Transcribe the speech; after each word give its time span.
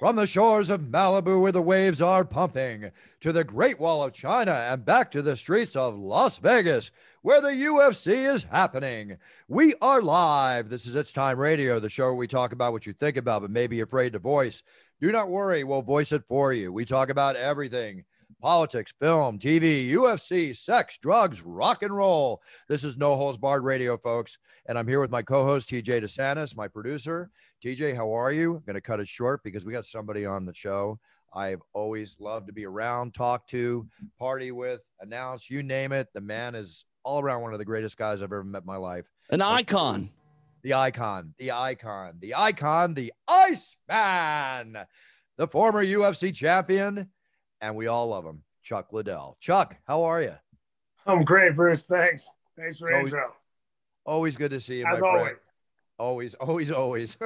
From 0.00 0.16
the 0.16 0.26
shores 0.26 0.70
of 0.70 0.80
Malibu, 0.80 1.42
where 1.42 1.52
the 1.52 1.60
waves 1.60 2.00
are 2.00 2.24
pumping, 2.24 2.90
to 3.20 3.32
the 3.32 3.44
Great 3.44 3.78
Wall 3.78 4.02
of 4.02 4.14
China 4.14 4.52
and 4.52 4.82
back 4.82 5.10
to 5.10 5.20
the 5.20 5.36
streets 5.36 5.76
of 5.76 5.94
Las 5.94 6.38
Vegas, 6.38 6.90
where 7.20 7.42
the 7.42 7.48
UFC 7.48 8.26
is 8.26 8.44
happening. 8.44 9.18
We 9.46 9.74
are 9.82 10.00
live. 10.00 10.70
This 10.70 10.86
is 10.86 10.94
It's 10.94 11.12
Time 11.12 11.38
Radio, 11.38 11.78
the 11.78 11.90
show 11.90 12.04
where 12.04 12.14
we 12.14 12.26
talk 12.26 12.52
about 12.52 12.72
what 12.72 12.86
you 12.86 12.94
think 12.94 13.18
about 13.18 13.42
but 13.42 13.50
may 13.50 13.66
be 13.66 13.80
afraid 13.80 14.14
to 14.14 14.18
voice. 14.18 14.62
Do 15.02 15.12
not 15.12 15.28
worry, 15.28 15.64
we'll 15.64 15.82
voice 15.82 16.12
it 16.12 16.24
for 16.26 16.54
you. 16.54 16.72
We 16.72 16.86
talk 16.86 17.10
about 17.10 17.36
everything 17.36 18.04
politics, 18.40 18.92
film, 18.98 19.38
TV, 19.38 19.90
UFC, 19.90 20.56
sex, 20.56 20.98
drugs, 20.98 21.42
rock 21.42 21.82
and 21.82 21.94
roll. 21.94 22.42
This 22.68 22.84
is 22.84 22.96
No 22.96 23.16
Holds 23.16 23.38
Barred 23.38 23.64
Radio, 23.64 23.96
folks. 23.96 24.38
And 24.66 24.78
I'm 24.78 24.88
here 24.88 25.00
with 25.00 25.10
my 25.10 25.22
co 25.22 25.44
host, 25.44 25.70
TJ 25.70 26.02
DeSantis, 26.02 26.56
my 26.56 26.68
producer. 26.68 27.30
TJ, 27.64 27.94
how 27.94 28.12
are 28.12 28.32
you? 28.32 28.56
I'm 28.56 28.62
going 28.64 28.74
to 28.74 28.80
cut 28.80 29.00
it 29.00 29.08
short 29.08 29.42
because 29.44 29.66
we 29.66 29.72
got 29.72 29.86
somebody 29.86 30.24
on 30.26 30.46
the 30.46 30.54
show 30.54 30.98
I've 31.32 31.60
always 31.72 32.16
loved 32.18 32.46
to 32.48 32.52
be 32.52 32.66
around, 32.66 33.14
talk 33.14 33.46
to, 33.48 33.86
party 34.18 34.52
with, 34.52 34.80
announce, 35.00 35.48
you 35.48 35.62
name 35.62 35.92
it. 35.92 36.08
The 36.12 36.20
man 36.20 36.54
is 36.54 36.84
all 37.04 37.20
around 37.20 37.42
one 37.42 37.52
of 37.52 37.58
the 37.58 37.64
greatest 37.64 37.96
guys 37.96 38.22
I've 38.22 38.32
ever 38.32 38.44
met 38.44 38.62
in 38.62 38.66
my 38.66 38.76
life. 38.76 39.10
An 39.30 39.40
icon. 39.40 40.10
The 40.62 40.74
icon, 40.74 41.32
the 41.38 41.52
icon, 41.52 42.18
the 42.20 42.34
icon, 42.34 42.92
the 42.92 43.14
Iceman, 43.26 44.76
the 45.38 45.48
former 45.48 45.82
UFC 45.82 46.34
champion, 46.34 47.08
and 47.60 47.74
we 47.76 47.86
all 47.86 48.08
love 48.08 48.24
him, 48.24 48.42
Chuck 48.62 48.92
Liddell. 48.92 49.36
Chuck, 49.40 49.76
how 49.86 50.04
are 50.04 50.20
you? 50.22 50.34
I'm 51.06 51.24
great, 51.24 51.56
Bruce. 51.56 51.82
Thanks. 51.82 52.28
Thanks 52.58 52.78
for 52.78 52.92
Always- 52.92 53.12
intro. 53.12 53.34
Always 54.06 54.36
good 54.36 54.50
to 54.52 54.60
see 54.60 54.78
you, 54.78 54.84
my 54.84 54.92
As 54.94 54.98
friend. 54.98 55.16
always. 55.18 55.34
Always, 55.98 56.34
always, 56.34 56.70
always. 56.70 57.18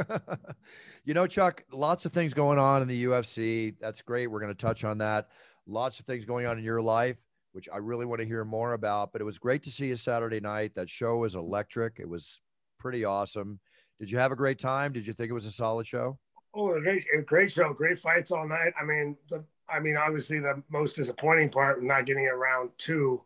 you 1.05 1.15
know, 1.15 1.27
Chuck, 1.29 1.65
lots 1.73 2.05
of 2.05 2.13
things 2.13 2.35
going 2.35 2.59
on 2.59 2.83
in 2.83 2.89
the 2.89 3.05
UFC. 3.05 3.75
That's 3.81 4.03
great. 4.03 4.27
We're 4.27 4.41
going 4.41 4.53
to 4.53 4.59
touch 4.59 4.85
on 4.85 4.99
that. 4.99 5.29
Lots 5.67 6.01
of 6.01 6.07
things 6.07 6.25
going 6.25 6.47
on 6.47 6.59
in 6.59 6.65
your 6.65 6.83
life, 6.83 7.21
which 7.53 7.69
I 7.73 7.77
really 7.77 8.05
want 8.05 8.21
to 8.21 8.27
hear 8.27 8.45
more 8.45 8.73
about. 8.73 9.13
But 9.13 9.21
it 9.21 9.25
was 9.25 9.39
great 9.39 9.63
to 9.63 9.71
see 9.71 9.87
you 9.87 9.97
Saturday 9.97 10.41
night. 10.41 10.75
That 10.75 10.91
show 10.91 11.19
was 11.19 11.37
electric. 11.37 11.99
It 12.01 12.09
was 12.09 12.41
pretty 12.81 13.05
awesome. 13.05 13.61
Did 14.01 14.11
you 14.11 14.19
have 14.19 14.33
a 14.33 14.37
great 14.37 14.59
time? 14.59 14.93
Did 14.93 15.07
you 15.07 15.13
think 15.13 15.31
it 15.31 15.35
was 15.35 15.47
a 15.47 15.53
solid 15.53 15.87
show? 15.87 16.19
Oh, 16.53 16.75
a 16.75 16.81
great, 16.81 17.07
a 17.17 17.23
great 17.23 17.53
show. 17.53 17.73
Great 17.73 18.01
fights 18.01 18.33
all 18.33 18.47
night. 18.49 18.73
I 18.79 18.85
mean, 18.85 19.17
the, 19.31 19.45
I 19.69 19.81
mean, 19.81 19.97
obviously 19.97 20.39
the 20.41 20.63
most 20.71 20.97
disappointing 20.97 21.51
part 21.51 21.79
of 21.79 21.85
not 21.85 22.07
getting 22.07 22.25
it 22.25 22.37
round 22.37 22.71
two, 22.79 23.23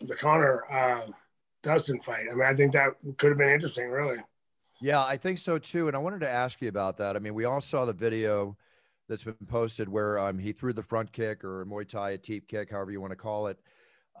the 0.00 0.16
Conor 0.16 0.64
uh, 0.70 1.06
Dustin 1.62 2.00
fight. 2.00 2.26
I 2.30 2.34
mean, 2.34 2.46
I 2.46 2.54
think 2.54 2.72
that 2.72 2.92
could 3.18 3.30
have 3.30 3.38
been 3.38 3.50
interesting, 3.50 3.90
really. 3.90 4.18
Yeah, 4.80 5.04
I 5.04 5.16
think 5.16 5.38
so 5.38 5.58
too. 5.58 5.86
And 5.86 5.96
I 5.96 6.00
wanted 6.00 6.20
to 6.20 6.30
ask 6.30 6.60
you 6.60 6.68
about 6.68 6.98
that. 6.98 7.16
I 7.16 7.18
mean, 7.18 7.34
we 7.34 7.44
all 7.44 7.60
saw 7.60 7.84
the 7.84 7.92
video 7.92 8.56
that's 9.08 9.24
been 9.24 9.34
posted 9.48 9.88
where 9.88 10.18
um, 10.18 10.38
he 10.38 10.52
threw 10.52 10.72
the 10.72 10.82
front 10.82 11.12
kick 11.12 11.44
or 11.44 11.62
a 11.62 11.66
Muay 11.66 11.86
Thai, 11.86 12.10
a 12.10 12.18
teep 12.18 12.48
kick, 12.48 12.70
however 12.70 12.90
you 12.90 13.00
want 13.00 13.12
to 13.12 13.16
call 13.16 13.46
it. 13.46 13.58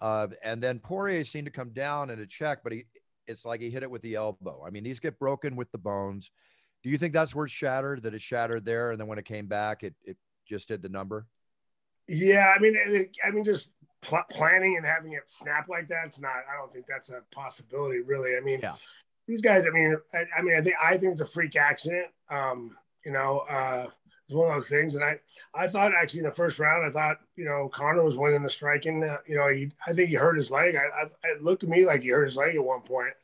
Uh, 0.00 0.28
and 0.42 0.62
then 0.62 0.78
Poirier 0.78 1.24
seemed 1.24 1.46
to 1.46 1.52
come 1.52 1.70
down 1.70 2.10
in 2.10 2.18
a 2.20 2.26
check, 2.26 2.60
but 2.62 2.72
he 2.72 2.84
it's 3.26 3.44
like 3.44 3.60
he 3.60 3.70
hit 3.70 3.82
it 3.82 3.90
with 3.90 4.02
the 4.02 4.14
elbow. 4.14 4.62
I 4.66 4.70
mean, 4.70 4.82
these 4.82 5.00
get 5.00 5.18
broken 5.18 5.56
with 5.56 5.70
the 5.70 5.78
bones. 5.78 6.30
Do 6.82 6.90
you 6.90 6.98
think 6.98 7.12
that's 7.12 7.34
where 7.34 7.46
it 7.46 7.50
shattered? 7.50 8.02
That 8.02 8.14
it 8.14 8.20
shattered 8.20 8.64
there, 8.64 8.90
and 8.90 9.00
then 9.00 9.06
when 9.06 9.18
it 9.18 9.24
came 9.24 9.46
back, 9.46 9.82
it 9.82 9.94
it 10.04 10.16
just 10.48 10.68
did 10.68 10.82
the 10.82 10.88
number. 10.88 11.26
Yeah, 12.08 12.52
I 12.54 12.58
mean, 12.58 12.76
I 13.24 13.30
mean, 13.30 13.44
just 13.44 13.70
pl- 14.00 14.24
planning 14.30 14.76
and 14.76 14.84
having 14.84 15.12
it 15.12 15.22
snap 15.26 15.68
like 15.68 15.88
that, 15.88 16.06
it's 16.06 16.20
not. 16.20 16.30
I 16.52 16.56
don't 16.58 16.72
think 16.72 16.86
that's 16.86 17.10
a 17.10 17.22
possibility, 17.32 18.00
really. 18.00 18.36
I 18.36 18.40
mean, 18.40 18.60
Yeah. 18.62 18.74
these 19.26 19.40
guys. 19.40 19.66
I 19.66 19.70
mean, 19.70 19.96
I, 20.12 20.24
I 20.36 20.42
mean, 20.42 20.56
I 20.56 20.60
think 20.60 20.76
I 20.82 20.96
think 20.98 21.12
it's 21.12 21.20
a 21.20 21.26
freak 21.26 21.56
accident. 21.56 22.08
Um, 22.28 22.76
you 23.04 23.12
know, 23.12 23.40
uh, 23.48 23.86
it's 24.26 24.34
one 24.34 24.48
of 24.48 24.54
those 24.54 24.68
things. 24.68 24.94
And 24.94 25.04
I, 25.04 25.18
I 25.54 25.68
thought 25.68 25.92
actually 25.94 26.20
in 26.20 26.26
the 26.26 26.32
first 26.32 26.58
round, 26.58 26.84
I 26.84 26.90
thought 26.90 27.18
you 27.36 27.44
know 27.44 27.68
Conor 27.68 28.02
was 28.04 28.16
winning 28.16 28.42
the 28.42 28.50
striking. 28.50 29.02
Uh, 29.04 29.18
you 29.26 29.36
know, 29.36 29.48
he, 29.48 29.70
I 29.86 29.92
think 29.92 30.08
he 30.08 30.14
hurt 30.16 30.36
his 30.36 30.50
leg. 30.50 30.76
I, 30.76 31.04
I, 31.04 31.30
it 31.30 31.42
looked 31.42 31.60
to 31.62 31.66
me 31.68 31.86
like 31.86 32.02
he 32.02 32.08
hurt 32.08 32.26
his 32.26 32.36
leg 32.36 32.56
at 32.56 32.64
one 32.64 32.82
point. 32.82 33.14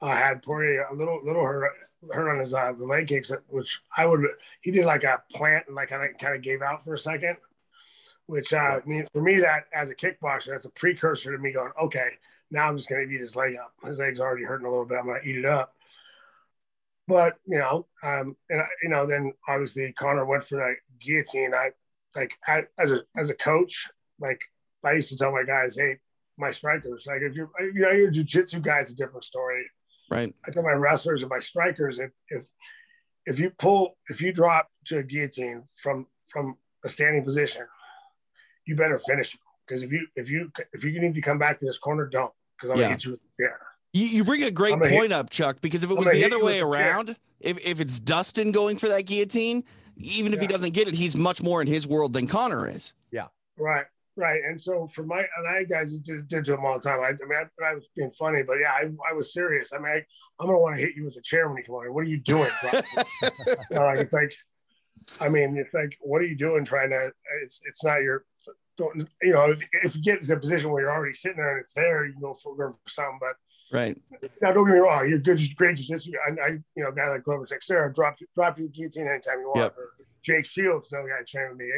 Uh, 0.00 0.14
had 0.16 0.42
Poirier 0.42 0.86
a 0.90 0.94
little, 0.94 1.20
little 1.22 1.44
hurt, 1.44 1.70
hurt 2.12 2.28
on 2.28 2.44
his 2.44 2.52
uh, 2.54 2.72
the 2.72 2.84
leg 2.84 3.06
kicks, 3.06 3.30
which 3.48 3.80
I 3.96 4.06
would. 4.06 4.24
He 4.60 4.70
did 4.70 4.84
like 4.84 5.04
a 5.04 5.22
plant 5.32 5.66
and 5.66 5.76
like 5.76 5.90
kind 5.90 6.02
of 6.08 6.18
kind 6.18 6.34
of 6.34 6.42
gave 6.42 6.60
out 6.62 6.84
for 6.84 6.94
a 6.94 6.98
second 6.98 7.36
which 8.26 8.52
uh, 8.52 8.56
I 8.56 8.80
mean, 8.86 9.06
for 9.12 9.22
me, 9.22 9.40
that 9.40 9.64
as 9.74 9.90
a 9.90 9.94
kickboxer, 9.94 10.46
that's 10.46 10.64
a 10.64 10.70
precursor 10.70 11.32
to 11.32 11.38
me 11.38 11.52
going, 11.52 11.72
okay, 11.82 12.08
now 12.50 12.68
I'm 12.68 12.76
just 12.76 12.88
going 12.88 13.08
to 13.08 13.14
eat 13.14 13.20
his 13.20 13.36
leg 13.36 13.56
up. 13.56 13.72
His 13.84 13.98
leg's 13.98 14.20
already 14.20 14.44
hurting 14.44 14.66
a 14.66 14.70
little 14.70 14.84
bit. 14.84 14.98
I'm 14.98 15.06
going 15.06 15.22
to 15.22 15.28
eat 15.28 15.38
it 15.38 15.44
up. 15.44 15.74
But 17.08 17.34
you 17.46 17.58
know, 17.58 17.86
um, 18.02 18.36
and 18.48 18.60
I, 18.60 18.66
you 18.82 18.88
know, 18.88 19.06
then 19.06 19.32
obviously 19.48 19.92
Conor 19.92 20.24
went 20.24 20.46
for 20.46 20.56
that 20.56 20.76
guillotine. 21.04 21.52
I 21.52 21.70
like 22.14 22.32
I, 22.46 22.64
as 22.78 22.92
a 22.92 23.00
as 23.16 23.28
a 23.28 23.34
coach, 23.34 23.88
like 24.20 24.40
I 24.84 24.92
used 24.92 25.08
to 25.08 25.16
tell 25.16 25.32
my 25.32 25.42
guys, 25.42 25.76
hey, 25.76 25.98
my 26.38 26.52
strikers, 26.52 27.04
like 27.06 27.22
if 27.22 27.34
you're 27.34 27.50
you 27.60 27.80
know 27.80 27.90
your 27.90 28.12
jujitsu 28.12 28.62
guy, 28.62 28.80
it's 28.80 28.92
a 28.92 28.94
different 28.94 29.24
story. 29.24 29.64
Right. 30.10 30.32
I 30.46 30.50
tell 30.50 30.62
my 30.62 30.72
wrestlers 30.72 31.22
and 31.22 31.30
my 31.30 31.38
strikers 31.40 31.98
if 31.98 32.10
if 32.28 32.42
if 33.26 33.38
you 33.40 33.50
pull 33.50 33.96
if 34.08 34.20
you 34.20 34.32
drop 34.32 34.68
to 34.86 34.98
a 34.98 35.02
guillotine 35.02 35.64
from 35.82 36.06
from 36.28 36.56
a 36.84 36.88
standing 36.88 37.24
position, 37.24 37.66
you 38.66 38.76
better 38.76 38.98
finish 39.00 39.34
it 39.34 39.40
because 39.66 39.82
if 39.82 39.90
you 39.92 40.06
if 40.16 40.28
you 40.28 40.50
if 40.72 40.84
you 40.84 41.00
need 41.00 41.14
to 41.14 41.20
come 41.20 41.38
back 41.38 41.58
to 41.60 41.66
this 41.66 41.78
corner, 41.78 42.06
don't 42.06 42.32
because 42.56 42.70
I'm 42.70 42.76
Yeah. 42.78 42.82
gonna 42.84 42.94
hit 42.94 43.04
you 43.04 43.10
with 43.12 43.20
the 43.22 43.42
chair. 43.44 43.60
You, 43.94 44.04
you 44.06 44.24
bring 44.24 44.42
a 44.44 44.50
great 44.50 44.72
I'm 44.74 44.78
gonna 44.78 44.90
hit- 44.90 44.98
point 45.00 45.12
up, 45.12 45.30
Chuck, 45.30 45.60
because 45.60 45.84
if 45.84 45.90
it 45.90 45.94
I'm 45.94 45.98
was 45.98 46.10
the 46.12 46.24
other 46.24 46.38
way 46.38 46.62
with 46.62 46.70
the 46.70 46.76
chair. 46.78 46.92
around, 46.94 47.16
if, 47.40 47.58
if 47.66 47.80
it's 47.80 48.00
Dustin 48.00 48.50
going 48.52 48.76
for 48.78 48.88
that 48.88 49.02
guillotine, 49.06 49.64
even 49.96 50.32
if 50.32 50.40
he 50.40 50.46
doesn't 50.46 50.72
get 50.72 50.88
it, 50.88 50.94
he's 50.94 51.16
much 51.16 51.42
more 51.42 51.60
in 51.60 51.66
his 51.68 51.86
world 51.86 52.12
than 52.14 52.26
Conor 52.26 52.68
is. 52.68 52.94
Yeah. 53.10 53.26
Right, 53.58 53.84
right. 54.16 54.40
And 54.48 54.58
so 54.60 54.88
for 54.94 55.02
my 55.04 55.18
and 55.36 55.46
I 55.46 55.64
guys 55.64 55.94
did, 55.98 56.26
did 56.28 56.44
to 56.46 56.54
him 56.54 56.64
all 56.64 56.78
the 56.78 56.88
time. 56.88 57.00
I, 57.00 57.08
I 57.08 57.12
mean, 57.12 57.38
I, 57.60 57.64
I 57.64 57.74
was 57.74 57.86
being 57.94 58.10
funny, 58.18 58.42
but 58.42 58.56
yeah, 58.58 58.70
I, 58.72 58.84
I 59.10 59.12
was 59.12 59.32
serious. 59.34 59.72
I 59.74 59.78
mean, 59.78 59.92
I, 59.92 59.96
I'm 60.40 60.46
gonna 60.46 60.58
want 60.58 60.76
to 60.76 60.80
hit 60.80 60.96
you 60.96 61.04
with 61.04 61.16
a 61.16 61.22
chair 61.22 61.46
when 61.48 61.58
you 61.58 61.64
come 61.64 61.74
over. 61.74 61.92
What 61.92 62.04
are 62.04 62.08
you 62.08 62.16
doing? 62.18 62.48
bro? 62.62 62.80
you 63.22 63.56
know, 63.72 63.84
like 63.84 63.98
it's 63.98 64.14
like, 64.14 64.32
I 65.20 65.28
mean, 65.28 65.56
it's 65.56 65.72
like, 65.74 65.96
what 66.00 66.20
are 66.22 66.26
you 66.26 66.36
doing? 66.36 66.64
Trying 66.64 66.90
to? 66.90 67.12
It's 67.42 67.60
it's 67.64 67.84
not 67.84 68.02
your. 68.02 68.24
Don't 68.78 69.06
you 69.20 69.32
know? 69.34 69.50
If, 69.50 69.60
if 69.82 69.96
you 69.96 70.02
get 70.02 70.24
to 70.24 70.32
a 70.34 70.38
position 70.38 70.70
where 70.70 70.82
you're 70.82 70.92
already 70.92 71.14
sitting 71.14 71.36
there 71.36 71.52
and 71.56 71.60
it's 71.60 71.74
there, 71.74 72.06
you 72.06 72.12
can 72.12 72.22
go 72.22 72.34
for, 72.34 72.56
go 72.56 72.76
for 72.82 72.90
some. 72.90 73.18
But 73.20 73.36
Right. 73.70 73.98
now, 74.42 74.52
don't 74.52 74.66
get 74.66 74.74
me 74.74 74.80
wrong. 74.80 75.08
You're 75.08 75.18
good, 75.18 75.40
great 75.56 75.76
jiu-jitsu. 75.78 76.12
I, 76.26 76.30
I, 76.42 76.48
you 76.74 76.82
know, 76.82 76.88
a 76.88 76.92
guy 76.94 77.08
like 77.08 77.22
Glover 77.24 77.46
Teixeira, 77.46 77.92
drop 77.92 78.16
drop 78.34 78.58
your 78.58 78.68
guillotine 78.68 79.08
anytime 79.08 79.40
you 79.40 79.46
want. 79.46 79.58
Yep. 79.60 79.76
Or 79.78 79.90
Jake 80.22 80.44
Shields, 80.46 80.92
another 80.92 81.08
guy 81.08 81.24
trained 81.26 81.50
with 81.50 81.58
me. 81.58 81.70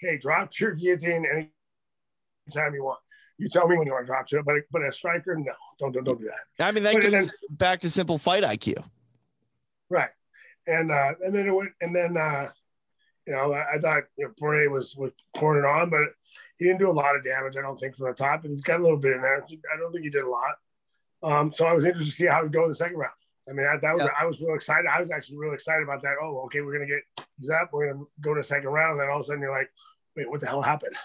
Hey, 0.00 0.18
drop 0.18 0.50
your 0.58 0.72
guillotine 0.72 1.26
anytime 1.26 2.74
you 2.74 2.84
want. 2.84 3.00
You 3.38 3.48
tell 3.48 3.66
me 3.68 3.76
when 3.76 3.86
you 3.86 3.92
want 3.92 4.04
to 4.06 4.10
drop 4.10 4.26
to 4.28 4.38
it, 4.38 4.44
but 4.44 4.56
but 4.70 4.82
a 4.86 4.92
striker, 4.92 5.34
no, 5.36 5.52
don't 5.78 5.92
don't, 5.92 6.04
don't 6.04 6.20
do 6.20 6.26
that. 6.58 6.64
I 6.64 6.72
mean, 6.72 6.84
that 6.84 6.94
But 6.94 7.02
goes 7.02 7.12
then- 7.12 7.30
back 7.50 7.80
to 7.80 7.90
simple 7.90 8.18
fight 8.18 8.44
IQ. 8.44 8.82
Right. 9.90 10.10
And 10.66 10.90
uh, 10.92 11.12
and 11.22 11.34
then 11.34 11.46
it 11.48 11.50
went, 11.50 11.70
and 11.80 11.94
then 11.94 12.16
uh, 12.16 12.48
you 13.26 13.32
know, 13.32 13.52
I, 13.52 13.76
I 13.76 13.78
thought 13.78 14.04
you 14.16 14.26
know 14.26 14.32
Poirier 14.38 14.70
was 14.70 14.96
was 14.96 15.12
pouring 15.36 15.64
it 15.64 15.66
on, 15.66 15.90
but 15.90 16.08
he 16.58 16.64
didn't 16.64 16.80
do 16.80 16.90
a 16.90 16.92
lot 16.92 17.16
of 17.16 17.24
damage. 17.24 17.56
I 17.56 17.62
don't 17.62 17.78
think 17.78 17.96
from 17.96 18.08
the 18.08 18.14
top, 18.14 18.42
but 18.42 18.50
he's 18.50 18.62
got 18.62 18.80
a 18.80 18.82
little 18.82 18.98
bit 18.98 19.12
in 19.12 19.22
there. 19.22 19.36
I 19.36 19.78
don't 19.78 19.92
think 19.92 20.04
he 20.04 20.10
did 20.10 20.24
a 20.24 20.28
lot. 20.28 20.54
Um, 21.22 21.52
so 21.52 21.66
I 21.66 21.72
was 21.72 21.84
interested 21.84 22.10
to 22.10 22.16
see 22.16 22.26
how 22.26 22.42
he'd 22.42 22.52
go 22.52 22.64
in 22.64 22.68
the 22.68 22.74
second 22.74 22.96
round. 22.96 23.12
I 23.48 23.52
mean, 23.52 23.66
that, 23.66 23.82
that 23.82 23.94
was 23.94 24.04
Yeah. 24.04 24.10
I 24.18 24.24
was 24.26 24.40
real 24.40 24.54
excited. 24.54 24.86
I 24.86 25.00
was 25.00 25.10
actually 25.10 25.38
really 25.38 25.54
excited 25.54 25.82
about 25.82 26.02
that. 26.02 26.14
Oh, 26.20 26.42
okay, 26.46 26.60
we're 26.60 26.72
gonna 26.72 26.86
get 26.86 27.02
he's 27.38 27.50
up. 27.50 27.70
We're 27.72 27.92
gonna 27.92 28.04
go 28.20 28.34
to 28.34 28.40
the 28.40 28.44
second 28.44 28.70
round, 28.70 28.92
and 28.92 29.00
then 29.00 29.08
all 29.08 29.18
of 29.18 29.22
a 29.22 29.24
sudden 29.24 29.42
you're 29.42 29.50
like, 29.50 29.70
wait, 30.16 30.28
what 30.28 30.40
the 30.40 30.46
hell 30.46 30.62
happened? 30.62 30.96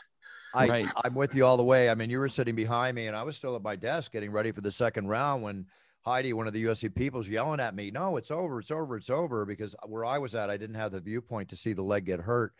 I, 0.54 0.68
Right. 0.68 0.88
I'm 1.04 1.14
with 1.14 1.36
you 1.36 1.46
all 1.46 1.58
the 1.58 1.64
way. 1.64 1.90
I 1.90 1.96
mean, 1.96 2.10
you 2.10 2.20
were 2.20 2.30
sitting 2.30 2.56
behind 2.56 2.96
me, 2.96 3.08
and 3.08 3.16
I 3.16 3.24
was 3.24 3.36
still 3.38 3.56
at 3.56 3.62
my 3.62 3.76
desk 3.76 4.12
getting 4.12 4.32
ready 4.32 4.52
for 4.52 4.62
the 4.62 4.72
second 4.72 5.08
round 5.08 5.44
when 5.44 5.66
Heidi, 6.08 6.32
one 6.32 6.48
of 6.48 6.54
the 6.54 6.64
UFC 6.64 6.94
people, 6.94 7.20
is 7.20 7.28
yelling 7.28 7.60
at 7.60 7.76
me, 7.76 7.92
"No, 7.92 8.16
it's 8.16 8.32
over! 8.32 8.60
It's 8.60 8.72
over! 8.72 8.96
It's 8.96 9.10
over!" 9.10 9.46
Because 9.46 9.76
where 9.86 10.06
I 10.06 10.20
was 10.20 10.36
at, 10.36 10.50
I 10.50 10.56
didn't 10.56 10.78
have 10.78 10.94
the 10.94 11.02
viewpoint 11.02 11.50
to 11.50 11.58
see 11.58 11.74
the 11.74 11.82
leg 11.82 12.06
get 12.06 12.22
hurt. 12.22 12.54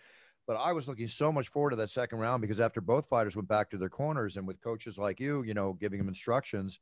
But 0.46 0.58
I 0.58 0.74
was 0.74 0.90
looking 0.90 1.08
so 1.08 1.32
much 1.32 1.48
forward 1.48 1.70
to 1.70 1.78
that 1.78 1.90
second 1.90 2.20
round 2.20 2.42
because 2.42 2.60
after 2.60 2.82
both 2.82 3.08
fighters 3.08 3.38
went 3.38 3.48
back 3.48 3.70
to 3.70 3.78
their 3.78 3.88
corners 3.88 4.36
and 4.36 4.46
with 4.46 4.60
coaches 4.60 4.98
like 4.98 5.22
you, 5.22 5.44
you 5.44 5.54
know, 5.54 5.72
giving 5.72 5.98
them 5.98 6.10
instructions, 6.10 6.82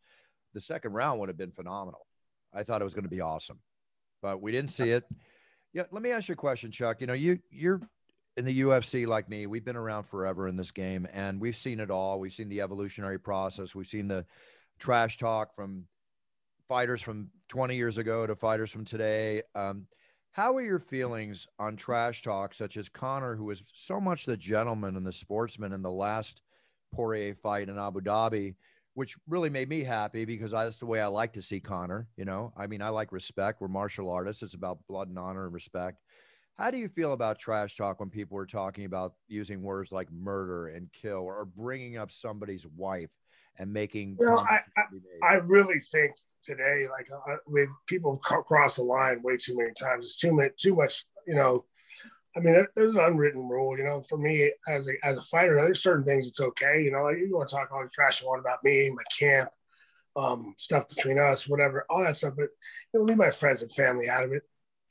the 0.56 0.62
second 0.62 0.94
round 0.94 1.20
would 1.20 1.30
have 1.30 1.38
been 1.38 1.52
phenomenal. 1.52 2.08
I 2.52 2.64
thought 2.64 2.82
it 2.82 2.86
was 2.86 2.96
going 2.96 3.04
to 3.04 3.10
be 3.10 3.22
awesome, 3.22 3.60
but 4.24 4.42
we 4.42 4.52
didn't 4.52 4.72
see 4.72 4.90
it. 4.90 5.04
Yeah, 5.72 5.84
let 5.92 6.02
me 6.02 6.10
ask 6.10 6.30
you 6.30 6.34
a 6.34 6.36
question, 6.36 6.72
Chuck. 6.72 7.00
You 7.00 7.06
know, 7.06 7.14
you 7.14 7.40
you're 7.52 7.80
in 8.38 8.46
the 8.46 8.62
UFC, 8.62 9.06
like 9.06 9.30
me, 9.30 9.46
we've 9.46 9.66
been 9.66 9.76
around 9.76 10.06
forever 10.06 10.48
in 10.48 10.56
this 10.56 10.72
game, 10.72 11.08
and 11.14 11.40
we've 11.40 11.56
seen 11.56 11.80
it 11.80 11.92
all. 11.92 12.20
We've 12.20 12.34
seen 12.34 12.50
the 12.50 12.62
evolutionary 12.62 13.20
process. 13.20 13.76
We've 13.76 13.86
seen 13.86 14.08
the 14.08 14.26
trash 14.80 15.18
talk 15.18 15.54
from 15.54 15.86
fighters 16.68 17.02
from 17.02 17.30
20 17.50 17.76
years 17.76 17.98
ago 17.98 18.26
to 18.26 18.36
fighters 18.36 18.72
from 18.72 18.86
today. 18.86 19.42
Um, 19.54 19.88
how 20.32 20.56
are 20.56 20.62
your 20.62 20.80
feelings 20.80 21.48
on 21.60 21.78
trash 21.78 22.24
talk, 22.24 22.54
such 22.54 22.76
as 22.78 22.90
Conor, 22.90 23.36
who 23.36 23.46
was 23.46 23.64
so 23.74 24.02
much 24.02 24.26
the 24.26 24.36
gentleman 24.36 24.98
and 24.98 25.06
the 25.06 25.12
sportsman 25.12 25.72
in 25.72 25.82
the 25.82 25.92
last 25.92 26.42
Poirier 26.94 27.36
fight 27.36 27.70
in 27.70 27.78
Abu 27.78 28.02
Dhabi, 28.02 28.56
which 28.94 29.16
really 29.28 29.50
made 29.50 29.70
me 29.70 29.84
happy 29.84 30.26
because 30.26 30.52
that's 30.52 30.80
the 30.80 30.86
way 30.86 31.02
I 31.02 31.08
like 31.08 31.34
to 31.34 31.42
see 31.42 31.60
Conor. 31.60 32.08
You 32.18 32.26
know, 32.26 32.54
I 32.58 32.68
mean, 32.68 32.82
I 32.82 32.90
like 32.90 33.12
respect. 33.12 33.62
We're 33.62 33.68
martial 33.68 34.10
artists. 34.10 34.44
It's 34.44 34.56
about 34.56 34.80
blood 34.88 35.10
and 35.10 35.20
honor 35.20 35.46
and 35.46 35.54
respect. 35.54 36.02
How 36.56 36.72
do 36.72 36.78
you 36.78 36.88
feel 36.88 37.12
about 37.12 37.38
trash 37.38 37.76
talk 37.76 38.00
when 38.00 38.10
people 38.10 38.38
are 38.38 38.46
talking 38.46 38.86
about 38.86 39.14
using 39.28 39.62
words 39.62 39.92
like 39.92 40.10
murder 40.12 40.68
and 40.68 40.92
kill 40.94 41.20
or 41.20 41.44
bringing 41.44 41.98
up 41.98 42.12
somebody's 42.12 42.66
wife 42.78 43.12
and 43.58 43.72
making? 43.74 44.16
You 44.20 44.28
know, 44.28 44.38
I, 44.38 44.60
I, 44.78 45.34
I, 45.34 45.34
really 45.36 45.82
think 45.92 46.14
today, 46.46 46.88
like 46.92 47.08
uh, 47.12 47.38
with 47.48 47.70
people 47.88 48.18
cross 48.18 48.78
the 48.78 48.84
line 48.84 49.22
way 49.24 49.38
too 49.38 49.58
many 49.58 49.72
times, 49.74 50.06
it's 50.06 50.18
too 50.18 50.32
much, 50.32 50.52
too 50.58 50.76
much, 50.76 51.06
you 51.28 51.36
know, 51.36 51.66
I 52.36 52.42
mean, 52.42 52.54
there, 52.54 52.70
there's 52.76 52.94
an 52.94 53.02
unwritten 53.02 53.48
rule, 53.48 53.78
you 53.78 53.86
know, 53.86 54.04
for 54.10 54.18
me 54.18 54.52
as 54.68 54.90
a, 54.90 54.92
as 55.04 55.18
a 55.18 55.22
fighter, 55.22 55.56
there's 55.56 55.82
certain 55.82 56.04
things 56.04 56.28
it's 56.28 56.42
okay. 56.42 56.84
You 56.84 56.92
know, 56.92 57.04
like 57.04 57.18
you 57.18 57.30
want 57.32 57.50
to 57.50 57.56
talk 57.56 57.70
all 57.72 57.84
the 57.84 57.90
trash 57.90 58.22
you 58.22 58.28
want 58.28 58.42
about 58.42 58.64
me, 58.64 58.90
my 58.90 59.04
camp, 59.18 59.50
um, 60.18 60.54
stuff 60.58 60.90
between 60.90 61.18
us, 61.18 61.48
whatever, 61.48 61.86
all 61.90 62.04
that 62.04 62.18
stuff, 62.18 62.34
but 62.36 62.50
you 62.94 63.00
know, 63.00 63.02
leave 63.04 63.18
my 63.18 63.30
friends 63.30 63.62
and 63.62 63.72
family 63.72 64.10
out 64.10 64.24
of 64.24 64.34
it. 64.34 64.44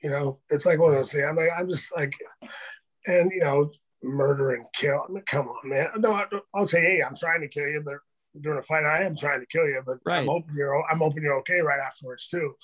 You 0.03 0.11
know, 0.11 0.41
it's 0.49 0.67
like 0.67 0.79
one 0.79 0.93
of 0.93 0.97
those 0.97 1.13
things. 1.13 1.25
I'm 1.29 1.37
like, 1.37 1.51
I'm 1.57 1.69
just 1.69 1.95
like, 1.97 2.15
and 3.07 3.31
you 3.33 3.41
know, 3.41 3.71
murder 4.03 4.53
and 4.53 4.67
kill. 4.75 5.05
I 5.07 5.13
mean, 5.13 5.23
come 5.27 5.49
on, 5.49 5.69
man. 5.69 5.89
No, 5.99 6.13
I, 6.13 6.27
will 6.55 6.69
say, 6.69 6.81
hey, 6.81 7.03
I'm 7.03 7.17
trying 7.17 7.41
to 7.41 7.49
kill 7.49 7.69
you, 7.69 7.83
but 7.85 7.97
during 8.41 8.59
a 8.59 8.63
fight, 8.63 8.85
I 8.85 9.05
am 9.05 9.17
trying 9.17 9.41
to 9.41 9.47
kill 9.47 9.67
you. 9.67 9.83
But 9.85 9.99
right. 10.05 10.21
I'm 10.21 10.27
hoping 10.27 10.55
you're, 10.57 10.83
I'm 10.91 10.99
hoping 10.99 11.23
you're 11.23 11.39
okay 11.39 11.61
right 11.61 11.81
afterwards 11.81 12.29
too. 12.29 12.55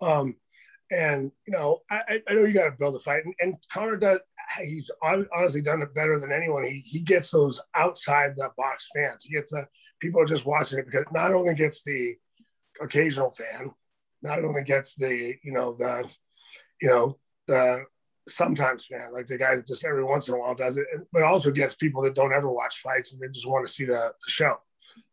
Um, 0.00 0.36
and 0.90 1.32
you 1.46 1.52
know, 1.52 1.80
I, 1.90 2.22
I 2.28 2.34
know 2.34 2.44
you 2.44 2.52
got 2.52 2.64
to 2.64 2.72
build 2.72 2.96
a 2.96 3.00
fight, 3.00 3.24
and, 3.24 3.34
and 3.40 3.56
Conor 3.72 3.96
does. 3.96 4.18
He's 4.60 4.90
honestly 5.02 5.62
done 5.62 5.80
it 5.80 5.94
better 5.94 6.18
than 6.18 6.32
anyone. 6.32 6.64
He 6.64 6.82
he 6.84 7.00
gets 7.00 7.30
those 7.30 7.62
outside 7.74 8.34
the 8.34 8.50
box 8.58 8.88
fans. 8.94 9.24
He 9.24 9.34
gets 9.34 9.50
the 9.50 9.66
people 10.00 10.20
are 10.20 10.26
just 10.26 10.44
watching 10.44 10.78
it 10.78 10.84
because 10.84 11.06
not 11.12 11.32
only 11.32 11.54
gets 11.54 11.82
the 11.82 12.16
occasional 12.82 13.30
fan, 13.30 13.70
not 14.20 14.44
only 14.44 14.62
gets 14.64 14.94
the 14.96 15.36
you 15.42 15.52
know 15.52 15.74
the 15.78 16.06
you 16.82 16.88
know, 16.88 17.16
the 17.46 17.84
sometimes 18.28 18.86
fan, 18.86 19.12
like 19.12 19.26
the 19.26 19.38
guy 19.38 19.54
that 19.56 19.66
just 19.66 19.84
every 19.84 20.04
once 20.04 20.28
in 20.28 20.34
a 20.34 20.38
while 20.38 20.54
does 20.54 20.76
it, 20.76 20.86
but 21.12 21.22
also 21.22 21.50
gets 21.50 21.74
people 21.74 22.02
that 22.02 22.14
don't 22.14 22.32
ever 22.32 22.50
watch 22.50 22.80
fights 22.80 23.12
and 23.12 23.22
they 23.22 23.28
just 23.28 23.48
want 23.48 23.66
to 23.66 23.72
see 23.72 23.84
the, 23.84 24.12
the 24.24 24.30
show. 24.30 24.56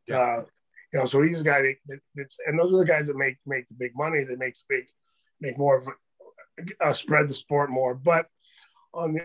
Yeah. 0.10 0.20
Uh, 0.20 0.44
you 0.92 1.00
know, 1.00 1.06
so 1.06 1.22
he's 1.22 1.42
a 1.42 1.44
guy 1.44 1.62
that, 1.62 2.00
that's, 2.16 2.38
and 2.48 2.60
those 2.60 2.74
are 2.74 2.80
the 2.80 2.92
guys 2.92 3.08
that 3.08 3.16
make 3.16 3.38
make 3.46 3.68
the 3.68 3.76
big 3.76 3.92
money. 3.96 4.24
That 4.24 4.40
makes 4.40 4.64
big, 4.68 4.86
make 5.40 5.58
more 5.58 5.78
of 5.78 5.88
uh, 6.82 6.94
spread 6.94 7.28
the 7.28 7.34
sport 7.34 7.70
more. 7.70 7.94
But 7.94 8.28
on 8.94 9.14
the 9.14 9.22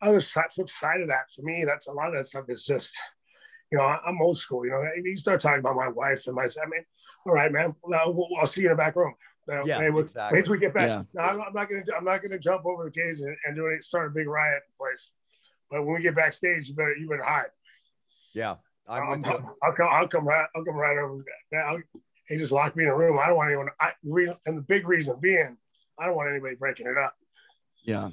other 0.00 0.20
side, 0.20 0.50
flip 0.54 0.70
side 0.70 1.00
of 1.00 1.08
that, 1.08 1.30
for 1.34 1.42
me, 1.42 1.64
that's 1.64 1.86
a 1.86 1.92
lot 1.92 2.08
of 2.08 2.14
that 2.14 2.26
stuff 2.26 2.46
is 2.48 2.64
just, 2.64 2.96
you 3.70 3.78
know, 3.78 3.84
I'm 3.84 4.20
old 4.20 4.38
school. 4.38 4.64
You 4.64 4.72
know, 4.72 4.82
you 5.02 5.18
start 5.18 5.40
talking 5.40 5.60
about 5.60 5.76
my 5.76 5.88
wife 5.88 6.26
and 6.26 6.34
my, 6.34 6.44
I 6.44 6.66
mean, 6.68 6.84
all 7.26 7.34
right, 7.34 7.52
man, 7.52 7.74
I'll, 7.94 8.28
I'll 8.40 8.46
see 8.46 8.62
you 8.62 8.68
in 8.68 8.72
the 8.72 8.76
back 8.76 8.96
room. 8.96 9.14
Now, 9.46 9.62
yeah, 9.64 9.78
hey, 9.78 9.88
exactly. 9.88 10.42
we 10.42 10.58
get 10.58 10.74
back. 10.74 10.88
Yeah. 10.88 11.02
No, 11.14 11.22
I'm, 11.22 11.40
I'm, 11.40 11.52
not 11.54 11.70
gonna 11.70 11.82
I'm 11.96 12.04
not 12.04 12.22
gonna 12.22 12.38
jump 12.38 12.66
over 12.66 12.84
the 12.84 12.90
cage 12.90 13.18
and, 13.18 13.34
and 13.46 13.56
do 13.56 13.66
it. 13.66 13.82
Start 13.82 14.08
a 14.08 14.10
big 14.10 14.28
riot 14.28 14.62
place. 14.78 15.12
But 15.70 15.86
when 15.86 15.96
we 15.96 16.02
get 16.02 16.14
backstage, 16.14 16.68
you 16.68 16.74
better 16.74 16.94
you 16.94 17.08
better 17.08 17.22
hide. 17.22 17.46
Yeah, 18.34 18.56
I'm 18.88 19.24
I'll, 19.24 19.32
I'll, 19.32 19.56
I'll, 19.62 19.72
come. 19.72 19.88
I'll 19.90 20.08
come 20.08 20.26
right. 20.26 20.46
I'll 20.56 20.64
come 20.64 20.76
right 20.76 20.98
over. 20.98 21.24
I'll, 21.54 21.80
he 22.28 22.36
just 22.36 22.52
locked 22.52 22.76
me 22.76 22.84
in 22.84 22.90
a 22.90 22.96
room. 22.96 23.18
I 23.18 23.26
don't 23.26 23.36
want 23.36 23.48
anyone. 23.48 23.68
I 23.80 23.92
re, 24.04 24.32
and 24.46 24.56
the 24.56 24.62
big 24.62 24.86
reason 24.86 25.16
being, 25.20 25.56
I 25.98 26.06
don't 26.06 26.16
want 26.16 26.30
anybody 26.30 26.56
breaking 26.56 26.86
it 26.86 26.96
up. 26.96 27.14
Yeah, 27.84 28.10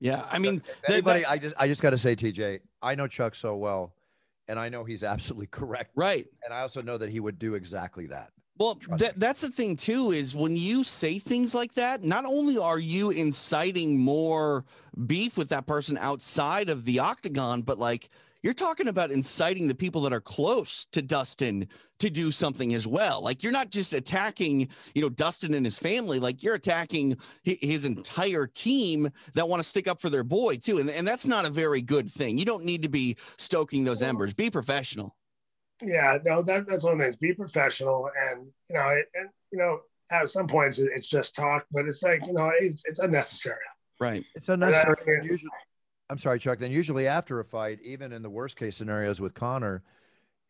yeah. 0.00 0.26
I 0.30 0.38
mean, 0.38 0.62
anybody. 0.88 1.22
That, 1.22 1.30
I 1.30 1.38
just 1.38 1.54
I 1.58 1.68
just 1.68 1.82
got 1.82 1.90
to 1.90 1.98
say, 1.98 2.16
TJ, 2.16 2.60
I 2.82 2.94
know 2.94 3.06
Chuck 3.06 3.34
so 3.34 3.56
well, 3.56 3.94
and 4.48 4.58
I 4.58 4.68
know 4.68 4.84
he's 4.84 5.02
absolutely 5.02 5.46
correct. 5.50 5.92
Right. 5.94 6.26
And 6.44 6.52
I 6.52 6.60
also 6.60 6.82
know 6.82 6.98
that 6.98 7.10
he 7.10 7.20
would 7.20 7.38
do 7.38 7.54
exactly 7.54 8.06
that. 8.08 8.30
Well, 8.58 8.78
that, 8.96 9.20
that's 9.20 9.42
the 9.42 9.50
thing 9.50 9.76
too 9.76 10.12
is 10.12 10.34
when 10.34 10.56
you 10.56 10.82
say 10.82 11.18
things 11.18 11.54
like 11.54 11.74
that, 11.74 12.04
not 12.04 12.24
only 12.24 12.56
are 12.56 12.78
you 12.78 13.10
inciting 13.10 13.98
more 13.98 14.64
beef 15.06 15.36
with 15.36 15.50
that 15.50 15.66
person 15.66 15.98
outside 15.98 16.70
of 16.70 16.86
the 16.86 17.00
octagon, 17.00 17.60
but 17.60 17.78
like 17.78 18.08
you're 18.42 18.54
talking 18.54 18.88
about 18.88 19.10
inciting 19.10 19.68
the 19.68 19.74
people 19.74 20.02
that 20.02 20.12
are 20.12 20.20
close 20.20 20.86
to 20.92 21.02
Dustin 21.02 21.66
to 21.98 22.10
do 22.10 22.30
something 22.30 22.74
as 22.74 22.86
well. 22.86 23.22
Like 23.22 23.42
you're 23.42 23.52
not 23.52 23.70
just 23.70 23.92
attacking, 23.92 24.68
you 24.94 25.02
know, 25.02 25.08
Dustin 25.08 25.54
and 25.54 25.64
his 25.64 25.78
family, 25.78 26.18
like 26.18 26.42
you're 26.42 26.54
attacking 26.54 27.16
his 27.42 27.84
entire 27.84 28.46
team 28.46 29.08
that 29.34 29.48
want 29.48 29.62
to 29.62 29.68
stick 29.68 29.88
up 29.88 30.00
for 30.00 30.10
their 30.10 30.24
boy 30.24 30.56
too. 30.56 30.78
And, 30.78 30.90
and 30.90 31.06
that's 31.06 31.26
not 31.26 31.46
a 31.46 31.50
very 31.50 31.82
good 31.82 32.10
thing. 32.10 32.38
You 32.38 32.44
don't 32.44 32.64
need 32.64 32.82
to 32.82 32.90
be 32.90 33.16
stoking 33.38 33.84
those 33.84 34.02
embers. 34.02 34.34
Be 34.34 34.50
professional 34.50 35.16
yeah, 35.82 36.18
no, 36.24 36.42
that, 36.42 36.66
that's 36.66 36.84
one 36.84 36.94
of 36.94 36.98
the 36.98 37.04
things. 37.04 37.16
Be 37.16 37.34
professional, 37.34 38.08
and 38.30 38.46
you 38.68 38.76
know, 38.76 38.88
it, 38.88 39.06
and 39.14 39.28
you 39.52 39.58
know, 39.58 39.80
at 40.10 40.30
some 40.30 40.46
points 40.46 40.78
it's 40.78 41.08
just 41.08 41.34
talk, 41.34 41.66
but 41.70 41.86
it's 41.86 42.02
like 42.02 42.26
you 42.26 42.32
know, 42.32 42.50
it's 42.58 42.84
it's 42.86 43.00
unnecessary. 43.00 43.58
Right. 44.00 44.24
It's 44.34 44.48
unnecessary. 44.48 44.96
I 45.06 45.10
mean, 45.20 45.30
usually, 45.30 45.50
I'm 46.08 46.18
sorry, 46.18 46.38
Chuck. 46.38 46.58
Then 46.58 46.70
usually 46.70 47.06
after 47.06 47.40
a 47.40 47.44
fight, 47.44 47.80
even 47.82 48.12
in 48.12 48.22
the 48.22 48.30
worst 48.30 48.56
case 48.56 48.76
scenarios 48.76 49.20
with 49.20 49.34
Conor, 49.34 49.82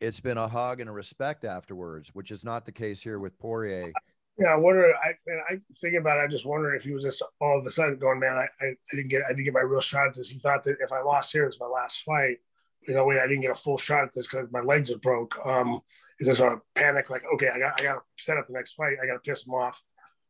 it's 0.01 0.21
been 0.21 0.37
a 0.37 0.49
hug 0.49 0.81
and 0.81 0.91
a 0.91 0.93
respect 0.93 1.45
afterwards, 1.45 2.11
which 2.15 2.31
is 2.31 2.45
not 2.45 2.67
the 2.67 2.73
case 2.73 3.03
here 3.03 3.19
with 3.19 3.39
Poirier. 3.39 3.93
Yeah, 4.39 4.49
I 4.49 4.57
wonder. 4.57 4.93
I 5.03 5.15
I 5.51 5.61
think 5.81 5.95
about. 5.95 6.19
It, 6.19 6.25
I 6.25 6.27
just 6.27 6.45
wonder 6.45 6.75
if 6.75 6.85
he 6.85 6.93
was 6.93 7.03
just 7.03 7.23
all 7.41 7.59
of 7.59 7.65
a 7.65 7.71
sudden 7.71 7.99
going, 7.99 8.21
man, 8.21 8.37
I, 8.37 8.47
I, 8.61 8.67
I 8.69 8.97
didn't 8.97 9.09
get 9.09 9.23
I 9.25 9.29
didn't 9.29 9.45
get 9.45 9.55
my 9.55 9.61
real 9.61 9.81
shot 9.81 10.09
at 10.09 10.15
this. 10.15 10.29
He 10.29 10.39
thought 10.39 10.63
that 10.65 10.77
if 10.81 10.93
I 10.93 11.01
lost 11.01 11.33
here, 11.33 11.47
it's 11.47 11.59
my 11.59 11.67
last 11.67 12.03
fight 12.03 12.39
you 12.87 12.95
know, 12.95 13.05
wait, 13.05 13.19
I 13.19 13.27
didn't 13.27 13.43
get 13.43 13.51
a 13.51 13.55
full 13.55 13.79
shot 13.79 14.05
at 14.05 14.13
this 14.13 14.27
because 14.27 14.51
my 14.53 14.61
legs 14.61 14.91
are 14.91 14.99
broke. 14.99 15.35
Um, 15.45 15.81
is 16.21 16.29
this 16.29 16.39
sort 16.39 16.53
of 16.53 16.61
panic? 16.75 17.11
Like, 17.11 17.23
okay, 17.35 17.49
I 17.49 17.59
got, 17.59 17.81
I 17.81 17.85
got 17.85 17.95
to 17.95 18.01
set 18.17 18.37
up 18.37 18.47
the 18.47 18.53
next 18.53 18.75
fight. 18.75 18.97
I 19.03 19.07
got 19.07 19.15
to 19.15 19.31
piss 19.31 19.47
him 19.47 19.55
off, 19.55 19.83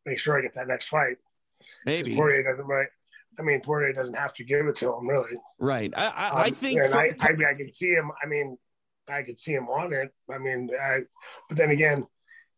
make 0.04 0.18
sure 0.18 0.38
I 0.38 0.42
get 0.42 0.54
that 0.54 0.68
next 0.68 0.88
fight. 0.88 1.16
Maybe 1.84 2.14
Poirier 2.14 2.42
doesn't 2.42 2.66
right. 2.66 2.88
I 3.38 3.42
mean, 3.42 3.60
Poirier 3.60 3.92
doesn't 3.92 4.14
have 4.14 4.32
to 4.34 4.44
give 4.44 4.66
it 4.66 4.74
to 4.76 4.94
him, 4.94 5.08
really. 5.08 5.36
Right. 5.58 5.92
I, 5.96 6.06
I, 6.06 6.28
um, 6.28 6.36
I 6.38 6.50
think. 6.50 6.80
And 6.80 6.92
for, 6.92 6.98
I, 6.98 7.12
I, 7.20 7.50
I 7.50 7.54
could 7.54 7.74
see 7.74 7.90
him. 7.90 8.10
I 8.22 8.26
mean, 8.26 8.56
I 9.08 9.22
could 9.22 9.38
see 9.38 9.52
him 9.52 9.68
on 9.68 9.92
it. 9.92 10.12
I 10.32 10.38
mean, 10.38 10.70
I, 10.80 11.00
but 11.48 11.58
then 11.58 11.70
again, 11.70 12.06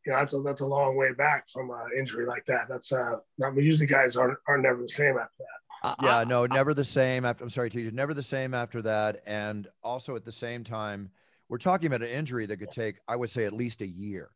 you 0.06 0.12
know, 0.12 0.18
that's 0.18 0.34
a, 0.34 0.40
that's 0.40 0.60
a 0.60 0.66
long 0.66 0.96
way 0.96 1.12
back 1.12 1.46
from 1.52 1.70
an 1.70 1.98
injury 1.98 2.26
like 2.26 2.44
that. 2.46 2.68
That's 2.68 2.92
uh, 2.92 3.16
not 3.36 3.56
usually 3.56 3.86
guys 3.86 4.16
are 4.16 4.40
are 4.46 4.58
never 4.58 4.82
the 4.82 4.88
same 4.88 5.18
after 5.18 5.38
that. 5.38 5.88
Uh, 5.88 5.94
yeah, 6.02 6.24
no, 6.26 6.46
never 6.46 6.74
the 6.74 6.84
same. 6.84 7.24
After 7.24 7.44
I'm 7.44 7.50
sorry, 7.50 7.70
teacher, 7.70 7.90
never 7.90 8.14
the 8.14 8.22
same 8.22 8.54
after 8.54 8.82
that. 8.82 9.22
And 9.26 9.68
also 9.82 10.16
at 10.16 10.24
the 10.24 10.32
same 10.32 10.64
time, 10.64 11.10
we're 11.48 11.58
talking 11.58 11.86
about 11.86 12.02
an 12.02 12.08
injury 12.08 12.46
that 12.46 12.56
could 12.56 12.70
take, 12.70 12.96
I 13.06 13.16
would 13.16 13.30
say, 13.30 13.44
at 13.44 13.52
least 13.52 13.82
a 13.82 13.86
year 13.86 14.30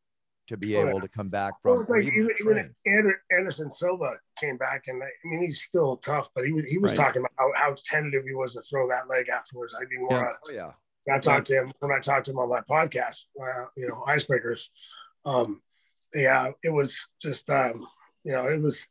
to 0.53 0.59
be 0.59 0.77
able 0.77 1.01
to 1.01 1.09
come 1.09 1.29
back 1.29 1.55
from. 1.61 1.87
Well, 1.87 1.87
like 1.89 2.05
even, 2.05 2.29
even 2.87 3.15
Anderson 3.31 3.71
Silva 3.71 4.15
came 4.39 4.57
back, 4.57 4.85
and 4.87 5.03
I 5.03 5.09
mean 5.25 5.43
he's 5.43 5.63
still 5.63 5.97
tough, 5.97 6.29
but 6.35 6.45
he 6.45 6.53
was 6.53 6.65
he 6.67 6.79
was 6.79 6.93
right. 6.93 7.07
talking 7.07 7.23
about 7.23 7.33
how, 7.37 7.51
how, 7.55 7.77
tentative 7.85 8.25
he 8.25 8.35
was 8.35 8.55
to 8.55 8.61
throw 8.63 8.89
that 8.89 9.09
leg 9.09 9.29
afterwards. 9.29 9.75
I 9.75 9.81
didn't 9.81 10.03
want 10.03 10.37
to. 10.47 10.55
Yeah. 10.55 10.67
Oh, 10.67 10.75
yeah. 11.09 11.17
I 11.17 11.19
talked 11.19 11.49
to 11.49 11.55
him 11.55 11.73
when 11.81 11.91
I 11.91 11.99
talked 11.99 12.27
to 12.27 12.31
him 12.31 12.39
on 12.39 12.49
my 12.49 12.61
podcast, 12.61 13.25
uh, 13.41 13.65
you 13.77 13.89
know, 13.89 14.05
Icebreakers. 14.07 14.69
Um, 15.25 15.61
yeah, 16.15 16.51
it 16.63 16.71
was 16.71 17.09
just, 17.21 17.51
um, 17.51 17.87
you 18.25 18.33
know, 18.33 18.47
it 18.47 18.61
was 18.61 18.87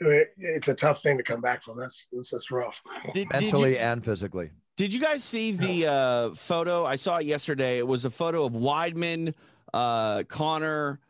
it's 0.00 0.68
a 0.68 0.74
tough 0.74 1.02
thing 1.02 1.18
to 1.18 1.22
come 1.22 1.40
back 1.40 1.62
from. 1.62 1.78
That's 1.78 2.06
that's, 2.12 2.30
that's 2.30 2.50
rough. 2.50 2.80
Did, 3.12 3.30
Mentally 3.32 3.72
did 3.72 3.80
you, 3.80 3.84
and 3.84 4.04
physically. 4.04 4.50
Did 4.76 4.94
you 4.94 5.00
guys 5.00 5.22
see 5.22 5.52
the 5.52 5.86
uh, 5.92 6.30
photo? 6.30 6.86
I 6.86 6.96
saw 6.96 7.18
it 7.18 7.26
yesterday. 7.26 7.76
It 7.76 7.86
was 7.86 8.06
a 8.06 8.10
photo 8.10 8.44
of 8.46 8.54
Weidman, 8.54 9.34
uh, 9.74 10.22
Conor, 10.28 11.00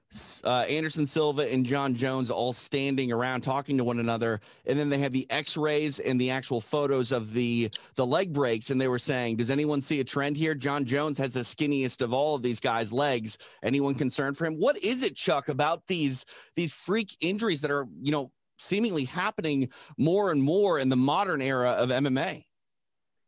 uh, 0.44 0.64
Anderson 0.68 1.06
Silva, 1.06 1.50
and 1.52 1.64
Jon 1.64 1.94
Jones 1.94 2.30
all 2.30 2.52
standing 2.52 3.12
around 3.12 3.42
talking 3.42 3.76
to 3.76 3.84
one 3.84 4.00
another, 4.00 4.40
and 4.66 4.78
then 4.78 4.88
they 4.88 4.98
had 4.98 5.12
the 5.12 5.26
X-rays 5.30 6.00
and 6.00 6.20
the 6.20 6.30
actual 6.30 6.60
photos 6.60 7.12
of 7.12 7.32
the 7.32 7.70
the 7.94 8.06
leg 8.06 8.32
breaks, 8.32 8.70
and 8.70 8.80
they 8.80 8.88
were 8.88 8.98
saying, 8.98 9.36
"Does 9.36 9.50
anyone 9.50 9.80
see 9.80 10.00
a 10.00 10.04
trend 10.04 10.36
here? 10.36 10.54
Jon 10.54 10.84
Jones 10.84 11.18
has 11.18 11.34
the 11.34 11.40
skinniest 11.40 12.02
of 12.02 12.12
all 12.12 12.34
of 12.34 12.42
these 12.42 12.60
guys' 12.60 12.92
legs. 12.92 13.38
Anyone 13.62 13.94
concerned 13.94 14.36
for 14.36 14.46
him? 14.46 14.54
What 14.54 14.82
is 14.82 15.02
it, 15.02 15.14
Chuck, 15.14 15.48
about 15.48 15.86
these 15.86 16.26
these 16.56 16.72
freak 16.72 17.16
injuries 17.20 17.60
that 17.60 17.70
are 17.70 17.86
you 18.02 18.10
know 18.10 18.32
seemingly 18.60 19.04
happening 19.04 19.68
more 19.96 20.30
and 20.30 20.42
more 20.42 20.78
in 20.78 20.88
the 20.88 20.96
modern 20.96 21.40
era 21.40 21.70
of 21.70 21.88
MMA? 21.88 22.44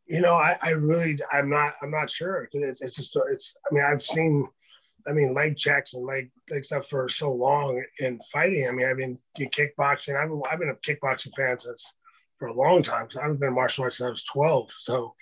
You 0.07 0.21
know, 0.21 0.35
I, 0.35 0.59
I 0.61 0.71
really, 0.71 1.19
I'm 1.33 1.49
not, 1.49 1.75
I'm 1.83 1.91
not 1.91 2.11
sure. 2.11 2.49
It's, 2.53 2.83
it's 2.83 2.95
just, 2.95 3.17
it's, 3.31 3.57
I 3.71 3.75
mean, 3.75 3.85
I've 3.85 4.03
seen, 4.03 4.47
I 5.07 5.13
mean, 5.13 5.35
leg 5.35 5.57
checks 5.57 5.95
and 5.95 6.05
leg, 6.05 6.31
leg 6.51 6.65
stuff 6.65 6.89
for 6.89 7.09
so 7.09 7.33
long 7.33 7.83
in 7.99 8.21
fighting. 8.33 8.69
I 8.69 8.73
mean, 8.73 8.87
I've 8.87 8.97
been 8.97 9.19
in 9.37 9.49
kickboxing. 9.51 10.17
I've 10.17 10.29
been, 10.29 10.43
I've 10.51 10.59
been 10.59 10.71
a 10.71 10.75
kickboxing 10.75 11.35
fan 11.35 11.59
since 11.61 11.95
for 12.39 12.49
a 12.49 12.55
long 12.55 12.83
time. 12.83 13.09
So 13.11 13.21
I've 13.21 13.39
been 13.39 13.55
martial 13.55 13.85
arts 13.85 13.99
since 13.99 14.07
I 14.07 14.11
was 14.11 14.25
12. 14.25 14.71
So, 14.81 15.15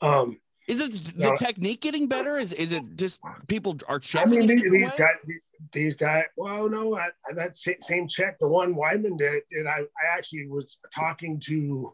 um, 0.00 0.40
is 0.68 0.80
it 0.80 1.16
the 1.16 1.30
no, 1.30 1.34
technique 1.34 1.80
getting 1.80 2.06
better? 2.06 2.36
Is 2.36 2.52
is 2.52 2.72
it 2.72 2.84
just 2.96 3.20
people 3.48 3.76
are 3.88 3.98
checking? 3.98 4.32
I 4.32 4.36
mean, 4.36 4.48
these, 4.48 4.70
these 4.70 4.94
guys, 4.94 5.16
these 5.72 5.94
guys. 5.96 6.26
Well, 6.36 6.70
no, 6.70 6.96
I, 6.96 7.08
that 7.34 7.56
same 7.56 8.06
check, 8.06 8.38
the 8.38 8.46
one 8.46 8.74
Weidman 8.74 9.18
did, 9.18 9.42
and 9.52 9.68
I, 9.68 9.80
I 9.80 10.16
actually 10.16 10.46
was 10.46 10.78
talking 10.94 11.40
to 11.46 11.92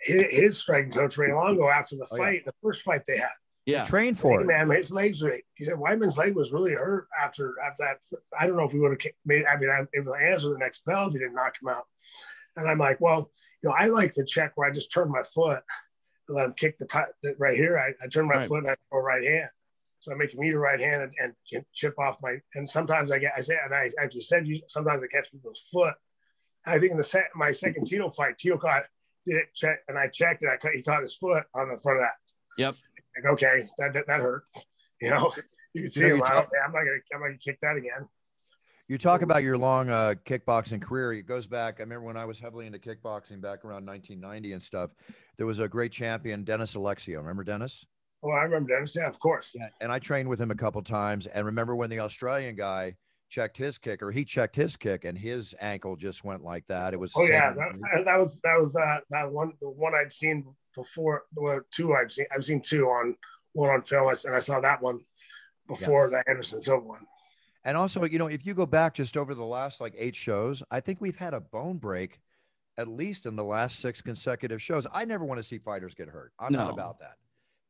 his, 0.00 0.24
his 0.30 0.58
striking 0.58 0.92
coach 0.92 1.18
Ray 1.18 1.32
Longo 1.32 1.68
after 1.68 1.96
the 1.96 2.06
fight, 2.06 2.20
oh, 2.20 2.30
yeah. 2.30 2.40
the 2.46 2.54
first 2.62 2.82
fight 2.82 3.00
they 3.06 3.18
had. 3.18 3.30
Yeah, 3.68 3.84
trained 3.84 4.18
for 4.18 4.38
hey, 4.38 4.44
it. 4.44 4.46
Man, 4.46 4.70
his 4.70 4.90
legs 4.90 5.22
were. 5.22 5.32
He 5.54 5.64
said 5.64 5.74
Weidman's 5.74 6.16
leg 6.16 6.34
was 6.34 6.52
really 6.52 6.72
hurt 6.72 7.06
after 7.22 7.54
after 7.62 7.84
that. 7.84 8.18
I 8.38 8.46
don't 8.46 8.56
know 8.56 8.64
if 8.64 8.72
we 8.72 8.80
would 8.80 8.90
have 8.90 9.12
made. 9.26 9.44
I 9.44 9.58
mean, 9.58 9.68
I 9.68 9.84
able 9.94 10.14
to 10.14 10.24
answer 10.24 10.48
the 10.48 10.58
next 10.58 10.84
bell 10.86 11.08
if 11.08 11.12
he 11.12 11.18
didn't 11.18 11.34
knock 11.34 11.54
him 11.60 11.68
out. 11.68 11.84
And 12.56 12.66
I'm 12.66 12.78
like, 12.78 12.98
well, 13.00 13.30
you 13.62 13.68
know, 13.68 13.76
I 13.78 13.88
like 13.88 14.14
the 14.14 14.24
check 14.24 14.52
where 14.54 14.68
I 14.68 14.72
just 14.72 14.90
turn 14.90 15.12
my 15.12 15.22
foot 15.22 15.62
and 16.28 16.36
let 16.36 16.46
him 16.46 16.54
kick 16.54 16.78
the 16.78 16.86
t- 16.86 17.30
right 17.38 17.56
here. 17.56 17.78
I, 17.78 17.92
I 18.02 18.08
turn 18.08 18.26
my 18.26 18.36
right. 18.36 18.48
foot 18.48 18.64
and 18.64 18.70
I 18.70 18.76
go 18.90 19.00
right 19.00 19.22
hand. 19.22 19.50
So 20.00 20.12
I 20.12 20.14
make 20.14 20.32
him 20.32 20.42
eat 20.42 20.54
a 20.54 20.58
right 20.58 20.80
hand 20.80 21.02
and, 21.02 21.34
and, 21.52 21.64
chip 21.74 21.98
off 21.98 22.16
my. 22.22 22.38
And 22.54 22.68
sometimes 22.68 23.10
I 23.10 23.18
get, 23.18 23.32
I 23.36 23.40
say, 23.42 23.58
and 23.62 23.74
I 23.74 23.90
actually 24.00 24.22
said, 24.22 24.46
you 24.46 24.60
sometimes 24.68 25.02
I 25.02 25.14
catch 25.14 25.30
people's 25.30 25.68
foot. 25.72 25.94
I 26.64 26.78
think 26.78 26.92
in 26.92 26.98
the 26.98 27.04
set, 27.04 27.28
my 27.34 27.52
second 27.52 27.86
Tito 27.86 28.08
fight, 28.10 28.38
Tito 28.38 28.56
caught 28.56 28.84
did 29.26 29.36
it 29.36 29.54
check, 29.54 29.80
and 29.88 29.98
I 29.98 30.08
checked 30.08 30.42
it. 30.42 30.48
I 30.48 30.56
caught, 30.56 30.72
he 30.72 30.82
caught 30.82 31.02
his 31.02 31.16
foot 31.16 31.44
on 31.54 31.68
the 31.68 31.78
front 31.78 31.98
of 31.98 32.04
that. 32.04 32.62
Yep. 32.62 32.76
Like, 33.16 33.32
okay, 33.32 33.68
that, 33.78 33.94
that, 33.94 34.06
that 34.06 34.20
hurt. 34.20 34.44
You 35.00 35.10
know, 35.10 35.30
you 35.74 35.82
can 35.82 35.90
see 35.92 36.00
him. 36.00 36.20
I 36.24 36.38
am 36.38 36.42
not 36.42 36.50
gonna, 36.50 36.90
I'm 37.14 37.20
not 37.20 37.26
gonna 37.28 37.38
kick 37.38 37.60
that 37.60 37.76
again. 37.76 38.08
You 38.88 38.98
talk 38.98 39.22
about 39.22 39.44
your 39.44 39.56
long 39.56 39.90
uh, 39.90 40.14
kickboxing 40.24 40.82
career. 40.82 41.12
It 41.12 41.22
goes 41.22 41.46
back. 41.46 41.76
I 41.78 41.82
remember 41.82 42.06
when 42.06 42.16
I 42.16 42.24
was 42.24 42.40
heavily 42.40 42.66
into 42.66 42.80
kickboxing 42.80 43.40
back 43.40 43.64
around 43.64 43.86
1990 43.86 44.54
and 44.54 44.60
stuff. 44.60 44.90
There 45.36 45.46
was 45.46 45.60
a 45.60 45.68
great 45.68 45.92
champion, 45.92 46.42
Dennis 46.42 46.74
Alexio. 46.74 47.18
Remember 47.18 47.44
Dennis? 47.44 47.86
Oh, 48.22 48.30
I 48.30 48.42
remember 48.42 48.74
Dennis. 48.74 48.96
Yeah, 48.96 49.06
of 49.06 49.20
course. 49.20 49.52
Yeah, 49.54 49.68
and 49.80 49.92
I 49.92 49.98
trained 49.98 50.28
with 50.28 50.40
him 50.40 50.50
a 50.50 50.54
couple 50.56 50.82
times. 50.82 51.26
And 51.26 51.46
remember 51.46 51.76
when 51.76 51.90
the 51.90 52.00
Australian 52.00 52.56
guy 52.56 52.96
checked 53.28 53.56
his 53.56 53.78
kick, 53.78 54.02
or 54.02 54.10
he 54.10 54.24
checked 54.24 54.56
his 54.56 54.76
kick, 54.76 55.04
and 55.04 55.16
his 55.16 55.54
ankle 55.60 55.94
just 55.94 56.24
went 56.24 56.42
like 56.42 56.66
that. 56.66 56.94
It 56.94 56.98
was. 56.98 57.12
Oh 57.16 57.24
yeah, 57.24 57.52
that, 57.52 58.04
that, 58.04 58.18
was 58.18 58.38
that 58.42 58.60
was 58.60 58.72
that 58.72 59.02
that 59.10 59.30
one 59.30 59.52
the 59.60 59.68
one 59.68 59.94
I'd 59.94 60.12
seen 60.12 60.44
before. 60.78 61.24
Well, 61.34 61.60
two 61.70 61.94
I've 61.94 62.12
seen. 62.12 62.26
I've 62.34 62.44
seen 62.44 62.60
two 62.60 62.86
on 62.86 63.16
one 63.52 63.70
on 63.70 63.82
film, 63.82 64.14
and 64.24 64.34
I 64.34 64.38
saw 64.38 64.60
that 64.60 64.80
one 64.82 65.00
before 65.66 66.06
yeah. 66.06 66.22
the 66.24 66.30
Anderson 66.30 66.62
Silva 66.62 66.86
one. 66.86 67.06
And 67.64 67.76
also, 67.76 68.04
you 68.04 68.18
know, 68.18 68.28
if 68.28 68.46
you 68.46 68.54
go 68.54 68.66
back 68.66 68.94
just 68.94 69.16
over 69.16 69.34
the 69.34 69.44
last 69.44 69.80
like 69.80 69.94
eight 69.98 70.14
shows, 70.14 70.62
I 70.70 70.80
think 70.80 71.00
we've 71.00 71.16
had 71.16 71.34
a 71.34 71.40
bone 71.40 71.76
break 71.78 72.20
at 72.78 72.86
least 72.86 73.26
in 73.26 73.34
the 73.34 73.44
last 73.44 73.80
six 73.80 74.00
consecutive 74.00 74.62
shows. 74.62 74.86
I 74.92 75.04
never 75.04 75.24
want 75.24 75.38
to 75.38 75.42
see 75.42 75.58
fighters 75.58 75.94
get 75.94 76.08
hurt. 76.08 76.32
I'm 76.38 76.52
no. 76.52 76.60
not 76.60 76.72
about 76.72 77.00
that 77.00 77.16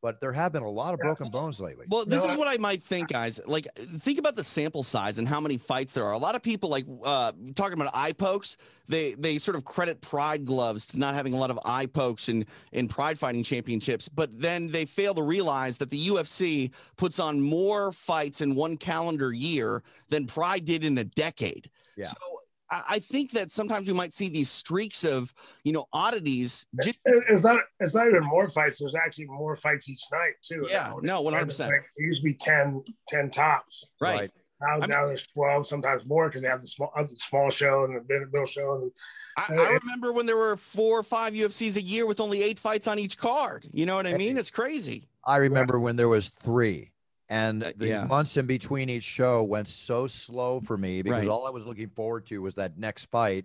but 0.00 0.20
there 0.20 0.32
have 0.32 0.52
been 0.52 0.62
a 0.62 0.68
lot 0.68 0.94
of 0.94 1.00
broken 1.00 1.28
bones 1.28 1.60
lately. 1.60 1.86
Well, 1.88 2.04
this 2.04 2.24
is 2.24 2.36
what 2.36 2.46
I 2.48 2.56
might 2.58 2.82
think, 2.82 3.08
guys. 3.08 3.40
Like, 3.46 3.66
think 3.76 4.18
about 4.18 4.36
the 4.36 4.44
sample 4.44 4.82
size 4.82 5.18
and 5.18 5.26
how 5.26 5.40
many 5.40 5.56
fights 5.56 5.94
there 5.94 6.04
are. 6.04 6.12
A 6.12 6.18
lot 6.18 6.34
of 6.34 6.42
people, 6.42 6.70
like 6.70 6.84
uh, 7.04 7.32
talking 7.54 7.74
about 7.74 7.90
eye 7.94 8.12
pokes, 8.12 8.56
they 8.88 9.14
they 9.14 9.38
sort 9.38 9.56
of 9.56 9.64
credit 9.64 10.00
Pride 10.00 10.44
gloves 10.44 10.86
to 10.86 10.98
not 10.98 11.14
having 11.14 11.34
a 11.34 11.36
lot 11.36 11.50
of 11.50 11.58
eye 11.64 11.86
pokes 11.86 12.28
in 12.28 12.44
in 12.72 12.86
Pride 12.86 13.18
fighting 13.18 13.42
championships, 13.42 14.08
but 14.08 14.40
then 14.40 14.68
they 14.68 14.84
fail 14.84 15.14
to 15.14 15.22
realize 15.22 15.78
that 15.78 15.90
the 15.90 16.06
UFC 16.08 16.72
puts 16.96 17.18
on 17.18 17.40
more 17.40 17.92
fights 17.92 18.40
in 18.40 18.54
one 18.54 18.76
calendar 18.76 19.32
year 19.32 19.82
than 20.08 20.26
Pride 20.26 20.64
did 20.64 20.84
in 20.84 20.98
a 20.98 21.04
decade. 21.04 21.68
Yeah. 21.96 22.06
So 22.06 22.37
I 22.70 22.98
think 22.98 23.30
that 23.32 23.50
sometimes 23.50 23.88
we 23.88 23.94
might 23.94 24.12
see 24.12 24.28
these 24.28 24.50
streaks 24.50 25.04
of, 25.04 25.32
you 25.64 25.72
know, 25.72 25.86
oddities. 25.92 26.66
Just- 26.82 27.00
it's 27.06 27.42
not. 27.42 27.60
It's 27.80 27.94
not 27.94 28.08
even 28.08 28.24
more 28.24 28.48
fights. 28.50 28.78
There's 28.78 28.94
actually 28.94 29.26
more 29.26 29.56
fights 29.56 29.88
each 29.88 30.02
night 30.12 30.34
too. 30.42 30.66
Yeah. 30.68 30.92
No. 31.00 31.22
One 31.22 31.32
hundred 31.32 31.46
percent. 31.46 31.72
It 31.72 31.84
used 32.02 32.20
to 32.20 32.24
be 32.24 32.34
10, 32.34 32.84
10 33.08 33.30
tops. 33.30 33.92
Right. 34.00 34.30
Now, 34.60 34.66
I 34.68 34.80
mean, 34.80 34.90
now 34.90 35.06
there's 35.06 35.26
twelve, 35.28 35.68
sometimes 35.68 36.04
more, 36.06 36.28
because 36.28 36.42
they 36.42 36.48
have 36.48 36.60
the 36.60 36.66
small, 36.66 36.92
the 36.96 37.06
small 37.16 37.48
show 37.48 37.84
and 37.84 37.94
the 37.94 38.26
middle 38.32 38.44
show. 38.44 38.74
And, 38.74 38.90
I, 39.36 39.54
uh, 39.54 39.62
I, 39.62 39.78
remember 39.84 40.12
when 40.12 40.26
there 40.26 40.36
were 40.36 40.56
four 40.56 40.98
or 40.98 41.04
five 41.04 41.32
UFCs 41.32 41.76
a 41.76 41.82
year 41.82 42.06
with 42.06 42.18
only 42.18 42.42
eight 42.42 42.58
fights 42.58 42.88
on 42.88 42.98
each 42.98 43.16
card. 43.16 43.66
You 43.72 43.86
know 43.86 43.94
what 43.94 44.06
I 44.06 44.14
mean? 44.14 44.36
It's 44.36 44.50
crazy. 44.50 45.04
I 45.24 45.36
remember 45.36 45.78
when 45.78 45.94
there 45.94 46.08
was 46.08 46.30
three 46.30 46.90
and 47.28 47.62
uh, 47.62 47.72
the 47.76 47.88
yeah. 47.88 48.04
months 48.04 48.36
in 48.36 48.46
between 48.46 48.88
each 48.88 49.04
show 49.04 49.42
went 49.44 49.68
so 49.68 50.06
slow 50.06 50.60
for 50.60 50.78
me 50.78 51.02
because 51.02 51.20
right. 51.20 51.28
all 51.28 51.46
I 51.46 51.50
was 51.50 51.66
looking 51.66 51.90
forward 51.90 52.26
to 52.26 52.40
was 52.40 52.54
that 52.54 52.78
next 52.78 53.06
fight. 53.06 53.44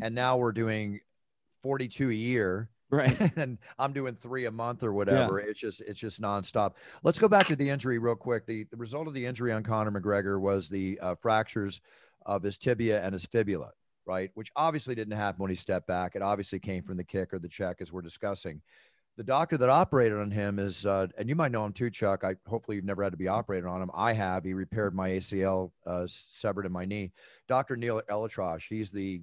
And 0.00 0.14
now 0.14 0.36
we're 0.36 0.52
doing 0.52 1.00
42 1.62 2.10
a 2.10 2.14
year. 2.14 2.70
Right. 2.90 3.20
and 3.36 3.58
I'm 3.78 3.92
doing 3.92 4.14
three 4.14 4.46
a 4.46 4.50
month 4.50 4.82
or 4.82 4.94
whatever. 4.94 5.40
Yeah. 5.40 5.50
It's 5.50 5.60
just, 5.60 5.82
it's 5.82 5.98
just 5.98 6.22
nonstop. 6.22 6.76
Let's 7.02 7.18
go 7.18 7.28
back 7.28 7.46
to 7.48 7.56
the 7.56 7.68
injury 7.68 7.98
real 7.98 8.16
quick. 8.16 8.46
The, 8.46 8.64
the 8.70 8.78
result 8.78 9.08
of 9.08 9.14
the 9.14 9.26
injury 9.26 9.52
on 9.52 9.62
Conor 9.62 9.90
McGregor 9.90 10.40
was 10.40 10.70
the 10.70 10.98
uh, 11.02 11.14
fractures 11.16 11.82
of 12.24 12.42
his 12.42 12.56
tibia 12.56 13.02
and 13.02 13.12
his 13.12 13.26
fibula, 13.26 13.72
right? 14.06 14.30
Which 14.34 14.50
obviously 14.56 14.94
didn't 14.94 15.18
happen 15.18 15.42
when 15.42 15.50
he 15.50 15.54
stepped 15.54 15.86
back. 15.86 16.14
It 16.14 16.22
obviously 16.22 16.60
came 16.60 16.82
from 16.82 16.96
the 16.96 17.04
kick 17.04 17.34
or 17.34 17.38
the 17.38 17.48
check, 17.48 17.76
as 17.80 17.92
we're 17.92 18.00
discussing 18.00 18.62
the 19.18 19.24
doctor 19.24 19.58
that 19.58 19.68
operated 19.68 20.16
on 20.16 20.30
him 20.30 20.60
is, 20.60 20.86
uh, 20.86 21.08
and 21.18 21.28
you 21.28 21.34
might 21.34 21.50
know 21.50 21.64
him 21.64 21.72
too, 21.72 21.90
Chuck. 21.90 22.22
I 22.22 22.36
hopefully 22.46 22.76
you've 22.76 22.84
never 22.84 23.02
had 23.02 23.10
to 23.10 23.18
be 23.18 23.26
operated 23.26 23.66
on 23.66 23.82
him. 23.82 23.90
I 23.92 24.12
have. 24.12 24.44
He 24.44 24.54
repaired 24.54 24.94
my 24.94 25.10
ACL, 25.10 25.72
uh, 25.84 26.04
severed 26.06 26.64
in 26.64 26.70
my 26.70 26.84
knee. 26.84 27.10
Dr. 27.48 27.76
Neil 27.76 28.00
ElAttrache. 28.08 28.68
He's 28.68 28.92
the 28.92 29.20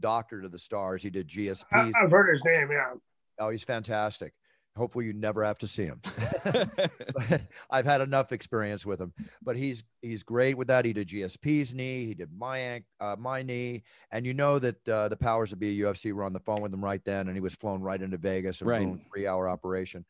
doctor 0.00 0.40
to 0.40 0.48
the 0.48 0.56
stars. 0.56 1.02
He 1.02 1.10
did 1.10 1.28
GSP. 1.28 1.92
I've 1.94 2.10
heard 2.10 2.32
his 2.32 2.42
name. 2.46 2.70
Yeah. 2.72 2.94
Oh, 3.38 3.50
he's 3.50 3.62
fantastic. 3.62 4.32
Hopefully, 4.76 5.06
you 5.06 5.12
never 5.12 5.42
have 5.44 5.58
to 5.58 5.66
see 5.66 5.84
him. 5.84 6.00
I've 7.70 7.86
had 7.86 8.00
enough 8.00 8.32
experience 8.32 8.84
with 8.84 9.00
him, 9.00 9.12
but 9.42 9.56
he's 9.56 9.84
he's 10.02 10.22
great 10.22 10.56
with 10.56 10.68
that. 10.68 10.84
He 10.84 10.92
did 10.92 11.08
GSP's 11.08 11.74
knee, 11.74 12.04
he 12.04 12.14
did 12.14 12.28
my 12.36 12.82
uh, 13.00 13.16
my 13.18 13.42
knee, 13.42 13.82
and 14.10 14.26
you 14.26 14.34
know 14.34 14.58
that 14.58 14.88
uh, 14.88 15.08
the 15.08 15.16
powers 15.16 15.52
of 15.52 15.58
be 15.58 15.78
UFC 15.78 16.12
were 16.12 16.24
on 16.24 16.32
the 16.32 16.40
phone 16.40 16.60
with 16.60 16.72
him 16.72 16.84
right 16.84 17.04
then, 17.04 17.28
and 17.28 17.36
he 17.36 17.40
was 17.40 17.54
flown 17.54 17.80
right 17.80 18.00
into 18.00 18.18
Vegas, 18.18 18.60
a 18.60 18.64
right. 18.64 18.98
three 19.12 19.26
hour 19.26 19.48
operation. 19.48 20.04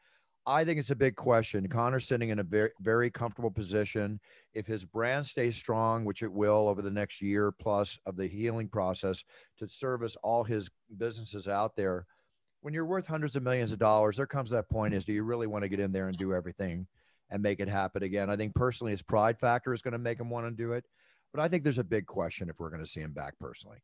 I 0.48 0.64
think 0.64 0.78
it's 0.78 0.92
a 0.92 0.96
big 0.96 1.16
question. 1.16 1.68
Conor's 1.68 2.06
sitting 2.06 2.28
in 2.28 2.38
a 2.38 2.44
very 2.44 2.70
very 2.80 3.10
comfortable 3.10 3.50
position. 3.50 4.20
If 4.54 4.66
his 4.66 4.84
brand 4.84 5.26
stays 5.26 5.56
strong, 5.56 6.04
which 6.04 6.22
it 6.22 6.32
will 6.32 6.68
over 6.68 6.82
the 6.82 6.90
next 6.90 7.20
year 7.20 7.52
plus 7.52 7.98
of 8.06 8.16
the 8.16 8.26
healing 8.26 8.68
process 8.68 9.24
to 9.58 9.68
service 9.68 10.16
all 10.22 10.44
his 10.44 10.70
businesses 10.98 11.48
out 11.48 11.74
there 11.76 12.06
when 12.66 12.74
you're 12.74 12.84
worth 12.84 13.06
hundreds 13.06 13.36
of 13.36 13.44
millions 13.44 13.70
of 13.70 13.78
dollars, 13.78 14.16
there 14.16 14.26
comes 14.26 14.50
that 14.50 14.68
point 14.68 14.92
is 14.92 15.04
do 15.04 15.12
you 15.12 15.22
really 15.22 15.46
want 15.46 15.62
to 15.62 15.68
get 15.68 15.78
in 15.78 15.92
there 15.92 16.08
and 16.08 16.16
do 16.16 16.34
everything 16.34 16.84
and 17.30 17.40
make 17.40 17.60
it 17.60 17.68
happen 17.68 18.02
again? 18.02 18.28
I 18.28 18.34
think 18.34 18.56
personally 18.56 18.90
his 18.90 19.02
pride 19.02 19.38
factor 19.38 19.72
is 19.72 19.82
going 19.82 19.92
to 19.92 20.00
make 20.00 20.18
him 20.18 20.30
want 20.30 20.46
to 20.46 20.50
do 20.50 20.72
it. 20.72 20.84
But 21.32 21.42
I 21.42 21.46
think 21.46 21.62
there's 21.62 21.78
a 21.78 21.84
big 21.84 22.06
question 22.06 22.48
if 22.48 22.58
we're 22.58 22.70
going 22.70 22.82
to 22.82 22.88
see 22.88 23.02
him 23.02 23.12
back 23.12 23.38
personally. 23.38 23.78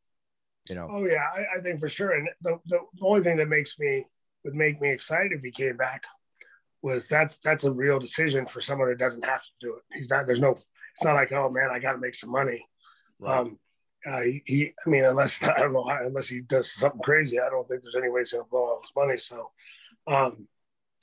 You 0.67 0.75
know. 0.75 0.89
Oh 0.91 1.05
yeah, 1.05 1.23
I, 1.33 1.59
I 1.59 1.61
think 1.61 1.79
for 1.79 1.87
sure. 1.87 2.11
And 2.11 2.27
the, 2.41 2.59
the 2.65 2.81
only 3.01 3.21
thing 3.21 3.37
that 3.37 3.47
makes 3.47 3.79
me 3.79 4.05
would 4.43 4.53
make 4.53 4.81
me 4.81 4.89
excited 4.89 5.31
if 5.31 5.41
he 5.41 5.51
came 5.51 5.77
back 5.77 6.03
was 6.81 7.07
that's 7.07 7.39
that's 7.39 7.63
a 7.63 7.71
real 7.71 7.99
decision 7.99 8.45
for 8.45 8.59
someone 8.59 8.89
that 8.89 8.99
doesn't 8.99 9.23
have 9.23 9.43
to 9.43 9.51
do 9.61 9.75
it. 9.75 9.97
He's 9.97 10.09
not 10.09 10.27
there's 10.27 10.41
no 10.41 10.51
it's 10.51 11.05
not 11.05 11.15
like, 11.15 11.31
oh 11.31 11.49
man, 11.49 11.69
I 11.71 11.79
gotta 11.79 11.99
make 11.99 12.15
some 12.15 12.31
money. 12.31 12.67
Right. 13.17 13.37
Um, 13.37 13.59
uh, 14.05 14.21
he, 14.21 14.43
he, 14.45 14.73
I 14.85 14.89
mean, 14.89 15.05
unless 15.05 15.43
I 15.43 15.59
don't 15.59 15.73
know, 15.73 15.87
unless 15.87 16.27
he 16.27 16.41
does 16.41 16.73
something 16.73 17.01
crazy, 17.01 17.39
I 17.39 17.49
don't 17.49 17.67
think 17.67 17.83
there's 17.83 17.95
any 17.95 18.09
way 18.09 18.21
he's 18.21 18.33
going 18.33 18.43
to 18.43 18.49
blow 18.49 18.61
all 18.61 18.81
his 18.81 18.91
money. 18.95 19.17
So, 19.17 19.51
um, 20.07 20.47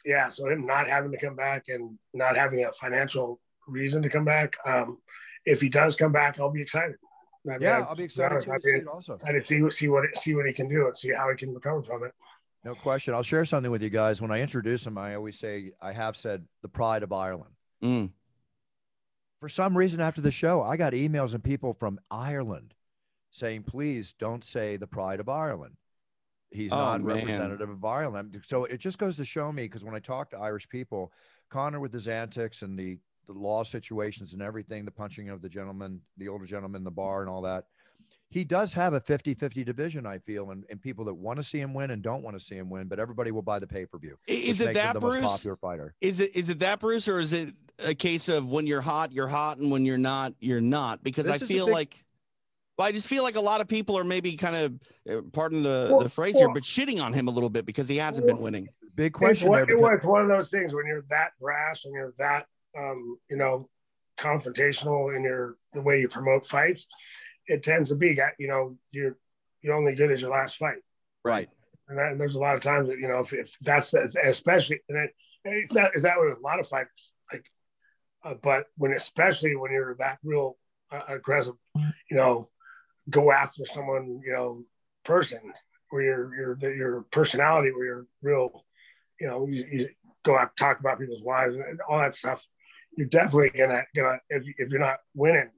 yeah, 0.04 0.28
so 0.28 0.48
him 0.48 0.66
not 0.66 0.86
having 0.86 1.12
to 1.12 1.18
come 1.18 1.36
back 1.36 1.64
and 1.68 1.98
not 2.14 2.36
having 2.36 2.64
a 2.64 2.72
financial 2.72 3.40
reason 3.66 4.02
to 4.02 4.08
come 4.08 4.24
back. 4.24 4.56
Um, 4.66 4.98
if 5.44 5.60
he 5.60 5.68
does 5.68 5.96
come 5.96 6.12
back, 6.12 6.38
I'll 6.38 6.50
be 6.50 6.62
excited. 6.62 6.96
I 7.46 7.52
mean, 7.52 7.58
yeah, 7.62 7.86
I'll 7.88 7.96
be 7.96 8.04
excited 8.04 8.40
to 8.40 8.60
see 8.60 8.84
also. 8.86 9.14
Excited 9.14 9.44
to 9.44 9.70
see, 9.70 9.70
see 9.70 9.88
what 9.88 10.04
see 10.16 10.34
what 10.34 10.46
he 10.46 10.52
can 10.52 10.68
do 10.68 10.86
and 10.86 10.96
see 10.96 11.12
how 11.14 11.30
he 11.30 11.36
can 11.36 11.54
recover 11.54 11.82
from 11.82 12.04
it. 12.04 12.12
No 12.64 12.74
question. 12.74 13.14
I'll 13.14 13.22
share 13.22 13.46
something 13.46 13.70
with 13.70 13.82
you 13.82 13.88
guys. 13.88 14.20
When 14.20 14.30
I 14.30 14.40
introduce 14.40 14.86
him, 14.86 14.98
I 14.98 15.14
always 15.14 15.38
say 15.38 15.72
I 15.80 15.92
have 15.92 16.16
said 16.16 16.44
the 16.60 16.68
pride 16.68 17.02
of 17.02 17.12
Ireland. 17.12 17.54
Mm. 17.82 18.12
For 19.40 19.48
some 19.48 19.76
reason, 19.76 20.00
after 20.00 20.20
the 20.20 20.30
show, 20.30 20.62
I 20.62 20.76
got 20.76 20.92
emails 20.92 21.32
and 21.32 21.42
people 21.42 21.72
from 21.72 21.98
Ireland 22.10 22.74
saying, 23.30 23.64
please 23.64 24.12
don't 24.12 24.44
say 24.44 24.76
the 24.76 24.86
pride 24.86 25.20
of 25.20 25.28
Ireland. 25.28 25.74
He's 26.50 26.72
oh, 26.72 26.76
not 26.76 27.02
man. 27.02 27.16
representative 27.16 27.70
of 27.70 27.84
Ireland. 27.84 28.40
So 28.44 28.64
it 28.64 28.78
just 28.78 28.98
goes 28.98 29.16
to 29.16 29.24
show 29.24 29.52
me 29.52 29.64
because 29.64 29.84
when 29.84 29.94
I 29.94 30.00
talk 30.00 30.30
to 30.30 30.38
Irish 30.38 30.68
people, 30.68 31.12
Conor 31.48 31.80
with 31.80 31.92
his 31.92 32.08
antics 32.08 32.62
and 32.62 32.78
the, 32.78 32.98
the 33.26 33.32
law 33.32 33.62
situations 33.62 34.32
and 34.32 34.42
everything, 34.42 34.84
the 34.84 34.90
punching 34.90 35.28
of 35.28 35.42
the 35.42 35.48
gentleman, 35.48 36.00
the 36.16 36.28
older 36.28 36.46
gentleman 36.46 36.80
in 36.80 36.84
the 36.84 36.90
bar 36.90 37.20
and 37.20 37.30
all 37.30 37.42
that, 37.42 37.66
he 38.30 38.44
does 38.44 38.72
have 38.74 38.94
a 38.94 39.00
50 39.00 39.34
50 39.34 39.64
division, 39.64 40.06
I 40.06 40.18
feel, 40.18 40.50
and, 40.50 40.64
and 40.70 40.80
people 40.80 41.04
that 41.06 41.14
want 41.14 41.38
to 41.38 41.42
see 41.42 41.58
him 41.58 41.74
win 41.74 41.90
and 41.90 42.00
don't 42.00 42.22
want 42.22 42.38
to 42.38 42.44
see 42.44 42.56
him 42.56 42.70
win, 42.70 42.86
but 42.86 43.00
everybody 43.00 43.32
will 43.32 43.42
buy 43.42 43.58
the 43.58 43.66
pay 43.66 43.84
per 43.84 43.98
view. 43.98 44.16
Is 44.28 44.60
it 44.60 44.74
that 44.74 45.00
Bruce? 45.00 45.22
popular 45.22 45.56
fighter. 45.56 45.94
Is 46.00 46.20
it 46.20 46.36
is 46.36 46.48
it 46.48 46.60
that 46.60 46.78
Bruce, 46.78 47.08
or 47.08 47.18
is 47.18 47.32
it 47.32 47.54
a 47.86 47.94
case 47.94 48.28
of 48.28 48.48
when 48.48 48.68
you're 48.68 48.80
hot, 48.80 49.12
you're 49.12 49.28
hot, 49.28 49.58
and 49.58 49.70
when 49.70 49.84
you're 49.84 49.98
not, 49.98 50.34
you're 50.38 50.60
not? 50.60 51.02
Because 51.02 51.26
this 51.26 51.42
I 51.42 51.46
feel 51.46 51.66
big, 51.66 51.74
like 51.74 52.04
But 52.80 52.84
I 52.86 52.92
just 52.92 53.08
feel 53.08 53.22
like 53.22 53.36
a 53.36 53.40
lot 53.42 53.60
of 53.60 53.68
people 53.68 53.98
are 53.98 54.04
maybe 54.04 54.36
kind 54.36 54.56
of, 54.56 54.80
uh, 55.06 55.20
pardon 55.32 55.62
the, 55.62 55.88
Well, 55.90 56.00
the 56.00 56.08
phrase 56.08 56.38
here, 56.38 56.48
but 56.48 56.62
shitting 56.62 56.98
on 57.02 57.12
him 57.12 57.28
a 57.28 57.30
little 57.30 57.50
bit 57.50 57.66
because 57.66 57.88
he 57.88 57.98
hasn't 57.98 58.26
been 58.26 58.38
winning. 58.38 58.70
Big 58.94 59.12
question 59.12 59.50
one, 59.50 59.56
there. 59.56 59.64
it 59.64 59.66
because- 59.66 59.98
was 60.02 60.04
one 60.04 60.22
of 60.22 60.28
those 60.28 60.48
things 60.50 60.72
when 60.72 60.86
you're 60.86 61.02
that 61.10 61.32
brash 61.38 61.84
and 61.84 61.92
you're 61.92 62.14
that 62.16 62.46
um, 62.78 63.18
you 63.28 63.36
know 63.36 63.68
confrontational 64.18 65.14
in 65.14 65.22
your 65.24 65.58
the 65.74 65.82
way 65.82 66.00
you 66.00 66.08
promote 66.08 66.46
fights. 66.46 66.86
It 67.46 67.62
tends 67.62 67.90
to 67.90 67.96
be 67.96 68.14
that 68.14 68.32
you 68.38 68.48
know 68.48 68.78
you're 68.92 69.18
you're 69.60 69.74
only 69.74 69.94
good 69.94 70.10
as 70.10 70.22
your 70.22 70.30
last 70.30 70.56
fight, 70.56 70.78
Right. 71.22 71.50
and, 71.86 71.98
that, 71.98 72.12
and 72.12 72.18
there's 72.18 72.34
a 72.34 72.38
lot 72.40 72.54
of 72.54 72.62
times 72.62 72.88
that 72.88 72.98
you 72.98 73.08
know 73.08 73.18
if, 73.18 73.34
if 73.34 73.58
that's 73.60 73.92
especially 73.92 74.80
and 74.88 74.96
it, 74.96 75.10
and 75.44 75.54
it's 75.54 75.74
that 75.74 75.90
is 75.94 76.04
that 76.04 76.18
with 76.18 76.38
a 76.38 76.40
lot 76.40 76.58
of 76.58 76.66
fighters 76.66 77.12
like, 77.30 77.44
uh, 78.24 78.34
but 78.42 78.68
when 78.78 78.92
especially 78.92 79.54
when 79.54 79.70
you're 79.70 79.96
that 79.96 80.16
real 80.24 80.56
uh, 80.90 81.02
aggressive, 81.08 81.54
you 82.10 82.16
know, 82.16 82.48
go 83.10 83.32
after 83.32 83.64
someone 83.66 84.20
you 84.24 84.32
know 84.32 84.64
person 85.04 85.40
where 85.90 86.02
your 86.02 86.34
your 86.34 86.74
your 86.74 87.04
personality 87.10 87.70
where 87.72 87.84
you're 87.84 88.06
real 88.22 88.64
you 89.20 89.28
know, 89.28 89.46
you, 89.46 89.64
you 89.70 89.88
go 90.24 90.36
out 90.36 90.56
talk 90.58 90.80
about 90.80 90.98
people's 90.98 91.22
wives 91.22 91.54
and 91.54 91.80
all 91.88 91.98
that 91.98 92.16
stuff. 92.16 92.42
You're 92.96 93.06
definitely 93.08 93.50
gonna 93.50 93.82
gonna 93.94 94.18
if, 94.30 94.42
if 94.58 94.70
you're 94.70 94.80
not 94.80 94.98
winning, 95.14 95.50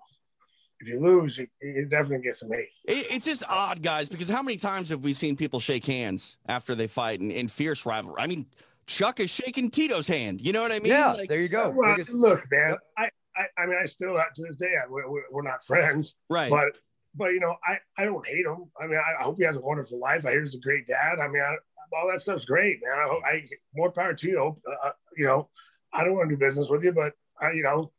if 0.80 0.88
you 0.88 1.00
lose, 1.00 1.38
you, 1.38 1.46
you 1.62 1.86
definitely 1.86 2.20
get 2.20 2.38
some 2.38 2.50
hate. 2.50 2.68
It, 2.84 3.06
it's 3.10 3.24
just 3.24 3.44
odd, 3.48 3.82
guys, 3.82 4.08
because 4.08 4.28
how 4.28 4.42
many 4.42 4.58
times 4.58 4.90
have 4.90 5.02
we 5.02 5.12
seen 5.12 5.36
people 5.36 5.60
shake 5.60 5.86
hands 5.86 6.36
after 6.46 6.74
they 6.74 6.88
fight 6.88 7.20
in, 7.20 7.30
in 7.30 7.48
fierce 7.48 7.86
rivalry? 7.86 8.16
I 8.18 8.26
mean, 8.26 8.46
Chuck 8.86 9.20
is 9.20 9.30
shaking 9.30 9.70
Tito's 9.70 10.08
hand. 10.08 10.40
You 10.40 10.52
know 10.52 10.62
what 10.62 10.72
I 10.72 10.80
mean? 10.80 10.92
yeah, 10.92 11.12
Like, 11.12 11.28
there 11.28 11.40
you 11.40 11.48
go. 11.48 11.70
Well, 11.70 11.94
Biggest- 11.94 12.12
look, 12.12 12.40
man, 12.50 12.74
I, 12.98 13.08
I 13.36 13.46
I 13.56 13.66
mean, 13.66 13.78
I 13.80 13.86
still 13.86 14.14
to 14.14 14.42
this 14.42 14.56
day, 14.56 14.74
I, 14.76 14.88
we're, 14.90 15.22
we're 15.30 15.42
not 15.42 15.64
friends, 15.64 16.16
right. 16.28 16.50
but 16.50 16.76
but 17.14 17.32
you 17.32 17.40
know, 17.40 17.56
I 17.66 17.78
I 17.96 18.04
don't 18.04 18.26
hate 18.26 18.46
him. 18.46 18.70
I 18.80 18.86
mean, 18.86 18.98
I, 18.98 19.20
I 19.20 19.24
hope 19.24 19.36
he 19.38 19.44
has 19.44 19.56
a 19.56 19.60
wonderful 19.60 19.98
life. 19.98 20.26
I 20.26 20.30
hear 20.30 20.42
he's 20.42 20.54
a 20.54 20.60
great 20.60 20.86
dad. 20.86 21.18
I 21.20 21.28
mean, 21.28 21.42
I, 21.42 21.56
all 21.96 22.10
that 22.10 22.22
stuff's 22.22 22.44
great, 22.44 22.80
man. 22.82 22.98
I 22.98 23.08
hope 23.08 23.22
I 23.24 23.48
more 23.74 23.90
power 23.92 24.14
to 24.14 24.28
you. 24.28 24.56
Uh, 24.84 24.90
you 25.16 25.26
know, 25.26 25.48
I 25.92 26.04
don't 26.04 26.16
want 26.16 26.30
to 26.30 26.36
do 26.36 26.40
business 26.40 26.68
with 26.70 26.84
you, 26.84 26.92
but 26.92 27.12
I, 27.40 27.52
you 27.52 27.62
know, 27.62 27.92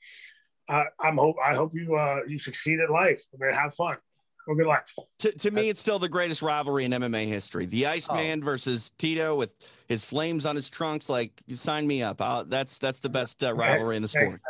uh, 0.69 0.85
I'm 0.99 1.17
hope 1.17 1.35
I 1.43 1.53
hope 1.53 1.73
you 1.75 1.95
uh 1.95 2.21
you 2.27 2.39
succeed 2.39 2.79
at 2.79 2.89
life. 2.89 3.23
I 3.33 3.45
mean, 3.45 3.53
have 3.53 3.75
fun. 3.75 3.97
Well, 4.45 4.57
good 4.57 4.67
luck. 4.67 4.85
to, 5.19 5.31
to 5.31 5.51
me, 5.51 5.69
it's 5.69 5.79
still 5.79 5.99
the 5.99 6.09
greatest 6.09 6.41
rivalry 6.41 6.83
in 6.83 6.91
MMA 6.91 7.27
history. 7.27 7.65
The 7.65 7.85
Iceman 7.87 8.41
Oh. 8.41 8.45
versus 8.45 8.89
Tito 8.97 9.35
with 9.35 9.53
his 9.87 10.03
flames 10.03 10.45
on 10.45 10.53
his 10.55 10.69
trunks. 10.69 11.07
Like, 11.09 11.31
you 11.47 11.55
sign 11.55 11.87
me 11.87 12.03
up. 12.03 12.21
I'll, 12.21 12.43
that's 12.43 12.77
that's 12.77 12.99
the 12.99 13.07
best 13.07 13.41
uh, 13.41 13.53
rivalry 13.53 13.95
in 13.95 14.01
the 14.01 14.07
sport. 14.09 14.41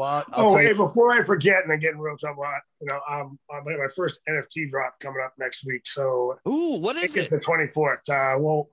Well, 0.00 0.24
I'll 0.32 0.46
Oh, 0.46 0.48
tell 0.50 0.58
hey, 0.58 0.68
you, 0.68 0.74
before 0.74 1.12
I 1.12 1.22
forget 1.24 1.62
and 1.64 1.72
I 1.72 1.76
get 1.76 1.92
in 1.92 1.98
real 2.00 2.16
trouble, 2.16 2.42
I, 2.44 2.58
you 2.80 2.88
know, 2.88 3.00
um, 3.10 3.38
I'm 3.52 3.64
my 3.64 3.86
first 3.94 4.20
NFT 4.28 4.70
drop 4.70 4.94
coming 5.00 5.22
up 5.24 5.34
next 5.38 5.64
week. 5.66 5.82
So 5.86 6.38
Ooh, 6.48 6.78
what 6.80 6.96
is 6.96 7.02
I 7.02 7.04
is 7.06 7.14
think 7.14 7.26
it's 7.26 7.34
it? 7.34 7.40
the 7.40 7.80
24th. 7.80 8.08
Uh, 8.08 8.38
well, 8.38 8.68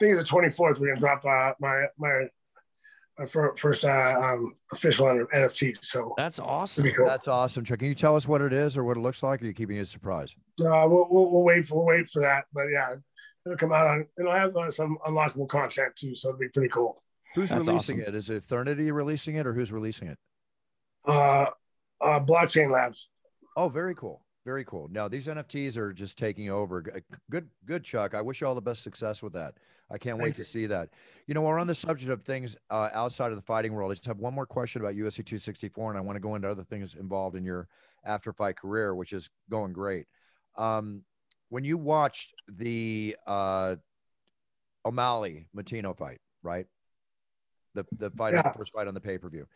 I 0.00 0.04
think 0.04 0.18
it's 0.18 0.30
the 0.30 0.36
24th. 0.36 0.78
We're 0.78 0.88
gonna 0.94 1.00
drop 1.00 1.24
uh, 1.24 1.54
my 1.60 1.86
my 1.98 2.26
my 3.18 3.26
first 3.26 3.84
uh, 3.84 4.20
um, 4.22 4.54
official 4.72 5.06
NFT. 5.06 5.76
So 5.84 6.14
That's 6.16 6.38
awesome. 6.38 6.88
cool. 6.92 7.04
that's 7.06 7.26
awesome. 7.26 7.64
Chuck, 7.64 7.80
can 7.80 7.88
you 7.88 7.94
tell 7.96 8.14
us 8.14 8.28
what 8.28 8.40
it 8.40 8.52
is 8.52 8.76
or 8.78 8.84
what 8.84 8.96
it 8.96 9.00
looks 9.00 9.24
like? 9.24 9.40
Or 9.42 9.44
are 9.44 9.48
you 9.48 9.54
keeping 9.54 9.76
it 9.76 9.80
a 9.80 9.86
surprise? 9.86 10.36
Uh, 10.60 10.86
we'll, 10.88 11.08
we'll, 11.10 11.30
we'll 11.32 11.42
wait 11.42 11.66
for 11.66 11.76
we'll 11.84 11.86
wait 11.96 12.08
for 12.10 12.22
that. 12.22 12.44
But 12.52 12.66
yeah, 12.72 12.94
it'll 13.44 13.58
come 13.58 13.72
out 13.72 13.88
on. 13.88 14.06
It'll 14.18 14.30
have 14.30 14.56
uh, 14.56 14.70
some 14.70 14.98
unlockable 15.06 15.48
content 15.48 15.96
too, 15.96 16.14
so 16.14 16.28
it'll 16.28 16.38
be 16.38 16.48
pretty 16.48 16.68
cool. 16.68 17.02
Who's 17.34 17.50
That's 17.50 17.66
releasing 17.66 18.00
awesome. 18.02 18.14
it? 18.14 18.16
Is 18.16 18.30
it 18.30 18.44
Eternity 18.44 18.90
releasing 18.92 19.34
it 19.34 19.46
or 19.48 19.52
who's 19.52 19.72
releasing 19.72 20.08
it? 20.08 20.18
Uh, 21.08 21.46
uh, 22.00 22.20
blockchain 22.20 22.70
labs. 22.70 23.08
Oh, 23.56 23.68
very 23.68 23.94
cool. 23.94 24.22
Very 24.44 24.64
cool. 24.64 24.88
Now 24.90 25.08
these 25.08 25.26
NFTs 25.26 25.76
are 25.76 25.92
just 25.92 26.16
taking 26.16 26.48
over. 26.50 26.84
Good, 27.30 27.48
good, 27.66 27.84
Chuck. 27.84 28.14
I 28.14 28.22
wish 28.22 28.40
you 28.40 28.46
all 28.46 28.54
the 28.54 28.60
best 28.62 28.82
success 28.82 29.22
with 29.22 29.32
that. 29.32 29.54
I 29.90 29.98
can't 29.98 30.18
wait 30.18 30.24
Thank 30.24 30.36
to 30.36 30.44
see 30.44 30.66
that. 30.66 30.90
You 31.26 31.34
know, 31.34 31.42
we're 31.42 31.58
on 31.58 31.66
the 31.66 31.74
subject 31.74 32.10
of 32.10 32.22
things 32.22 32.56
uh, 32.70 32.90
outside 32.92 33.30
of 33.30 33.36
the 33.36 33.42
fighting 33.42 33.72
world. 33.72 33.90
I 33.90 33.94
just 33.94 34.06
have 34.06 34.18
one 34.18 34.34
more 34.34 34.46
question 34.46 34.82
about 34.82 34.94
UFC 34.94 35.24
264, 35.24 35.90
and 35.90 35.98
I 35.98 36.02
want 36.02 36.16
to 36.16 36.20
go 36.20 36.34
into 36.34 36.48
other 36.48 36.62
things 36.62 36.94
involved 36.94 37.36
in 37.36 37.44
your 37.44 37.68
after 38.04 38.32
fight 38.32 38.56
career, 38.56 38.94
which 38.94 39.12
is 39.14 39.30
going 39.50 39.72
great. 39.72 40.06
Um, 40.56 41.02
when 41.48 41.64
you 41.64 41.78
watched 41.78 42.34
the 42.48 43.16
uh, 43.26 43.76
O'Malley 44.84 45.48
Moutinho 45.56 45.96
fight, 45.96 46.20
right? 46.42 46.66
The 47.74 47.86
the 47.96 48.10
fight, 48.10 48.34
Yeah. 48.34 48.42
the 48.42 48.52
first 48.58 48.72
fight 48.72 48.88
on 48.88 48.94
the 48.94 49.00
pay 49.00 49.18
per 49.18 49.28
view. 49.28 49.46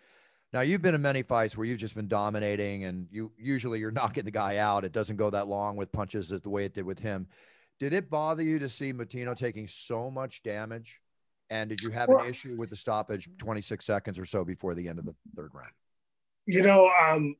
Now 0.52 0.60
you've 0.60 0.82
been 0.82 0.94
in 0.94 1.00
many 1.00 1.22
fights 1.22 1.56
where 1.56 1.66
you've 1.66 1.78
just 1.78 1.94
been 1.94 2.08
dominating, 2.08 2.84
and 2.84 3.08
you 3.10 3.32
usually 3.38 3.78
you're 3.80 3.90
knocking 3.92 4.24
the 4.24 4.30
guy 4.30 4.58
out. 4.58 4.84
It 4.84 4.92
doesn't 4.92 5.16
go 5.16 5.30
that 5.30 5.48
long 5.48 5.76
with 5.76 5.92
punches 5.92 6.28
the 6.28 6.50
way 6.50 6.64
it 6.64 6.74
did 6.74 6.84
with 6.84 6.98
him. 6.98 7.26
Did 7.78 7.92
it 7.94 8.10
bother 8.10 8.42
you 8.42 8.58
to 8.58 8.68
see 8.68 8.92
Moutinho 8.92 9.34
taking 9.34 9.66
so 9.66 10.10
much 10.10 10.42
damage? 10.42 11.00
And 11.50 11.68
did 11.68 11.82
you 11.82 11.90
have 11.90 12.08
Well- 12.08 12.20
an 12.20 12.30
issue 12.30 12.56
with 12.58 12.70
the 12.70 12.76
stoppage 12.76 13.28
26 13.38 13.84
seconds 13.84 14.18
or 14.18 14.24
so 14.24 14.44
before 14.44 14.74
the 14.74 14.88
end 14.88 14.98
of 14.98 15.04
the 15.04 15.14
third 15.34 15.50
round? 15.54 15.72
You 16.46 16.62
know, 16.62 16.90
um, 16.90 17.36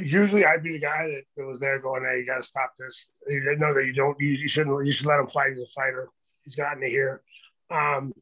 usually 0.00 0.44
I'd 0.44 0.62
be 0.62 0.72
the 0.72 0.78
guy 0.80 1.06
that, 1.06 1.22
that 1.36 1.44
was 1.44 1.60
there 1.60 1.78
going, 1.78 2.02
"Hey, 2.02 2.20
you 2.20 2.26
got 2.26 2.38
to 2.38 2.42
stop 2.42 2.74
this. 2.78 3.12
You 3.28 3.40
didn't 3.40 3.58
know 3.58 3.74
that 3.74 3.84
you 3.84 3.92
don't. 3.92 4.18
You, 4.18 4.28
you 4.28 4.48
shouldn't. 4.48 4.86
You 4.86 4.92
should 4.92 5.06
let 5.06 5.20
him 5.20 5.28
fight. 5.28 5.50
He's 5.52 5.62
a 5.62 5.66
fighter. 5.66 6.08
He's 6.44 6.56
gotten 6.56 6.80
to 6.80 6.88
here." 6.88 7.22
Um, 7.70 8.12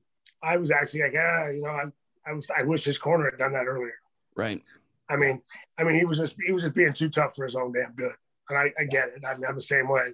I 0.43 0.57
was 0.57 0.73
actually 0.73 1.03
like, 1.03 1.13
"Yeah, 1.13 1.51
you 1.51 1.63
know, 1.63 1.71
I, 1.71 1.85
I 2.27 2.33
was. 2.33 2.51
I 2.51 2.63
wish 2.65 2.85
his 2.85 2.99
corner 2.99 3.31
had 3.31 3.39
done 3.39 3.53
that 3.53 3.67
earlier." 3.67 4.00
Right. 4.41 4.63
I 5.09 5.17
mean, 5.17 5.43
I 5.79 5.85
mean, 5.85 5.97
he 5.97 6.05
was 6.05 6.19
just 6.19 6.35
he 6.47 6.53
was 6.53 6.63
just 6.63 6.75
being 6.75 6.93
too 6.93 7.09
tough 7.11 7.35
for 7.37 7.45
his 7.45 7.57
own 7.57 7.73
damn 7.73 7.93
good, 7.95 8.13
and 8.49 8.59
I, 8.59 8.73
I 8.79 8.85
get 8.85 9.09
it. 9.09 9.23
I 9.27 9.35
mean, 9.35 9.45
I'm 9.49 9.55
the 9.55 9.61
same 9.63 9.89
way. 9.89 10.13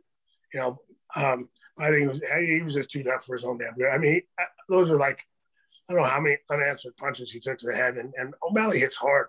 You 0.54 0.60
know, 0.60 0.78
um, 1.14 1.48
I 1.78 1.90
think 1.90 2.00
he 2.00 2.06
was 2.08 2.20
he 2.40 2.62
was 2.62 2.74
just 2.74 2.90
too 2.90 3.02
tough 3.04 3.24
for 3.24 3.36
his 3.36 3.44
own 3.44 3.58
damn 3.58 3.74
good. 3.74 3.88
I 3.88 3.98
mean, 3.98 4.14
he, 4.14 4.22
those 4.68 4.90
are 4.90 4.96
like 4.98 5.18
I 5.88 5.92
don't 5.92 6.02
know 6.02 6.08
how 6.08 6.20
many 6.20 6.38
unanswered 6.50 6.96
punches 6.96 7.30
he 7.30 7.40
took 7.40 7.58
to 7.58 7.66
the 7.66 7.76
head, 7.76 7.96
and, 7.98 8.12
and 8.18 8.34
O'Malley 8.42 8.80
hits 8.80 8.96
hard, 8.96 9.28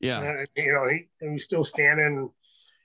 Yeah. 0.00 0.20
man. 0.20 0.36
And, 0.38 0.48
you 0.56 0.72
know, 0.72 0.88
he 0.88 1.08
and 1.20 1.32
he's 1.32 1.44
still 1.44 1.64
standing. 1.64 2.30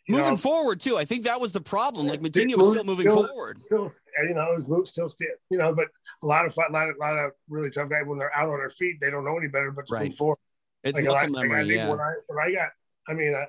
Moving 0.10 0.26
know, 0.32 0.36
forward 0.38 0.80
too. 0.80 0.98
I 0.98 1.06
think 1.06 1.24
that 1.26 1.40
was 1.40 1.52
the 1.54 1.62
problem. 1.62 2.08
Like 2.08 2.22
Yeah, 2.22 2.28
Moutinho 2.28 2.58
was 2.58 2.72
still 2.72 2.84
moving- 2.84 3.10
still- 3.10 3.28
forward. 3.28 3.60
still, 3.62 3.92
you 4.28 4.34
know, 4.34 4.56
his 4.58 4.68
moves 4.68 4.92
still 4.92 5.10
still, 5.10 5.28
you 5.50 5.58
know, 5.58 5.74
but 5.74 5.88
a 6.24 6.28
lot 6.28 6.46
of 6.46 6.56
a 6.58 6.72
lot 6.72 6.90
of, 6.90 6.96
lot 7.00 7.18
of 7.18 7.32
really 7.50 7.70
tough 7.70 7.90
guys 7.90 8.04
when 8.06 8.18
they're 8.20 8.36
out 8.36 8.50
on 8.50 8.58
their 8.60 8.70
feet, 8.72 8.98
they 9.02 9.10
don't 9.10 9.24
know 9.26 9.38
any 9.38 9.48
better 9.48 9.72
but 9.72 9.88
to 9.88 9.94
Right. 9.94 10.10
move 10.10 10.18
forward. 10.18 10.38
It's 10.84 11.00
Like, 11.00 11.08
I- 11.08 11.28
muscle 11.28 11.38
I 11.40 11.44
memory. 11.44 11.64
think 11.66 11.76
Yeah. 11.78 11.90
When 11.90 12.00
I, 12.00 12.14
when 12.28 12.40
I 12.40 12.52
got, 12.54 12.70
I 13.08 13.14
mean, 13.14 13.36
I, 13.36 13.46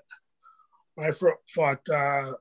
when 0.94 1.10
I 1.10 1.12
fought 1.54 1.88
uh, 1.90 2.32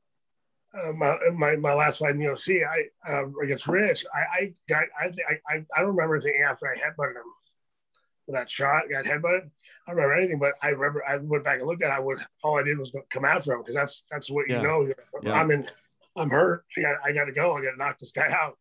uh, 0.77 0.91
my, 0.93 1.17
my 1.33 1.55
my 1.57 1.73
last 1.73 1.99
fight 1.99 2.11
in 2.11 2.19
the 2.19 2.25
UFC, 2.25 2.61
I 2.67 3.11
uh, 3.11 3.25
against 3.43 3.67
Rich, 3.67 4.05
I 4.13 4.19
I 4.19 4.53
got 4.69 4.83
I 4.99 5.05
I 5.49 5.65
I 5.75 5.79
don't 5.79 5.87
remember 5.95 6.15
anything 6.15 6.41
after 6.47 6.67
I 6.67 6.75
headbutted 6.75 7.15
him 7.15 7.23
with 8.27 8.35
that 8.35 8.49
shot, 8.49 8.83
got 8.89 9.05
headbutted. 9.05 9.49
I 9.87 9.91
don't 9.91 9.95
remember 9.97 10.13
anything, 10.15 10.39
but 10.39 10.53
I 10.61 10.69
remember 10.69 11.03
I 11.07 11.17
went 11.17 11.43
back 11.43 11.59
and 11.59 11.67
looked 11.67 11.83
at. 11.83 11.89
it. 11.89 11.93
I 11.93 11.99
would 11.99 12.19
all 12.43 12.57
I 12.59 12.63
did 12.63 12.77
was 12.77 12.91
come 13.09 13.25
after 13.25 13.53
him 13.53 13.59
because 13.59 13.75
that's 13.75 14.03
that's 14.11 14.29
what 14.29 14.49
Yeah. 14.49 14.61
you 14.61 14.67
know. 14.67 14.93
Yeah. 15.23 15.33
I'm 15.33 15.51
in. 15.51 15.67
I'm 16.17 16.29
hurt. 16.29 16.65
I 16.77 16.81
got 16.81 16.95
I 17.05 17.11
got 17.13 17.25
to 17.25 17.31
go. 17.31 17.57
I 17.57 17.61
got 17.63 17.71
to 17.71 17.77
knock 17.77 17.97
this 17.99 18.11
guy 18.11 18.27
out. 18.31 18.57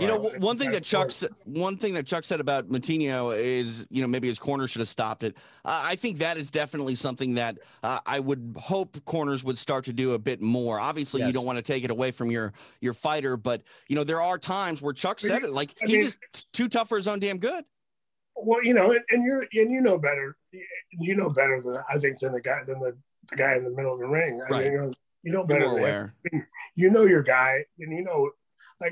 You 0.00 0.08
know, 0.08 0.18
Right. 0.30 0.40
one 0.40 0.58
thing 0.58 0.72
that 0.72 0.82
Chuck 0.82 1.12
said, 1.12 1.30
one 1.44 1.76
thing 1.76 1.94
that 1.94 2.04
Chuck 2.06 2.24
said 2.24 2.40
about 2.40 2.68
Moutinho 2.68 3.36
is, 3.38 3.86
you 3.90 4.02
know, 4.02 4.08
maybe 4.08 4.26
his 4.26 4.38
corner 4.40 4.66
should 4.66 4.80
have 4.80 4.88
stopped 4.88 5.22
it. 5.22 5.36
Uh, 5.64 5.80
I 5.84 5.94
think 5.94 6.18
that 6.18 6.36
is 6.36 6.50
definitely 6.50 6.96
something 6.96 7.34
that 7.34 7.58
uh, 7.84 8.00
I 8.04 8.18
would 8.18 8.56
hope 8.60 9.02
corners 9.04 9.44
would 9.44 9.56
start 9.56 9.84
to 9.84 9.92
do 9.92 10.14
a 10.14 10.18
bit 10.18 10.40
more. 10.42 10.80
Obviously, 10.80 11.22
you 11.24 11.32
don't 11.32 11.46
want 11.46 11.58
to 11.58 11.62
take 11.62 11.84
it 11.84 11.90
away 11.90 12.10
from 12.10 12.30
your 12.30 12.52
your 12.80 12.92
fighter, 12.94 13.36
but 13.36 13.62
you 13.88 13.94
know, 13.94 14.02
there 14.04 14.20
are 14.20 14.36
times 14.38 14.82
where 14.82 14.92
Chuck 14.92 15.20
said 15.20 15.44
it, 15.44 15.52
like 15.52 15.74
I 15.82 15.86
he's 15.86 15.92
mean- 15.92 16.02
just 16.32 16.52
too 16.52 16.68
tough 16.68 16.88
for 16.88 16.96
his 16.96 17.06
own 17.06 17.20
damn 17.20 17.38
good. 17.38 17.64
Well, 18.36 18.64
you 18.64 18.74
know, 18.74 18.90
and, 18.90 19.00
and 19.10 19.24
you're 19.24 19.42
and 19.52 19.72
you 19.72 19.80
know 19.80 19.96
better. 19.96 20.36
You 20.90 21.14
know 21.16 21.30
better 21.30 21.62
than 21.62 21.78
I 21.88 21.98
think 21.98 22.18
than 22.18 22.32
the 22.32 22.40
guy 22.40 22.64
than 22.66 22.80
the, 22.80 22.96
the 23.30 23.36
guy 23.36 23.54
in 23.54 23.62
the 23.64 23.70
middle 23.70 23.92
of 23.92 24.00
the 24.00 24.06
ring. 24.08 24.40
I 24.44 24.50
Right. 24.50 24.64
mean, 24.64 24.72
you 24.72 24.78
know, 24.80 24.92
you 25.22 25.32
know 25.32 25.44
better. 25.46 25.68
than 25.68 25.78
aware. 25.78 26.14
you 26.74 26.90
know 26.90 27.04
your 27.04 27.22
guy, 27.22 27.64
and 27.78 27.96
you 27.96 28.02
know, 28.02 28.30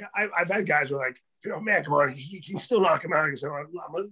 like 0.01 0.03
I, 0.15 0.29
I've 0.41 0.51
had 0.51 0.67
guys 0.67 0.89
who 0.89 0.97
are 0.97 1.07
like, 1.07 1.23
you 1.45 1.51
know, 1.51 1.61
man, 1.61 1.85
come 1.85 1.95
on, 1.95 2.13
he 2.13 2.41
can 2.41 2.59
still 2.59 2.81
knock 2.81 3.05
him 3.05 3.13
out. 3.13 3.29
He 3.31 3.37
said, 3.37 3.51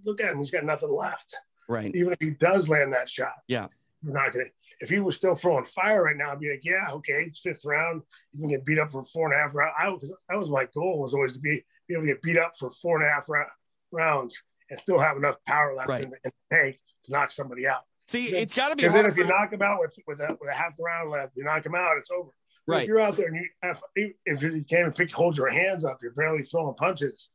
"Look- 0.05 0.21
at 0.21 0.33
him, 0.33 0.38
he's 0.38 0.51
got 0.51 0.64
nothing 0.64 0.90
left. 0.90 1.37
Right. 1.69 1.95
Even 1.95 2.12
if 2.12 2.19
he 2.21 2.31
does 2.31 2.69
land 2.69 2.93
that 2.93 3.09
shot, 3.09 3.35
Yeah. 3.47 3.69
you're 4.03 4.12
not 4.14 4.33
gonna. 4.33 4.47
If 4.81 4.88
he 4.90 4.99
was 4.99 5.16
still 5.16 5.35
throwing 5.35 5.64
fire 5.64 6.03
right 6.05 6.16
now, 6.16 6.33
I'd 6.33 6.40
be 6.40 6.51
like, 6.51 6.64
yeah, 6.64 6.88
okay, 6.93 7.25
it's 7.29 7.40
fifth 7.40 7.64
round. 7.64 8.03
You 8.33 8.40
can 8.40 8.49
get 8.49 8.64
beat 8.64 8.79
up 8.79 8.90
for 8.93 9.05
four 9.05 9.27
and 9.27 9.35
a 9.35 9.38
half 9.43 9.55
rounds. 9.55 9.75
I 9.79 9.88
was 9.90 10.12
that 10.29 10.37
was 10.38 10.49
my 10.51 10.66
goal 10.75 11.01
was 11.01 11.14
always 11.14 11.35
to 11.35 11.38
be 11.38 11.64
be 11.87 11.95
able 11.95 12.03
to 12.05 12.09
get 12.09 12.23
beat 12.23 12.38
up 12.38 12.55
for 12.59 12.71
four 12.71 12.97
and 13.01 13.07
a 13.07 13.11
half 13.12 13.29
rou- 13.29 13.45
rounds 13.93 14.43
and 14.71 14.79
still 14.79 14.99
have 14.99 15.16
enough 15.16 15.37
power 15.47 15.75
left 15.75 15.88
Right. 15.88 16.05
in, 16.05 16.11
the, 16.11 16.16
in 16.25 16.31
the 16.51 16.57
tank 16.57 16.81
to 17.05 17.12
knock 17.12 17.31
somebody 17.31 17.66
out. 17.66 17.83
See, 18.09 18.27
it's 18.35 18.55
got 18.55 18.71
to 18.71 18.77
be 18.77 18.83
Because 18.83 18.95
then 18.95 19.07
if 19.07 19.16
you 19.16 19.25
knock 19.25 19.53
him 19.53 19.62
out 19.62 19.79
with 19.81 19.95
with 20.09 20.19
a, 20.21 20.37
with 20.40 20.51
a 20.51 20.55
half 20.55 20.73
round 20.81 21.11
left, 21.11 21.37
you 21.37 21.45
knock 21.45 21.64
him 21.64 21.75
out, 21.77 21.97
it's 21.99 22.11
over. 22.11 22.31
Right. 22.70 22.83
If 22.83 22.88
you're 22.88 23.00
out 23.00 23.16
there 23.16 23.28
and 23.28 23.37
you 23.37 23.48
if, 23.96 24.14
if 24.24 24.42
you 24.42 24.64
can't 24.68 24.80
even 24.80 24.92
pick, 24.92 25.14
hold 25.14 25.37
your 25.37 25.50
hands 25.50 25.85
up, 25.85 25.98
you're 26.02 26.12
barely 26.12 26.42
throwing 26.42 26.74
punches. 26.74 27.30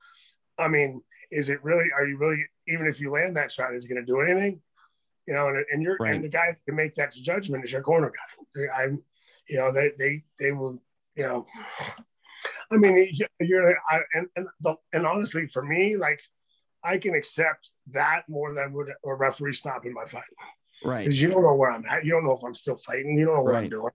I 0.57 0.67
mean, 0.67 1.01
is 1.31 1.49
it 1.49 1.63
really? 1.63 1.89
Are 1.95 2.05
you 2.05 2.17
really? 2.17 2.45
Even 2.67 2.87
if 2.87 2.99
you 2.99 3.11
land 3.11 3.35
that 3.37 3.51
shot, 3.51 3.73
is 3.75 3.85
it 3.85 3.89
going 3.89 4.03
to 4.03 4.05
do 4.05 4.21
anything? 4.21 4.61
You 5.27 5.33
know, 5.33 5.47
and, 5.47 5.65
and 5.71 5.81
you're 5.81 5.97
Right. 5.99 6.15
and 6.15 6.23
the 6.23 6.29
guy 6.29 6.51
that 6.51 6.63
can 6.65 6.75
make 6.75 6.95
that 6.95 7.13
judgment 7.13 7.65
is 7.65 7.71
your 7.71 7.81
corner 7.81 8.11
guy. 8.11 8.65
I'm 8.77 9.03
you 9.47 9.57
know, 9.57 9.71
they 9.71 9.91
they 9.97 10.23
they 10.39 10.51
will, 10.51 10.81
you 11.15 11.23
know, 11.23 11.45
I 12.71 12.77
mean, 12.77 13.09
you're 13.39 13.75
I, 13.89 14.01
and 14.13 14.27
and 14.35 14.47
the, 14.61 14.75
and 14.93 15.05
honestly, 15.05 15.47
for 15.47 15.61
me, 15.61 15.97
like 15.97 16.19
I 16.83 16.97
can 16.97 17.15
accept 17.15 17.71
that 17.91 18.23
more 18.29 18.53
than 18.53 18.73
would 18.73 18.89
a 18.89 19.13
referee 19.13 19.53
stopping 19.53 19.93
my 19.93 20.05
fight. 20.05 20.23
Right. 20.83 21.05
Because 21.05 21.21
you 21.21 21.29
don't 21.29 21.41
know 21.41 21.55
where 21.55 21.71
I'm 21.71 21.85
at. 21.85 22.05
You 22.05 22.11
don't 22.11 22.25
know 22.25 22.33
if 22.33 22.43
I'm 22.43 22.53
still 22.53 22.77
fighting. 22.77 23.17
You 23.17 23.25
don't 23.25 23.35
know 23.35 23.41
what 23.41 23.53
right. 23.53 23.63
I'm 23.63 23.69
doing. 23.69 23.91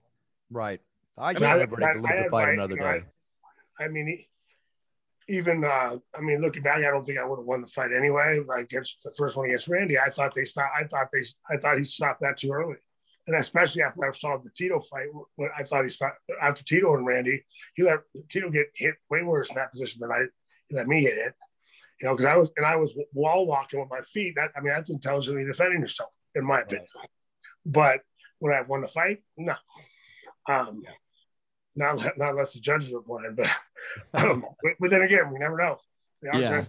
Right. 0.49 0.81
I 1.17 1.33
just 1.33 1.43
I 1.43 1.53
mean, 1.53 1.61
everybody 1.63 1.93
to 1.93 2.01
live 2.01 2.23
to 2.23 2.29
fight 2.29 2.49
another 2.49 2.75
day. 2.75 3.03
I, 3.79 3.83
I 3.83 3.87
mean, 3.87 4.25
even 5.27 5.63
uh, 5.63 5.97
I 6.15 6.21
mean, 6.21 6.41
looking 6.41 6.63
back, 6.63 6.77
I 6.77 6.91
don't 6.91 7.05
think 7.05 7.19
I 7.19 7.25
would 7.25 7.37
have 7.37 7.45
won 7.45 7.61
the 7.61 7.67
fight 7.67 7.91
anyway. 7.91 8.39
Like 8.45 8.65
against 8.65 9.01
the 9.03 9.13
first 9.17 9.35
one 9.35 9.47
against 9.47 9.67
Randy, 9.67 9.97
I 9.97 10.09
thought 10.09 10.33
they 10.33 10.45
stopped. 10.45 10.73
I 10.77 10.85
thought 10.85 11.07
they, 11.11 11.23
I 11.49 11.57
thought 11.57 11.77
he 11.77 11.85
stopped 11.85 12.21
that 12.21 12.37
too 12.37 12.51
early, 12.51 12.77
and 13.27 13.35
especially 13.35 13.83
after 13.83 14.07
I 14.07 14.11
saw 14.13 14.37
the 14.37 14.49
Tito 14.49 14.79
fight, 14.79 15.07
when 15.35 15.49
I 15.57 15.63
thought 15.63 15.83
he 15.83 15.89
stopped 15.89 16.17
after 16.41 16.63
Tito 16.63 16.95
and 16.95 17.05
Randy, 17.05 17.43
he 17.75 17.83
let 17.83 17.99
Tito 18.29 18.49
get 18.49 18.67
hit 18.75 18.95
way 19.09 19.23
worse 19.23 19.49
in 19.49 19.55
that 19.55 19.71
position 19.71 19.99
than 20.01 20.11
I 20.11 20.25
he 20.67 20.75
let 20.75 20.87
me 20.87 21.01
hit 21.01 21.17
it. 21.17 21.33
You 22.01 22.07
know, 22.07 22.15
because 22.15 22.25
I 22.25 22.35
was 22.35 22.49
and 22.57 22.65
I 22.65 22.75
was 22.77 22.93
wall 23.13 23.45
walking 23.45 23.79
with 23.79 23.89
my 23.89 24.01
feet. 24.01 24.33
That 24.35 24.51
I 24.55 24.61
mean, 24.61 24.73
that's 24.73 24.89
intelligently 24.89 25.45
defending 25.45 25.81
yourself, 25.81 26.11
in 26.35 26.45
my 26.45 26.61
opinion. 26.61 26.87
Right. 26.95 27.09
But 27.65 27.99
when 28.39 28.53
I 28.53 28.61
won 28.61 28.81
the 28.81 28.87
fight, 28.87 29.19
no. 29.37 29.55
Um, 30.49 30.81
not 31.75 31.97
not 32.17 32.31
unless 32.31 32.53
the 32.53 32.59
judges 32.59 32.93
are 32.93 33.01
blind, 33.01 33.35
but 33.35 33.49
I 34.13 34.25
don't 34.25 34.39
know. 34.39 34.55
But, 34.61 34.73
but 34.79 34.91
then 34.91 35.01
again, 35.01 35.31
we 35.31 35.39
never 35.39 35.57
know. 35.57 35.77
Yeah. 36.21 36.65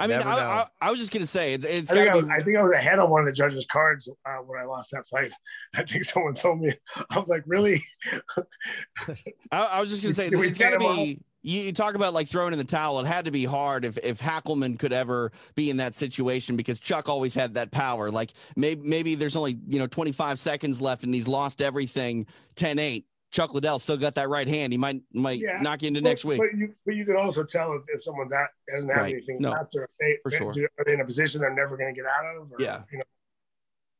I 0.00 0.06
mean, 0.06 0.18
I, 0.22 0.30
I, 0.30 0.66
I, 0.80 0.90
was 0.90 0.98
just 0.98 1.12
gonna 1.12 1.26
say 1.26 1.52
it's. 1.52 1.66
it's 1.66 1.92
I, 1.92 1.94
think 1.94 2.10
I, 2.10 2.16
was, 2.16 2.24
I, 2.24 2.42
think 2.42 2.56
I 2.56 2.62
was 2.62 2.72
ahead 2.72 2.98
on 2.98 3.10
one 3.10 3.20
of 3.20 3.26
the 3.26 3.32
judges' 3.32 3.66
cards 3.70 4.08
uh, 4.24 4.36
when 4.36 4.58
I 4.58 4.64
lost 4.64 4.92
that 4.92 5.06
fight. 5.08 5.30
I 5.74 5.82
think 5.82 6.04
someone 6.04 6.32
told 6.32 6.60
me. 6.60 6.72
I 7.10 7.18
was 7.18 7.28
like, 7.28 7.42
really? 7.46 7.84
I, 9.52 9.78
was 9.78 9.90
just 9.90 10.02
gonna 10.02 10.14
say 10.14 10.28
it's, 10.28 10.38
it's 10.38 10.58
got 10.58 10.72
to 10.72 10.78
be. 10.78 11.20
You, 11.42 11.60
you, 11.64 11.72
talk 11.72 11.94
about 11.94 12.14
like 12.14 12.28
throwing 12.28 12.52
in 12.52 12.58
the 12.58 12.64
towel. 12.64 12.98
It 13.00 13.06
had 13.06 13.26
to 13.26 13.30
be 13.30 13.44
hard 13.44 13.84
if 13.84 13.98
if 13.98 14.20
Hackleman 14.20 14.78
could 14.78 14.94
ever 14.94 15.32
be 15.54 15.68
in 15.68 15.76
that 15.76 15.94
situation 15.94 16.56
because 16.56 16.80
Chuck 16.80 17.10
always 17.10 17.34
had 17.34 17.54
that 17.54 17.70
power. 17.70 18.10
Like 18.10 18.32
maybe 18.56 18.88
maybe 18.88 19.14
there's 19.16 19.36
only 19.36 19.58
you 19.66 19.78
know 19.78 19.86
25 19.86 20.38
seconds 20.38 20.80
left 20.80 21.02
and 21.02 21.14
he's 21.14 21.28
lost 21.28 21.60
everything 21.60 22.26
10-8 22.56 23.04
Chuck 23.30 23.54
Liddell 23.54 23.78
still 23.78 23.96
got 23.96 24.16
that 24.16 24.28
right 24.28 24.48
hand. 24.48 24.72
He 24.72 24.78
might 24.78 25.02
might 25.12 25.40
yeah, 25.40 25.60
knock 25.60 25.82
you 25.82 25.88
into 25.88 26.02
but, 26.02 26.08
next 26.08 26.24
week. 26.24 26.38
But 26.38 26.58
you 26.58 26.74
but 26.84 26.94
you 26.96 27.04
can 27.04 27.16
also 27.16 27.44
tell 27.44 27.74
if, 27.74 27.82
if 27.88 28.02
someone's 28.02 28.32
that 28.32 28.48
doesn't 28.68 28.88
have 28.88 28.98
right. 28.98 29.14
anything 29.14 29.38
no, 29.40 29.52
after 29.52 29.88
they, 30.00 30.16
for 30.22 30.30
sure. 30.30 30.50
are 30.50 30.84
they 30.84 30.94
in 30.94 31.00
a 31.00 31.04
position 31.04 31.40
they're 31.40 31.54
never 31.54 31.76
going 31.76 31.94
to 31.94 32.00
get 32.00 32.08
out 32.10 32.36
of. 32.36 32.52
Or, 32.52 32.56
yeah. 32.58 32.82
You 32.90 32.98
know. 32.98 33.04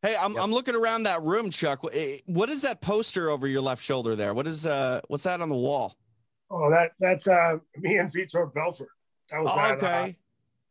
Hey, 0.03 0.17
I'm, 0.19 0.33
yep. 0.33 0.43
I'm 0.43 0.51
looking 0.51 0.75
around 0.75 1.03
that 1.03 1.21
room, 1.23 1.51
Chuck. 1.51 1.81
Eh, 1.93 2.19
what 2.25 2.49
is 2.49 2.63
that 2.63 2.81
poster 2.81 3.29
over 3.29 3.47
your 3.47 3.61
left 3.61 3.85
shoulder 3.85 4.17
there? 4.17 4.35
What 4.35 4.47
is 4.47 4.67
uh 4.67 5.01
what's 5.09 5.25
that 5.25 5.41
on 5.41 5.49
the 5.49 5.55
wall? 5.55 5.95
Oh, 6.51 6.71
that 6.71 6.93
that's 6.99 7.29
uh 7.29 7.59
me 7.77 7.99
and 7.99 8.13
Vitor 8.13 8.53
Belfort. 8.53 8.89
That 9.31 9.43
was 9.43 9.51
oh, 9.53 9.61
at, 9.61 9.77
okay. 9.77 10.17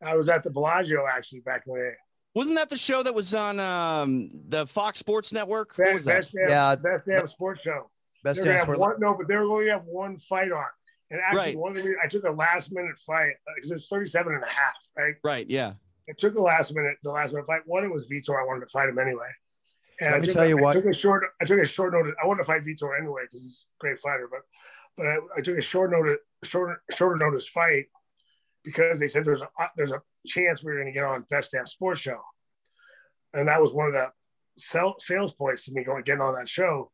Uh, 0.03 0.09
I 0.09 0.15
was 0.15 0.29
at 0.29 0.43
the 0.43 0.51
Bellagio 0.51 1.05
actually 1.07 1.41
back 1.41 1.63
in 1.67 1.73
the 1.73 1.79
day. 1.79 1.93
Wasn't 2.35 2.55
that 2.55 2.69
the 2.69 2.77
show 2.77 3.03
that 3.03 3.13
was 3.13 3.33
on 3.33 3.59
um 3.59 4.29
the 4.49 4.65
Fox 4.67 4.99
Sports 4.99 5.31
Network? 5.31 5.69
Best, 5.69 5.79
what 5.79 5.93
was 5.93 6.05
that? 6.05 6.21
Best 6.21 6.33
damn, 6.33 6.49
yeah, 6.49 6.75
best 6.75 7.05
damn 7.05 7.27
sports 7.27 7.61
show. 7.61 7.89
Best 8.23 8.43
dance 8.43 8.65
for 8.65 8.77
one, 8.77 8.99
no, 8.99 9.15
but 9.15 9.27
they're 9.27 9.43
going 9.45 9.65
to 9.65 9.71
have 9.71 9.85
one 9.85 10.17
fight 10.17 10.51
on. 10.51 10.65
And 11.11 11.21
actually, 11.21 11.39
right. 11.39 11.57
one 11.57 11.75
of 11.75 11.83
the 11.83 11.95
I 12.03 12.07
took 12.07 12.23
a 12.23 12.31
last 12.31 12.71
minute 12.71 12.97
fight 12.99 13.33
because 13.55 13.71
uh, 13.71 13.75
it's 13.75 13.87
37 13.87 14.33
and 14.33 14.43
a 14.43 14.47
half, 14.47 14.75
right? 14.97 15.15
Right, 15.23 15.49
yeah. 15.49 15.73
I 16.09 16.13
took 16.17 16.35
the 16.35 16.41
last 16.41 16.73
minute, 16.73 16.97
the 17.03 17.11
last 17.11 17.33
minute 17.33 17.47
fight. 17.47 17.61
One, 17.65 17.83
it 17.83 17.91
was 17.91 18.07
Vitor. 18.07 18.39
I 18.39 18.45
wanted 18.45 18.61
to 18.61 18.67
fight 18.67 18.89
him 18.89 18.99
anyway. 18.99 19.27
And 20.01 20.11
Let 20.11 20.17
I 20.17 20.21
me 20.21 20.27
tell 20.27 20.43
a, 20.43 20.47
you 20.47 20.57
what. 20.57 20.77
I 20.77 20.81
took 20.81 20.89
a 20.89 20.93
short. 20.93 21.23
I 21.41 21.45
took 21.45 21.59
a 21.59 21.65
short 21.65 21.93
notice. 21.93 22.13
I 22.21 22.27
wanted 22.27 22.39
to 22.39 22.45
fight 22.45 22.63
Vitor 22.63 22.97
anyway 22.97 23.23
because 23.23 23.41
he's 23.43 23.65
a 23.65 23.79
great 23.79 23.99
fighter. 23.99 24.27
But 24.29 24.41
but 24.97 25.07
I, 25.07 25.17
I, 25.37 25.41
took 25.41 25.57
a 25.57 25.61
short 25.61 25.91
notice, 25.91 26.17
short 26.43 26.79
shorter 26.95 27.15
notice 27.15 27.47
fight 27.47 27.85
because 28.63 28.99
they 28.99 29.07
said 29.07 29.25
there's 29.25 29.41
a 29.41 29.49
there's 29.77 29.91
a 29.91 30.01
chance 30.27 30.63
we 30.63 30.71
are 30.71 30.75
going 30.75 30.87
to 30.87 30.91
get 30.91 31.05
on 31.05 31.25
Best 31.29 31.51
Damn 31.51 31.67
Sports 31.67 32.01
Show, 32.01 32.19
and 33.33 33.47
that 33.47 33.61
was 33.61 33.71
one 33.71 33.87
of 33.87 33.93
the 33.93 34.09
sell, 34.57 34.95
sales 34.99 35.33
points 35.33 35.65
to 35.65 35.71
me 35.71 35.83
going 35.83 36.03
getting 36.03 36.21
on 36.21 36.35
that 36.35 36.49
show. 36.49 36.91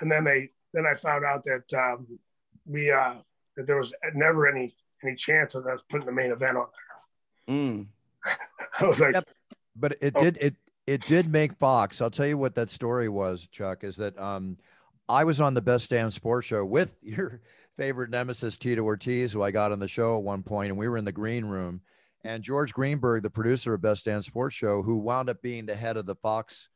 And 0.00 0.10
then 0.10 0.24
they 0.24 0.50
then 0.76 0.86
I 0.86 0.94
found 0.94 1.24
out 1.24 1.42
that 1.44 1.72
um, 1.74 2.06
we 2.66 2.90
uh, 2.90 3.14
that 3.56 3.66
there 3.66 3.78
was 3.78 3.92
never 4.14 4.46
any 4.46 4.76
any 5.02 5.16
chance 5.16 5.54
of 5.54 5.66
us 5.66 5.80
putting 5.90 6.06
the 6.06 6.12
main 6.12 6.30
event 6.30 6.58
on 6.58 6.66
there. 7.48 7.56
Mm. 7.56 7.86
I 8.80 8.84
was 8.84 9.00
like, 9.00 9.14
yep. 9.14 9.24
but 9.74 9.96
it 10.02 10.12
oh. 10.16 10.22
did 10.22 10.38
it 10.40 10.54
it 10.86 11.06
did 11.06 11.32
make 11.32 11.54
Fox. 11.54 12.02
I'll 12.02 12.10
tell 12.10 12.26
you 12.26 12.36
what 12.36 12.54
that 12.56 12.68
story 12.68 13.08
was, 13.08 13.46
Chuck. 13.46 13.84
Is 13.84 13.96
that 13.96 14.18
um, 14.18 14.58
I 15.08 15.24
was 15.24 15.40
on 15.40 15.54
the 15.54 15.62
Best 15.62 15.88
Damn 15.88 16.10
Sports 16.10 16.46
Show 16.46 16.66
with 16.66 16.98
your 17.02 17.40
favorite 17.78 18.10
nemesis 18.10 18.58
Tito 18.58 18.82
Ortiz, 18.82 19.32
who 19.32 19.42
I 19.42 19.50
got 19.50 19.72
on 19.72 19.78
the 19.78 19.88
show 19.88 20.18
at 20.18 20.24
one 20.24 20.42
point, 20.42 20.68
and 20.68 20.78
we 20.78 20.88
were 20.88 20.98
in 20.98 21.06
the 21.06 21.12
green 21.12 21.46
room. 21.46 21.80
And 22.22 22.42
George 22.42 22.74
Greenberg, 22.74 23.22
the 23.22 23.30
producer 23.30 23.72
of 23.74 23.80
Best 23.80 24.04
Damn 24.04 24.20
Sports 24.20 24.56
Show, 24.56 24.82
who 24.82 24.98
wound 24.98 25.30
up 25.30 25.40
being 25.40 25.64
the 25.64 25.76
head 25.76 25.96
of 25.96 26.04
the 26.04 26.16
Fox 26.16 26.68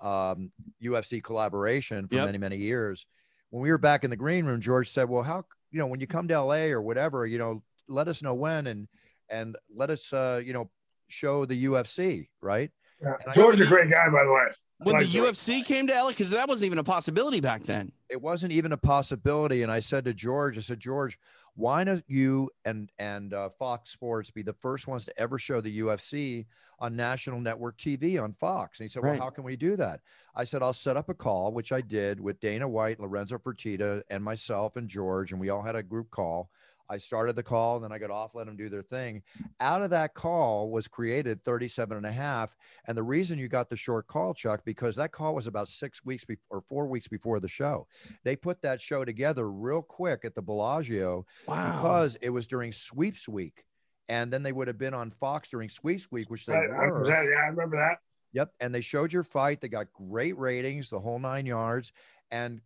um, 0.00 0.52
UFC 0.80 1.22
collaboration 1.22 2.06
for 2.06 2.16
yep. 2.16 2.26
many 2.26 2.38
many 2.38 2.56
years, 2.56 3.04
when 3.50 3.62
we 3.62 3.70
were 3.70 3.78
back 3.78 4.04
in 4.04 4.10
the 4.10 4.16
green 4.16 4.44
room, 4.44 4.60
George 4.60 4.88
said, 4.90 5.08
"Well, 5.08 5.22
how 5.22 5.44
you 5.70 5.78
know 5.78 5.86
when 5.86 6.00
you 6.00 6.06
come 6.06 6.28
to 6.28 6.40
LA 6.40 6.66
or 6.66 6.82
whatever, 6.82 7.26
you 7.26 7.38
know, 7.38 7.62
let 7.88 8.08
us 8.08 8.22
know 8.22 8.34
when 8.34 8.66
and 8.66 8.88
and 9.30 9.56
let 9.74 9.90
us 9.90 10.12
uh, 10.12 10.40
you 10.44 10.52
know 10.52 10.70
show 11.08 11.44
the 11.44 11.64
UFC, 11.64 12.28
right?" 12.40 12.70
Yeah. 13.02 13.14
George 13.34 13.60
is 13.60 13.66
a 13.66 13.68
great 13.68 13.90
guy, 13.90 14.08
by 14.10 14.24
the 14.24 14.32
way. 14.32 14.48
When 14.80 14.98
the. 14.98 15.04
UFC 15.04 15.64
came 15.64 15.88
to 15.88 15.94
LA, 15.94 16.10
because 16.10 16.30
that 16.30 16.48
wasn't 16.48 16.66
even 16.66 16.78
a 16.78 16.84
possibility 16.84 17.40
back 17.40 17.64
then. 17.64 17.90
It 18.08 18.20
wasn't 18.22 18.52
even 18.52 18.72
a 18.72 18.76
possibility, 18.76 19.62
and 19.62 19.72
I 19.72 19.80
said 19.80 20.04
to 20.04 20.14
George, 20.14 20.56
I 20.56 20.60
said, 20.60 20.78
George, 20.78 21.18
why 21.58 21.82
don't 21.82 22.04
you 22.06 22.48
and 22.64 22.88
and 23.00 23.34
uh, 23.34 23.48
Fox 23.58 23.90
Sports 23.90 24.30
be 24.30 24.42
the 24.42 24.52
first 24.52 24.86
ones 24.86 25.04
to 25.06 25.18
ever 25.18 25.40
show 25.40 25.60
the 25.60 25.80
UFC 25.80 26.46
on 26.78 26.94
national 26.94 27.40
network 27.40 27.76
TV 27.76 28.22
on 28.22 28.32
Fox? 28.32 28.78
And 28.78 28.84
he 28.84 28.88
said, 28.88 29.02
Well, 29.02 29.18
how 29.18 29.30
can 29.30 29.42
we 29.42 29.56
do 29.56 29.74
that? 29.74 30.00
I 30.36 30.44
said, 30.44 30.62
I'll 30.62 30.72
set 30.72 30.96
up 30.96 31.08
a 31.08 31.14
call, 31.14 31.52
which 31.52 31.72
I 31.72 31.80
did 31.80 32.20
with 32.20 32.38
Dana 32.38 32.68
White, 32.68 33.00
Lorenzo 33.00 33.38
Fertitta, 33.38 34.02
and 34.08 34.22
myself 34.22 34.76
and 34.76 34.88
George, 34.88 35.32
and 35.32 35.40
we 35.40 35.50
all 35.50 35.62
had 35.62 35.74
a 35.74 35.82
group 35.82 36.12
call. 36.12 36.48
I 36.90 36.96
started 36.96 37.36
the 37.36 37.42
call 37.42 37.76
and 37.76 37.84
then 37.84 37.92
I 37.92 37.98
got 37.98 38.10
off, 38.10 38.34
let 38.34 38.46
them 38.46 38.56
do 38.56 38.68
their 38.68 38.82
thing. 38.82 39.22
Out 39.60 39.82
of 39.82 39.90
that 39.90 40.14
call 40.14 40.70
was 40.70 40.88
created 40.88 41.44
37 41.44 41.96
and 41.96 42.06
a 42.06 42.12
half. 42.12 42.56
And 42.86 42.96
the 42.96 43.02
reason 43.02 43.38
you 43.38 43.48
got 43.48 43.68
the 43.68 43.76
short 43.76 44.06
call, 44.06 44.34
Chuck, 44.34 44.62
because 44.64 44.96
that 44.96 45.12
call 45.12 45.34
was 45.34 45.46
about 45.46 45.68
six 45.68 46.04
weeks 46.04 46.24
before 46.24 46.38
or 46.50 46.60
four 46.62 46.86
weeks 46.86 47.08
before 47.08 47.40
the 47.40 47.48
show. 47.48 47.86
They 48.24 48.36
put 48.36 48.62
that 48.62 48.80
show 48.80 49.04
together 49.04 49.50
real 49.50 49.82
quick 49.82 50.24
at 50.24 50.34
the 50.34 50.42
Bellagio 50.42 51.26
wow. 51.46 51.72
because 51.72 52.16
it 52.16 52.30
was 52.30 52.46
during 52.46 52.72
sweeps 52.72 53.28
week. 53.28 53.64
And 54.08 54.32
then 54.32 54.42
they 54.42 54.52
would 54.52 54.68
have 54.68 54.78
been 54.78 54.94
on 54.94 55.10
Fox 55.10 55.50
during 55.50 55.68
sweeps 55.68 56.10
week, 56.10 56.30
which 56.30 56.46
they 56.46 56.54
I, 56.54 56.60
were. 56.60 57.12
I, 57.12 57.22
yeah, 57.24 57.40
I 57.44 57.46
remember 57.48 57.76
that. 57.76 57.98
Yep. 58.32 58.52
And 58.60 58.74
they 58.74 58.80
showed 58.80 59.12
your 59.12 59.22
fight. 59.22 59.60
They 59.60 59.68
got 59.68 59.92
great 59.92 60.38
ratings, 60.38 60.88
the 60.88 60.98
whole 60.98 61.18
nine 61.18 61.44
yards. 61.44 61.92
And 62.30 62.60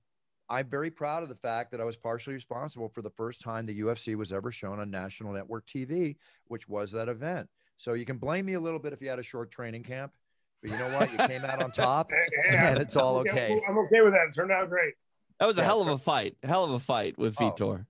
I'm 0.53 0.69
very 0.69 0.91
proud 0.91 1.23
of 1.23 1.31
the 1.31 1.35
fact 1.35 1.71
that 1.71 1.81
I 1.81 1.85
was 1.85 1.97
partially 1.97 2.35
responsible 2.35 2.91
for 2.91 3.01
the 3.01 3.09
first 3.09 3.41
time 3.41 3.65
the 3.65 3.81
UFC 3.81 4.15
was 4.15 4.35
ever 4.35 4.53
shown 4.53 4.81
on 4.81 4.91
national 4.91 5.33
network 5.33 5.65
TV, 5.65 6.17
which 6.49 6.69
was 6.69 6.93
that 6.93 7.09
event. 7.09 7.49
So 7.79 7.95
you 7.95 8.05
can 8.05 8.19
blame 8.19 8.45
me 8.45 8.53
a 8.53 8.61
little 8.61 8.79
bit 8.79 8.93
if 8.93 9.01
you 9.01 9.09
had 9.09 9.19
a 9.19 9.23
short 9.23 9.51
training 9.51 9.83
camp, 9.83 10.13
but 10.61 10.71
you 10.71 10.77
know 10.77 10.99
what? 10.99 11.11
You 11.11 11.17
came 11.27 11.43
out 11.47 11.63
on 11.63 11.71
top, 11.73 12.11
and 12.51 12.79
it's 12.79 12.97
all 12.97 13.17
okay. 13.21 13.59
I'm 13.67 13.79
okay 13.79 14.03
with 14.03 14.13
that. 14.13 14.29
It 14.29 14.35
turned 14.35 14.53
out 14.53 14.69
great. 14.69 14.93
That 15.41 15.47
was 15.47 15.57
a 15.57 15.65
hell 15.65 15.81
of 15.81 15.89
a 15.89 15.97
fight. 15.97 16.37
Hell 16.43 16.65
of 16.65 16.73
a 16.73 16.79
fight 16.79 17.17
with 17.17 17.35
oh, 17.41 17.51
Vitor. 17.51 17.87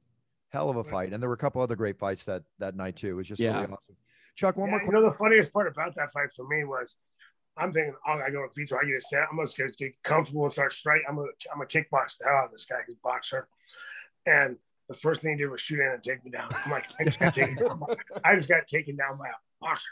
hell 0.51 0.70
of 0.70 0.77
a 0.77 0.85
fight, 0.85 1.12
and 1.12 1.20
there 1.20 1.29
were 1.29 1.35
a 1.35 1.38
couple 1.38 1.61
other 1.62 1.75
great 1.75 1.98
fights 1.98 2.25
that 2.27 2.44
that 2.61 2.77
night 2.77 2.94
too. 2.94 3.09
It 3.09 3.14
was 3.14 3.27
just 3.27 3.40
yeah. 3.40 3.55
really 3.55 3.72
awesome. 3.72 3.96
Chuck, 4.37 4.57
one 4.57 4.70
yeah, 4.70 4.79
more. 4.79 4.87
You 4.87 4.92
know, 4.92 5.03
the 5.03 5.16
funniest 5.16 5.53
part 5.53 5.66
about 5.66 5.96
that 5.96 6.12
fight 6.12 6.33
for 6.35 6.46
me 6.46 6.62
was 6.62 6.96
I'm 7.57 7.73
thinking, 7.73 7.95
oh, 8.07 8.12
I 8.12 8.31
go 8.31 8.47
to 8.47 8.61
Vitor, 8.61 8.79
I 8.83 8.87
get 8.87 8.97
a 8.97 9.01
set. 9.01 9.27
I'm 9.31 9.38
just 9.45 9.59
gonna 9.59 9.71
get 9.73 10.03
comfortable 10.03 10.45
and 10.45 10.53
start 10.53 10.73
straight. 10.73 11.03
I'm 11.09 11.17
gonna 11.17 11.29
I'm 11.53 11.59
gonna 11.59 11.67
kickbox 11.67 12.19
the 12.19 12.25
hell 12.27 12.37
out 12.37 12.45
of 12.47 12.53
this 12.53 12.65
guy 12.65 12.77
who's 12.87 12.97
boxer. 13.03 13.47
And 14.25 14.57
the 14.88 14.95
first 14.97 15.21
thing 15.21 15.33
he 15.33 15.38
did 15.38 15.51
was 15.51 15.61
shoot 15.61 15.81
in 15.81 15.87
and 15.87 16.03
take 16.03 16.25
me 16.25 16.31
down. 16.31 16.49
I'm 16.65 16.71
like, 16.71 16.87
I 16.99 17.05
just 17.05 17.19
got 17.19 17.35
taken 17.35 17.57
down. 17.57 17.83
I 18.25 18.37
just 18.37 18.49
got 18.49 18.67
taken 18.67 18.97
down 18.97 19.19
by 19.19 19.29
a 19.29 19.33
boxer. 19.61 19.91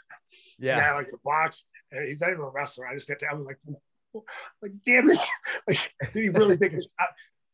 Yeah, 0.59 0.91
I 0.91 0.95
like 0.95 1.11
the 1.11 1.17
box, 1.23 1.65
and 1.91 2.07
he's 2.07 2.21
not 2.21 2.31
even 2.31 2.41
a 2.41 2.49
wrestler. 2.49 2.87
I 2.87 2.95
just 2.95 3.07
got. 3.07 3.19
To, 3.19 3.27
I 3.27 3.33
was 3.33 3.45
like, 3.45 3.59
like 4.61 4.71
damn 4.85 5.09
it! 5.09 5.19
Like, 5.67 5.93
did 6.13 6.23
he 6.23 6.29
really 6.29 6.57
think? 6.57 6.73
I, 6.99 7.05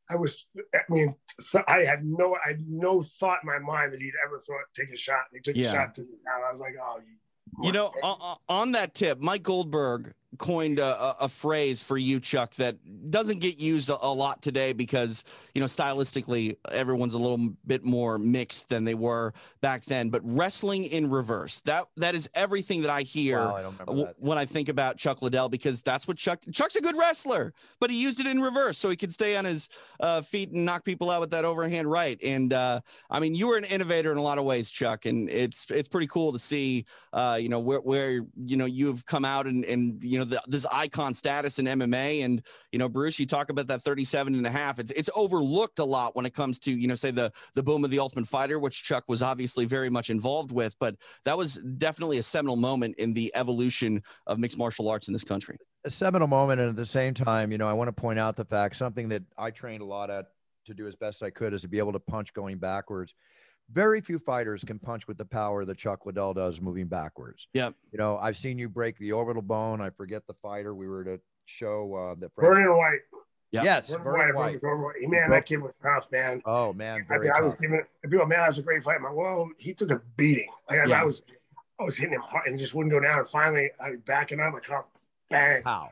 I 0.10 0.16
was. 0.16 0.46
I 0.74 0.80
mean, 0.90 1.16
so 1.42 1.62
I 1.68 1.84
had 1.84 2.06
no. 2.06 2.36
I 2.36 2.50
had 2.50 2.62
no 2.62 3.04
thought 3.04 3.40
in 3.44 3.48
my 3.48 3.60
mind 3.60 3.92
that 3.92 4.02
he'd 4.02 4.14
ever 4.26 4.40
throw 4.40 4.58
it, 4.58 4.66
take 4.74 4.94
a 4.94 4.98
shot. 4.98 5.26
And 5.32 5.40
he 5.40 5.42
took 5.42 5.58
yeah. 5.58 5.72
a 5.72 5.74
shot 5.74 5.96
to 5.96 6.02
me 6.02 6.08
down. 6.26 6.42
I 6.48 6.52
was 6.52 6.62
like, 6.62 6.76
oh, 6.82 7.00
you 7.00 7.16
you 7.64 7.72
know, 7.72 7.92
on, 8.04 8.38
on, 8.48 8.72
that 8.74 8.94
tip, 8.94 9.22
Mike 9.22 9.44
Goldberg 9.44 10.14
coined 10.38 10.80
a, 10.80 11.16
a, 11.20 11.28
phrase 11.28 11.82
for 11.82 11.98
you, 11.98 12.20
Chuck, 12.20 12.54
that 12.56 12.78
doesn't 13.12 13.40
get 13.40 13.60
used 13.60 13.90
a, 13.90 13.98
a, 14.02 14.14
lot 14.14 14.42
today 14.42 14.74
because 14.74 15.26
you 15.54 15.62
know 15.62 15.68
stylistically 15.68 16.56
everyone's 16.72 17.14
a 17.14 17.18
little 17.18 17.50
bit 17.66 17.84
more 17.84 18.18
mixed 18.18 18.70
than 18.70 18.84
they 18.84 18.96
were 18.96 19.34
back 19.62 19.84
then. 19.86 20.10
But 20.10 20.22
wrestling 20.24 20.86
in 20.86 21.10
reverse 21.10 21.62
that 21.62 21.86
that 21.98 22.16
is 22.16 22.30
everything 22.34 22.82
that 22.82 22.92
I 22.92 23.02
hear 23.02 23.40
wow, 23.40 23.74
I 23.80 23.86
w- 23.86 24.08
when 24.18 24.38
I 24.38 24.46
think 24.46 24.70
about 24.70 24.98
Chuck 24.98 25.22
Liddell 25.22 25.50
because 25.50 25.82
that's 25.82 26.08
what 26.08 26.18
Chuck 26.18 26.40
Chuck's 26.52 26.76
a 26.76 26.82
good 26.82 26.98
wrestler, 26.98 27.54
but 27.80 27.90
he 27.90 28.02
used 28.02 28.20
it 28.20 28.26
in 28.26 28.42
reverse 28.42 28.78
so 28.78 28.90
he 28.90 28.96
could 28.96 29.14
stay 29.14 29.38
on 29.38 29.46
his 29.46 29.70
uh, 30.00 30.22
feet 30.22 30.52
and 30.52 30.66
knock 30.66 30.84
people 30.84 31.10
out 31.10 31.22
with 31.22 31.32
that 31.32 31.46
overhand 31.46 31.90
right. 31.90 32.20
And 32.24 32.54
uh, 32.54 32.82
I 33.10 33.20
mean, 33.20 33.36
you 33.36 33.48
were 33.48 33.58
an 33.58 33.66
innovator 33.66 34.12
in 34.12 34.18
a 34.18 34.22
lot 34.22 34.38
of 34.38 34.46
ways, 34.46 34.70
Chuck, 34.70 35.06
and 35.06 35.30
it's 35.30 35.70
it's 35.72 35.88
pretty 35.88 36.08
cool 36.08 36.32
to 36.34 36.40
see 36.40 36.86
uh, 37.14 37.38
you 37.40 37.50
know 37.50 37.60
where 37.60 37.80
where 37.80 38.26
you 38.46 38.58
know 38.58 38.66
you've 38.66 39.06
come 39.06 39.26
out 39.26 39.48
and 39.48 39.66
and 39.66 40.04
you 40.04 40.20
know 40.20 40.26
the, 40.30 40.42
this 40.48 40.66
icon 40.72 41.14
status 41.14 41.60
in 41.60 41.66
MMA. 41.66 42.24
And, 42.24 42.42
you 42.72 42.80
know, 42.80 42.90
Bruce, 42.90 43.20
you 43.20 43.26
talk 43.26 43.50
about 43.50 43.68
that 43.68 43.82
37 43.82 44.36
and 44.36 44.46
a 44.46 44.50
half. 44.50 44.80
It's, 44.80 44.92
it's 44.92 45.10
overlooked 45.16 45.80
a 45.80 45.86
lot 45.86 46.16
when 46.16 46.26
it 46.26 46.34
comes 46.34 46.60
to, 46.60 46.72
you 46.72 46.88
know, 46.88 46.96
say 46.96 47.12
the, 47.12 47.32
the 47.56 47.64
boom 47.64 47.84
of 47.84 47.92
the 47.92 48.00
ultimate 48.00 48.28
fighter, 48.28 48.60
which 48.60 48.84
Chuck 48.84 49.04
was 49.08 49.22
obviously 49.22 49.66
very 49.66 49.90
much 49.90 50.10
involved 50.10 50.52
with, 50.52 50.76
but 50.80 50.96
that 51.26 51.38
was 51.38 51.56
definitely 51.78 52.18
a 52.18 52.24
seminal 52.24 52.56
moment 52.56 52.96
in 52.98 53.14
the 53.14 53.32
evolution 53.36 54.02
of 54.28 54.40
mixed 54.40 54.58
martial 54.58 54.90
arts 54.90 55.08
in 55.08 55.14
this 55.14 55.24
country. 55.24 55.58
A 55.86 55.90
seminal 55.90 56.28
moment. 56.28 56.60
And 56.60 56.70
at 56.70 56.76
the 56.76 56.86
same 56.86 57.14
time, 57.14 57.52
you 57.52 57.58
know, 57.58 57.68
I 57.68 57.74
want 57.74 57.88
to 57.88 57.94
point 57.94 58.20
out 58.20 58.36
the 58.36 58.46
fact, 58.46 58.76
something 58.76 59.10
that 59.10 59.24
I 59.38 59.52
trained 59.52 59.82
a 59.82 59.86
lot 59.86 60.10
at 60.10 60.26
to 60.66 60.74
do 60.74 60.88
as 60.88 60.96
best 60.96 61.24
I 61.24 61.30
could 61.30 61.54
is 61.54 61.62
to 61.62 61.68
be 61.68 61.78
able 61.78 61.94
to 61.94 62.00
punch 62.00 62.34
going 62.34 62.58
backwards 62.58 63.14
very 63.72 64.02
few 64.02 64.20
fighters 64.20 64.64
can 64.64 64.80
punch 64.80 65.08
with 65.08 65.18
the 65.18 65.26
power 65.26 65.66
that 65.66 65.78
Chuck 65.78 66.06
Liddell 66.06 66.34
does 66.34 66.62
moving 66.62 66.88
backwards. 66.88 67.48
Yeah. 67.54 67.72
You 67.92 67.98
know, 67.98 68.18
I've 68.18 68.38
seen 68.38 68.58
you 68.58 68.70
break 68.70 68.98
the 68.98 69.12
orbital 69.12 69.42
bone. 69.42 69.82
I 69.82 69.90
forget 69.90 70.26
the 70.28 70.36
fighter. 70.42 70.74
We 70.74 70.88
were 70.88 71.04
to 71.04 71.20
show 71.46 71.94
uh, 71.94 72.16
that 72.20 72.32
Vernon 72.38 72.76
White. 72.78 73.00
Yep. 73.52 73.64
Yes, 73.64 73.96
Vernon, 73.96 74.36
White. 74.36 74.60
Vernon 74.60 74.84
White. 74.84 74.96
Man, 75.10 75.30
that 75.30 75.46
kid 75.46 75.62
was 75.62 75.72
tough, 75.82 76.12
man. 76.12 76.42
Oh 76.46 76.74
man, 76.74 77.06
very 77.08 77.30
I, 77.30 77.34
mean, 77.34 77.44
I 77.44 77.46
was 77.46 77.54
giving 77.60 77.82
people, 78.04 78.26
man, 78.26 78.40
that 78.40 78.50
was 78.50 78.60
a 78.60 78.62
great 78.62 78.84
fight. 78.84 78.98
I'm 78.98 79.04
like, 79.04 79.16
well, 79.16 79.50
he 79.58 79.74
took 79.74 79.90
a 79.92 80.02
beating. 80.18 80.50
Like 80.70 80.86
yeah. 80.88 80.98
I, 80.98 81.02
I 81.02 81.06
was, 81.06 81.24
I 81.80 81.84
was 81.84 81.98
hitting 81.98 82.16
him 82.16 82.22
hard 82.22 82.48
and 82.48 82.60
just 82.60 82.74
wouldn't 82.74 82.92
go 82.92 83.00
down. 83.00 83.20
And 83.20 83.30
finally, 83.30 83.70
I 83.80 83.96
backing 84.06 84.42
up. 84.42 84.54
I 84.54 84.60
come, 84.60 84.84
bang. 85.30 85.62
How? 85.64 85.92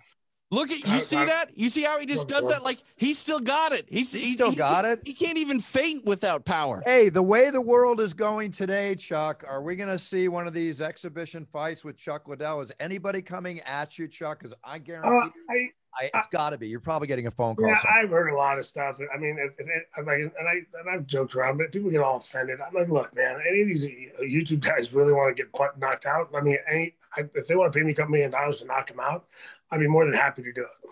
Look 0.55 0.71
at 0.71 0.87
you 0.87 0.99
see 1.01 1.17
that? 1.17 1.51
You 1.55 1.69
see 1.69 1.83
how 1.83 1.99
he 1.99 2.05
just 2.05 2.29
does 2.29 2.47
that? 2.47 2.63
Like 2.63 2.77
he 2.95 3.13
still 3.13 3.41
got 3.41 3.73
it. 3.73 3.85
He's 3.89 4.13
he, 4.13 4.33
still 4.33 4.51
he, 4.51 4.55
got 4.55 4.85
it. 4.85 5.01
He 5.03 5.13
can't 5.13 5.37
even 5.37 5.59
faint 5.59 6.05
without 6.05 6.45
power. 6.45 6.81
Hey, 6.85 7.09
the 7.09 7.21
way 7.21 7.49
the 7.49 7.59
world 7.59 7.99
is 7.99 8.13
going 8.13 8.51
today, 8.51 8.95
Chuck, 8.95 9.43
are 9.45 9.61
we 9.61 9.75
going 9.75 9.89
to 9.89 9.99
see 9.99 10.29
one 10.29 10.47
of 10.47 10.53
these 10.53 10.81
exhibition 10.81 11.45
fights 11.45 11.83
with 11.83 11.97
Chuck 11.97 12.29
Liddell? 12.29 12.61
Is 12.61 12.71
anybody 12.79 13.21
coming 13.21 13.59
at 13.61 13.99
you, 13.99 14.07
Chuck? 14.07 14.39
Because 14.39 14.53
I 14.63 14.79
guarantee 14.79 15.09
uh, 15.09 15.53
I, 15.53 15.69
I, 15.99 16.09
it's 16.13 16.27
got 16.27 16.49
to 16.49 16.57
be. 16.57 16.67
You're 16.67 16.79
probably 16.79 17.07
getting 17.07 17.27
a 17.27 17.31
phone 17.31 17.55
call. 17.55 17.67
Yeah, 17.67 17.75
I've 18.01 18.09
heard 18.09 18.29
a 18.29 18.35
lot 18.35 18.59
of 18.59 18.65
stuff. 18.65 18.99
I 19.13 19.17
mean, 19.17 19.37
if, 19.39 19.53
if, 19.59 19.67
if, 19.97 20.05
like, 20.05 20.19
and 20.19 20.47
I 20.47 20.61
and 20.79 20.89
I've 20.89 21.07
joked 21.07 21.35
around, 21.35 21.57
but 21.57 21.71
people 21.71 21.89
get 21.89 22.01
all 22.01 22.17
offended. 22.17 22.59
I'm 22.61 22.73
like, 22.73 22.89
look, 22.89 23.15
man, 23.15 23.39
any 23.47 23.61
of 23.61 23.67
these 23.67 23.85
YouTube 24.21 24.61
guys 24.61 24.93
really 24.93 25.13
want 25.13 25.35
to 25.35 25.43
get 25.43 25.51
knocked 25.77 26.05
out. 26.05 26.29
I 26.35 26.41
mean, 26.41 26.57
any 26.69 26.95
I, 27.15 27.23
if 27.33 27.47
they 27.47 27.55
want 27.55 27.71
to 27.71 27.79
pay 27.79 27.85
me 27.85 27.93
a 27.93 27.95
couple 27.95 28.11
million 28.11 28.31
dollars 28.31 28.59
to 28.59 28.65
knock 28.65 28.87
them 28.87 28.99
out, 28.99 29.25
I'd 29.71 29.79
be 29.79 29.87
more 29.87 30.05
than 30.05 30.13
happy 30.13 30.43
to 30.43 30.53
do 30.53 30.61
it. 30.61 30.89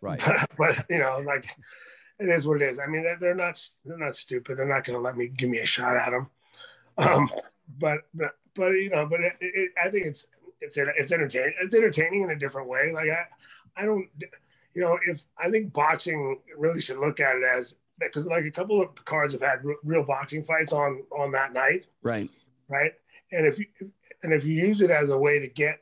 Right. 0.00 0.20
But, 0.26 0.48
but, 0.58 0.86
you 0.90 0.98
know, 0.98 1.22
like 1.24 1.46
it 2.18 2.28
is 2.28 2.46
what 2.46 2.60
it 2.60 2.70
is. 2.70 2.78
I 2.78 2.86
mean, 2.86 3.02
they're, 3.02 3.18
they're 3.18 3.34
not 3.34 3.60
they're 3.84 3.98
not 3.98 4.16
stupid. 4.16 4.58
They're 4.58 4.66
not 4.66 4.84
going 4.84 4.98
to 4.98 5.02
let 5.02 5.16
me 5.16 5.28
give 5.28 5.48
me 5.48 5.58
a 5.58 5.66
shot 5.66 5.96
at 5.96 6.10
them. 6.10 6.28
Um, 6.98 7.30
but, 7.78 8.00
but 8.12 8.36
but 8.54 8.72
you 8.72 8.90
know, 8.90 9.06
but 9.06 9.20
it, 9.20 9.32
it, 9.40 9.70
I 9.82 9.88
think 9.88 10.06
it's 10.06 10.26
it's 10.60 10.76
it's 10.76 11.12
entertaining. 11.12 11.54
It's 11.60 11.74
entertaining 11.74 12.22
in 12.22 12.30
a 12.30 12.38
different 12.38 12.68
way. 12.68 12.92
Like 12.92 13.08
I 13.08 13.26
I 13.76 13.84
don't 13.84 14.08
you 14.74 14.82
know 14.82 14.98
if 15.06 15.24
I 15.38 15.50
think 15.50 15.72
boxing 15.72 16.38
really 16.56 16.80
should 16.80 16.98
look 16.98 17.20
at 17.20 17.36
it 17.36 17.42
as 17.44 17.74
because 17.98 18.26
like 18.26 18.44
a 18.44 18.50
couple 18.50 18.80
of 18.82 18.88
cards 19.04 19.32
have 19.32 19.42
had 19.42 19.62
real 19.84 20.04
boxing 20.04 20.44
fights 20.44 20.72
on 20.72 21.02
on 21.16 21.32
that 21.32 21.52
night. 21.52 21.86
Right. 22.02 22.30
Right. 22.68 22.92
And 23.30 23.46
if 23.46 23.58
you 23.58 23.66
and 24.22 24.32
if 24.32 24.44
you 24.44 24.54
use 24.54 24.80
it 24.80 24.90
as 24.90 25.08
a 25.08 25.18
way 25.18 25.38
to 25.38 25.48
get 25.48 25.80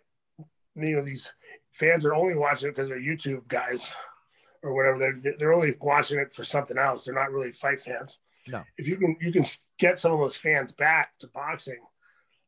you 0.77 0.97
know 0.97 1.05
these 1.05 1.33
fans 1.73 2.05
are 2.05 2.15
only 2.15 2.35
watching 2.35 2.69
it 2.69 2.77
because 2.77 2.89
they're 2.89 3.01
YouTube 3.01 3.47
guys 3.49 3.95
or 4.63 4.75
whatever. 4.75 4.99
They're 4.99 5.35
they're 5.39 5.53
only 5.53 5.75
watching 5.81 6.19
it 6.19 6.35
for 6.35 6.45
something 6.45 6.79
else. 6.79 7.05
They're 7.05 7.15
not 7.15 7.33
really 7.33 7.53
fight 7.53 7.81
fans. 7.81 8.19
No. 8.47 8.63
If 8.77 8.89
you 8.89 8.97
can 8.97 9.17
you 9.21 9.33
can 9.33 9.45
get 9.79 9.99
some 9.99 10.13
of 10.13 10.19
those 10.19 10.37
fans 10.37 10.73
back 10.73 11.19
to 11.21 11.29
boxing 11.29 11.81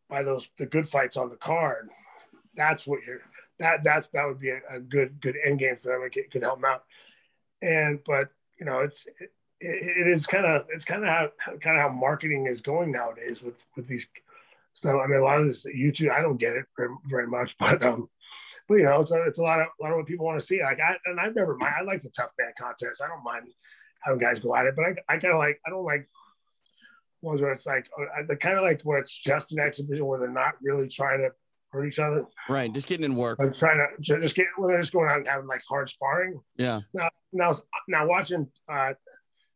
by 0.09 0.22
those 0.22 0.48
the 0.59 0.66
good 0.66 0.88
fights 0.88 1.16
on 1.16 1.31
the 1.31 1.37
card, 1.37 1.88
that's 2.55 2.87
what 2.87 3.00
you're 3.07 3.22
that 3.62 3.85
that 3.85 4.09
that 4.12 4.27
would 4.27 4.40
be 4.40 4.51
a, 4.51 4.61
a 4.70 4.81
good 4.81 5.20
good 5.20 5.37
end 5.44 5.59
game 5.59 5.77
for 5.83 5.88
them. 5.88 6.09
It 6.12 6.31
could 6.31 6.42
help 6.42 6.61
them 6.61 6.70
out. 6.70 6.85
And 7.61 8.01
but 8.05 8.29
you 8.59 8.66
know 8.66 8.81
it's 8.81 9.07
it, 9.16 9.31
it 9.61 10.07
is 10.09 10.27
kind 10.27 10.46
of 10.46 10.66
it's 10.70 10.85
kind 10.85 11.03
of 11.03 11.09
how 11.09 11.31
kind 11.62 11.77
of 11.77 11.83
how 11.83 11.88
marketing 11.88 12.46
is 12.46 12.61
going 12.61 12.92
nowadays 12.92 13.42
with 13.42 13.55
with 13.77 13.87
these 13.87 14.07
stuff. 14.75 15.01
I 15.03 15.07
mean, 15.07 15.20
a 15.20 15.25
lot 15.25 15.40
of 15.40 15.46
this 15.46 15.64
YouTube, 15.64 16.11
I 16.11 16.22
don't 16.22 16.38
get 16.38 16.57
it 16.57 16.66
very, 16.77 16.90
very 17.07 17.27
much, 17.27 17.55
but 17.61 17.83
um, 17.83 18.09
but 18.68 18.75
you 18.77 18.85
know, 18.85 19.01
it's 19.01 19.11
a, 19.11 19.22
it's 19.25 19.38
a 19.38 19.42
lot 19.42 19.61
of 19.61 19.66
a 19.81 19.83
lot 19.83 19.92
of 19.92 19.98
what 19.98 20.07
people 20.07 20.27
want 20.27 20.40
to 20.40 20.46
see. 20.46 20.62
Like 20.62 20.79
I 20.81 20.96
and 21.07 21.20
I've 21.20 21.35
never 21.35 21.57
mind. 21.57 21.75
I 21.79 21.83
like 21.83 22.03
the 22.03 22.11
tough 22.11 22.31
man 22.38 22.53
contest. 22.59 23.03
I 23.03 23.09
don't 23.09 23.25
mind 23.25 23.46
having 24.01 24.20
guys 24.20 24.40
go 24.40 24.55
at 24.55 24.66
it, 24.66 24.77
but 24.77 24.85
I 24.85 25.14
I 25.14 25.18
kind 25.18 25.35
of 25.35 25.38
like 25.38 25.61
I 25.66 25.70
don't 25.70 25.85
like 25.85 26.09
ones 27.20 27.40
where 27.40 27.53
it's 27.53 27.66
like 27.66 27.88
uh, 27.98 28.22
the 28.27 28.37
kind 28.37 28.57
of 28.57 28.64
like 28.64 28.83
where 28.83 28.98
it's 28.98 29.16
just 29.16 29.53
an 29.53 29.61
exhibition 29.61 30.05
where 30.05 30.18
they're 30.18 30.29
not 30.29 30.55
really 30.61 30.88
trying 30.88 31.20
to 31.20 31.31
hurt 31.72 31.87
each 31.87 31.98
other. 31.98 32.26
Right, 32.48 32.72
just 32.72 32.87
getting 32.87 33.04
in 33.04 33.16
work. 33.16 33.38
I'm 33.40 33.54
trying 33.54 33.78
to 33.78 34.20
just 34.20 34.37
get 34.37 34.46
well, 34.58 34.68
they're 34.68 34.80
just 34.80 34.92
going 34.92 35.08
out 35.08 35.18
and 35.18 35.28
having 35.28 35.46
like 35.46 35.62
hard 35.68 35.88
sparring. 35.88 36.40
Yeah. 36.56 36.80
Now 36.94 37.08
now 37.32 37.56
now 37.88 38.06
watching 38.06 38.48
uh, 38.68 38.92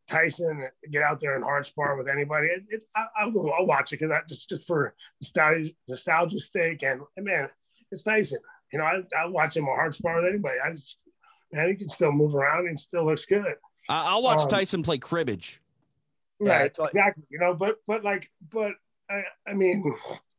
Tyson 0.09 0.69
get 0.91 1.03
out 1.03 1.21
there 1.21 1.35
and 1.35 1.45
hard 1.45 1.67
spar 1.67 1.97
with 1.97 2.09
anybody, 2.09 2.49
it, 2.49 2.65
it's 2.69 2.87
I, 2.95 3.27
will 3.27 3.33
go 3.33 3.51
I'll 3.51 3.67
watch 3.67 3.93
it 3.93 4.01
because 4.01 4.11
that 4.11 4.29
just 4.29 4.49
just 4.49 4.67
for 4.67 4.95
nostalgia 5.21 5.73
nostalgia 5.89 6.39
sake 6.39 6.83
and, 6.83 7.03
and 7.17 7.27
man, 7.27 7.49
it's 7.91 8.03
Tyson. 8.03 8.39
You 8.73 8.81
know, 8.81 8.85
I, 8.85 9.03
I 9.17 9.27
watch 9.27 9.57
him 9.57 9.65
a 9.65 9.75
hard 9.75 9.95
spar 9.95 10.17
with 10.17 10.25
anybody. 10.25 10.59
I 10.65 10.73
just, 10.73 10.99
man, 11.53 11.69
he 11.69 11.77
can 11.77 11.89
still 11.89 12.13
move 12.13 12.35
around 12.35 12.67
and 12.67 12.79
still 12.79 13.07
looks 13.07 13.25
good. 13.27 13.55
I'll 13.89 14.23
watch 14.23 14.43
um, 14.43 14.49
Tyson 14.49 14.83
play 14.83 14.99
cribbage. 14.99 15.61
Right, 16.41 16.73
yeah, 16.77 16.85
exactly. 16.87 17.25
You 17.31 17.39
know, 17.39 17.55
but 17.55 17.79
but 17.87 18.03
like, 18.03 18.31
but 18.53 18.73
I, 19.09 19.23
I 19.47 19.55
mean, 19.55 19.85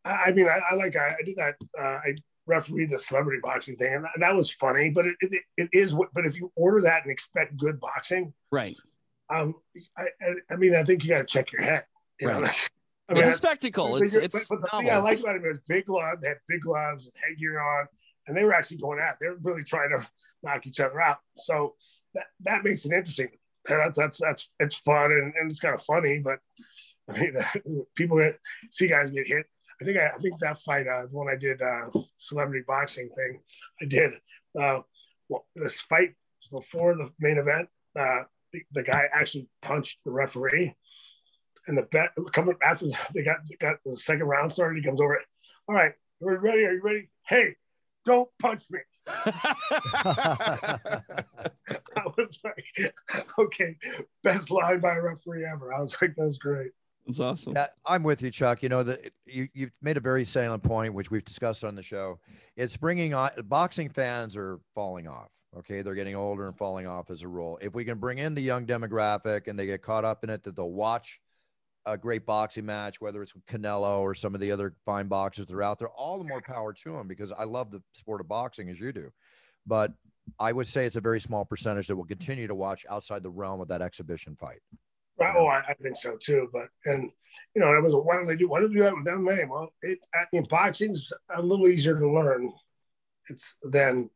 I, 0.07 0.23
I 0.27 0.31
mean, 0.33 0.47
I, 0.47 0.59
I, 0.71 0.75
like 0.75 0.95
I, 0.95 1.15
I 1.19 1.23
did 1.23 1.35
that. 1.37 1.55
Uh, 1.77 1.81
I 1.83 2.15
refereed 2.45 2.89
the 2.89 2.97
celebrity 2.97 3.39
boxing 3.43 3.75
thing, 3.75 3.93
and 3.93 4.05
that 4.19 4.35
was 4.35 4.51
funny. 4.51 4.89
But 4.89 5.07
it, 5.07 5.15
it, 5.21 5.43
it 5.57 5.69
is 5.73 5.93
what. 5.93 6.09
But 6.13 6.25
if 6.25 6.37
you 6.37 6.51
order 6.55 6.81
that 6.81 7.03
and 7.03 7.11
expect 7.11 7.57
good 7.57 7.79
boxing, 7.79 8.33
right? 8.51 8.75
Um, 9.29 9.55
I 9.97 10.07
I, 10.49 10.55
mean, 10.55 10.75
I 10.75 10.83
think 10.83 11.03
you 11.03 11.09
got 11.09 11.19
to 11.19 11.25
check 11.25 11.51
your 11.51 11.61
head. 11.61 11.85
You 12.19 12.29
right. 12.29 12.41
know, 12.41 12.47
I 13.09 13.13
mean, 13.13 13.23
it's 13.23 13.35
a 13.35 13.37
spectacle. 13.37 13.97
It's 13.97 14.15
it's. 14.15 14.47
But, 14.49 14.61
but 14.61 14.71
the 14.71 14.77
thing 14.77 14.89
I 14.89 14.97
like 14.97 15.19
about 15.19 15.35
it 15.35 15.45
is 15.45 15.59
big 15.67 15.85
gloves. 15.85 16.21
They 16.21 16.29
had 16.29 16.37
big 16.47 16.61
gloves 16.61 17.05
and 17.05 17.13
headgear 17.23 17.59
on 17.59 17.87
and 18.27 18.35
they 18.35 18.43
were 18.43 18.53
actually 18.53 18.77
going 18.77 18.99
at. 18.99 19.17
They 19.19 19.27
were 19.27 19.39
really 19.41 19.63
trying 19.63 19.89
to 19.89 20.07
knock 20.43 20.67
each 20.67 20.79
other 20.79 21.01
out. 21.01 21.17
So 21.37 21.75
that 22.13 22.25
that 22.41 22.63
makes 22.63 22.85
it 22.85 22.91
interesting. 22.91 23.29
That's 23.65 23.97
that's 23.97 24.19
that's 24.19 24.49
it's 24.59 24.77
fun 24.77 25.11
and, 25.11 25.33
and 25.39 25.49
it's 25.49 25.59
kind 25.59 25.75
of 25.75 25.81
funny, 25.81 26.19
but 26.19 26.39
I 27.09 27.19
mean, 27.19 27.85
people 27.95 28.17
get, 28.17 28.37
see 28.71 28.87
guys 28.87 29.11
get 29.11 29.27
hit. 29.27 29.45
I 29.81 29.85
think 29.85 29.97
I, 29.97 30.07
I 30.07 30.17
think 30.17 30.39
that 30.39 30.59
fight, 30.59 30.87
uh, 30.87 31.03
when 31.11 31.27
I 31.29 31.35
did 31.35 31.61
uh, 31.61 31.89
celebrity 32.17 32.63
boxing 32.67 33.09
thing, 33.15 33.39
I 33.81 33.85
did 33.85 34.13
uh, 34.59 34.81
well, 35.29 35.45
this 35.55 35.81
fight 35.81 36.15
before 36.51 36.95
the 36.95 37.11
main 37.19 37.37
event. 37.37 37.69
Uh, 37.97 38.23
the, 38.53 38.61
the 38.71 38.83
guy 38.83 39.03
actually 39.13 39.47
punched 39.61 39.99
the 40.05 40.11
referee, 40.11 40.75
and 41.67 41.77
the 41.77 41.83
bet 41.83 42.09
coming 42.33 42.55
after 42.63 42.87
they 43.13 43.23
got 43.23 43.37
got 43.59 43.75
the 43.85 43.97
second 43.99 44.25
round 44.25 44.53
started. 44.53 44.77
He 44.77 44.87
comes 44.87 45.01
over. 45.01 45.19
All 45.67 45.75
right, 45.75 45.93
are 46.25 46.31
you 46.31 46.37
ready? 46.37 46.65
Are 46.65 46.73
you 46.73 46.81
ready? 46.81 47.09
Hey, 47.27 47.55
don't 48.05 48.29
punch 48.39 48.63
me. 48.71 48.79
I 51.97 52.05
was 52.17 52.39
like, 52.43 52.93
okay, 53.37 53.75
best 54.23 54.49
line 54.51 54.79
by 54.79 54.95
a 54.95 55.01
referee 55.01 55.45
ever. 55.45 55.73
I 55.73 55.79
was 55.79 55.97
like, 56.01 56.13
that's 56.17 56.37
great. 56.37 56.71
That's 57.07 57.19
awesome. 57.21 57.53
Yeah, 57.55 57.67
I'm 57.85 58.03
with 58.03 58.21
you, 58.21 58.29
Chuck. 58.29 58.61
You 58.61 58.69
know 58.69 58.83
that 58.83 59.11
you 59.25 59.47
you've 59.53 59.71
made 59.81 59.95
a 59.95 60.01
very 60.01 60.25
salient 60.25 60.61
point, 60.61 60.93
which 60.93 61.09
we've 61.09 61.23
discussed 61.23 61.63
on 61.63 61.73
the 61.73 61.81
show. 61.81 62.19
It's 62.57 62.75
bringing 62.75 63.13
on 63.13 63.29
boxing 63.45 63.89
fans 63.89 64.35
are 64.35 64.59
falling 64.75 65.07
off. 65.07 65.29
Okay, 65.57 65.81
they're 65.81 65.95
getting 65.95 66.15
older 66.15 66.47
and 66.47 66.57
falling 66.57 66.85
off 66.85 67.09
as 67.09 67.23
a 67.23 67.27
rule. 67.27 67.57
If 67.61 67.73
we 67.73 67.85
can 67.85 67.97
bring 67.97 68.17
in 68.17 68.35
the 68.35 68.41
young 68.41 68.65
demographic 68.65 69.47
and 69.47 69.57
they 69.57 69.65
get 69.65 69.81
caught 69.81 70.03
up 70.03 70.23
in 70.25 70.29
it, 70.29 70.43
that 70.43 70.55
they'll 70.55 70.69
watch 70.69 71.21
a 71.85 71.97
great 71.97 72.25
boxing 72.25 72.65
match, 72.65 72.99
whether 72.99 73.23
it's 73.23 73.33
Canelo 73.49 73.99
or 73.99 74.13
some 74.13 74.35
of 74.35 74.41
the 74.41 74.51
other 74.51 74.75
fine 74.85 75.07
boxers 75.07 75.45
that 75.45 75.55
are 75.55 75.63
out 75.63 75.79
there, 75.79 75.87
all 75.87 76.17
the 76.17 76.25
more 76.25 76.41
power 76.41 76.73
to 76.73 76.91
them 76.91 77.07
because 77.07 77.31
I 77.31 77.45
love 77.45 77.71
the 77.71 77.81
sport 77.93 78.19
of 78.19 78.27
boxing 78.27 78.69
as 78.69 78.79
you 78.79 78.91
do. 78.91 79.09
But 79.65 79.93
I 80.37 80.51
would 80.51 80.67
say 80.67 80.85
it's 80.85 80.97
a 80.97 81.01
very 81.01 81.21
small 81.21 81.45
percentage 81.45 81.87
that 81.87 81.95
will 81.95 82.05
continue 82.05 82.47
to 82.47 82.55
watch 82.55 82.85
outside 82.89 83.23
the 83.23 83.29
realm 83.29 83.61
of 83.61 83.69
that 83.69 83.81
exhibition 83.81 84.35
fight. 84.35 84.59
Right. 85.19 85.36
Oh, 85.36 85.47
I, 85.47 85.63
I, 85.69 85.73
think 85.75 85.97
so 85.97 86.15
too. 86.17 86.49
But 86.53 86.69
and 86.86 87.12
you 87.56 87.62
know, 87.62 87.75
it 87.75 87.84
was 87.84 87.93
why 87.93 88.15
don't 88.15 88.27
they 88.27 88.36
do 88.36 88.47
why 88.47 88.60
don't 88.60 88.69
they 88.69 88.80
do 88.80 88.84
that 88.84 88.95
with 88.95 89.06
MMA? 89.06 89.49
Well, 89.49 89.73
it 89.82 89.99
I 90.13 90.25
mean 90.32 90.45
boxing's 90.49 91.12
a 91.36 91.41
little 91.41 91.67
easier 91.67 91.99
to 91.99 92.12
learn. 92.12 92.51
It's 93.30 93.56
than 93.63 94.10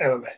MMA. 0.00 0.28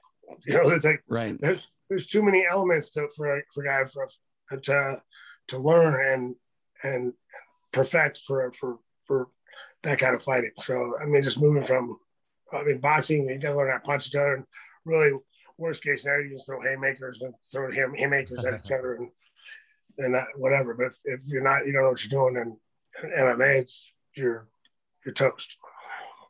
You 0.47 0.55
know, 0.55 0.71
it's 0.71 0.85
like 0.85 1.03
right. 1.09 1.39
There's 1.41 1.67
there's 1.89 2.07
too 2.07 2.23
many 2.23 2.47
elements 2.49 2.91
to 2.93 3.09
for 3.17 3.43
for 3.53 3.65
guys 3.65 3.93
for 3.93 4.09
uh, 4.51 4.57
to 4.57 5.03
to 5.49 5.59
learn 5.59 6.13
and 6.13 6.37
and 6.83 7.13
perfect 7.73 8.21
for 8.27 8.53
for 8.53 8.79
for 9.07 9.29
that 9.83 9.99
kind 9.99 10.15
of 10.15 10.23
fighting. 10.23 10.53
So 10.63 10.95
I 11.01 11.07
mean, 11.07 11.25
just 11.25 11.39
moving 11.39 11.67
from 11.67 11.99
I 12.53 12.63
mean 12.63 12.79
boxing, 12.79 13.29
you 13.29 13.39
gotta 13.39 13.57
learn 13.57 13.71
how 13.71 13.79
to 13.79 13.85
punch 13.85 14.09
each 14.09 14.15
other, 14.15 14.35
and 14.35 14.45
really 14.85 15.13
worst 15.59 15.83
case 15.83 16.03
scenario, 16.03 16.29
you 16.29 16.37
just 16.37 16.47
throw 16.47 16.61
haymakers 16.61 17.19
and 17.21 17.35
throw 17.53 17.71
haymakers 17.71 18.45
at 18.45 18.65
each 18.65 18.73
other 18.79 18.95
and 18.95 19.11
and 19.99 20.15
that, 20.15 20.27
whatever. 20.37 20.75
But 20.75 20.87
if, 20.87 20.95
if 21.05 21.21
you're 21.27 21.43
not, 21.43 21.67
you 21.67 21.73
don't 21.73 21.83
know 21.83 21.91
what 21.91 22.05
you're 22.05 22.31
doing, 22.31 22.57
and 23.03 23.13
MMA, 23.13 23.61
it's 23.63 23.93
you're 24.15 24.49
you're 25.05 25.15
toast. 25.15 25.59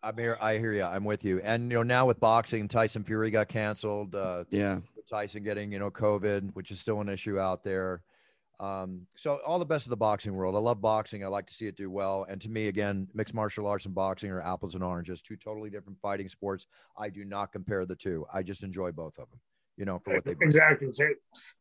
I'm 0.03 0.19
here. 0.19 0.37
I 0.41 0.59
hear 0.59 0.73
you. 0.73 0.83
I'm 0.83 1.05
with 1.05 1.25
you. 1.25 1.41
And 1.43 1.71
you 1.71 1.79
know, 1.79 1.83
now 1.83 2.07
with 2.07 2.21
boxing, 2.21 2.69
Tyson 2.69 3.05
Fury 3.05 3.31
got 3.31 3.49
canceled. 3.49 4.15
Uh, 4.15 4.45
yeah, 4.51 4.81
Tyson 5.09 5.43
getting 5.43 5.73
you 5.73 5.79
know 5.79 5.91
COVID, 5.91 6.51
which 6.55 6.71
is 6.71 6.81
still 6.81 7.01
an 7.01 7.09
issue 7.09 7.39
out 7.39 7.65
there. 7.65 8.03
Um, 8.61 9.07
so 9.17 9.41
all 9.47 9.59
the 9.59 9.67
best 9.67 9.87
of 9.87 9.91
the 9.91 9.97
boxing 9.97 10.35
world. 10.35 10.55
I 10.55 10.59
love 10.59 10.81
boxing. 10.81 11.25
I 11.25 11.29
like 11.29 11.47
to 11.47 11.55
see 11.55 11.67
it 11.67 11.77
do 11.77 11.91
well. 11.91 12.25
And 12.29 12.41
to 12.41 12.49
me, 12.49 12.69
again, 12.69 13.09
mixed 13.13 13.35
martial 13.35 13.67
arts 13.67 13.87
and 13.87 13.95
boxing 13.95 14.31
are 14.31 14.41
apples 14.41 14.75
and 14.75 14.85
oranges, 14.85 15.23
two 15.23 15.37
totally 15.37 15.71
different 15.71 15.99
fighting 16.01 16.29
sports. 16.29 16.67
I 16.97 17.09
do 17.09 17.25
not 17.25 17.53
compare 17.53 17.85
the 17.85 17.97
two. 17.97 18.27
I 18.33 18.43
just 18.43 18.63
enjoy 18.63 18.93
both 18.93 19.19
of 19.19 19.29
them. 19.31 19.41
You 19.77 19.85
know, 19.85 19.99
for 19.99 20.15
what 20.15 20.25
they 20.25 20.35
bring. 20.35 20.51
exactly 20.51 20.93
same. 20.93 21.15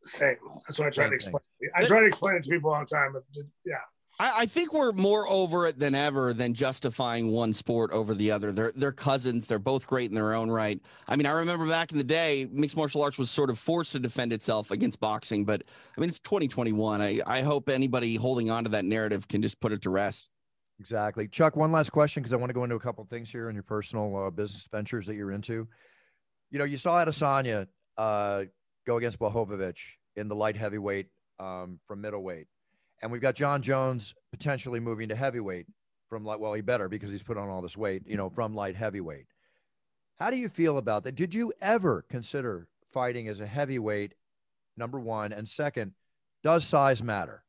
same. 0.03 0.35
That's 0.67 0.77
what 0.77 0.87
I 0.87 0.91
try 0.91 1.05
same 1.05 1.09
to 1.09 1.15
explain. 1.15 1.35
Thing. 1.59 1.69
I 1.75 1.83
try 1.85 2.01
to 2.01 2.05
explain 2.05 2.35
it 2.35 2.43
to 2.43 2.49
people 2.49 2.71
all 2.71 2.79
the 2.79 2.85
time, 2.85 3.13
but 3.13 3.23
yeah. 3.65 3.75
I, 4.19 4.41
I, 4.41 4.45
think 4.45 4.73
we're 4.73 4.91
more 4.91 5.27
over 5.27 5.65
it 5.65 5.79
than 5.79 5.95
ever 5.95 6.33
than 6.33 6.53
justifying 6.53 7.31
one 7.31 7.53
sport 7.53 7.91
over 7.91 8.13
the 8.13 8.31
other. 8.31 8.51
They're 8.51 8.71
they're 8.75 8.91
cousins. 8.91 9.47
They're 9.47 9.57
both 9.57 9.87
great 9.87 10.09
in 10.09 10.15
their 10.15 10.35
own 10.35 10.51
right. 10.51 10.79
I 11.07 11.15
mean, 11.15 11.25
I 11.25 11.31
remember 11.31 11.67
back 11.67 11.91
in 11.91 11.97
the 11.97 12.03
day, 12.03 12.47
mixed 12.51 12.77
martial 12.77 13.01
arts 13.01 13.17
was 13.17 13.31
sort 13.31 13.49
of 13.49 13.57
forced 13.57 13.93
to 13.93 13.99
defend 13.99 14.31
itself 14.31 14.69
against 14.69 14.99
boxing. 14.99 15.45
But 15.45 15.63
I 15.97 16.01
mean, 16.01 16.09
it's 16.09 16.19
2021. 16.19 17.01
I, 17.01 17.19
I 17.25 17.41
hope 17.41 17.69
anybody 17.69 18.15
holding 18.15 18.51
on 18.51 18.65
to 18.65 18.69
that 18.71 18.85
narrative 18.85 19.27
can 19.27 19.41
just 19.41 19.59
put 19.59 19.71
it 19.71 19.81
to 19.83 19.89
rest. 19.89 20.29
Exactly, 20.79 21.27
Chuck. 21.27 21.55
One 21.55 21.71
last 21.71 21.91
question 21.91 22.21
because 22.21 22.33
I 22.33 22.37
want 22.37 22.49
to 22.49 22.53
go 22.53 22.63
into 22.63 22.75
a 22.75 22.79
couple 22.79 23.03
things 23.05 23.31
here 23.31 23.49
in 23.49 23.55
your 23.55 23.63
personal 23.63 24.15
uh, 24.15 24.29
business 24.29 24.67
ventures 24.71 25.07
that 25.07 25.15
you're 25.15 25.31
into. 25.31 25.67
You 26.51 26.59
know, 26.59 26.65
you 26.65 26.77
saw 26.77 27.03
Adesanya 27.03 27.67
uh, 27.97 28.43
go 28.85 28.97
against 28.97 29.19
Blachowicz 29.19 29.79
in 30.15 30.27
the 30.27 30.35
light 30.35 30.57
heavyweight 30.57 31.07
um, 31.39 31.79
from 31.87 32.01
middleweight 32.01 32.47
and 33.03 33.11
we've 33.11 33.21
got 33.21 33.35
Jon 33.35 33.61
Jones 33.61 34.15
potentially 34.31 34.79
moving 34.79 35.09
to 35.09 35.15
heavyweight 35.15 35.67
from 36.07 36.23
light. 36.23 36.39
Well, 36.39 36.53
he 36.53 36.61
better 36.61 36.87
because 36.87 37.11
he's 37.11 37.21
put 37.21 37.37
on 37.37 37.49
all 37.49 37.61
this 37.61 37.75
weight, 37.75 38.03
you 38.07 38.15
know, 38.15 38.29
from 38.29 38.55
light 38.55 38.77
heavyweight. 38.77 39.25
How 40.17 40.29
do 40.29 40.37
you 40.37 40.47
feel 40.47 40.77
about 40.77 41.03
that? 41.03 41.15
Did 41.15 41.33
you 41.33 41.51
ever 41.61 42.05
consider 42.09 42.69
fighting 42.93 43.27
as 43.27 43.41
a 43.41 43.45
heavyweight? 43.45 44.13
Number 44.77 45.01
one, 45.01 45.33
and 45.33 45.47
second, 45.47 45.91
does 46.43 46.65
size 46.65 47.03
matter 47.03 47.43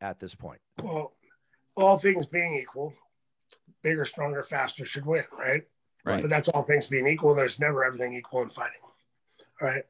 at 0.00 0.20
this 0.20 0.36
point? 0.36 0.60
Well, 0.80 1.14
all 1.76 1.98
things 1.98 2.26
being 2.26 2.54
equal, 2.54 2.94
bigger, 3.82 4.04
stronger, 4.04 4.44
faster 4.44 4.84
should 4.84 5.04
win, 5.04 5.24
right? 5.36 5.62
Right. 6.04 6.22
But 6.22 6.30
that's 6.30 6.48
all 6.48 6.62
things 6.62 6.86
being 6.86 7.08
equal. 7.08 7.34
There's 7.34 7.58
never 7.58 7.84
everything 7.84 8.14
equal 8.14 8.42
in 8.42 8.50
fighting. 8.50 8.80
All 9.60 9.68
right. 9.68 9.84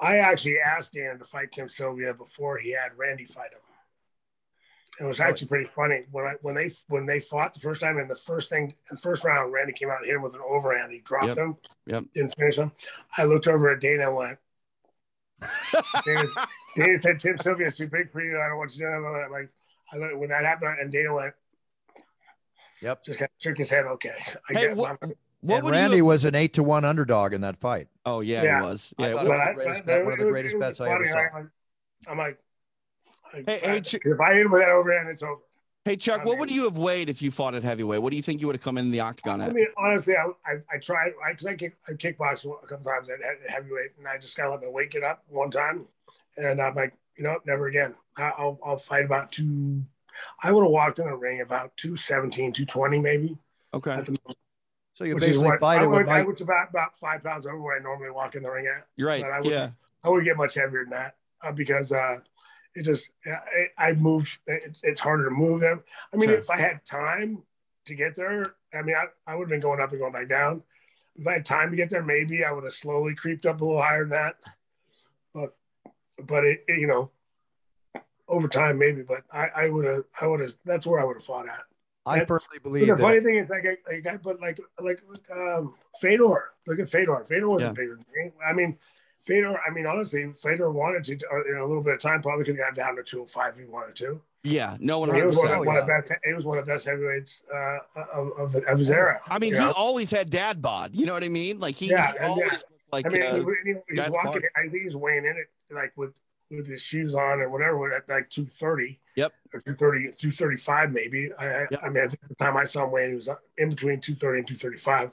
I 0.00 0.18
actually 0.18 0.58
asked 0.58 0.94
Dan 0.94 1.18
to 1.18 1.24
fight 1.24 1.52
Tim 1.52 1.68
Sylvia 1.68 2.14
before 2.14 2.58
he 2.58 2.72
had 2.72 2.96
Randy 2.96 3.24
fight 3.24 3.52
him. 3.52 3.58
It 5.00 5.04
was 5.04 5.18
actually 5.18 5.48
pretty 5.48 5.64
funny 5.64 6.02
when 6.12 6.24
I 6.24 6.34
when 6.42 6.54
they 6.54 6.70
when 6.86 7.04
they 7.04 7.18
fought 7.18 7.52
the 7.52 7.58
first 7.58 7.80
time 7.80 7.98
and 7.98 8.08
the 8.08 8.16
first 8.16 8.48
thing 8.48 8.74
in 8.90 8.96
the 8.96 8.98
first 8.98 9.24
round, 9.24 9.52
Randy 9.52 9.72
came 9.72 9.90
out 9.90 9.98
and 9.98 10.06
hit 10.06 10.14
him 10.14 10.22
with 10.22 10.34
an 10.34 10.40
overhand. 10.48 10.92
He 10.92 11.00
dropped 11.00 11.26
yep. 11.26 11.36
him, 11.36 11.56
yep. 11.86 12.04
didn't 12.14 12.36
finish 12.36 12.56
him. 12.56 12.70
I 13.16 13.24
looked 13.24 13.48
over 13.48 13.70
at 13.70 13.80
Dana 13.80 14.06
and 14.06 14.16
went, 14.16 14.38
Dana, 16.04 16.28
Dana 16.76 17.00
said, 17.00 17.18
Tim 17.18 17.38
Sylvia's 17.38 17.76
too 17.76 17.88
big 17.88 18.12
for 18.12 18.22
you. 18.22 18.40
I 18.40 18.46
don't 18.46 18.58
want 18.58 18.76
you 18.76 18.84
to 18.86 19.00
know 19.00 19.14
that. 19.14 19.32
Like, 19.32 19.50
I 19.92 19.96
looked, 19.96 20.16
when 20.16 20.28
that 20.28 20.44
happened, 20.44 20.76
and 20.80 20.92
Dana 20.92 21.12
went, 21.12 21.34
Yep. 22.84 23.04
Just 23.04 23.18
kind 23.18 23.28
of 23.28 23.42
shook 23.42 23.56
his 23.56 23.70
head. 23.70 23.86
Okay. 23.86 24.12
I 24.50 24.58
hey, 24.58 24.74
what, 24.74 25.00
what 25.44 25.70
Randy 25.70 25.96
have... 25.96 26.06
was 26.06 26.24
an 26.24 26.34
eight 26.34 26.54
to 26.54 26.62
one 26.62 26.84
underdog 26.84 27.32
in 27.32 27.42
that 27.42 27.56
fight. 27.56 27.88
Oh 28.06 28.20
yeah, 28.20 28.42
yeah. 28.42 28.60
he 28.60 28.64
was. 28.64 28.94
Yeah, 28.98 29.06
I 29.06 29.14
was 29.14 29.24
the 29.24 29.52
greatest 29.54 29.86
bet, 29.86 30.04
one 30.04 30.12
of 30.14 30.18
the 30.18 30.24
greatest 30.26 30.58
bets 30.58 30.80
I 30.80 30.90
ever 30.90 31.06
saw. 31.06 31.26
I'm 32.06 32.18
like, 32.18 32.38
Hey, 33.46 33.58
hey, 33.62 33.80
Ch- 33.80 33.94
if 33.94 34.20
I 34.20 34.34
hit 34.34 34.50
with 34.50 34.60
that 34.60 34.70
overhand, 34.70 35.08
it's 35.08 35.22
over. 35.22 35.40
Hey 35.84 35.96
Chuck, 35.96 36.20
I 36.20 36.24
what 36.24 36.32
mean, 36.32 36.40
would 36.40 36.50
you 36.50 36.64
have 36.64 36.78
weighed 36.78 37.10
if 37.10 37.20
you 37.20 37.30
fought 37.30 37.54
at 37.54 37.62
heavyweight? 37.62 38.00
What 38.00 38.10
do 38.10 38.16
you 38.16 38.22
think 38.22 38.40
you 38.40 38.46
would 38.46 38.56
have 38.56 38.62
come 38.62 38.78
in 38.78 38.90
the 38.90 39.00
octagon 39.00 39.42
at? 39.42 39.50
I 39.50 39.52
mean, 39.52 39.66
honestly, 39.76 40.14
I, 40.16 40.28
I, 40.46 40.54
I 40.72 40.78
tried 40.78 41.12
because 41.28 41.46
I, 41.46 41.50
I, 41.50 41.56
kick 41.56 41.76
I 41.86 41.92
kickboxed 41.92 42.46
a 42.46 42.66
couple 42.66 42.90
times 42.90 43.10
at, 43.10 43.20
heavyweight, 43.50 43.90
and 43.98 44.08
I 44.08 44.16
just 44.16 44.34
kind 44.34 44.46
of 44.46 44.54
let 44.54 44.62
my 44.62 44.68
weight 44.70 44.90
get 44.90 45.02
up 45.02 45.24
one 45.28 45.50
time, 45.50 45.86
and 46.38 46.62
I'm 46.62 46.74
like, 46.74 46.94
you 47.18 47.24
know, 47.24 47.38
never 47.44 47.66
again. 47.66 47.94
I, 48.16 48.32
will 48.38 48.58
I'll 48.64 48.78
fight 48.78 49.04
about 49.04 49.32
two. 49.32 49.82
I 50.42 50.52
would 50.52 50.62
have 50.62 50.70
walked 50.70 51.00
in 51.00 51.06
the 51.06 51.16
ring 51.16 51.42
about 51.42 51.76
217, 51.76 52.52
220 52.52 52.98
maybe. 53.00 53.36
Okay. 53.74 54.02
So 54.94 55.04
you 55.04 55.18
basically 55.18 55.48
what, 55.48 55.60
fight 55.60 55.80
I 55.80 55.84
it 55.84 55.88
would, 55.88 56.06
with 56.06 56.08
I 56.08 56.22
was 56.22 56.40
about 56.40 56.70
about 56.70 56.96
five 56.96 57.22
pounds 57.22 57.46
over 57.46 57.60
where 57.60 57.76
I 57.76 57.80
normally 57.80 58.10
walk 58.10 58.36
in 58.36 58.44
the 58.44 58.50
ring 58.50 58.66
at. 58.66 58.86
You're 58.96 59.08
right. 59.08 59.24
I 59.24 59.40
would, 59.40 59.50
yeah. 59.50 59.70
I 60.04 60.08
would 60.08 60.24
get 60.24 60.36
much 60.36 60.54
heavier 60.54 60.84
than 60.84 60.90
that 60.90 61.16
uh, 61.42 61.50
because 61.50 61.90
uh, 61.90 62.18
it 62.76 62.84
just 62.84 63.10
I, 63.26 63.88
I 63.90 63.92
moved. 63.94 64.38
It's, 64.46 64.82
it's 64.84 65.00
harder 65.00 65.24
to 65.24 65.30
move 65.30 65.60
them. 65.60 65.82
I 66.12 66.16
mean, 66.16 66.28
sure. 66.28 66.38
if 66.38 66.48
I 66.48 66.60
had 66.60 66.84
time 66.84 67.42
to 67.86 67.94
get 67.94 68.14
there, 68.14 68.54
I 68.72 68.82
mean, 68.82 68.94
I, 68.94 69.06
I 69.30 69.34
would 69.34 69.44
have 69.44 69.50
been 69.50 69.60
going 69.60 69.80
up 69.80 69.90
and 69.90 70.00
going 70.00 70.12
back 70.12 70.28
down. 70.28 70.62
If 71.16 71.26
I 71.26 71.34
had 71.34 71.44
time 71.44 71.70
to 71.70 71.76
get 71.76 71.90
there, 71.90 72.02
maybe 72.02 72.44
I 72.44 72.52
would 72.52 72.64
have 72.64 72.72
slowly 72.72 73.16
creeped 73.16 73.46
up 73.46 73.60
a 73.60 73.64
little 73.64 73.82
higher 73.82 74.00
than 74.00 74.10
that. 74.10 74.36
But 75.34 75.56
but 76.22 76.44
it, 76.44 76.64
it 76.68 76.78
you 76.78 76.86
know 76.86 77.10
over 78.28 78.46
time 78.46 78.78
maybe. 78.78 79.02
But 79.02 79.24
I, 79.32 79.48
I 79.56 79.68
would 79.70 79.86
have 79.86 80.04
I 80.20 80.28
would 80.28 80.40
have 80.40 80.52
that's 80.64 80.86
where 80.86 81.00
I 81.00 81.04
would 81.04 81.16
have 81.16 81.26
fought 81.26 81.48
at. 81.48 81.64
I 82.06 82.18
and, 82.18 82.28
firmly 82.28 82.58
believe. 82.62 82.86
The 82.88 82.96
funny 82.96 83.20
thing 83.20 83.36
is, 83.36 83.48
like, 83.48 83.64
I, 83.66 84.00
like, 84.04 84.22
but 84.22 84.40
like, 84.40 84.60
like, 84.78 85.02
um, 85.32 85.74
Fedor. 86.00 86.50
Look 86.66 86.78
at 86.78 86.90
Fedor. 86.90 87.24
Fedor 87.28 87.48
wasn't 87.48 87.76
yeah. 87.76 87.82
bigger 87.82 87.96
than 87.96 88.24
me. 88.24 88.32
I 88.46 88.52
mean, 88.52 88.78
Fedor, 89.22 89.58
I 89.66 89.72
mean, 89.72 89.86
honestly, 89.86 90.32
Fedor 90.42 90.70
wanted 90.70 91.04
to, 91.04 91.26
uh, 91.32 91.50
in 91.50 91.56
a 91.56 91.66
little 91.66 91.82
bit 91.82 91.94
of 91.94 92.00
time, 92.00 92.22
probably 92.22 92.44
could 92.44 92.58
have 92.58 92.74
got 92.74 92.74
down 92.74 92.96
to 92.96 93.02
205 93.02 93.54
if 93.54 93.60
he 93.60 93.64
wanted 93.70 93.96
to. 93.96 94.20
Yeah, 94.42 94.76
no 94.78 94.98
one. 94.98 95.08
Was 95.08 95.38
one, 95.38 95.76
of 95.78 95.86
best. 95.86 96.12
He 96.22 96.34
was 96.34 96.44
one 96.44 96.58
of 96.58 96.66
the 96.66 96.72
best 96.72 96.84
heavyweights 96.84 97.42
uh, 97.52 97.78
of, 98.12 98.32
of, 98.38 98.52
the, 98.52 98.62
of 98.70 98.78
his 98.78 98.90
era. 98.90 99.18
I 99.30 99.38
mean, 99.38 99.54
he 99.54 99.58
know? 99.58 99.72
always 99.74 100.10
had 100.10 100.28
dad 100.28 100.60
bod. 100.60 100.94
You 100.94 101.06
know 101.06 101.14
what 101.14 101.24
I 101.24 101.30
mean? 101.30 101.60
Like 101.60 101.76
he, 101.76 101.88
yeah, 101.88 102.12
he 102.12 102.18
always 102.18 102.50
yeah. 102.52 102.58
like. 102.92 103.06
I 103.06 103.08
mean, 103.08 103.22
uh, 103.22 103.34
he, 103.36 103.40
he, 103.40 103.74
he's 103.88 104.10
walking. 104.10 104.42
I 104.54 104.68
think 104.68 104.82
he's 104.84 104.96
weighing 104.96 105.24
in 105.24 105.36
it 105.38 105.46
like 105.74 105.92
with 105.96 106.12
with 106.56 106.66
his 106.66 106.82
shoes 106.82 107.14
on 107.14 107.40
or 107.40 107.48
whatever 107.48 107.92
at 107.92 108.08
like 108.08 108.30
230. 108.30 109.00
Yep. 109.16 109.32
Or 109.52 109.60
230, 109.60 110.16
235 110.16 110.92
maybe. 110.92 111.30
I, 111.38 111.66
yep. 111.70 111.80
I 111.82 111.88
mean, 111.88 112.04
at 112.04 112.10
the 112.10 112.34
time 112.34 112.56
I 112.56 112.64
saw 112.64 112.84
him 112.84 112.90
weighing, 112.90 113.10
he 113.10 113.16
was 113.16 113.28
in 113.58 113.70
between 113.70 114.00
230 114.00 114.38
and 114.38 114.48
235. 114.48 115.10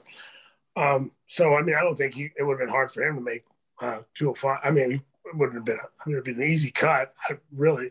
Um, 0.74 1.12
so 1.26 1.54
I 1.54 1.62
mean, 1.62 1.76
I 1.76 1.80
don't 1.80 1.96
think 1.96 2.14
he, 2.14 2.30
it 2.36 2.42
would 2.42 2.58
have 2.58 2.66
been 2.66 2.68
hard 2.68 2.90
for 2.90 3.02
him 3.02 3.16
to 3.16 3.20
make 3.20 3.44
uh, 3.80 4.00
205. 4.14 4.60
I 4.64 4.70
mean, 4.70 4.92
it 4.92 5.36
wouldn't 5.36 5.56
have 5.56 5.64
been, 5.64 5.78
I 5.78 6.08
mean, 6.08 6.16
it'd 6.16 6.24
been 6.24 6.42
an 6.42 6.50
easy 6.50 6.70
cut. 6.70 7.14
I 7.28 7.36
really, 7.54 7.90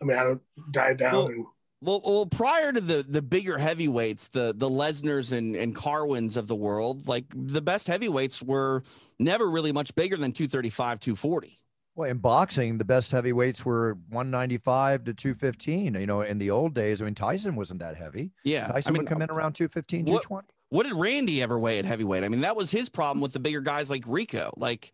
I 0.00 0.04
mean, 0.04 0.16
I 0.16 0.24
don't 0.24 0.42
dive 0.70 0.98
down 0.98 1.12
well, 1.12 1.26
and. 1.28 1.46
Well, 1.82 2.00
well, 2.04 2.26
prior 2.26 2.72
to 2.72 2.80
the 2.80 3.04
the 3.06 3.20
bigger 3.20 3.58
heavyweights, 3.58 4.28
the 4.28 4.54
the 4.56 4.68
Lesners 4.68 5.36
and 5.36 5.54
and 5.54 5.74
Carwins 5.74 6.38
of 6.38 6.48
the 6.48 6.56
world, 6.56 7.06
like 7.06 7.26
the 7.34 7.60
best 7.60 7.86
heavyweights 7.86 8.42
were 8.42 8.82
never 9.18 9.50
really 9.50 9.72
much 9.72 9.94
bigger 9.94 10.16
than 10.16 10.32
235, 10.32 11.00
240. 11.00 11.58
Well, 11.96 12.10
in 12.10 12.18
boxing, 12.18 12.76
the 12.76 12.84
best 12.84 13.10
heavyweights 13.10 13.64
were 13.64 13.94
195 14.10 15.04
to 15.04 15.14
215. 15.14 15.94
You 15.94 16.06
know, 16.06 16.20
in 16.20 16.36
the 16.36 16.50
old 16.50 16.74
days, 16.74 17.00
I 17.00 17.06
mean, 17.06 17.14
Tyson 17.14 17.56
wasn't 17.56 17.80
that 17.80 17.96
heavy. 17.96 18.32
Yeah. 18.44 18.66
Tyson 18.66 18.90
I 18.90 18.92
mean, 18.92 19.02
would 19.02 19.08
come 19.08 19.22
in 19.22 19.30
around 19.30 19.54
215, 19.54 20.04
220. 20.04 20.46
What 20.68 20.84
did 20.84 20.92
Randy 20.92 21.42
ever 21.42 21.58
weigh 21.58 21.78
at 21.78 21.86
heavyweight? 21.86 22.22
I 22.22 22.28
mean, 22.28 22.42
that 22.42 22.54
was 22.54 22.70
his 22.70 22.90
problem 22.90 23.22
with 23.22 23.32
the 23.32 23.40
bigger 23.40 23.62
guys 23.62 23.88
like 23.88 24.04
Rico. 24.06 24.52
Like, 24.58 24.92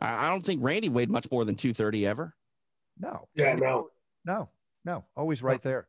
I 0.00 0.30
don't 0.30 0.44
think 0.44 0.64
Randy 0.64 0.88
weighed 0.88 1.10
much 1.10 1.30
more 1.30 1.44
than 1.44 1.54
230 1.54 2.08
ever. 2.08 2.34
No. 2.98 3.28
Yeah, 3.36 3.54
no. 3.54 3.90
No, 4.24 4.48
no. 4.84 5.04
Always 5.16 5.44
right 5.44 5.62
there. 5.62 5.86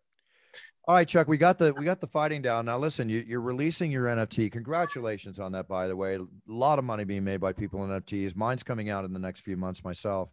All 0.85 0.95
right, 0.95 1.07
Chuck, 1.07 1.27
we 1.29 1.37
got 1.37 1.57
the 1.57 1.73
we 1.73 1.85
got 1.85 2.01
the 2.01 2.07
fighting 2.07 2.41
down. 2.41 2.65
Now 2.65 2.77
listen, 2.77 3.07
you, 3.07 3.23
you're 3.25 3.41
releasing 3.41 3.89
your 3.89 4.07
NFT. 4.07 4.51
Congratulations 4.51 5.39
on 5.39 5.53
that, 5.53 5.67
by 5.67 5.87
the 5.87 5.95
way. 5.95 6.15
A 6.15 6.19
lot 6.45 6.77
of 6.77 6.83
money 6.83 7.05
being 7.05 7.23
made 7.23 7.39
by 7.39 7.53
people 7.53 7.83
in 7.85 7.89
NFTs. 7.89 8.35
Mine's 8.35 8.63
coming 8.63 8.89
out 8.89 9.05
in 9.05 9.13
the 9.13 9.19
next 9.19 9.41
few 9.41 9.55
months 9.55 9.83
myself. 9.85 10.29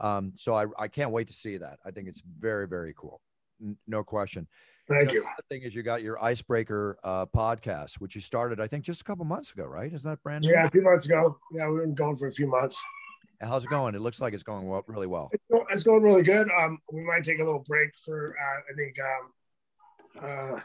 Um, 0.00 0.32
so 0.36 0.54
I, 0.54 0.66
I 0.78 0.88
can't 0.88 1.10
wait 1.10 1.28
to 1.28 1.32
see 1.32 1.56
that. 1.58 1.78
I 1.84 1.90
think 1.90 2.08
it's 2.08 2.22
very, 2.38 2.66
very 2.66 2.94
cool. 2.96 3.20
N- 3.60 3.76
no 3.86 4.02
question. 4.02 4.48
Thank 4.88 5.12
you. 5.12 5.20
Know, 5.20 5.28
you. 5.28 5.28
The 5.36 5.54
thing 5.54 5.62
is, 5.62 5.74
you 5.74 5.82
got 5.82 6.02
your 6.02 6.22
Icebreaker 6.22 6.98
uh, 7.04 7.26
podcast, 7.26 8.00
which 8.00 8.14
you 8.14 8.20
started, 8.20 8.60
I 8.60 8.66
think, 8.66 8.84
just 8.84 9.00
a 9.00 9.04
couple 9.04 9.24
months 9.24 9.52
ago, 9.52 9.64
right? 9.64 9.92
Isn't 9.92 10.10
that 10.10 10.22
brand 10.22 10.42
new? 10.42 10.50
Yeah, 10.50 10.66
a 10.66 10.70
few 10.70 10.82
months 10.82 11.06
ago. 11.06 11.38
Yeah, 11.52 11.68
we've 11.68 11.82
been 11.82 11.94
going 11.94 12.16
for 12.16 12.28
a 12.28 12.32
few 12.32 12.46
months. 12.46 12.82
How's 13.40 13.64
it 13.64 13.70
going? 13.70 13.94
It 13.94 14.00
looks 14.00 14.20
like 14.20 14.32
it's 14.32 14.42
going 14.42 14.66
well, 14.66 14.84
really 14.86 15.06
well. 15.06 15.30
It's 15.70 15.84
going 15.84 16.02
really 16.02 16.22
good. 16.22 16.48
Um, 16.60 16.78
we 16.92 17.02
might 17.02 17.24
take 17.24 17.40
a 17.40 17.44
little 17.44 17.64
break 17.66 17.90
for. 18.04 18.34
Uh, 18.38 18.72
I 18.72 18.76
think 18.76 18.96
um, 19.00 20.24
uh, 20.24 20.60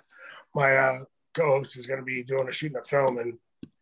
my 0.55 0.75
uh, 0.75 0.99
co-host 1.35 1.77
is 1.77 1.87
going 1.87 1.99
to 1.99 2.05
be 2.05 2.23
doing 2.23 2.47
a 2.47 2.51
shooting 2.51 2.77
a 2.77 2.83
film 2.83 3.17
and 3.17 3.37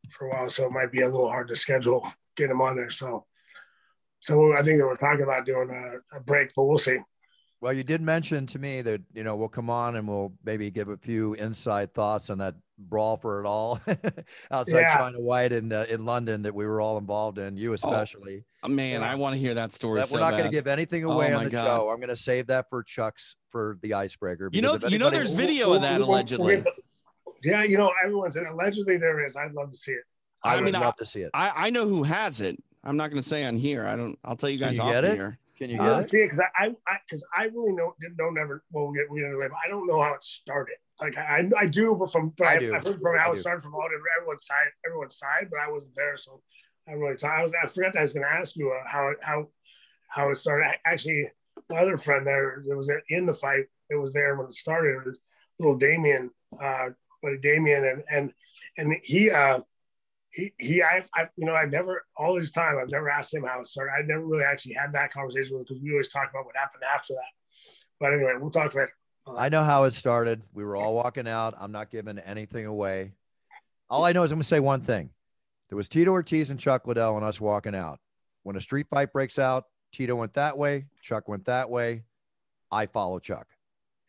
for 0.10 0.28
a 0.28 0.30
while, 0.30 0.50
so 0.50 0.66
it 0.66 0.72
might 0.72 0.92
be 0.92 1.02
a 1.02 1.10
little 1.10 1.30
hard 1.30 1.48
to 1.50 1.56
schedule 1.56 2.08
get 2.38 2.52
him 2.52 2.62
on 2.62 2.78
there. 2.78 2.90
So, 2.90 3.26
so 4.20 4.54
I 4.54 4.62
think 4.62 4.78
they 4.78 4.84
were 4.84 4.96
talking 4.98 5.22
about 5.24 5.46
doing 5.46 5.70
a, 5.70 6.18
a 6.18 6.20
break, 6.20 6.52
but 6.56 6.64
we'll 6.66 6.78
see. 6.78 6.98
Well, 7.60 7.74
you 7.74 7.84
did 7.84 8.02
mention 8.02 8.46
to 8.48 8.60
me 8.60 8.82
that 8.84 9.02
you 9.14 9.24
know 9.24 9.36
we'll 9.36 9.48
come 9.50 9.70
on 9.70 9.96
and 9.96 10.08
we'll 10.08 10.34
maybe 10.46 10.70
give 10.70 10.90
a 10.90 10.98
few 10.98 11.34
inside 11.34 11.92
thoughts 11.94 12.30
on 12.30 12.38
that 12.38 12.54
brawl 12.78 13.18
for 13.18 13.42
it 13.44 13.48
all 13.48 13.80
outside 14.52 14.82
Yeah. 14.82 14.98
China 14.98 15.20
White 15.20 15.52
in 15.54 15.72
uh, 15.74 15.88
in 15.90 16.06
London 16.06 16.44
that 16.44 16.54
we 16.54 16.68
were 16.68 16.80
all 16.80 17.00
involved 17.00 17.40
in. 17.40 17.58
You 17.58 17.74
especially. 17.74 18.44
Oh, 18.64 18.68
man, 18.68 19.02
Yeah. 19.02 19.12
I 19.12 19.16
want 19.16 19.34
to 19.34 19.40
hear 19.40 19.56
that 19.56 19.72
story. 19.72 20.02
But 20.02 20.10
so 20.10 20.16
we're 20.18 20.22
not 20.22 20.32
going 20.32 20.44
to 20.44 20.52
give 20.52 20.68
anything 20.68 21.04
Oh 21.08 21.14
away 21.14 21.30
my 21.32 21.38
on 21.40 21.44
the 21.46 21.50
God. 21.50 21.66
show. 21.66 21.90
I'm 21.90 21.98
going 21.98 22.10
to 22.10 22.16
save 22.16 22.46
that 22.48 22.70
for 22.70 22.84
Chuck's 22.84 23.36
for 23.50 23.80
the 23.82 23.96
icebreaker. 23.96 24.50
You 24.54 24.62
know- 24.62 24.74
because 24.74 24.86
if 24.86 24.92
you 24.92 25.00
know 25.00 25.10
there's 25.10 25.34
video 25.34 25.74
of 25.74 25.82
that, 25.82 26.02
allegedly. 26.02 26.64
Yeah, 27.44 27.64
you 27.64 27.78
know, 27.78 27.92
everyone 28.04 28.32
said 28.32 28.48
allegedly 28.48 28.98
there 28.98 29.24
is. 29.26 29.36
I'd 29.36 29.54
love 29.54 29.70
to 29.72 29.78
see 29.78 29.92
it. 29.92 30.02
I, 30.44 30.54
I 30.54 30.56
would 30.56 30.66
mean, 30.66 30.76
I- 30.76 30.80
love 30.80 30.96
to 30.98 31.06
see 31.06 31.22
it. 31.22 31.30
I, 31.36 31.52
I 31.56 31.70
know 31.70 31.88
who 31.88 32.02
has 32.04 32.42
it. 32.42 32.58
I'm 32.88 32.98
not 32.98 33.12
going 33.12 33.22
to 33.22 33.28
say 33.28 33.44
on 33.46 33.58
here. 33.58 33.86
I 33.86 33.96
don't. 33.96 34.18
I'll 34.24 34.36
tell 34.36 34.50
you 34.50 34.58
Can 34.58 34.70
guys 34.70 34.78
you 34.78 34.84
off 34.84 34.92
get 34.92 35.04
it? 35.04 35.18
air. 35.18 35.38
Can 35.58 35.70
you 35.70 35.78
get 35.78 35.86
love 35.86 36.00
it? 36.00 36.04
to 36.04 36.10
see 36.10 36.18
it 36.20 36.30
because 36.32 36.46
I, 36.58 36.68
I, 36.88 36.98
because 37.08 37.26
I 37.36 37.44
really 37.46 37.74
know, 37.74 37.94
didn't 38.00 38.18
know 38.18 38.30
never. 38.30 38.64
Well, 38.72 38.88
we 38.88 38.98
get 38.98 39.12
we 39.12 39.20
didn't 39.22 39.40
live. 39.40 39.52
I 39.54 39.68
don't 39.70 39.88
know 39.88 40.02
how 40.02 40.14
it 40.14 40.24
started. 40.24 40.76
Like 41.02 41.18
I, 41.18 41.44
I 41.60 41.68
do, 41.68 41.96
but 42.00 42.12
from, 42.12 42.34
but 42.38 42.48
I 42.48 42.56
I, 42.56 42.60
do. 42.60 42.72
I 42.74 42.76
heard 42.76 43.02
from 43.02 43.16
I 43.16 43.22
how 43.22 43.32
do. 43.32 43.38
it 43.38 43.42
started 43.42 43.62
from 43.62 43.76
all 43.76 43.88
everyone's 44.18 44.46
side, 44.46 44.68
everyone's 44.86 45.18
side, 45.18 45.48
but 45.52 45.60
I 45.60 45.70
wasn't 45.70 45.96
there, 45.96 46.16
so 46.18 46.42
I 46.88 46.92
don't 46.92 47.02
really. 47.02 47.18
Talk. 47.18 47.32
I 47.32 47.44
was, 47.44 47.54
I 47.62 47.68
forgot 47.68 47.94
that 47.94 48.00
I 48.00 48.04
was 48.04 48.14
going 48.14 48.26
to 48.26 48.32
ask 48.32 48.56
you 48.56 48.72
uh, 48.72 48.88
how 48.88 49.10
it, 49.10 49.18
how, 49.22 49.48
how 50.10 50.30
it 50.30 50.38
started. 50.38 50.68
I- 50.68 50.92
Actually, 50.92 51.30
my 51.70 51.78
other 51.78 51.98
friend 51.98 52.26
there, 52.26 52.64
that 52.68 52.78
was 52.78 52.92
in 53.10 53.26
the 53.26 53.34
fight. 53.34 53.66
It 53.90 53.96
was 53.96 54.14
there 54.14 54.36
when 54.36 54.48
it 54.48 54.54
started. 54.54 54.98
It 54.98 55.06
was 55.06 55.20
little 55.60 55.76
Damien, 55.78 56.32
uh, 56.62 56.90
buddy 57.22 57.38
Damien, 57.40 57.84
and 57.84 58.04
and 58.12 58.34
and 58.78 58.96
he, 59.04 59.30
uh, 59.32 59.60
he, 60.38 60.54
he, 60.60 60.84
I, 60.84 61.04
I, 61.16 61.28
you 61.36 61.46
know, 61.46 61.54
I 61.54 61.66
never 61.66 62.06
all 62.16 62.36
this 62.36 62.52
time 62.52 62.78
I've 62.80 62.92
never 62.92 63.10
asked 63.10 63.34
him 63.34 63.44
how 63.44 63.62
it 63.62 63.68
started. 63.68 63.92
I 63.92 64.06
never 64.06 64.24
really 64.24 64.44
actually 64.44 64.76
had 64.76 64.94
that 64.94 65.12
conversation 65.12 65.58
with 65.58 65.62
him 65.62 65.66
because 65.68 65.84
we 65.84 65.92
always 65.92 66.10
talk 66.10 66.30
about 66.30 66.46
what 66.46 66.56
happened 66.56 66.84
after 66.94 67.14
that. 67.14 67.60
But 68.00 68.14
anyway, 68.14 68.34
we'll 68.40 68.52
talk 68.52 68.76
later. 68.76 68.92
I 69.36 69.50
know 69.50 69.64
how 69.64 69.84
it 69.86 69.92
started. 69.92 70.44
We 70.54 70.64
were 70.64 70.76
all 70.76 70.94
walking 70.94 71.28
out. 71.28 71.56
I'm 71.60 71.72
not 71.72 71.90
giving 71.90 72.20
anything 72.20 72.68
away. 72.68 73.14
All 73.90 74.06
I 74.06 74.14
know 74.14 74.24
is 74.24 74.32
I'm 74.32 74.38
going 74.38 74.44
to 74.44 74.48
say 74.48 74.60
one 74.60 74.82
thing. 74.82 75.10
There 75.70 75.76
was 75.76 75.90
Tito 75.90 76.12
Ortiz 76.12 76.52
and 76.52 76.60
Chuck 76.60 76.88
Liddell 76.88 77.18
and 77.18 77.26
us 77.26 77.42
walking 77.42 77.76
out. 77.76 78.00
When 78.44 78.56
a 78.56 78.62
street 78.62 78.88
fight 78.90 79.12
breaks 79.12 79.40
out, 79.40 79.66
Tito 79.92 80.16
went 80.16 80.34
that 80.36 80.58
way, 80.58 80.86
Chuck 81.02 81.28
went 81.28 81.46
that 81.46 81.70
way. 81.70 82.04
I 82.72 82.86
follow 82.86 83.20
Chuck. 83.20 83.48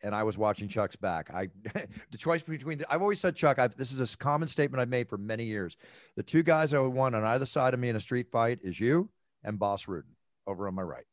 And 0.01 0.15
I 0.15 0.23
was 0.23 0.37
watching 0.37 0.67
Chuck's 0.67 0.95
back. 0.95 1.33
I 1.33 1.49
the 2.11 2.17
choice 2.17 2.41
between 2.41 2.77
the, 2.77 2.93
I've 2.93 3.01
always 3.01 3.19
said 3.19 3.35
Chuck, 3.35 3.59
I've, 3.59 3.75
this 3.75 3.91
is 3.91 4.13
a 4.13 4.17
common 4.17 4.47
statement 4.47 4.81
I've 4.81 4.89
made 4.89 5.09
for 5.09 5.17
many 5.17 5.43
years. 5.43 5.75
The 6.15 6.23
two 6.23 6.43
guys 6.43 6.73
I 6.73 6.79
would 6.79 6.93
want 6.93 7.15
on 7.15 7.23
either 7.23 7.45
side 7.45 7.73
of 7.73 7.79
me 7.79 7.89
in 7.89 7.95
a 7.95 7.99
street 7.99 8.31
fight 8.31 8.59
is 8.63 8.79
you 8.79 9.09
and 9.43 9.59
Bas 9.59 9.85
Rutten 9.85 10.15
over 10.47 10.67
on 10.67 10.75
my 10.75 10.81
right. 10.81 11.05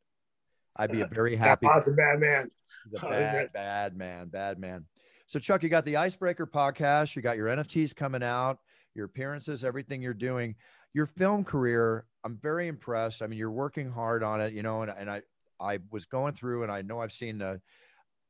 I'd 0.77 0.93
be 0.93 1.01
a 1.01 1.07
very 1.07 1.37
happy 1.37 1.67
a 1.67 1.91
bad 1.91 2.21
man. 2.21 2.51
Oh, 3.03 3.09
bad, 3.09 3.53
bad 3.53 3.97
man, 3.97 4.29
bad 4.29 4.61
man. 4.61 4.85
So, 5.27 5.41
Chuck, 5.41 5.65
you 5.65 5.69
got 5.69 5.85
the 5.85 5.97
Icebreaker 5.97 6.47
podcast, 6.47 7.17
you 7.17 7.23
got 7.23 7.37
your 7.37 7.49
NFTs 7.49 7.97
coming 7.97 8.23
out, 8.23 8.59
your 8.95 9.07
appearances, 9.07 9.65
everything 9.65 10.01
you're 10.01 10.15
doing. 10.15 10.55
Your 10.95 11.07
film 11.07 11.43
career, 11.43 12.07
I'm 12.23 12.39
very 12.41 12.69
impressed. 12.69 13.23
I 13.23 13.27
mean, 13.27 13.41
you're 13.41 13.51
working 13.51 13.91
hard 13.91 14.23
on 14.23 14.41
it, 14.41 14.53
you 14.53 14.63
know, 14.63 14.83
and, 14.83 14.93
and 14.97 15.11
I, 15.11 15.23
I 15.59 15.81
was 15.91 16.07
going 16.07 16.35
through 16.35 16.63
and 16.63 16.71
I 16.71 16.83
know 16.83 17.01
I've 17.01 17.13
seen 17.13 17.39
the, 17.39 17.61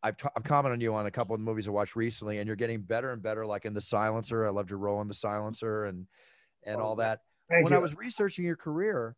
I've, 0.07 0.17
t- 0.17 0.29
I've 0.37 0.45
commented 0.45 0.77
on 0.77 0.81
you 0.81 0.95
on 0.95 1.07
a 1.07 1.11
couple 1.11 1.35
of 1.35 1.41
the 1.41 1.45
movies 1.45 1.67
I 1.67 1.73
watched 1.73 1.97
recently, 1.97 2.39
and 2.39 2.47
you're 2.47 2.55
getting 2.55 2.81
better 2.81 3.13
and 3.13 3.21
better, 3.21 3.45
like 3.45 3.65
in 3.65 3.75
The 3.75 3.81
Silencer. 3.81 4.47
I 4.47 4.51
loved 4.51 4.71
your 4.71 4.79
role 4.79 5.01
in 5.01 5.09
The 5.09 5.15
Silencer 5.15 5.87
and, 5.87 6.07
and 6.65 6.81
all 6.81 6.97
that. 6.97 7.21
When 7.49 7.73
you. 7.73 7.75
I 7.75 7.79
was 7.79 7.97
researching 7.97 8.45
your 8.45 8.57
career, 8.57 9.17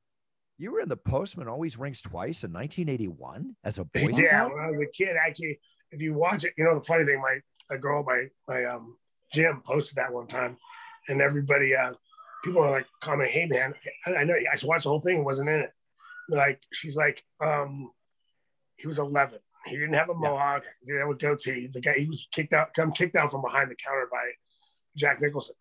you 0.57 0.73
were 0.73 0.81
in 0.81 0.89
The 0.89 0.97
Postman 0.97 1.47
Always 1.47 1.79
Rings 1.79 2.01
Twice 2.01 2.43
in 2.43 2.53
1981 2.53 3.55
as 3.65 3.79
a 3.79 3.85
Boy 3.85 4.09
yeah, 4.15 4.29
Scout. 4.29 4.55
when 4.55 4.65
I 4.65 4.71
was 4.71 4.81
a 4.81 4.91
kid, 4.97 5.17
actually, 5.17 5.61
if 5.91 6.01
you 6.01 6.15
watch 6.15 6.45
it, 6.45 6.55
you 6.57 6.65
know 6.65 6.75
the 6.75 6.85
funny 6.85 7.05
thing, 7.05 7.21
my 7.21 7.39
a 7.71 7.79
girl, 7.79 8.03
my 8.03 8.27
my 8.49 8.65
um 8.65 8.97
Jim 9.33 9.63
posted 9.65 9.97
that 9.97 10.13
one 10.13 10.27
time, 10.27 10.57
and 11.09 11.21
everybody, 11.21 11.77
uh 11.77 11.93
people 12.45 12.63
were 12.63 12.71
like 12.71 12.87
comment, 13.03 13.31
"Hey 13.31 13.47
man, 13.47 13.75
I, 14.07 14.17
I 14.17 14.25
know." 14.25 14.35
I 14.35 14.55
just 14.55 14.65
watched 14.65 14.85
the 14.85 14.91
whole 14.91 15.01
thing, 15.01 15.25
wasn't 15.25 15.49
in 15.49 15.61
it. 15.61 15.71
Like 16.29 16.61
she's 16.73 16.97
like, 16.97 17.23
um, 17.41 17.91
he 18.77 18.87
was 18.87 18.99
11. 18.99 19.39
He 19.69 19.77
didn't 19.77 19.95
have 19.95 20.09
a 20.09 20.13
Yeah. 20.13 20.31
mohawk. 20.31 20.63
He 20.81 20.87
didn't 20.87 21.01
have 21.03 21.11
a 21.11 21.15
goatee. 21.15 21.69
The 21.73 21.81
guy 21.81 21.95
he 21.99 22.07
was 22.07 22.27
kicked 22.33 22.53
out, 22.53 22.75
come 22.75 22.93
kicked 22.93 23.17
out 23.17 23.31
from 23.31 23.43
behind 23.43 23.71
the 23.71 23.77
counter 23.77 24.09
by 24.11 24.25
Jack 24.97 25.21
Nicholson. 25.21 25.57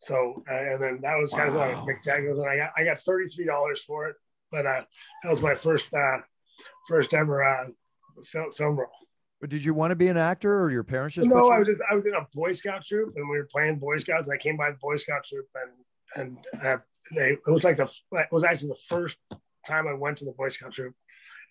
So 0.00 0.42
uh, 0.50 0.54
and 0.54 0.82
then 0.82 1.00
that 1.02 1.16
was 1.16 1.32
kind 1.32 1.54
Wow. 1.54 1.72
of 1.80 1.86
like 1.86 1.96
Jack 2.04 2.20
Nicholson. 2.22 2.48
I 2.48 2.56
got 2.56 2.72
I 2.76 2.84
got 2.84 2.98
thirty 3.00 3.26
three 3.28 3.46
dollars 3.46 3.82
for 3.82 4.08
it, 4.08 4.16
but 4.50 4.66
uh, 4.66 4.84
that 5.22 5.30
was 5.30 5.42
my 5.42 5.54
first 5.54 5.86
uh, 5.94 6.18
first 6.88 7.14
ever 7.14 7.42
uh, 7.42 7.66
film, 8.24 8.52
film 8.52 8.78
role. 8.78 8.90
But 9.40 9.50
did 9.50 9.64
you 9.64 9.74
want 9.74 9.90
to 9.90 9.96
be 9.96 10.08
an 10.08 10.16
actor, 10.16 10.60
or 10.62 10.70
your 10.70 10.84
parents 10.84 11.14
just? 11.14 11.28
no, 11.28 11.36
I 11.50 11.58
was 11.58 11.68
just 11.68 11.80
I 11.90 11.94
was 11.94 12.04
in 12.06 12.14
a 12.14 12.26
Boy 12.34 12.52
Scout 12.54 12.84
troop, 12.84 13.14
and 13.16 13.28
we 13.28 13.36
were 13.38 13.48
playing 13.50 13.78
Boy 13.78 13.98
Scouts. 13.98 14.28
I 14.28 14.36
came 14.36 14.56
by 14.56 14.70
the 14.70 14.76
Boy 14.78 14.96
Scout 14.96 15.24
troop, 15.24 15.46
and 15.54 16.38
and 16.54 16.64
uh, 16.64 16.78
they 17.14 17.32
it 17.32 17.40
was 17.46 17.64
like 17.64 17.76
the 17.76 17.90
it 18.12 18.28
was 18.32 18.44
actually 18.44 18.68
the 18.68 18.78
first 18.88 19.18
time 19.66 19.86
I 19.88 19.94
went 19.94 20.18
to 20.18 20.24
the 20.24 20.32
Boy 20.32 20.48
Scout 20.50 20.72
troop, 20.72 20.94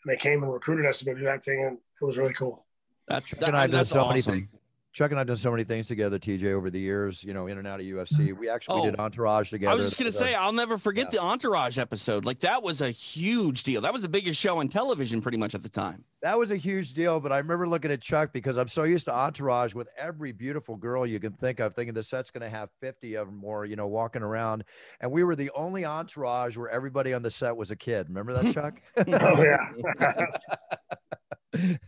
and 0.05 0.11
they 0.11 0.17
came 0.17 0.43
and 0.43 0.53
recruited 0.53 0.85
us 0.85 0.99
to 0.99 1.05
go 1.05 1.13
do 1.13 1.23
that 1.23 1.43
thing, 1.43 1.63
and 1.63 1.77
it 2.01 2.05
was 2.05 2.17
really 2.17 2.33
cool. 2.33 2.65
That's 3.07 3.25
Chuck 3.25 3.39
that, 3.39 3.49
and 3.49 3.57
I've 3.57 3.71
done 3.71 3.79
that's 3.79 3.89
so 3.89 4.07
many 4.07 4.21
things. 4.21 4.49
Chuck 4.95 5.11
and 5.11 5.19
I've 5.19 5.27
done 5.27 5.35
so 5.35 5.51
many 5.51 5.65
things 5.65 5.89
together, 5.89 6.17
TJ, 6.17 6.53
over 6.53 6.69
the 6.69 6.79
years. 6.79 7.21
You 7.21 7.33
know, 7.33 7.47
in 7.47 7.57
and 7.57 7.67
out 7.67 7.81
of 7.81 7.85
UFC. 7.85 8.31
We 8.31 8.47
actually 8.47 8.79
Oh. 8.79 8.85
did 8.85 8.97
Entourage 8.97 9.49
together. 9.49 9.73
I 9.73 9.75
was 9.75 9.83
just 9.87 9.97
gonna 9.97 10.07
uh, 10.07 10.13
say, 10.13 10.33
I'll 10.35 10.53
never 10.53 10.77
forget 10.77 11.07
Yeah. 11.11 11.19
the 11.19 11.25
Entourage 11.25 11.77
episode. 11.77 12.23
Like 12.23 12.39
that 12.39 12.63
was 12.63 12.79
a 12.79 12.89
huge 12.91 13.63
deal. 13.63 13.81
That 13.81 13.91
was 13.91 14.03
the 14.03 14.09
biggest 14.09 14.39
show 14.39 14.59
on 14.59 14.69
television, 14.69 15.21
pretty 15.21 15.37
much 15.37 15.53
at 15.53 15.63
the 15.63 15.69
time. 15.69 16.05
that 16.21 16.39
was 16.39 16.51
a 16.51 16.55
huge 16.55 16.93
deal. 16.93 17.19
But 17.19 17.33
I 17.33 17.37
remember 17.39 17.67
looking 17.67 17.91
at 17.91 17.99
Chuck 18.01 18.31
because 18.31 18.55
I'm 18.57 18.69
so 18.69 18.83
used 18.83 19.03
to 19.05 19.13
Entourage 19.13 19.75
with 19.75 19.89
every 19.97 20.31
beautiful 20.31 20.77
girl 20.77 21.05
you 21.05 21.19
can 21.19 21.33
think 21.33 21.59
of, 21.59 21.73
thinking 21.75 21.93
the 21.93 22.01
set's 22.01 22.31
going 22.31 22.41
to 22.41 22.49
have 22.49 22.69
50 22.79 23.15
of 23.15 23.27
them 23.27 23.35
more, 23.35 23.65
you 23.65 23.75
know, 23.75 23.85
walking 23.87 24.23
around. 24.23 24.63
And 25.01 25.11
we 25.11 25.23
were 25.25 25.35
the 25.35 25.51
only 25.55 25.83
Entourage 25.85 26.55
where 26.57 26.69
everybody 26.69 27.13
on 27.13 27.21
the 27.21 27.29
set 27.29 27.55
was 27.57 27.69
a 27.69 27.75
kid. 27.75 28.07
Remember 28.07 28.33
that, 28.33 28.53
Chuck? 28.55 28.81
Oh 28.97 29.43
yeah, 29.43 30.29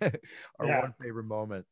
our 0.60 0.66
Yeah. 0.68 0.82
one 0.82 0.94
favorite 1.02 1.24
moment. 1.26 1.66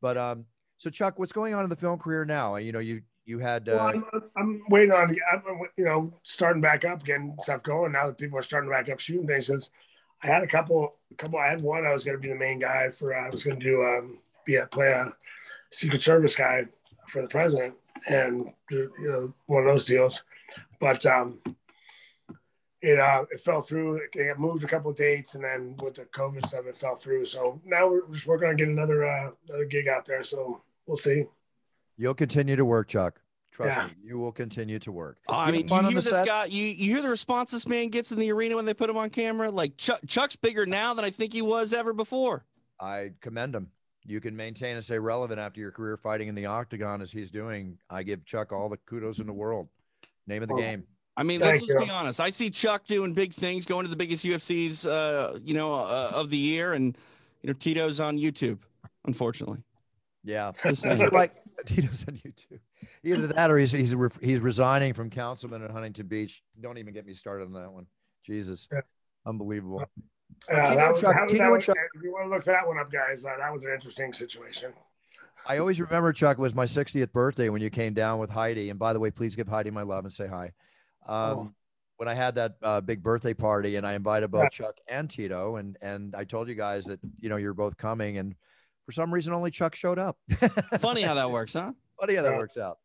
But 0.00 0.16
um, 0.16 0.46
so 0.80 0.88
Chuck, 0.88 1.18
what's 1.18 1.32
going 1.32 1.52
on 1.52 1.62
in 1.62 1.68
the 1.68 1.76
film 1.76 1.98
career 1.98 2.24
now? 2.24 2.56
You 2.56 2.72
know, 2.72 2.78
you 2.78 3.02
you 3.26 3.38
had 3.38 3.66
well, 3.66 3.88
uh, 3.88 3.92
I'm, 3.92 4.04
I'm 4.36 4.62
waiting 4.70 4.92
on 4.92 5.14
I'm, 5.30 5.42
you 5.76 5.84
know 5.84 6.12
starting 6.22 6.62
back 6.62 6.86
up, 6.86 7.04
getting 7.04 7.36
stuff 7.42 7.62
going 7.62 7.92
now 7.92 8.06
that 8.06 8.16
people 8.16 8.38
are 8.38 8.42
starting 8.42 8.70
back 8.70 8.88
up 8.88 8.98
shooting 8.98 9.26
things. 9.26 9.48
'Cause 9.48 9.70
I 10.22 10.26
had 10.26 10.42
a 10.42 10.46
couple, 10.46 10.96
a 11.10 11.14
couple. 11.14 11.38
I 11.38 11.48
had 11.48 11.62
one. 11.62 11.86
I 11.86 11.92
was 11.92 12.04
going 12.04 12.16
to 12.16 12.20
be 12.20 12.28
the 12.28 12.34
main 12.34 12.58
guy 12.58 12.90
for. 12.90 13.14
I 13.14 13.28
was 13.28 13.44
going 13.44 13.60
to 13.60 13.64
do 13.64 13.84
um, 13.84 14.18
be 14.46 14.56
a 14.56 14.66
play 14.66 14.88
a 14.90 15.14
Secret 15.70 16.02
Service 16.02 16.34
guy 16.34 16.66
for 17.08 17.20
the 17.20 17.28
president, 17.28 17.74
and 18.06 18.50
you 18.70 18.90
know 18.98 19.34
one 19.46 19.66
of 19.66 19.66
those 19.66 19.84
deals. 19.84 20.24
But 20.80 21.04
um, 21.04 21.40
it 22.80 22.98
uh, 22.98 23.24
it 23.30 23.42
fell 23.42 23.60
through. 23.60 24.00
They 24.14 24.26
got 24.28 24.38
moved 24.38 24.64
a 24.64 24.66
couple 24.66 24.90
of 24.90 24.96
dates, 24.96 25.34
and 25.34 25.44
then 25.44 25.76
with 25.82 25.94
the 25.94 26.06
COVID 26.06 26.46
stuff, 26.46 26.66
it 26.66 26.78
fell 26.78 26.96
through. 26.96 27.26
So 27.26 27.60
now 27.66 27.88
we're 27.88 28.06
just 28.12 28.26
working 28.26 28.48
on 28.48 28.56
getting 28.56 28.76
another 28.78 29.04
uh, 29.04 29.30
another 29.48 29.66
gig 29.66 29.88
out 29.88 30.06
there. 30.06 30.24
So 30.24 30.62
we'll 30.90 30.98
see. 30.98 31.24
you'll 31.96 32.14
continue 32.14 32.56
to 32.56 32.64
work, 32.64 32.88
Chuck. 32.88 33.20
Trust 33.52 33.76
Yeah. 33.78 33.86
me, 33.86 33.92
you 34.02 34.18
will 34.18 34.32
continue 34.32 34.78
to 34.80 34.92
work. 34.92 35.18
Oh, 35.28 35.34
I 35.34 35.50
mean, 35.50 35.66
you 35.68 35.74
hear 35.74 35.82
the 35.88 35.90
this 35.96 36.08
sets? 36.08 36.26
guy. 36.26 36.44
You 36.46 36.64
you 36.64 36.92
hear 36.94 37.02
the 37.02 37.08
response 37.10 37.50
this 37.50 37.66
man 37.66 37.88
gets 37.88 38.12
in 38.12 38.18
the 38.18 38.30
arena 38.32 38.56
when 38.56 38.64
they 38.64 38.74
put 38.74 38.88
him 38.90 38.96
on 38.96 39.10
camera. 39.10 39.50
Like 39.50 39.76
Chuck, 39.76 40.00
Chuck's 40.06 40.36
bigger 40.36 40.66
now 40.66 40.94
than 40.94 41.04
I 41.04 41.10
think 41.10 41.32
he 41.32 41.42
was 41.42 41.72
ever 41.72 41.92
before. 41.92 42.44
I 42.80 43.10
commend 43.20 43.54
him. 43.54 43.70
You 44.06 44.20
can 44.20 44.34
maintain 44.36 44.76
and 44.76 44.84
stay 44.84 44.98
relevant 44.98 45.40
after 45.40 45.60
your 45.60 45.72
career 45.72 45.96
fighting 45.96 46.28
in 46.28 46.34
the 46.34 46.46
octagon 46.46 47.02
as 47.02 47.10
he's 47.12 47.30
doing. 47.30 47.76
I 47.90 48.02
give 48.02 48.24
Chuck 48.24 48.52
all 48.52 48.68
the 48.68 48.78
kudos 48.78 49.18
in 49.18 49.26
the 49.26 49.32
world. 49.32 49.68
Name 50.26 50.42
of 50.42 50.48
the 50.48 50.54
Oh. 50.54 50.58
game. 50.58 50.84
I 51.16 51.22
mean, 51.24 51.40
Thank 51.40 51.54
let's 51.54 51.66
just 51.66 51.78
you. 51.80 51.86
be 51.86 51.90
honest. 51.92 52.20
I 52.20 52.30
see 52.30 52.48
Chuck 52.50 52.86
doing 52.86 53.12
big 53.12 53.34
things, 53.34 53.66
going 53.66 53.84
to 53.84 53.90
the 53.90 53.96
biggest 53.96 54.24
UFCs, 54.24 54.86
uh, 54.86 55.38
you 55.44 55.54
know, 55.54 55.74
uh, 55.74 56.12
of 56.14 56.30
the 56.30 56.36
year, 56.38 56.72
and 56.72 56.96
you 57.42 57.48
know, 57.48 57.52
Tito's 57.52 58.00
on 58.00 58.16
YouTube. 58.16 58.58
Unfortunately, 59.06 59.62
Yeah. 60.24 60.52
Just 60.62 60.66
Is 60.66 60.78
saying. 60.80 61.00
it 61.00 61.12
like 61.12 61.32
Tito's 61.66 62.04
on 62.06 62.14
YouTube? 62.14 62.60
Either 63.02 63.26
that 63.28 63.50
or 63.50 63.58
he's 63.58 63.72
he's 63.72 63.94
re- 63.94 64.08
he's 64.20 64.40
resigning 64.40 64.92
from 64.92 65.08
councilman 65.10 65.62
in 65.62 65.70
Huntington 65.70 66.06
Beach. 66.06 66.42
Don't 66.60 66.78
even 66.78 66.92
get 66.92 67.06
me 67.06 67.14
started 67.14 67.44
on 67.44 67.52
that 67.54 67.70
one. 67.72 67.86
Jesus, 68.26 68.68
Yeah. 68.70 68.80
unbelievable. 69.26 69.80
Uh, 70.50 70.64
Tito 70.66 70.76
that 70.76 70.92
was, 70.92 71.00
Chuck- 71.00 71.14
that 71.14 71.22
was- 71.22 71.32
Tito 71.32 71.44
that 71.44 71.50
was- 71.50 71.66
Chuck- 71.66 71.76
if 71.94 72.02
you 72.02 72.12
want 72.12 72.26
to 72.26 72.30
look 72.30 72.44
that 72.44 72.66
one 72.66 72.78
up, 72.78 72.90
guys, 72.90 73.24
uh, 73.24 73.36
that 73.38 73.52
was 73.52 73.64
an 73.64 73.72
interesting 73.72 74.12
situation. 74.12 74.72
I 75.46 75.56
always 75.58 75.80
remember 75.80 76.12
Chuck 76.12 76.38
it 76.38 76.40
was 76.40 76.54
my 76.54 76.66
60th 76.66 77.12
birthday 77.12 77.48
when 77.48 77.62
you 77.62 77.70
came 77.70 77.94
down 77.94 78.18
with 78.18 78.28
Heidi. 78.30 78.68
And 78.70 78.78
by 78.78 78.92
the 78.92 79.00
way, 79.00 79.10
please 79.10 79.34
give 79.36 79.48
Heidi 79.48 79.70
my 79.70 79.82
love 79.82 80.04
and 80.04 80.12
say 80.12 80.26
hi. 80.26 80.52
Um, 81.06 81.38
Oh. 81.38 81.52
When 81.96 82.08
I 82.08 82.14
had 82.14 82.34
that 82.36 82.56
uh, 82.62 82.80
big 82.80 83.02
birthday 83.02 83.34
party 83.34 83.76
and 83.76 83.86
I 83.86 83.92
invited 83.92 84.30
both 84.30 84.44
Yeah. 84.44 84.48
Chuck 84.48 84.78
and 84.88 85.10
Tito, 85.10 85.56
and 85.56 85.76
and 85.82 86.14
I 86.14 86.24
told 86.24 86.48
you 86.48 86.54
guys 86.54 86.86
that 86.86 86.98
you 87.18 87.28
know 87.28 87.36
you're 87.36 87.52
both 87.52 87.76
coming, 87.76 88.16
and 88.16 88.34
for 88.90 88.94
some 88.94 89.14
reason 89.14 89.32
only 89.32 89.52
Chuck 89.52 89.76
showed 89.76 90.00
up. 90.00 90.18
funny 90.80 91.02
how 91.02 91.14
that 91.14 91.30
works, 91.38 91.52
huh? 91.52 91.72
Funny 92.00 92.16
how 92.16 92.22
that 92.22 92.32
Yeah. 92.32 92.38
works 92.38 92.56
out. 92.56 92.78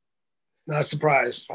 Not 0.67 0.85
surprised. 0.85 1.49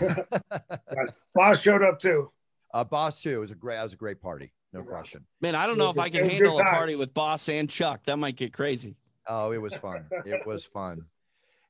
Bas 1.34 1.62
showed 1.62 1.82
up 1.84 2.00
too. 2.00 2.32
Uh, 2.74 2.82
Bas 2.82 3.22
too. 3.22 3.36
It 3.36 3.38
was 3.38 3.50
a 3.52 3.54
great. 3.54 3.76
That 3.76 3.84
was 3.84 3.92
a 3.92 3.96
great 3.96 4.20
party. 4.20 4.52
No 4.72 4.82
question. 4.82 5.24
Man, 5.40 5.54
I 5.54 5.66
don't 5.66 5.78
know 5.78 5.90
if 5.90 5.98
I 5.98 6.08
can 6.08 6.28
handle 6.28 6.58
a 6.58 6.64
party 6.64 6.96
with 6.96 7.14
Bas 7.14 7.48
and 7.48 7.68
Chuck. 7.68 8.02
That 8.04 8.18
might 8.18 8.36
get 8.36 8.52
crazy. 8.52 8.96
Oh, 9.28 9.52
it 9.52 9.58
was 9.58 9.74
fun. 9.74 10.06
it 10.24 10.44
was 10.46 10.64
fun. 10.64 11.04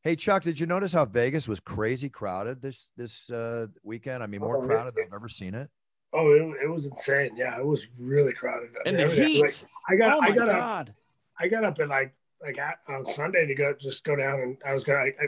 Hey 0.03 0.17
Chuck, 0.17 0.43
did 0.43 0.59
you 0.59 0.67
notice 0.67 0.93
how 0.93 1.05
Vegas 1.05 1.47
was 1.49 1.61
crazy 1.61 2.09
crowded 2.09 2.63
this 2.63 2.91
this 2.97 3.31
uh, 3.31 3.67
weekend? 3.83 4.23
I 4.23 4.27
mean, 4.27 4.41
more 4.41 4.63
oh, 4.63 4.67
crowded 4.67 4.95
than 4.95 5.05
I've 5.09 5.15
ever 5.15 5.29
seen 5.29 5.55
it. 5.55 5.69
Oh, 6.15 6.33
it, 6.33 6.65
it 6.65 6.71
was 6.71 6.87
insane. 6.87 7.33
Yeah, 7.37 7.59
it 7.59 7.65
was 7.65 7.87
really 7.99 8.33
crowded. 8.33 8.71
And 8.87 8.99
the 8.99 9.09
heat. 9.09 9.43
Like, 9.43 9.65
I 9.89 9.97
got. 9.97 10.17
Oh 10.17 10.21
I 10.23 10.31
got 10.33 10.49
God. 10.49 10.89
Up, 10.89 10.95
I 11.39 11.49
got 11.49 11.65
up 11.65 11.79
at 11.81 11.89
like 11.89 12.15
like 12.43 12.59
on 12.89 13.07
Sunday 13.07 13.47
to 13.47 13.55
go 13.55 13.75
just 13.81 14.05
go 14.05 14.17
down 14.17 14.41
and 14.41 14.57
I 14.67 14.75
was 14.75 14.85
gonna. 14.85 14.99
I, 14.99 15.27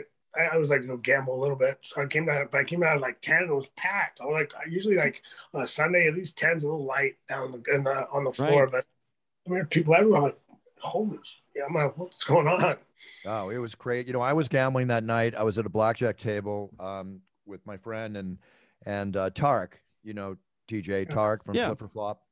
I, 0.53 0.57
was 0.57 0.69
like 0.69 0.81
to 0.81 0.87
go 0.87 0.97
gamble 0.97 1.39
a 1.39 1.41
little 1.41 1.55
bit. 1.55 1.77
So 1.81 2.01
I 2.01 2.07
came 2.07 2.27
out, 2.27 2.51
but 2.51 2.59
I 2.59 2.65
came 2.65 2.83
out 2.83 2.97
at 2.97 3.01
like 3.01 3.21
10 3.21 3.37
and 3.37 3.49
it 3.51 3.53
was 3.53 3.69
packed. 3.77 4.19
I 4.19 4.25
was 4.25 4.33
like, 4.33 4.51
usually 4.69 4.97
like 4.97 5.21
on 5.53 5.61
a 5.61 5.67
Sunday, 5.67 6.07
at 6.07 6.13
least 6.13 6.37
10's 6.37 6.65
a 6.65 6.67
little 6.67 6.85
light 6.85 7.13
down 7.29 7.51
the, 7.53 7.73
in 7.73 7.85
the 7.85 8.05
on 8.09 8.25
the 8.25 8.33
floor. 8.33 8.63
Right. 8.63 8.71
But 8.73 8.85
I 9.47 9.49
mean, 9.51 9.65
people 9.67 9.95
everywhere, 9.95 10.17
I'm 10.17 10.23
like, 10.25 10.39
holy, 10.79 11.19
yeah, 11.55 11.63
I'm 11.67 11.73
like, 11.73 11.97
what's 11.97 12.23
going 12.23 12.47
on? 12.47 12.75
Oh, 13.25 13.49
it 13.49 13.57
was 13.57 13.75
great. 13.75 14.07
You 14.07 14.13
know, 14.13 14.21
I 14.21 14.33
was 14.33 14.49
gambling 14.49 14.87
that 14.87 15.03
night. 15.03 15.35
I 15.35 15.43
was 15.43 15.57
at 15.57 15.65
a 15.65 15.69
blackjack 15.69 16.17
table 16.17 16.71
um, 16.79 17.21
with 17.45 17.65
my 17.65 17.77
friend 17.77 18.17
and, 18.17 18.37
and 18.85 19.15
uh, 19.15 19.29
Tarek, 19.29 19.73
you 20.03 20.13
know, 20.13 20.37
TJ 20.67 21.09
Tarek 21.09 21.43
from 21.43 21.55
yeah. 21.55 21.73
Flip 21.73 21.91
Flop. 21.91 22.24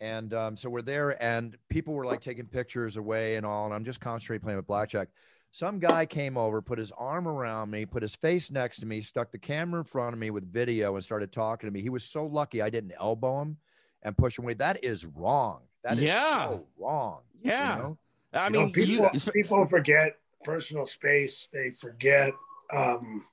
And 0.00 0.34
um, 0.34 0.56
so 0.56 0.68
we're 0.68 0.82
there, 0.82 1.22
and 1.22 1.56
people 1.70 1.94
were 1.94 2.04
like 2.04 2.20
taking 2.20 2.46
pictures 2.46 2.96
away 2.96 3.36
and 3.36 3.46
all. 3.46 3.64
And 3.64 3.74
I'm 3.74 3.84
just 3.84 4.00
concentrating 4.00 4.42
playing 4.42 4.58
with 4.58 4.66
blackjack 4.66 5.08
some 5.56 5.78
guy 5.78 6.04
came 6.04 6.36
over, 6.36 6.60
put 6.60 6.78
his 6.78 6.92
arm 6.92 7.26
around 7.26 7.70
me, 7.70 7.86
put 7.86 8.02
his 8.02 8.14
face 8.14 8.50
next 8.50 8.78
to 8.80 8.86
me, 8.86 9.00
stuck 9.00 9.30
the 9.30 9.38
camera 9.38 9.80
in 9.80 9.84
front 9.84 10.12
of 10.12 10.18
me 10.18 10.30
with 10.30 10.52
video, 10.52 10.94
and 10.94 11.02
started 11.02 11.32
talking 11.32 11.66
to 11.66 11.72
me. 11.72 11.80
He 11.80 11.88
was 11.88 12.04
so 12.04 12.26
lucky 12.26 12.60
I 12.60 12.68
didn't 12.68 12.92
elbow 13.00 13.40
him 13.40 13.56
and 14.02 14.14
push 14.14 14.38
him 14.38 14.44
away. 14.44 14.52
That 14.52 14.84
is 14.84 15.06
wrong. 15.06 15.60
That 15.82 15.94
is 15.94 16.04
yeah. 16.04 16.48
so 16.48 16.66
wrong. 16.78 17.20
Yeah. 17.40 17.76
You 17.76 17.82
know? 17.82 17.98
I 18.34 18.48
mean, 18.50 18.60
you 18.60 18.66
know, 18.66 18.72
people, 18.72 19.10
you, 19.14 19.32
people 19.32 19.66
forget 19.66 20.18
personal 20.44 20.84
space. 20.84 21.48
They 21.50 21.70
forget, 21.70 22.34
um, 22.74 23.24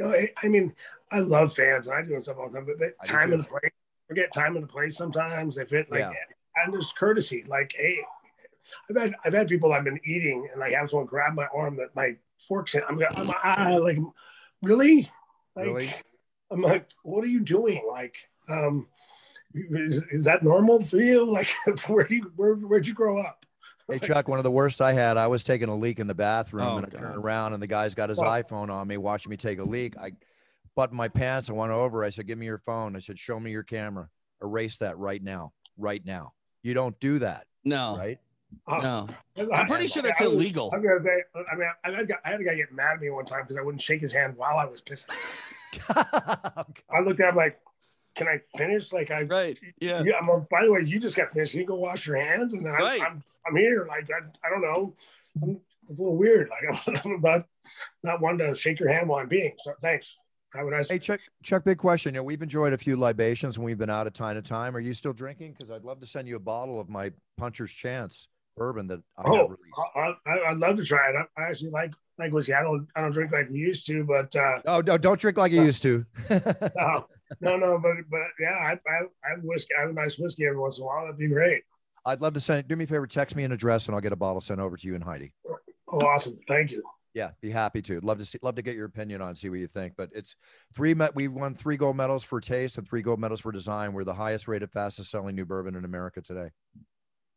you 0.00 0.06
know, 0.06 0.16
I 0.42 0.48
mean, 0.48 0.74
I 1.12 1.20
love 1.20 1.54
fans 1.54 1.86
and 1.86 1.94
I 1.94 2.02
do 2.02 2.20
stuff 2.22 2.38
all 2.38 2.48
the 2.48 2.58
time, 2.58 2.66
but 2.66 3.06
time 3.06 3.32
and 3.32 3.46
place, 3.46 3.70
forget 4.12 4.32
time 4.32 4.56
and 4.56 4.68
place 4.68 4.96
sometimes. 4.96 5.56
They 5.56 5.64
fit 5.64 5.90
like, 5.90 6.00
yeah. 6.00 6.12
and 6.56 6.72
there's 6.72 6.92
courtesy. 6.92 7.44
Like, 7.48 7.74
hey, 7.76 7.96
I've 8.90 8.96
had 8.96 9.14
I've 9.24 9.34
had 9.34 9.48
people 9.48 9.72
I've 9.72 9.84
been 9.84 10.00
eating 10.04 10.48
and 10.50 10.60
like 10.60 10.74
have 10.74 10.90
someone 10.90 11.06
grab 11.06 11.34
my 11.34 11.46
arm 11.54 11.76
that 11.76 11.94
my 11.96 12.16
forks 12.46 12.74
in. 12.74 12.82
I'm, 12.88 12.98
I'm 12.98 13.30
ah, 13.42 13.76
like, 13.80 13.98
really? 14.60 15.10
Like, 15.56 15.66
really? 15.66 15.90
I'm 16.50 16.60
like, 16.60 16.88
what 17.02 17.24
are 17.24 17.28
you 17.28 17.40
doing? 17.40 17.82
Like, 17.88 18.16
um, 18.48 18.86
is, 19.54 20.02
is 20.10 20.26
that 20.26 20.42
normal 20.42 20.84
for 20.84 20.98
you? 20.98 21.26
Like, 21.32 21.48
where 21.86 22.04
do 22.04 22.16
you, 22.16 22.32
where 22.36 22.54
where'd 22.54 22.86
you 22.86 22.94
grow 22.94 23.18
up? 23.18 23.46
Hey 23.90 23.98
Chuck, 23.98 24.28
one 24.28 24.38
of 24.38 24.44
the 24.44 24.50
worst 24.50 24.80
I 24.80 24.92
had, 24.92 25.16
I 25.16 25.26
was 25.26 25.42
taking 25.42 25.68
a 25.68 25.74
leak 25.74 25.98
in 25.98 26.06
the 26.06 26.14
bathroom 26.14 26.66
oh, 26.66 26.76
and 26.76 26.86
I 26.86 26.88
God. 26.88 26.98
turned 26.98 27.16
around 27.16 27.52
and 27.52 27.62
the 27.62 27.66
guy's 27.66 27.94
got 27.94 28.10
his 28.10 28.18
iPhone 28.18 28.70
on 28.70 28.86
me 28.86 28.96
watching 28.96 29.28
me 29.28 29.36
take 29.36 29.58
a 29.58 29.64
leak. 29.64 29.96
I 29.98 30.12
buttoned 30.74 30.96
my 30.96 31.08
pants 31.08 31.48
and 31.48 31.56
went 31.56 31.72
over. 31.72 32.04
I 32.04 32.10
said, 32.10 32.26
Give 32.26 32.38
me 32.38 32.46
your 32.46 32.58
phone. 32.58 32.96
I 32.96 33.00
said, 33.00 33.18
Show 33.18 33.38
me 33.38 33.50
your 33.50 33.62
camera. 33.62 34.08
Erase 34.42 34.78
that 34.78 34.98
right 34.98 35.22
now. 35.22 35.52
Right 35.76 36.04
now. 36.04 36.32
You 36.62 36.74
don't 36.74 36.98
do 37.00 37.18
that. 37.20 37.46
No. 37.64 37.96
Right? 37.98 38.18
Oh, 38.66 38.78
no, 38.78 39.08
I'm 39.54 39.66
pretty 39.66 39.86
sure 39.86 40.02
that's 40.02 40.20
I 40.20 40.26
was, 40.26 40.34
illegal. 40.34 40.70
I, 40.74 40.76
mean, 40.76 40.90
I 41.50 41.56
mean, 41.56 41.68
I 41.84 41.90
had, 41.90 42.12
I 42.24 42.30
had 42.30 42.40
a 42.40 42.44
guy 42.44 42.54
get 42.54 42.72
mad 42.72 42.94
at 42.94 43.00
me 43.00 43.10
one 43.10 43.24
time 43.24 43.42
because 43.42 43.56
I 43.56 43.62
wouldn't 43.62 43.80
shake 43.80 44.00
his 44.00 44.12
hand 44.12 44.36
while 44.36 44.58
I 44.58 44.66
was 44.66 44.82
pissing. 44.82 45.08
I 46.90 47.00
looked 47.00 47.20
at 47.20 47.30
him 47.30 47.36
like, 47.36 47.58
"Can 48.14 48.28
I 48.28 48.40
finish?" 48.56 48.92
Like 48.92 49.10
I, 49.10 49.22
right, 49.22 49.58
yeah. 49.80 50.02
I'm, 50.20 50.46
by 50.50 50.64
the 50.64 50.70
way, 50.70 50.82
you 50.84 51.00
just 51.00 51.16
got 51.16 51.30
finished. 51.30 51.54
You 51.54 51.64
go 51.64 51.76
wash 51.76 52.06
your 52.06 52.16
hands, 52.16 52.52
and 52.52 52.64
then 52.64 52.74
right. 52.74 53.00
I, 53.00 53.06
am 53.06 53.12
I'm, 53.12 53.24
I'm 53.48 53.56
here. 53.56 53.86
Like 53.88 54.08
I, 54.10 54.46
I 54.46 54.50
don't 54.50 54.60
know. 54.60 54.94
I'm, 55.42 55.60
it's 55.88 55.98
a 55.98 56.02
little 56.02 56.16
weird. 56.16 56.50
Like 56.50 56.86
I'm 57.04 57.12
about 57.12 57.46
not 58.02 58.20
wanting 58.20 58.46
to 58.46 58.54
shake 58.54 58.80
your 58.80 58.90
hand 58.90 59.08
while 59.08 59.20
I'm 59.20 59.28
being. 59.28 59.54
So 59.58 59.72
thanks. 59.80 60.18
Have 60.54 60.66
a 60.66 60.70
nice. 60.70 60.88
Hey 60.88 60.98
Chuck, 60.98 61.20
Chuck, 61.42 61.64
big 61.64 61.78
question. 61.78 62.14
You 62.14 62.20
know, 62.20 62.24
we've 62.24 62.42
enjoyed 62.42 62.72
a 62.72 62.78
few 62.78 62.96
libations 62.96 63.58
when 63.58 63.64
we've 63.64 63.78
been 63.78 63.90
out 63.90 64.06
of 64.06 64.12
time 64.12 64.34
to 64.34 64.42
time. 64.42 64.76
Are 64.76 64.80
you 64.80 64.92
still 64.92 65.12
drinking? 65.12 65.54
Because 65.56 65.70
I'd 65.70 65.84
love 65.84 66.00
to 66.00 66.06
send 66.06 66.28
you 66.28 66.36
a 66.36 66.40
bottle 66.40 66.80
of 66.80 66.88
my 66.88 67.10
Puncher's 67.38 67.72
Chance 67.72 68.28
bourbon 68.56 68.86
that 68.88 69.00
I 69.16 69.22
oh, 69.24 69.36
have 69.36 69.46
released. 69.50 70.18
I, 70.26 70.50
would 70.50 70.60
love 70.60 70.76
to 70.76 70.84
try 70.84 71.10
it. 71.10 71.16
I, 71.38 71.42
actually 71.42 71.70
like 71.70 71.92
like 72.18 72.32
whiskey. 72.32 72.52
I 72.52 72.62
don't 72.62 72.86
I 72.94 73.00
don't 73.00 73.12
drink 73.12 73.32
like 73.32 73.48
we 73.50 73.58
used 73.58 73.86
to, 73.86 74.04
but 74.04 74.34
uh, 74.36 74.60
oh 74.66 74.80
no, 74.80 74.98
don't 74.98 75.18
drink 75.18 75.38
like 75.38 75.52
you 75.52 75.62
used 75.62 75.82
to. 75.82 76.04
no, 76.30 77.06
no, 77.40 77.56
no, 77.56 77.78
but 77.78 77.94
but 78.10 78.20
yeah, 78.38 78.50
I, 78.50 78.72
I 78.72 79.00
I 79.24 79.30
have 79.30 79.42
whiskey. 79.42 79.74
I 79.78 79.82
have 79.82 79.90
a 79.90 79.94
nice 79.94 80.18
whiskey 80.18 80.44
every 80.44 80.58
once 80.58 80.78
in 80.78 80.84
a 80.84 80.86
while. 80.86 81.02
That'd 81.04 81.18
be 81.18 81.28
great. 81.28 81.62
I'd 82.04 82.20
love 82.20 82.34
to 82.34 82.40
send. 82.40 82.60
It. 82.60 82.68
Do 82.68 82.76
me 82.76 82.84
a 82.84 82.86
favor, 82.86 83.06
text 83.06 83.36
me 83.36 83.44
an 83.44 83.52
address, 83.52 83.86
and 83.86 83.94
I'll 83.94 84.00
get 84.00 84.12
a 84.12 84.16
bottle 84.16 84.40
sent 84.40 84.60
over 84.60 84.76
to 84.76 84.86
you 84.86 84.94
and 84.94 85.04
Heidi. 85.04 85.32
Oh, 85.88 85.98
awesome! 86.00 86.38
Thank 86.48 86.72
you. 86.72 86.82
Yeah, 87.14 87.30
be 87.42 87.50
happy 87.50 87.82
to. 87.82 88.00
Love 88.00 88.18
to 88.18 88.24
see. 88.24 88.38
Love 88.42 88.54
to 88.54 88.62
get 88.62 88.74
your 88.74 88.86
opinion 88.86 89.20
on. 89.20 89.36
See 89.36 89.50
what 89.50 89.58
you 89.58 89.66
think. 89.66 89.94
But 89.96 90.10
it's 90.14 90.34
three. 90.74 90.94
Met. 90.94 91.14
We 91.14 91.28
won 91.28 91.54
three 91.54 91.76
gold 91.76 91.96
medals 91.96 92.24
for 92.24 92.40
taste 92.40 92.78
and 92.78 92.88
three 92.88 93.02
gold 93.02 93.20
medals 93.20 93.40
for 93.40 93.52
design. 93.52 93.92
We're 93.92 94.04
the 94.04 94.14
highest 94.14 94.48
rated, 94.48 94.70
fastest 94.70 95.10
selling 95.10 95.36
new 95.36 95.44
bourbon 95.44 95.74
in 95.74 95.84
America 95.84 96.22
today. 96.22 96.48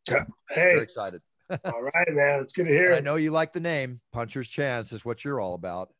Hey, 0.08 0.24
Very 0.54 0.80
excited. 0.82 1.20
all 1.64 1.82
right, 1.82 2.08
man. 2.12 2.40
It's 2.40 2.52
good 2.52 2.66
to 2.66 2.72
hear. 2.72 2.94
I 2.94 3.00
know 3.00 3.16
you 3.16 3.30
like 3.30 3.52
the 3.52 3.60
name 3.60 4.00
Puncher's 4.14 4.48
Chance. 4.48 4.92
Is 4.92 5.04
what 5.04 5.24
you're 5.24 5.40
all 5.40 5.54
about. 5.54 5.90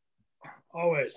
Always. 0.72 1.14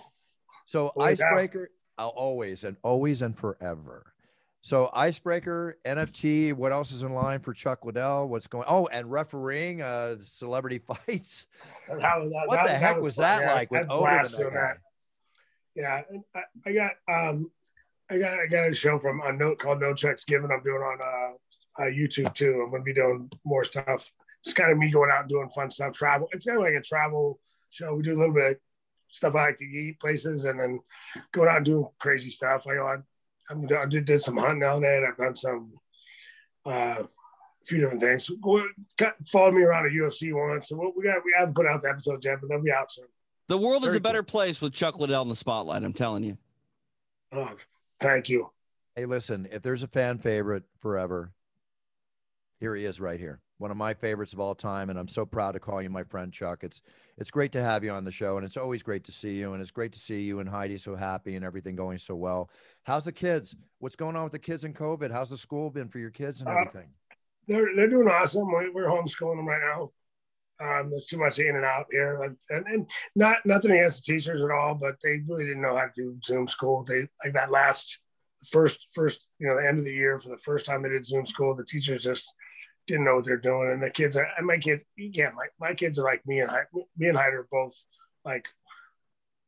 So 0.65 0.87
always 0.89 1.21
icebreaker. 1.21 1.69
I'll 1.97 2.09
always 2.09 2.63
and 2.63 2.77
always 2.83 3.21
and 3.21 3.37
forever. 3.37 4.13
So 4.61 4.89
icebreaker, 4.93 5.77
NFT. 5.85 6.53
What 6.53 6.71
else 6.71 6.91
is 6.91 7.03
in 7.03 7.13
line 7.13 7.39
for 7.39 7.53
Chuck 7.53 7.85
Liddell? 7.85 8.27
What's 8.27 8.47
going? 8.47 8.65
Oh, 8.67 8.87
and 8.87 9.09
refereeing 9.09 9.81
uh 9.81 10.15
celebrity 10.19 10.79
fights. 11.07 11.47
How, 11.87 11.95
that, 11.97 12.43
what 12.45 12.55
that, 12.55 12.65
the 12.65 12.73
heck 12.73 12.95
was, 12.95 13.03
was 13.03 13.15
that 13.17 13.41
yeah, 13.41 13.53
like 13.53 13.71
with? 13.71 13.87
That 13.87 14.31
that. 14.53 14.77
Yeah, 15.75 16.01
I, 16.35 16.41
I, 16.65 16.73
got 16.73 16.91
um, 17.07 17.51
I 18.09 18.17
got 18.17 18.39
I 18.39 18.47
got 18.47 18.69
a 18.69 18.73
show 18.73 18.99
from 18.99 19.21
a 19.23 19.31
note 19.31 19.59
called 19.59 19.79
No 19.79 19.93
Checks 19.93 20.25
Given. 20.25 20.51
I'm 20.51 20.63
doing 20.63 20.81
on 20.81 20.99
uh 21.01 21.37
uh, 21.79 21.83
YouTube 21.83 22.33
too. 22.33 22.61
I'm 22.63 22.69
going 22.69 22.81
to 22.81 22.85
be 22.85 22.93
doing 22.93 23.31
more 23.45 23.63
stuff. 23.63 24.11
It's 24.43 24.53
kind 24.53 24.71
of 24.71 24.77
me 24.77 24.91
going 24.91 25.09
out 25.11 25.21
and 25.21 25.29
doing 25.29 25.49
fun 25.49 25.69
stuff, 25.69 25.93
travel. 25.93 26.27
It's 26.31 26.45
kind 26.45 26.57
of 26.57 26.63
like 26.63 26.73
a 26.73 26.81
travel 26.81 27.39
show. 27.69 27.95
We 27.95 28.03
do 28.03 28.13
a 28.13 28.19
little 28.19 28.33
bit 28.33 28.51
of 28.51 28.57
stuff 29.09 29.35
I 29.35 29.47
like 29.47 29.57
to 29.57 29.65
eat 29.65 29.99
places 29.99 30.45
and 30.45 30.59
then 30.59 30.79
going 31.33 31.49
out 31.49 31.57
and 31.57 31.65
doing 31.65 31.87
crazy 31.99 32.29
stuff. 32.29 32.65
Like 32.65 32.77
I, 32.77 32.93
I'm, 32.93 33.03
I 33.49 33.85
did, 33.85 34.05
did 34.05 34.21
some 34.21 34.37
hunting 34.37 34.63
out 34.63 34.81
there. 34.81 35.07
I've 35.07 35.17
done 35.17 35.35
some, 35.35 35.73
uh, 36.65 36.69
a 37.01 37.07
few 37.65 37.79
different 37.79 38.01
things. 38.01 38.29
Follow 39.31 39.51
me 39.51 39.63
around 39.63 39.87
at 39.87 39.91
UFC 39.91 40.33
once. 40.33 40.69
So 40.69 40.93
we 40.95 41.03
got 41.03 41.23
we 41.25 41.33
haven't 41.37 41.55
put 41.55 41.65
out 41.65 41.81
the 41.81 41.89
episode 41.89 42.23
yet, 42.23 42.39
but 42.41 42.49
they'll 42.49 42.61
be 42.61 42.71
out 42.71 42.91
soon. 42.91 43.05
The 43.47 43.57
world 43.57 43.81
Very 43.81 43.91
is 43.91 43.95
a 43.95 44.01
better 44.01 44.19
cool. 44.19 44.39
place 44.39 44.61
with 44.61 44.73
Chuck 44.73 44.99
Liddell 44.99 45.23
in 45.23 45.29
the 45.29 45.35
spotlight. 45.35 45.83
I'm 45.83 45.93
telling 45.93 46.23
you. 46.23 46.37
Oh, 47.31 47.51
thank 47.99 48.29
you. 48.29 48.51
Hey, 48.95 49.05
listen, 49.05 49.47
if 49.51 49.61
there's 49.61 49.83
a 49.83 49.87
fan 49.87 50.19
favorite 50.19 50.63
forever, 50.79 51.31
here 52.59 52.75
he 52.75 52.85
is 52.85 52.99
right 52.99 53.19
here 53.19 53.39
one 53.59 53.71
of 53.71 53.77
my 53.77 53.93
favorites 53.93 54.33
of 54.33 54.39
all 54.39 54.55
time 54.55 54.89
and 54.89 54.97
i'm 54.97 55.07
so 55.07 55.25
proud 55.25 55.51
to 55.51 55.59
call 55.59 55.81
you 55.81 55.89
my 55.89 56.03
friend 56.03 56.33
chuck. 56.33 56.63
It's 56.63 56.81
it's 57.17 57.29
great 57.29 57.51
to 57.51 57.61
have 57.61 57.83
you 57.83 57.91
on 57.91 58.05
the 58.05 58.11
show 58.11 58.37
and 58.37 58.45
it's 58.45 58.57
always 58.57 58.81
great 58.81 59.03
to 59.03 59.11
see 59.11 59.35
you 59.35 59.53
and 59.53 59.61
it's 59.61 59.71
great 59.71 59.91
to 59.91 59.99
see 59.99 60.21
you 60.21 60.39
and 60.39 60.49
heidi 60.49 60.77
so 60.77 60.95
happy 60.95 61.35
and 61.35 61.45
everything 61.45 61.75
going 61.75 61.97
so 61.97 62.15
well. 62.15 62.49
How's 62.83 63.05
the 63.05 63.11
kids? 63.11 63.55
What's 63.79 63.97
going 63.97 64.15
on 64.15 64.23
with 64.23 64.31
the 64.31 64.39
kids 64.39 64.63
in 64.63 64.73
covid? 64.73 65.11
How's 65.11 65.29
the 65.29 65.37
school 65.37 65.69
been 65.69 65.89
for 65.89 65.99
your 65.99 66.09
kids 66.09 66.39
and 66.39 66.49
uh, 66.49 66.53
everything? 66.53 66.89
uh, 67.11 67.15
they're 67.47 67.69
they're 67.75 67.89
doing 67.89 68.07
awesome. 68.07 68.49
We're 68.51 68.87
homeschooling 68.87 69.37
them 69.37 69.47
right 69.47 69.61
now. 69.61 69.91
Um, 70.61 70.89
there's 70.89 71.05
too 71.05 71.17
much 71.17 71.39
in 71.39 71.55
and 71.55 71.63
out 71.63 71.85
here 71.89 72.21
and, 72.49 72.65
and 72.67 72.89
not 73.15 73.37
nothing 73.45 73.71
against 73.71 74.05
the 74.05 74.13
teachers 74.13 74.41
at 74.41 74.51
all 74.51 74.75
but 74.75 74.97
they 75.01 75.21
really 75.25 75.45
didn't 75.45 75.61
know 75.61 75.77
how 75.77 75.85
to 75.85 75.91
do 75.95 76.17
zoom 76.23 76.47
school. 76.47 76.83
They 76.83 77.07
like 77.23 77.33
that 77.33 77.51
last 77.51 77.99
first 78.51 78.87
first 78.95 79.27
you 79.39 79.47
know 79.47 79.59
the 79.59 79.67
end 79.67 79.79
of 79.79 79.85
the 79.85 79.93
year 79.93 80.17
for 80.17 80.29
the 80.29 80.37
first 80.37 80.65
time 80.65 80.81
they 80.81 80.89
did 80.89 81.05
zoom 81.05 81.25
school 81.25 81.55
the 81.55 81.65
teachers 81.65 82.03
just 82.03 82.33
didn't 82.89 83.05
know 83.05 83.15
what 83.15 83.25
they're 83.25 83.37
doing. 83.37 83.71
And 83.71 83.81
the 83.81 83.89
kids, 83.89 84.17
are, 84.17 84.27
and 84.37 84.45
my 84.45 84.57
kids, 84.57 84.83
yeah, 84.97 85.29
my, 85.35 85.47
my 85.59 85.73
kids 85.73 85.97
are 85.97 86.03
like 86.03 86.25
me 86.27 86.41
and 86.41 86.51
I, 86.51 86.63
me 86.97 87.07
and 87.07 87.17
Hyde 87.17 87.33
are 87.33 87.47
both 87.49 87.73
like 88.25 88.45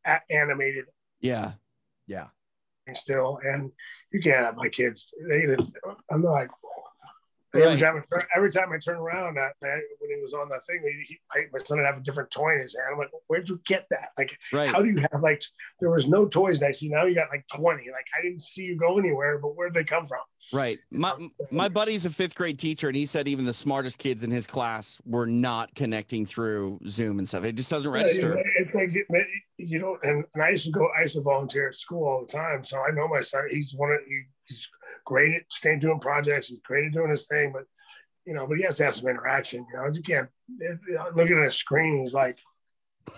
a- 0.05 0.21
animated. 0.29 0.85
Yeah. 1.19 1.53
Yeah. 2.07 2.27
Still, 3.03 3.39
and 3.43 3.71
you 4.11 4.21
can't 4.21 4.45
have 4.45 4.55
my 4.57 4.67
kids. 4.69 5.05
They, 5.29 5.45
I'm 6.09 6.23
like, 6.23 6.49
Every 7.53 7.79
time, 7.81 7.97
I 7.97 8.15
turn, 8.15 8.25
every 8.35 8.51
time 8.51 8.71
I 8.71 8.77
turn 8.77 8.97
around, 8.97 9.35
that, 9.35 9.53
that 9.61 9.79
when 9.99 10.09
he 10.15 10.21
was 10.21 10.33
on 10.33 10.47
that 10.49 10.61
thing, 10.67 10.81
he, 10.83 11.03
he, 11.07 11.19
I, 11.33 11.45
my 11.51 11.59
son 11.59 11.77
would 11.79 11.85
have 11.85 11.97
a 11.97 12.01
different 12.01 12.31
toy 12.31 12.53
in 12.53 12.61
his 12.61 12.75
hand. 12.75 12.93
I'm 12.93 12.97
like, 12.97 13.09
where'd 13.27 13.49
you 13.49 13.59
get 13.65 13.87
that? 13.89 14.09
Like, 14.17 14.37
Right. 14.53 14.69
how 14.69 14.81
do 14.81 14.87
you 14.89 15.03
have 15.11 15.21
like? 15.21 15.43
There 15.81 15.91
was 15.91 16.07
no 16.07 16.27
toys 16.29 16.61
next 16.61 16.79
to 16.79 16.85
you. 16.85 16.91
Now 16.91 17.05
you 17.05 17.13
got 17.15 17.29
like 17.29 17.45
20. 17.53 17.83
Like, 17.91 18.05
I 18.17 18.21
didn't 18.21 18.41
see 18.41 18.63
you 18.63 18.77
go 18.77 18.97
anywhere, 18.97 19.37
but 19.37 19.55
where'd 19.55 19.73
they 19.73 19.83
come 19.83 20.07
from? 20.07 20.19
Right. 20.53 20.79
My 20.91 21.13
my 21.51 21.67
buddy's 21.69 22.05
a 22.05 22.09
fifth 22.09 22.35
grade 22.35 22.57
teacher, 22.57 22.87
and 22.87 22.95
he 22.95 23.05
said 23.05 23.27
even 23.27 23.45
the 23.45 23.53
smartest 23.53 23.99
kids 23.99 24.23
in 24.23 24.31
his 24.31 24.47
class 24.47 24.99
were 25.05 25.27
not 25.27 25.73
connecting 25.75 26.25
through 26.25 26.79
Zoom 26.87 27.19
and 27.19 27.27
stuff. 27.27 27.43
It 27.43 27.55
just 27.55 27.69
doesn't 27.69 27.89
register. 27.91 28.35
Yeah, 28.37 28.63
It's 28.65 28.73
like 28.73 28.89
it- 28.95 29.27
you 29.57 29.77
know, 29.77 29.97
and, 30.01 30.23
and 30.33 30.41
I 30.43 30.49
used 30.49 30.65
to 30.65 30.71
go. 30.71 30.89
I 30.97 31.01
used 31.03 31.13
to 31.13 31.21
volunteer 31.21 31.67
at 31.67 31.75
school 31.75 32.07
all 32.07 32.25
the 32.25 32.31
time, 32.31 32.63
so 32.63 32.79
I 32.81 32.91
know 32.91 33.07
my 33.07 33.21
son. 33.21 33.43
He's 33.51 33.73
one 33.75 33.91
of 33.91 33.99
he, 34.07 34.23
he's 34.51 34.69
great 35.05 35.33
at 35.35 35.41
staying 35.49 35.79
doing 35.79 35.99
projects. 35.99 36.47
He's 36.49 36.59
great 36.61 36.85
at 36.87 36.91
doing 36.93 37.09
his 37.11 37.27
thing, 37.27 37.51
but 37.53 37.63
you 38.25 38.33
know, 38.33 38.45
but 38.45 38.57
he 38.57 38.63
has 38.63 38.77
to 38.77 38.85
have 38.85 38.95
some 38.95 39.09
interaction. 39.09 39.65
You 39.73 39.77
know, 39.79 39.87
you 39.91 40.01
can't 40.03 40.29
it- 40.59 40.79
looking 41.15 41.39
at 41.39 41.45
a 41.47 41.51
screen. 41.51 42.03
He's 42.03 42.13
like, 42.13 42.37
I 43.07 43.11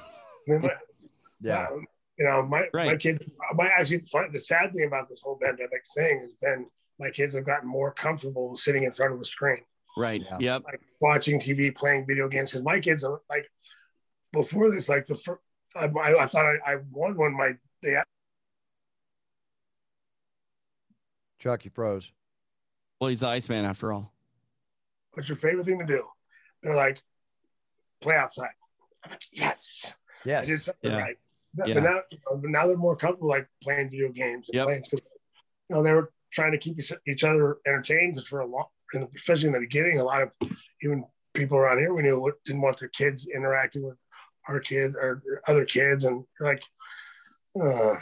mean, 0.48 0.62
my- 0.62 0.70
Yeah. 1.42 1.68
um, 1.68 1.86
you 2.18 2.26
know, 2.26 2.42
my 2.44 2.62
my 2.74 2.86
Right. 2.86 3.00
kids. 3.00 3.26
My 3.56 3.68
actually, 3.68 4.00
fun, 4.00 4.30
the 4.32 4.40
sad 4.40 4.74
thing 4.74 4.86
about 4.88 5.10
this 5.10 5.22
whole 5.24 5.38
pandemic 5.42 5.84
thing 5.96 6.22
has 6.22 6.34
been 6.42 6.68
my 7.00 7.10
kids 7.10 7.34
have 7.36 7.44
gotten 7.46 7.68
more 7.68 7.92
comfortable 7.92 8.56
sitting 8.56 8.84
in 8.84 8.92
front 8.92 9.14
of 9.14 9.20
a 9.20 9.26
screen 9.26 9.58
Right. 9.98 10.22
Yeah. 10.22 10.38
Yep. 10.40 10.64
like 10.66 10.82
watching 11.02 11.40
TV, 11.40 11.76
playing 11.76 12.06
video 12.08 12.30
games. 12.30 12.52
Because 12.52 12.64
my 12.64 12.80
kids 12.80 13.04
are 13.04 13.20
like 13.30 13.46
before 14.32 14.72
this, 14.72 14.88
like 14.90 15.06
the 15.08 15.16
first, 15.18 15.42
I, 15.76 15.86
I, 15.88 16.24
I 16.24 16.28
thought 16.28 16.46
I, 16.46 16.74
I 16.74 16.76
won 16.92 17.18
one. 17.18 17.34
My 17.36 17.54
they 17.82 17.96
Chuck, 21.44 21.66
you 21.66 21.72
froze. 21.72 22.10
Well, 23.02 23.10
he's 23.10 23.20
the 23.20 23.28
Iceman 23.28 23.66
after 23.66 23.92
all. 23.92 24.14
what's 25.12 25.28
your 25.28 25.38
favorite 25.38 25.66
thing 25.66 25.78
to 25.78 25.86
do? 25.86 26.04
They're 26.64 26.74
like 26.74 27.00
play 28.02 28.16
outside. 28.16 28.50
I'm 29.04 29.12
like, 29.12 29.22
yes, 29.32 29.82
I 29.86 29.92
Yes. 30.26 30.48
did 30.48 30.62
something 30.64 30.92
Yeah. 30.92 31.02
right. 31.02 31.18
But, 31.54 31.68
Yeah. 31.68 31.74
but 31.76 31.84
now, 31.84 32.02
you 32.10 32.18
know, 32.32 32.40
now 32.50 32.66
they're 32.66 32.78
more 32.78 32.96
comfortable 32.96 33.28
like 33.28 33.48
playing 33.62 33.90
video 33.92 34.10
games. 34.10 34.48
And 34.50 34.56
Yep. 34.56 34.66
playing, 34.66 34.84
'cause, 34.90 35.02
you 35.70 35.76
know, 35.76 35.84
they 35.84 35.92
were 35.94 36.12
trying 36.32 36.54
to 36.54 36.58
keep 36.58 36.80
each- 36.80 36.94
each 37.06 37.24
other 37.26 37.58
entertained 37.68 38.26
for 38.26 38.40
a 38.40 38.46
long, 38.46 38.70
and 38.94 39.10
especially 39.16 39.48
in 39.48 39.54
the 39.54 39.60
beginning. 39.60 40.00
A 40.00 40.04
lot 40.04 40.22
of 40.22 40.32
even 40.82 41.06
people 41.34 41.58
around 41.58 41.78
here 41.80 41.94
we 41.94 42.02
knew 42.04 42.32
didn't 42.46 42.62
want 42.62 42.80
their 42.80 42.90
kids 42.90 43.28
interacting 43.28 43.84
with 43.84 43.98
our 44.48 44.60
kids 44.62 44.96
or 44.96 45.22
other 45.48 45.66
kids, 45.66 46.06
and 46.06 46.26
you're 46.40 46.48
like, 46.48 46.64
uh, 47.60 47.96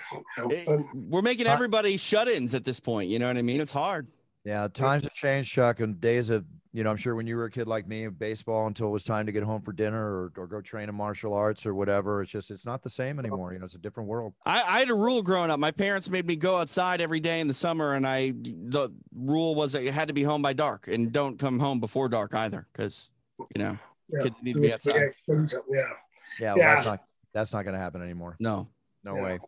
It- 0.50 0.86
we're 1.10 1.22
making 1.22 1.48
everybody 1.48 1.98
shut-ins 1.98 2.54
at 2.54 2.64
this 2.64 2.80
point. 2.80 3.10
You 3.10 3.20
know 3.20 3.28
what 3.28 3.38
I 3.38 3.42
mean? 3.42 3.62
It's 3.62 3.72
hard. 3.74 4.08
Yeah, 4.44 4.68
times 4.68 5.04
have 5.04 5.14
changed, 5.14 5.52
Chuck, 5.52 5.80
and 5.80 6.00
days 6.02 6.30
of 6.30 6.46
you 6.74 6.86
know, 6.86 6.90
I'm 6.90 6.96
sure 6.96 7.16
when 7.16 7.28
you 7.28 7.36
were 7.36 7.44
a 7.44 7.52
kid 7.52 7.68
like 7.68 7.86
me, 7.86 8.08
baseball 8.08 8.66
until 8.68 8.88
it 8.88 8.92
was 8.92 9.04
time 9.04 9.26
to 9.26 9.34
get 9.34 9.44
home 9.44 9.62
for 9.62 9.74
dinner 9.74 10.02
or, 10.08 10.32
or 10.38 10.48
go 10.48 10.62
train 10.62 10.88
in 10.88 10.96
martial 10.96 11.34
arts 11.34 11.66
or 11.66 11.76
whatever. 11.76 12.22
It's 12.22 12.32
just 12.32 12.50
it's 12.50 12.66
not 12.66 12.82
the 12.82 12.90
same 12.90 13.20
anymore. 13.20 13.52
You 13.52 13.60
know, 13.60 13.66
it's 13.66 13.76
a 13.76 13.78
different 13.78 14.08
world. 14.08 14.34
I, 14.46 14.62
I 14.66 14.80
had 14.80 14.90
a 14.90 14.94
rule 14.96 15.22
growing 15.22 15.52
up. 15.52 15.60
My 15.60 15.72
parents 15.72 16.10
made 16.10 16.26
me 16.26 16.38
go 16.38 16.58
outside 16.60 17.02
every 17.02 17.20
day 17.20 17.42
in 17.42 17.50
the 17.50 17.54
summer, 17.54 17.96
and 17.96 18.08
I 18.08 18.32
the 18.42 18.90
rule 19.14 19.54
was 19.54 19.74
that 19.74 19.84
you 19.84 19.92
had 19.92 20.08
to 20.08 20.14
be 20.14 20.24
home 20.24 20.42
by 20.42 20.54
dark, 20.54 20.88
and 20.88 21.12
don't 21.12 21.38
come 21.38 21.60
home 21.60 21.82
before 21.82 22.08
dark 22.08 22.34
either, 22.34 22.66
because 22.72 23.12
you 23.54 23.62
know 23.62 23.78
yeah, 24.08 24.20
kids 24.22 24.36
need 24.42 24.54
to 24.54 24.62
be 24.62 24.72
outside. 24.74 25.12
Yeah, 25.28 25.44
Yeah, 25.70 25.84
well, 26.54 26.58
Yeah. 26.58 26.76
that's 26.76 26.86
not 26.86 27.04
that's 27.34 27.52
not 27.54 27.64
going 27.64 27.74
to 27.74 27.82
happen 27.82 28.02
anymore. 28.02 28.38
No, 28.40 28.70
No 29.04 29.16
Yeah. 29.16 29.22
way. 29.24 29.40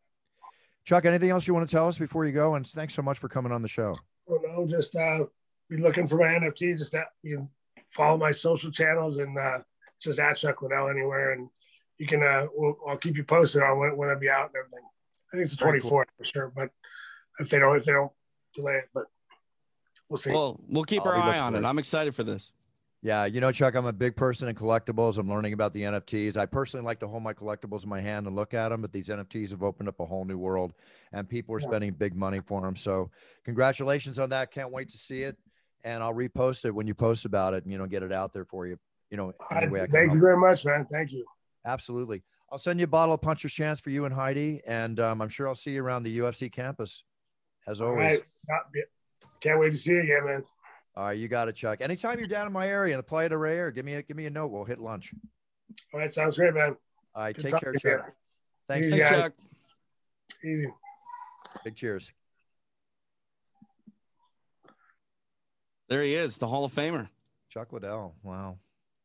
Chuck, 0.86 1.06
anything 1.06 1.30
else 1.30 1.48
you 1.48 1.54
want 1.54 1.68
to 1.68 1.74
tell 1.74 1.88
us 1.88 1.98
before 1.98 2.26
you 2.26 2.32
go? 2.34 2.56
And 2.56 2.68
thanks 2.68 2.94
so 2.94 3.02
much 3.02 3.18
for 3.18 3.30
coming 3.30 3.52
on 3.52 3.62
the 3.62 3.68
show. 3.68 3.96
well, 4.26 4.42
no, 4.46 4.68
just 4.68 4.96
uh, 4.96 5.26
be 5.70 5.78
looking 5.78 6.08
for 6.08 6.18
my 6.18 6.28
NFT. 6.28 6.78
Just 6.78 6.92
that 6.92 7.08
you 7.22 7.38
can 7.38 7.50
follow 7.90 8.18
my 8.18 8.32
social 8.32 8.72
channels 8.72 9.18
and 9.18 9.38
uh, 9.38 9.60
it's 9.96 10.06
just 10.06 10.20
at 10.20 10.36
Chuck 10.38 10.62
Liddell 10.62 10.90
anywhere, 10.90 11.32
and 11.34 11.50
you 11.98 12.08
can. 12.08 12.22
Uh, 12.24 12.48
we'll, 12.54 12.76
I'll 12.88 12.98
keep 12.98 13.16
you 13.16 13.24
posted 13.24 13.64
on 13.64 13.80
when, 13.80 13.96
when 13.98 14.10
I 14.10 14.16
be 14.16 14.30
out 14.30 14.48
and 14.48 14.56
everything. 14.58 14.84
I 15.32 15.38
think 15.38 15.46
it's 15.46 15.56
the 15.58 15.64
Very 15.64 15.80
twenty 15.80 15.90
cool. 15.90 16.04
for 16.18 16.26
sure, 16.26 16.52
but 16.56 16.70
if 17.40 17.50
they 17.50 17.60
don't, 17.60 17.78
if 17.78 17.86
they 17.86 17.94
don't 17.94 18.12
delay 18.56 18.76
it, 18.76 18.90
but 18.94 19.06
we'll 20.10 20.18
see. 20.18 20.32
well, 20.32 20.60
we'll 20.68 20.84
keep 20.84 21.06
I'll 21.06 21.14
our 21.14 21.18
eye 21.18 21.40
on 21.40 21.56
it. 21.56 21.60
it. 21.60 21.66
I'm 21.66 21.80
excited 21.80 22.14
for 22.14 22.24
this. 22.24 22.52
Yeah, 23.04 23.26
you 23.26 23.42
know, 23.42 23.52
Chuck, 23.52 23.76
I'm 23.76 23.86
a 23.86 23.92
big 23.92 24.16
person 24.16 24.48
in 24.48 24.56
collectibles. 24.56 25.18
I'm 25.18 25.30
learning 25.30 25.52
about 25.52 25.74
the 25.74 25.82
NFTs. 25.82 26.38
I 26.38 26.46
personally 26.46 26.86
like 26.86 27.00
to 27.02 27.08
hold 27.08 27.22
my 27.22 27.34
collectibles 27.34 27.84
in 27.84 27.90
my 27.90 28.00
hand 28.00 28.28
and 28.28 28.36
look 28.36 28.54
at 28.54 28.70
them, 28.70 28.80
but 28.82 28.94
these 28.94 29.10
NFTs 29.10 29.52
have 29.52 29.62
opened 29.62 29.90
up 29.90 30.00
a 30.00 30.06
whole 30.06 30.24
new 30.24 30.38
world 30.38 30.74
and 31.12 31.28
people 31.28 31.54
are 31.54 31.60
Yeah. 31.60 31.68
spending 31.68 31.92
big 31.92 32.16
money 32.16 32.40
for 32.40 32.62
them. 32.62 32.78
So, 32.78 33.12
congratulations 33.44 34.20
on 34.20 34.30
that. 34.30 34.52
Can't 34.52 34.72
wait 34.72 34.88
to 34.90 34.98
see 34.98 35.24
it. 35.24 35.38
And 35.84 36.02
I'll 36.02 36.14
repost 36.14 36.64
it 36.64 36.72
when 36.74 36.88
you 36.88 36.96
post 36.96 37.26
about 37.26 37.54
it 37.54 37.64
and, 37.66 37.74
you 37.74 37.78
know, 37.78 37.88
get 37.88 38.04
it 38.04 38.14
out 38.14 38.32
there 38.32 38.46
for 38.46 38.66
you. 38.68 38.78
You 39.12 39.18
know, 39.18 39.34
I, 39.52 39.68
way 39.68 39.82
I 39.82 39.84
can 39.86 39.92
thank 39.92 40.06
help. 40.08 40.16
you 40.16 40.22
very 40.22 40.38
much, 40.38 40.64
man. 40.64 40.88
Thank 40.90 41.12
you. 41.12 41.26
Absolutely. 41.66 42.24
I'll 42.54 42.58
send 42.58 42.80
you 42.80 42.86
a 42.86 42.88
bottle 42.88 43.14
of 43.16 43.22
Puncher's 43.22 43.52
Chance 43.52 43.82
for 43.82 43.90
you 43.90 44.06
and 44.06 44.14
Heidi. 44.16 44.62
And 44.66 44.98
um, 45.02 45.22
I'm 45.22 45.28
sure 45.28 45.50
I'll 45.50 45.56
see 45.56 45.72
you 45.72 45.84
around 45.84 46.04
the 46.04 46.20
UFC 46.20 46.50
campus 46.50 47.04
as 47.68 47.82
always. 47.82 48.22
right. 48.48 48.64
Can't 49.42 49.60
wait 49.60 49.72
to 49.72 49.78
see 49.78 49.92
you 49.92 50.02
again, 50.04 50.26
man. 50.26 50.44
All 50.96 51.06
right, 51.08 51.18
you 51.18 51.28
got 51.28 51.48
it, 51.48 51.56
Chuck. 51.56 51.82
Anytime 51.82 52.20
you're 52.20 52.28
down 52.28 52.46
in 52.46 52.54
my 52.54 52.68
area 52.68 52.94
in 52.94 52.98
the 52.98 53.04
Playa 53.04 53.30
del 53.30 53.40
Rey, 53.40 53.58
or 53.58 53.72
give 53.72 53.84
me 53.84 53.96
a 53.96 54.04
give 54.04 54.16
me 54.16 54.28
a 54.28 54.30
note. 54.30 54.48
We'll 54.48 54.64
hit 54.64 54.80
lunch. 54.80 55.14
All 55.94 56.00
right, 56.00 56.14
sounds 56.14 56.38
great, 56.38 56.54
man. 56.54 56.76
All 57.16 57.24
right, 57.24 57.36
Good 57.36 57.44
take 57.44 57.52
care, 57.52 57.74
talking 57.74 57.80
to 57.80 57.90
you. 57.90 57.98
Chuck. 57.98 58.14
Thanks. 58.68 58.88
Easy, 58.88 59.00
Thanks. 59.00 59.22
Chuck. 59.22 59.34
Easy. 60.44 60.68
Big 61.64 61.76
cheers. 61.76 62.12
There 65.90 66.04
he 66.04 66.14
is, 66.14 66.38
the 66.38 66.48
Hall 66.48 66.66
of 66.66 66.72
Famer. 66.72 67.10
Chuck 67.50 67.74
Liddell. 67.74 68.16
Wow. 68.24 68.58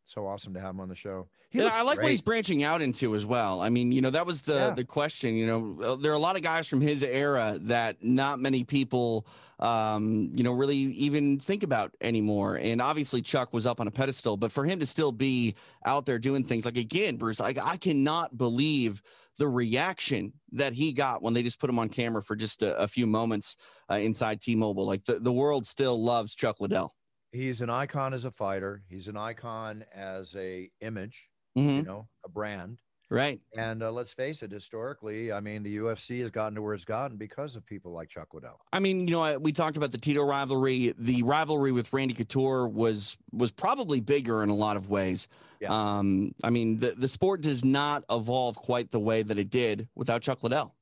So 0.09 0.27
awesome 0.27 0.55
to 0.55 0.61
have 0.61 0.71
him 0.71 0.81
on 0.81 0.89
the 0.89 0.95
show. 0.95 1.29
He 1.51 1.59
And 1.59 1.69
I 1.69 1.83
like 1.83 2.01
what 2.01 2.11
he's 2.11 2.23
branching 2.23 2.63
out 2.63 2.81
into 2.81 3.15
as 3.15 3.27
well. 3.27 3.61
I 3.61 3.69
mean, 3.69 3.93
you 3.93 4.01
know, 4.01 4.09
that 4.09 4.25
was 4.25 4.41
the 4.41 4.55
Yeah. 4.55 4.71
the 4.71 4.85
question. 4.85 5.35
You 5.35 5.47
know, 5.47 5.97
there 5.97 6.11
are 6.11 6.15
a 6.15 6.19
lot 6.19 6.35
of 6.35 6.41
guys 6.41 6.67
from 6.67 6.81
his 6.81 7.03
era 7.03 7.59
that 7.63 8.03
not 8.03 8.41
many 8.41 8.65
people, 8.65 9.27
um, 9.59 10.31
you 10.33 10.45
know, 10.45 10.55
really 10.55 10.77
even 10.77 11.39
think 11.39 11.63
about 11.63 11.95
anymore. 12.01 12.57
And 12.57 12.81
obviously, 12.81 13.21
Chuck 13.21 13.53
was 13.53 13.67
up 13.67 13.81
on 13.81 13.87
a 13.87 13.91
pedestal, 13.91 14.39
but 14.39 14.51
for 14.51 14.65
him 14.65 14.81
to 14.81 14.87
still 14.87 15.13
be 15.13 15.55
out 15.85 16.07
there 16.07 16.19
doing 16.19 16.43
things 16.43 16.65
like 16.65 16.79
again, 16.79 17.17
Bruce, 17.17 17.39
like 17.39 17.59
I 17.63 17.77
cannot 17.77 18.39
believe 18.39 19.03
the 19.37 19.47
reaction 19.47 20.33
that 20.53 20.73
he 20.73 20.95
got 20.95 21.23
when 21.23 21.35
they 21.35 21.43
just 21.43 21.61
put 21.61 21.69
him 21.69 21.79
on 21.79 21.91
camera 21.91 22.23
for 22.23 22.35
just 22.35 22.63
a, 22.63 22.75
a 22.79 22.89
few 22.89 23.07
moments 23.07 23.57
uh, 23.91 23.97
inside 23.97 24.41
T-Mobile. 24.41 24.87
Like 24.87 25.05
the, 25.05 25.19
the 25.21 25.33
world 25.33 25.67
still 25.67 26.03
loves 26.03 26.35
Chuck 26.35 26.61
Liddell. 26.61 26.95
He's 27.33 27.61
an 27.61 27.71
icon 27.71 28.15
as 28.15 28.25
a 28.25 28.31
fighter. 28.31 28.83
He's 28.89 29.09
an 29.09 29.17
icon 29.17 29.85
as 29.95 30.35
a 30.37 30.71
image, 30.81 31.29
Mhm. 31.57 31.77
you 31.77 31.83
know, 31.83 32.09
a 32.25 32.29
brand. 32.29 32.79
Right. 33.11 33.41
And 33.57 33.83
uh, 33.83 33.91
let's 33.91 34.13
face 34.13 34.43
it, 34.43 34.53
historically, 34.53 35.33
I 35.33 35.41
mean, 35.41 35.63
the 35.63 35.77
UFC 35.79 36.21
has 36.21 36.31
gotten 36.31 36.55
to 36.57 36.63
where 36.63 36.75
it's 36.75 36.85
gotten 36.85 37.17
because 37.17 37.57
of 37.57 37.65
people 37.65 37.91
like 37.93 38.11
Chuck 38.11 38.35
Liddell. 38.35 38.61
I 38.71 38.81
mean, 38.81 39.09
you 39.09 39.13
know, 39.15 39.23
I- 39.23 39.39
we 39.39 39.51
talked 39.51 39.79
about 39.79 39.93
the 39.93 39.99
Tito 39.99 40.23
rivalry. 40.23 40.93
The 40.99 41.23
rivalry 41.23 41.73
with 41.73 41.91
Randy 41.93 42.13
Couture 42.13 42.69
was 42.69 43.17
was 43.33 43.51
probably 43.51 44.01
bigger 44.01 44.43
in 44.43 44.51
a 44.51 44.55
lot 44.55 44.77
of 44.77 44.91
ways. 44.91 45.27
Yeah. 45.59 45.69
Um, 45.73 46.33
I 46.45 46.51
mean, 46.51 46.81
the 46.81 46.91
the 46.93 47.09
sport 47.09 47.41
does 47.41 47.65
not 47.65 48.05
evolve 48.11 48.57
quite 48.57 48.91
the 48.91 49.01
way 49.01 49.23
that 49.23 49.39
it 49.39 49.49
did 49.49 49.89
without 49.95 50.21
Chuck 50.21 50.43
Liddell. 50.43 50.77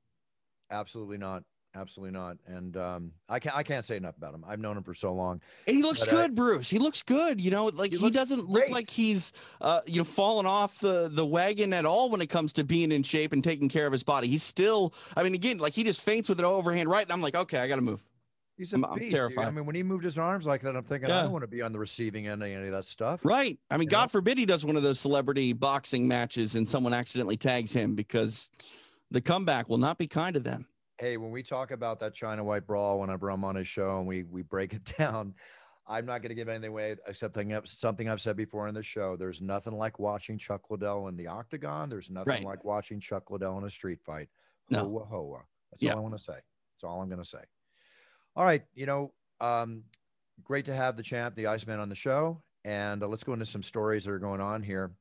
Absolutely 0.70 1.18
not. 1.18 1.44
Absolutely 1.76 2.18
not. 2.18 2.38
And 2.46 2.76
um, 2.78 3.12
I 3.28 3.38
can't 3.38 3.54
I 3.54 3.62
can't 3.62 3.84
say 3.84 3.96
enough 3.96 4.16
about 4.16 4.34
him. 4.34 4.44
I've 4.48 4.60
known 4.60 4.76
him 4.78 4.82
for 4.82 4.94
so 4.94 5.12
long. 5.12 5.40
And 5.66 5.76
he 5.76 5.82
looks 5.82 6.04
But, 6.06 6.14
uh, 6.14 6.16
good, 6.22 6.34
Bruce. 6.34 6.70
He 6.70 6.78
looks 6.78 7.02
good. 7.02 7.40
You 7.40 7.50
know, 7.50 7.66
like 7.66 7.92
He 7.92 7.98
he, 7.98 8.10
doesn't 8.10 8.48
look 8.48 8.70
like 8.70 8.88
he's 8.88 9.32
uh, 9.60 9.80
you 9.86 9.98
know 9.98 10.04
fallen 10.04 10.46
off 10.46 10.78
the 10.80 11.10
the 11.12 11.26
wagon 11.26 11.72
at 11.74 11.84
all 11.84 12.10
when 12.10 12.20
it 12.22 12.28
comes 12.28 12.52
to 12.54 12.64
being 12.64 12.92
in 12.92 13.02
shape 13.02 13.32
and 13.32 13.44
taking 13.44 13.68
care 13.68 13.86
of 13.86 13.92
his 13.92 14.02
body. 14.02 14.26
He's 14.28 14.42
still. 14.42 14.94
I 15.16 15.22
mean, 15.22 15.34
again, 15.34 15.58
like 15.58 15.74
he 15.74 15.84
just 15.84 16.00
feints 16.00 16.28
with 16.28 16.38
an 16.38 16.46
overhand 16.46 16.88
right, 16.88 17.04
and 17.04 17.12
I'm 17.12 17.20
like, 17.20 17.34
okay, 17.34 17.58
I 17.58 17.68
got 17.68 17.76
to 17.76 17.82
move. 17.82 18.02
He's 18.56 18.72
a 18.72 18.76
I'm- 18.76 18.86
I'm 18.86 18.98
beast. 18.98 19.14
dude. 19.14 19.38
I 19.38 19.50
mean, 19.50 19.66
when 19.66 19.74
he 19.76 19.82
moved 19.82 20.02
his 20.04 20.16
arms 20.16 20.46
like 20.46 20.62
that, 20.62 20.74
I'm 20.74 20.82
thinking 20.82 21.10
I 21.10 21.22
don't 21.24 21.32
want 21.32 21.42
to 21.42 21.46
be 21.48 21.60
on 21.60 21.72
the 21.72 21.78
receiving 21.78 22.26
end 22.26 22.42
of 22.42 22.48
any 22.48 22.66
of 22.66 22.72
that 22.72 22.86
stuff. 22.86 23.22
Right. 23.22 23.58
I 23.70 23.76
mean, 23.76 23.82
You 23.82 23.90
know? 23.90 24.00
God 24.00 24.10
forbid 24.10 24.38
he 24.38 24.46
does 24.46 24.64
one 24.64 24.76
of 24.76 24.82
those 24.82 24.98
celebrity 24.98 25.52
boxing 25.52 26.08
matches 26.08 26.54
and 26.54 26.66
someone 26.66 26.94
accidentally 26.94 27.36
tags 27.36 27.70
him 27.70 27.94
because 27.94 28.50
the 29.10 29.20
comeback 29.20 29.68
will 29.68 29.76
not 29.76 29.98
be 29.98 30.06
kind 30.06 30.32
to 30.32 30.40
them. 30.40 30.66
Hey, 30.98 31.16
when 31.18 31.30
we 31.30 31.42
talk 31.42 31.72
about 31.72 32.00
that 32.00 32.14
China 32.14 32.42
White 32.42 32.66
brawl, 32.66 33.00
whenever 33.00 33.30
I'm 33.30 33.44
on 33.44 33.54
his 33.56 33.68
show 33.68 33.98
and 33.98 34.06
we 34.06 34.22
we 34.22 34.42
break 34.42 34.72
it 34.72 34.84
down, 34.98 35.34
I'm 35.86 36.06
not 36.06 36.22
going 36.22 36.30
to 36.30 36.34
give 36.34 36.48
anything 36.48 36.70
away 36.70 36.96
except 37.06 37.34
thing, 37.34 37.58
something 37.64 38.08
I've 38.08 38.20
said 38.20 38.36
before 38.36 38.66
in 38.68 38.74
the 38.74 38.82
show. 38.82 39.14
There's 39.16 39.42
nothing 39.42 39.74
like 39.76 39.98
watching 39.98 40.38
Chuck 40.38 40.70
Liddell 40.70 41.08
in 41.08 41.16
the 41.16 41.26
octagon. 41.26 41.90
There's 41.90 42.10
nothing 42.10 42.32
Right. 42.32 42.44
like 42.44 42.64
watching 42.64 42.98
Chuck 42.98 43.30
Liddell 43.30 43.58
in 43.58 43.64
a 43.64 43.70
street 43.70 44.00
fight. 44.04 44.28
No. 44.70 44.88
Hoa 44.88 45.04
hoa. 45.04 45.44
That's 45.70 45.82
Yeah. 45.82 45.92
all 45.92 45.98
I 45.98 46.00
want 46.02 46.16
to 46.16 46.22
say. 46.22 46.32
That's 46.34 46.84
all 46.84 47.00
I'm 47.02 47.08
going 47.08 47.22
to 47.22 47.28
say. 47.28 47.42
All 48.34 48.44
right, 48.44 48.62
you 48.74 48.84
know, 48.86 49.12
um, 49.40 49.84
great 50.42 50.64
to 50.66 50.74
have 50.74 50.96
the 50.96 51.02
champ, 51.02 51.34
the 51.36 51.46
Iceman, 51.46 51.78
on 51.80 51.88
the 51.88 51.94
show, 51.94 52.42
and 52.64 53.02
uh, 53.02 53.06
let's 53.06 53.24
go 53.24 53.32
into 53.32 53.46
some 53.46 53.62
stories 53.62 54.04
that 54.04 54.10
are 54.12 54.18
going 54.18 54.40
on 54.42 54.62
here. 54.62 54.92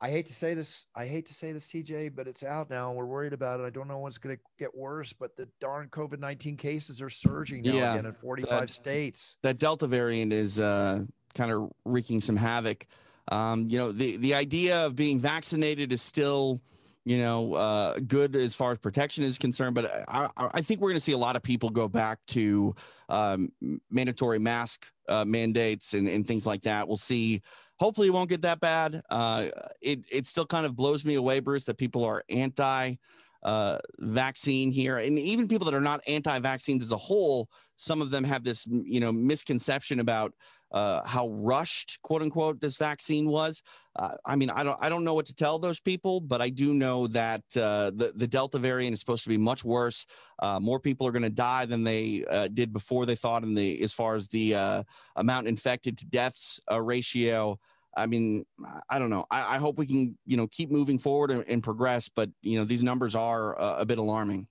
I 0.00 0.10
hate 0.10 0.26
to 0.26 0.34
say 0.34 0.54
this. 0.54 0.86
I 0.94 1.06
hate 1.06 1.26
to 1.26 1.34
say 1.34 1.52
this, 1.52 1.66
TJ, 1.68 2.14
but 2.14 2.26
it's 2.28 2.42
out 2.42 2.68
now. 2.68 2.88
and 2.88 2.96
We're 2.98 3.06
worried 3.06 3.32
about 3.32 3.60
it. 3.60 3.64
I 3.64 3.70
don't 3.70 3.88
know 3.88 3.98
what's 3.98 4.18
going 4.18 4.36
to 4.36 4.42
get 4.58 4.76
worse, 4.76 5.12
but 5.12 5.36
the 5.36 5.48
darn 5.60 5.88
COVID 5.88 6.18
19 6.18 6.56
cases 6.56 7.00
are 7.00 7.08
surging 7.10 7.62
now 7.62 7.72
Yeah, 7.72 7.92
again 7.94 8.06
in 8.06 8.12
45 8.12 8.48
that- 8.60 8.70
states. 8.70 9.36
that 9.42 9.58
Delta 9.58 9.86
variant 9.86 10.32
is 10.32 10.58
uh, 10.60 11.04
kind 11.34 11.50
of 11.52 11.70
wreaking 11.84 12.20
some 12.20 12.36
havoc. 12.36 12.86
Um, 13.32 13.66
you 13.70 13.78
know, 13.78 13.92
the 13.92 14.16
the 14.18 14.34
idea 14.34 14.84
of 14.84 14.94
being 14.96 15.18
vaccinated 15.18 15.90
is 15.94 16.02
still, 16.02 16.60
you 17.06 17.16
know, 17.16 17.54
uh, 17.54 17.98
good 18.06 18.36
as 18.36 18.54
far 18.54 18.72
as 18.72 18.78
protection 18.78 19.24
is 19.24 19.38
concerned. 19.38 19.74
But 19.74 19.86
I, 20.08 20.28
I 20.36 20.48
I 20.54 20.60
think 20.60 20.80
we're 20.82 20.90
going 20.90 20.96
to 20.98 21.00
see 21.00 21.12
a 21.12 21.18
lot 21.18 21.34
of 21.34 21.42
people 21.42 21.70
go 21.70 21.88
back 21.88 22.18
to 22.28 22.74
um, 23.08 23.50
mandatory 23.90 24.38
mask 24.38 24.90
uh, 25.08 25.24
mandates 25.24 25.94
and, 25.94 26.06
and 26.06 26.26
things 26.26 26.46
like 26.46 26.60
that. 26.62 26.86
We'll 26.86 26.98
see. 26.98 27.40
Hopefully, 27.84 28.08
it 28.08 28.14
won't 28.14 28.30
get 28.30 28.40
that 28.40 28.60
bad. 28.60 29.02
Uh, 29.10 29.48
it 29.82 30.06
it 30.10 30.24
still 30.24 30.46
kind 30.46 30.64
of 30.64 30.74
blows 30.74 31.04
me 31.04 31.16
away, 31.16 31.38
Bruce, 31.38 31.66
that 31.66 31.76
people 31.76 32.02
are 32.02 32.24
anti 32.30 32.94
uh, 33.42 33.76
vaccine 33.98 34.72
here, 34.72 34.96
and 34.96 35.18
even 35.18 35.46
people 35.46 35.66
that 35.66 35.74
are 35.74 35.82
not 35.82 36.00
anti-vaccines 36.08 36.82
as 36.82 36.92
a 36.92 36.96
whole. 36.96 37.46
Some 37.76 38.00
of 38.00 38.10
them 38.10 38.24
have 38.24 38.42
this, 38.42 38.66
you 38.66 39.00
know, 39.00 39.12
misconception 39.12 40.00
about 40.00 40.32
uh, 40.72 41.02
how 41.04 41.28
rushed, 41.28 42.00
quote 42.02 42.22
unquote, 42.22 42.58
this 42.58 42.78
vaccine 42.78 43.28
was. 43.28 43.62
Uh, 43.96 44.16
I 44.24 44.34
mean, 44.34 44.48
I 44.48 44.64
don't, 44.64 44.78
I 44.80 44.88
don't 44.88 45.04
know 45.04 45.12
what 45.12 45.26
to 45.26 45.34
tell 45.34 45.58
those 45.58 45.78
people, 45.78 46.20
but 46.20 46.40
I 46.40 46.48
do 46.48 46.72
know 46.72 47.06
that 47.08 47.42
uh, 47.54 47.90
the 47.90 48.12
the 48.16 48.26
Delta 48.26 48.58
variant 48.58 48.94
is 48.94 49.00
supposed 49.00 49.24
to 49.24 49.28
be 49.28 49.36
much 49.38 49.62
worse. 49.62 50.06
Uh, 50.38 50.58
more 50.58 50.80
people 50.80 51.06
are 51.06 51.12
going 51.12 51.22
to 51.22 51.28
die 51.28 51.66
than 51.66 51.84
they 51.84 52.24
uh, 52.30 52.48
did 52.48 52.72
before 52.72 53.04
they 53.04 53.14
thought. 53.14 53.44
In 53.44 53.54
the 53.54 53.82
as 53.82 53.92
far 53.92 54.16
as 54.16 54.28
the 54.28 54.54
uh, 54.54 54.82
amount 55.16 55.48
infected 55.48 55.98
to 55.98 56.06
deaths 56.06 56.58
ratio. 56.80 57.58
I 57.96 58.06
mean, 58.06 58.44
I- 58.90 58.98
don't 58.98 59.10
know. 59.10 59.24
I, 59.30 59.56
I 59.56 59.58
hope 59.58 59.78
we 59.78 59.86
can, 59.86 60.16
you 60.26 60.36
know, 60.36 60.46
keep 60.48 60.70
moving 60.70 60.98
forward 60.98 61.30
and, 61.30 61.44
and 61.48 61.62
progress. 61.62 62.08
But 62.08 62.30
you 62.42 62.58
know, 62.58 62.64
these 62.64 62.82
numbers 62.82 63.14
are 63.14 63.60
uh, 63.60 63.76
a 63.78 63.86
bit 63.86 63.98
alarming. 63.98 64.46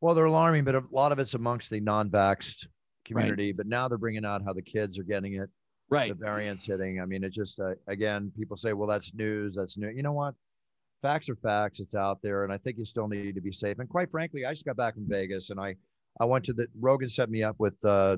Well, 0.00 0.14
they're 0.14 0.26
alarming, 0.26 0.64
but 0.64 0.74
a 0.74 0.82
lot 0.90 1.12
of 1.12 1.18
it's 1.18 1.34
amongst 1.34 1.70
the 1.70 1.80
non 1.80 2.10
vaxxed 2.10 2.66
community. 3.04 3.52
But 3.52 3.66
now 3.66 3.88
they're 3.88 3.98
bringing 3.98 4.24
out 4.24 4.42
how 4.44 4.52
the 4.52 4.62
kids 4.62 4.98
are 4.98 5.04
getting 5.04 5.34
it, 5.34 5.48
Right. 5.88 6.08
the 6.08 6.14
variants 6.14 6.66
hitting. 6.66 7.00
I 7.00 7.06
mean, 7.06 7.24
it 7.24 7.30
just, 7.30 7.60
uh, 7.60 7.74
again, 7.86 8.30
people 8.36 8.56
say, 8.56 8.72
well, 8.72 8.88
that's 8.88 9.14
news. 9.14 9.54
That's 9.54 9.78
new. 9.78 9.88
You 9.88 10.02
know 10.02 10.12
what? 10.12 10.34
Facts 11.02 11.28
are 11.28 11.36
facts. 11.36 11.80
It's 11.80 11.94
out 11.94 12.20
there. 12.22 12.44
And 12.44 12.52
I 12.52 12.58
think 12.58 12.78
you 12.78 12.84
still 12.84 13.08
need 13.08 13.34
to 13.36 13.40
be 13.40 13.52
safe. 13.52 13.78
And 13.78 13.88
quite 13.88 14.10
frankly, 14.10 14.44
I 14.44 14.50
just 14.52 14.64
got 14.64 14.76
back 14.76 14.94
from 14.94 15.08
Vegas 15.08 15.50
and 15.50 15.60
I, 15.60 15.76
I 16.20 16.24
went 16.24 16.44
to 16.46 16.52
the, 16.52 16.66
Rogan 16.78 17.08
set 17.08 17.30
me 17.30 17.42
up 17.42 17.56
with, 17.58 17.76
uh, 17.84 18.16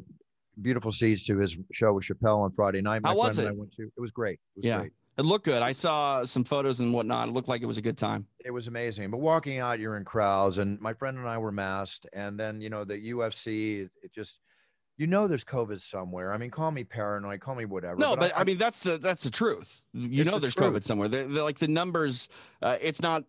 beautiful 0.63 0.93
seats 0.93 1.25
to 1.25 1.39
his 1.39 1.57
show 1.73 1.93
with 1.93 2.05
Chappelle 2.05 2.39
on 2.39 2.51
Friday 2.53 2.81
night. 2.81 3.03
My 3.03 3.11
How 3.11 3.17
was 3.17 3.39
it? 3.39 3.47
I 3.47 3.53
went 3.53 3.73
to, 3.75 3.83
it 3.85 4.01
was 4.01 4.11
great. 4.11 4.41
It 4.57 4.61
was 4.61 4.67
Yeah. 4.67 4.79
great. 4.81 4.93
It 5.19 5.25
looked 5.25 5.45
good. 5.47 5.63
I 5.63 5.73
saw 5.73 6.25
some 6.25 6.45
photos 6.45 6.79
and 6.79 6.95
whatnot. 6.95 7.29
It 7.29 7.33
looked 7.33 7.49
like 7.49 7.61
it 7.61 7.67
was 7.67 7.77
a 7.79 7.83
good 7.83 7.99
time. 7.99 8.27
it 8.45 8.53
was 8.53 8.69
amazing. 8.69 9.11
But 9.11 9.19
walking 9.19 9.59
out, 9.59 9.81
you're 9.81 9.97
in 9.97 10.05
crowds, 10.05 10.59
and 10.59 10.81
my 10.81 10.95
friend 10.95 11.19
and 11.19 11.27
I 11.29 11.39
were 11.39 11.51
masked. 11.51 12.07
And 12.13 12.39
then, 12.39 12.61
you 12.61 12.71
know, 12.71 12.85
the 12.85 12.95
UFC, 13.13 13.89
it, 14.03 14.15
just, 14.15 14.39
you 14.97 15.09
know, 15.09 15.27
there's 15.27 15.45
COVID 15.45 15.81
somewhere. 15.81 16.33
I 16.33 16.39
mean, 16.39 16.51
call 16.51 16.71
me 16.71 16.85
paranoid, 16.85 17.41
call 17.41 17.57
me 17.57 17.65
whatever. 17.65 17.99
No, 17.99 18.15
but 18.17 18.33
I, 18.37 18.45
mean 18.45 18.59
that's 18.59 18.79
the 18.81 18.97
that's 18.97 19.25
the 19.25 19.31
truth. 19.31 19.83
You 19.93 20.25
know, 20.25 20.35
the 20.35 20.41
there's 20.41 20.55
truth. 20.55 20.73
COVID 20.75 20.85
somewhere. 20.85 21.09
They're, 21.09 21.27
they're 21.27 21.43
like 21.43 21.59
the 21.59 21.69
numbers. 21.69 22.29
Uh, 22.63 22.77
it's 22.81 23.03
not 23.03 23.25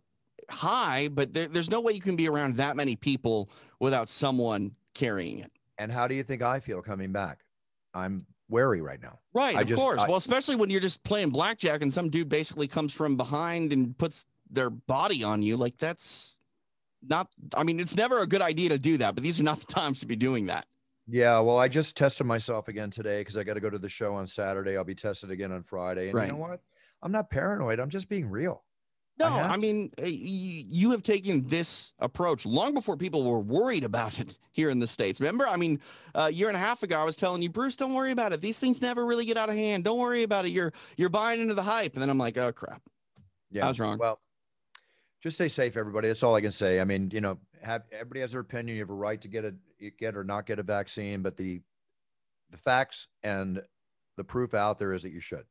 high, 0.50 1.10
but 1.12 1.34
there, 1.34 1.48
there's 1.48 1.70
no 1.72 1.82
way 1.82 1.94
you 1.94 2.02
can 2.02 2.16
be 2.16 2.30
around 2.30 2.56
that 2.58 2.76
many 2.78 2.96
people 2.96 3.50
without 3.80 4.10
someone 4.10 4.72
carrying 4.94 5.40
it. 5.40 5.52
And 5.80 5.92
how 5.92 6.08
do 6.08 6.14
you 6.14 6.22
think 6.24 6.42
I 6.44 6.60
feel 6.60 6.82
coming 6.82 7.12
back? 7.12 7.40
I'm 7.94 8.26
wary 8.50 8.82
right 8.82 9.02
now. 9.02 9.20
Right, 9.34 9.56
I 9.56 9.62
of 9.62 9.68
just- 9.68 9.82
course. 9.82 10.02
I- 10.02 10.08
well, 10.08 10.18
especially 10.18 10.56
when 10.58 10.70
you're 10.70 10.82
just 10.82 11.04
playing 11.04 11.30
blackjack 11.30 11.82
and 11.82 11.92
some 11.92 12.10
dude 12.10 12.30
basically 12.30 12.68
comes 12.68 12.94
from 12.94 13.16
behind 13.16 13.74
and 13.74 13.98
puts 13.98 14.26
their 14.52 14.70
body 14.70 15.24
on 15.24 15.42
you. 15.42 15.58
Like 15.58 15.78
that's 15.78 16.38
not. 17.08 17.28
I 17.56 17.64
mean, 17.64 17.80
it's 17.80 17.96
never 17.96 18.22
a 18.22 18.28
good 18.28 18.42
idea 18.42 18.70
to 18.70 18.78
do 18.80 18.98
that. 18.98 19.16
But 19.16 19.24
these 19.24 19.40
are 19.40 19.44
not 19.44 19.60
the 19.66 19.74
times 19.74 20.02
to 20.02 20.06
be 20.08 20.16
doing 20.16 20.48
that. 20.48 20.66
Yeah, 21.12 21.40
well, 21.40 21.58
I 21.58 21.68
just 21.68 21.98
tested 21.98 22.28
myself 22.28 22.68
again 22.68 22.92
today 22.92 23.22
because 23.22 23.36
I 23.38 23.44
got 23.44 23.56
to 23.56 23.60
go 23.60 23.70
to 23.72 23.80
the 23.80 23.90
show 23.90 24.14
on 24.14 24.28
Saturday. 24.28 24.78
I'll 24.78 24.84
be 24.84 24.94
tested 24.94 25.32
again 25.32 25.52
on 25.52 25.64
Friday. 25.64 26.08
And 26.10 26.14
Right. 26.14 26.28
you 26.28 26.34
know 26.34 26.38
what? 26.40 26.62
I'm 27.02 27.12
not 27.12 27.32
paranoid. 27.32 27.80
I'm 27.80 27.90
just 27.90 28.10
being 28.10 28.30
real. 28.30 28.64
I 29.22 29.30
No, 29.30 29.36
have 29.36 29.52
I, 29.52 29.58
mean, 29.58 29.92
uh, 30.02 30.06
you 30.06 30.92
have 30.92 31.04
taken 31.04 31.44
this 31.48 31.94
approach 32.00 32.46
long 32.46 32.74
before 32.74 32.96
people 32.96 33.24
were 33.24 33.40
worried 33.40 33.84
about 33.84 34.20
it 34.20 34.38
here 34.52 34.70
in 34.70 34.80
the 34.80 34.88
States. 34.88 35.20
Remember, 35.20 35.48
I 35.48 35.56
mean, 35.56 35.80
a 36.16 36.32
year 36.32 36.48
and 36.48 36.56
a 36.56 36.60
half 36.60 36.84
ago, 36.84 37.00
I 37.00 37.04
was 37.04 37.16
telling 37.16 37.42
you, 37.42 37.50
Bruce, 37.50 37.76
don't 37.76 37.94
worry 37.94 38.12
about 38.12 38.34
it. 38.34 38.42
These 38.42 38.60
things 38.60 38.82
never 38.82 39.06
really 39.06 39.26
get 39.26 39.38
out 39.38 39.50
of 39.50 39.56
hand. 39.56 39.84
Don't 39.84 40.00
worry 40.00 40.24
about 40.24 40.46
it. 40.46 40.52
You're 40.52 40.74
you're 40.98 41.10
buying 41.10 41.42
into 41.42 41.54
the 41.54 41.64
hype. 41.64 41.94
And 41.94 42.02
then 42.02 42.10
I'm 42.10 42.18
like, 42.18 42.38
oh, 42.38 42.52
crap. 42.52 42.82
Yeah, 43.52 43.66
I 43.66 43.68
was 43.68 43.80
wrong. 43.80 43.98
Well, 43.98 44.20
just 45.22 45.36
stay 45.36 45.48
safe, 45.48 45.76
everybody. 45.76 46.08
That's 46.08 46.24
all 46.24 46.36
I 46.36 46.42
can 46.42 46.52
say. 46.52 46.80
I 46.80 46.86
mean, 46.86 47.10
you 47.12 47.22
know, 47.22 47.38
have 47.62 47.84
everybody 47.92 48.22
has 48.22 48.32
their 48.32 48.42
opinion. 48.42 48.78
You 48.78 48.84
have 48.84 48.90
a 48.90 48.94
right 48.94 49.20
to 49.22 49.28
get 49.28 49.46
a 49.46 49.54
get 50.00 50.16
or 50.16 50.24
not 50.24 50.46
get 50.46 50.60
a 50.60 50.64
vaccine, 50.64 51.22
but 51.22 51.36
the 51.36 51.62
the 52.52 52.58
facts 52.58 53.08
and 53.24 53.62
the 54.18 54.24
proof 54.24 54.54
out 54.54 54.78
there 54.78 54.94
is 54.94 55.04
that 55.04 55.12
you 55.12 55.20
should. 55.20 55.46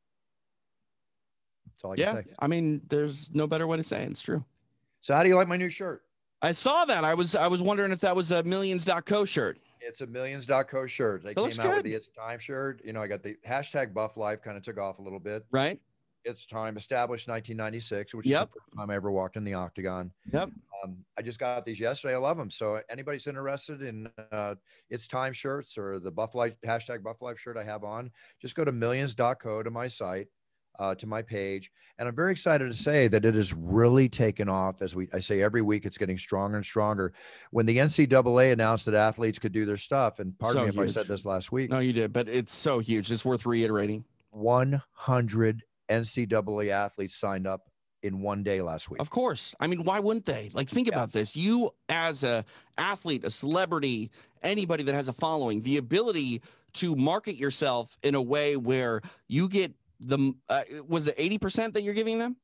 That's 1.81 1.85
all 1.85 1.91
I 1.93 1.95
can 1.95 2.25
yeah. 2.25 2.31
say. 2.31 2.35
I 2.39 2.47
mean, 2.47 2.81
there's 2.89 3.33
no 3.33 3.47
better 3.47 3.65
way 3.67 3.77
to 3.77 3.83
say 3.83 4.03
it. 4.03 4.09
It's 4.11 4.21
true. 4.21 4.43
So, 5.01 5.13
how 5.15 5.23
do 5.23 5.29
you 5.29 5.35
like 5.35 5.47
my 5.47 5.55
new 5.57 5.69
shirt? 5.69 6.03
I 6.41 6.51
saw 6.51 6.85
that. 6.85 7.03
I 7.03 7.13
was 7.13 7.35
I 7.35 7.47
was 7.47 7.61
wondering 7.61 7.91
if 7.91 7.99
that 8.01 8.15
was 8.15 8.31
a 8.31 8.43
millions.co 8.43 9.25
shirt. 9.25 9.57
It's 9.81 10.01
a 10.01 10.07
millions.co 10.07 10.87
shirt. 10.87 11.23
They 11.23 11.31
It 11.31 11.35
came 11.37 11.43
looks 11.45 11.59
out 11.59 11.67
with 11.67 11.75
good. 11.77 11.85
the 11.85 11.93
It's 11.93 12.09
Time 12.09 12.39
shirt. 12.39 12.81
You 12.83 12.91
know, 12.93 13.01
I 13.01 13.07
got 13.07 13.23
the 13.23 13.35
hashtag 13.47 13.93
Buff 13.93 14.17
Life 14.17 14.41
kind 14.41 14.57
of 14.57 14.63
took 14.63 14.77
off 14.77 14.99
a 14.99 15.01
little 15.01 15.19
bit. 15.19 15.45
Right? 15.51 15.79
It's 16.25 16.45
Time, 16.45 16.75
established 16.75 17.29
1996, 17.29 18.13
which 18.13 18.27
Yep. 18.27 18.41
is 18.41 18.47
the 18.47 18.59
first 18.59 18.77
time 18.77 18.89
I 18.89 18.95
ever 18.95 19.09
walked 19.09 19.37
in 19.37 19.45
the 19.45 19.53
octagon. 19.53 20.11
Yep. 20.33 20.49
Um, 20.83 20.97
I 21.17 21.21
just 21.21 21.39
got 21.39 21.65
these 21.65 21.79
yesterday. 21.79 22.13
I 22.13 22.17
love 22.17 22.35
them. 22.37 22.49
So 22.49 22.81
anybody's 22.89 23.25
interested 23.25 23.81
in 23.81 24.09
uh, 24.33 24.55
it's 24.89 25.07
time 25.07 25.31
shirts 25.31 25.77
or 25.77 25.97
the 25.99 26.11
Buff 26.11 26.35
Life 26.35 26.59
hashtag 26.65 27.03
Buff 27.03 27.21
Life 27.21 27.39
shirt 27.39 27.55
I 27.55 27.63
have 27.63 27.85
on, 27.85 28.11
just 28.41 28.55
go 28.55 28.65
to 28.65 28.71
millions.co 28.73 29.63
to 29.63 29.71
my 29.71 29.87
site, 29.87 30.27
uh, 30.79 30.95
to 30.95 31.05
my 31.05 31.21
page. 31.21 31.71
And 31.97 32.07
I'm 32.07 32.15
very 32.15 32.31
excited 32.31 32.65
to 32.67 32.73
say 32.73 33.07
that 33.09 33.25
it 33.25 33.35
has 33.35 33.53
really 33.53 34.07
taken 34.07 34.47
off. 34.47 34.81
As 34.81 34.95
we 34.95 35.07
I 35.13 35.19
say 35.19 35.41
every 35.41 35.61
week, 35.61 35.85
it's 35.85 35.97
getting 35.97 36.17
stronger 36.17 36.55
and 36.55 36.65
stronger. 36.65 37.13
When 37.51 37.65
the 37.65 37.77
NCAA 37.77 38.53
announced 38.53 38.85
that 38.85 38.95
athletes 38.95 39.37
could 39.37 39.51
do 39.51 39.65
their 39.65 39.77
stuff, 39.77 40.19
and 40.19 40.37
pardon 40.39 40.61
So 40.61 40.63
me 40.63 40.69
if 40.69 40.79
I 40.79 40.87
said 40.87 41.07
this 41.07 41.25
last 41.25 41.51
week, 41.51 41.69
No, 41.69 41.79
you 41.79 41.93
did, 41.93 42.13
but 42.13 42.29
it's 42.29 42.55
so 42.55 42.79
huge. 42.79 43.11
It's 43.11 43.25
worth 43.25 43.45
reiterating. 43.45 44.05
100 44.31 45.63
NCAA 45.89 46.69
athletes 46.69 47.15
signed 47.15 47.45
up 47.47 47.69
in 48.03 48.21
one 48.21 48.43
day 48.43 48.61
last 48.61 48.89
week. 48.89 49.01
Of 49.01 49.09
course. 49.09 49.53
I 49.59 49.67
mean, 49.67 49.83
why 49.83 49.99
wouldn't 49.99 50.25
they? 50.25 50.49
Like, 50.53 50.69
think 50.69 50.87
Yeah. 50.87 50.93
about 50.93 51.11
this. 51.11 51.35
You, 51.35 51.71
as 51.89 52.23
a 52.23 52.45
athlete, 52.77 53.25
a 53.25 53.29
celebrity, 53.29 54.09
anybody 54.41 54.83
that 54.83 54.95
has 54.95 55.09
a 55.09 55.13
following, 55.13 55.61
the 55.63 55.77
ability 55.77 56.41
to 56.73 56.95
market 56.95 57.35
yourself 57.35 57.97
in 58.03 58.15
a 58.15 58.21
way 58.21 58.55
where 58.55 59.01
you 59.27 59.49
get 59.49 59.73
the 59.99 60.33
uh, 60.49 60.63
was 60.87 61.07
it 61.07 61.15
eighty 61.17 61.37
percent 61.37 61.73
that 61.73 61.83
you're 61.83 61.93
giving 61.93 62.19
them? 62.19 62.35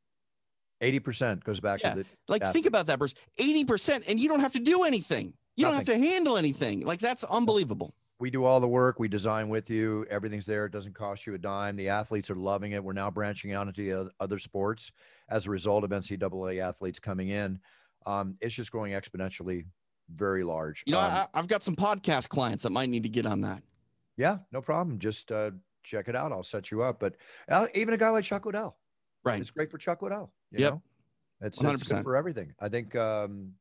80% 0.82 1.43
goes 1.45 1.60
back 1.62 1.80
Yeah. 1.82 1.91
to 1.93 2.03
the 2.03 2.06
Like, 2.28 2.45
think 2.51 2.66
about 2.66 2.88
that, 2.88 2.99
Bruce. 2.99 3.14
Eighty 3.38 3.64
percent, 3.64 4.03
and 4.10 4.20
you 4.20 4.28
don't 4.28 4.41
have 4.41 4.51
to 4.53 4.60
do 4.60 4.84
anything. 4.84 5.34
You 5.56 5.66
don't 5.66 5.74
have 5.76 5.86
to 5.86 5.97
handle 5.97 6.38
anything. 6.38 6.82
Like, 6.82 6.99
that's 6.99 7.24
unbelievable. 7.24 7.95
we 8.20 8.30
do 8.30 8.43
all 8.43 8.60
the 8.60 8.68
work 8.68 8.99
we 8.99 9.08
design 9.10 9.49
with 9.49 9.70
you 9.70 10.06
everything's 10.10 10.45
there 10.45 10.66
it 10.66 10.72
doesn't 10.72 10.95
cost 10.95 11.28
you 11.28 11.34
a 11.34 11.38
dime 11.38 11.76
the 11.76 11.89
athletes 11.89 12.30
are 12.32 12.36
loving 12.36 12.72
it 12.72 12.82
we're 12.82 12.93
now 12.93 13.12
branching 13.12 13.51
out 13.51 13.68
into 13.68 13.82
the 13.82 14.10
other 14.22 14.39
sports 14.39 14.93
as 15.30 15.47
a 15.47 15.49
result 15.49 15.84
of 15.84 15.89
ncaa 15.89 16.58
athletes 16.62 16.97
coming 16.97 17.28
in 17.30 17.60
um, 18.06 18.38
it's 18.39 18.56
just 18.56 18.72
growing 18.72 18.93
exponentially 18.93 19.66
very 20.16 20.45
large 20.45 20.82
You 20.88 20.93
know, 20.93 20.99
Um, 21.01 21.12
I, 21.12 21.28
I've 21.34 21.49
got 21.49 21.62
some 21.62 21.76
podcast 21.76 22.30
clients 22.30 22.64
that 22.64 22.70
might 22.70 22.89
need 22.89 23.03
to 23.03 23.10
get 23.10 23.26
on 23.26 23.41
that. 23.41 23.62
yeah 24.16 24.38
no 24.53 24.62
problem 24.62 24.97
just 24.97 25.30
uh, 25.34 25.51
check 25.86 26.08
it 26.08 26.16
out 26.16 26.32
i'll 26.32 26.44
set 26.44 26.72
you 26.72 26.82
up 26.82 27.00
but 27.00 27.16
uh, 27.50 27.68
even 27.76 27.94
a 27.94 27.98
guy 27.98 28.10
like 28.10 28.24
chuck 28.26 28.46
Liddell, 28.46 28.78
Right. 29.24 29.40
it's 29.40 29.52
great 29.52 29.72
for 29.72 29.78
chuck 29.78 30.02
Liddell, 30.02 30.32
you 30.52 30.60
Yep. 30.60 30.72
know 30.74 30.82
it's, 31.42 31.62
it's 31.62 31.84
100%. 31.84 31.90
good 31.90 32.04
for 32.04 32.16
everything 32.16 32.54
i 32.60 32.68
think 32.70 32.96
um, 32.96 33.52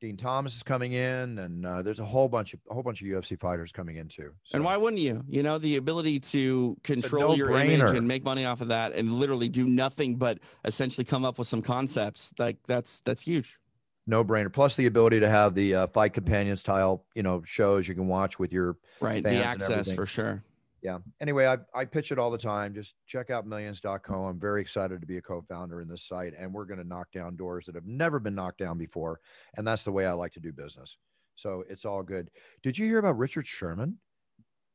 dean 0.00 0.16
thomas 0.16 0.56
is 0.56 0.62
coming 0.62 0.92
in 0.92 1.38
and 1.38 1.64
uh, 1.64 1.82
there's 1.82 2.00
a 2.00 2.04
whole 2.04 2.28
bunch 2.28 2.54
of 2.54 2.60
a 2.70 2.74
whole 2.74 2.82
bunch 2.82 3.00
of 3.02 3.08
ufc 3.08 3.38
fighters 3.38 3.70
coming 3.72 3.96
in 3.96 4.08
too 4.08 4.32
And 4.52 4.64
why 4.64 4.76
wouldn't 4.76 5.00
you? 5.00 5.22
You 5.28 5.42
know, 5.42 5.58
the 5.58 5.76
ability 5.76 6.18
to 6.20 6.76
control 6.82 7.36
your 7.36 7.50
image 7.50 7.96
and 7.96 8.06
make 8.08 8.24
money 8.24 8.44
off 8.44 8.60
of 8.60 8.68
that 8.68 8.92
and 8.92 9.12
literally 9.12 9.48
do 9.48 9.66
nothing 9.66 10.16
but 10.16 10.38
essentially 10.64 11.04
come 11.04 11.24
up 11.24 11.38
with 11.38 11.48
some 11.48 11.62
concepts. 11.62 12.34
Like 12.38 12.58
that's 12.66 13.00
that's 13.02 13.22
huge. 13.22 13.58
no 14.06 14.24
brainer. 14.24 14.52
Plus 14.52 14.74
the 14.76 14.86
ability 14.86 15.20
to 15.20 15.28
have 15.30 15.54
the 15.54 15.74
uh, 15.74 15.86
fight 15.88 16.12
companion 16.12 16.56
style, 16.56 17.06
you 17.14 17.22
know, 17.22 17.40
shows 17.44 17.86
you 17.88 17.94
can 17.94 18.08
watch 18.08 18.38
with 18.38 18.52
your 18.52 18.76
Right. 19.00 19.22
The 19.22 19.42
access 19.42 19.92
for 19.92 20.04
sure. 20.06 20.42
Yeah. 20.82 20.98
Anyway, 21.20 21.46
I, 21.46 21.58
I 21.74 21.84
pitch 21.84 22.10
it 22.10 22.18
all 22.18 22.30
the 22.30 22.38
time. 22.38 22.74
Just 22.74 22.96
check 23.06 23.30
out 23.30 23.46
millions.co. 23.46 24.14
I'm 24.24 24.40
very 24.40 24.60
excited 24.60 25.00
to 25.00 25.06
be 25.06 25.18
a 25.18 25.22
co-founder 25.22 25.80
in 25.80 25.88
this 25.88 26.02
site, 26.02 26.34
and 26.36 26.52
we're 26.52 26.64
going 26.64 26.80
to 26.80 26.86
knock 26.86 27.12
down 27.12 27.36
doors 27.36 27.66
that 27.66 27.76
have 27.76 27.86
never 27.86 28.18
been 28.18 28.34
knocked 28.34 28.58
down 28.58 28.78
before, 28.78 29.20
and 29.56 29.66
that's 29.66 29.84
the 29.84 29.92
way 29.92 30.06
I 30.06 30.12
like 30.12 30.32
to 30.32 30.40
do 30.40 30.52
business. 30.52 30.96
So 31.36 31.64
it's 31.68 31.84
all 31.84 32.02
good. 32.02 32.30
Did 32.62 32.76
you 32.76 32.86
hear 32.86 32.98
about 32.98 33.16
Richard 33.16 33.46
Sherman? 33.46 33.98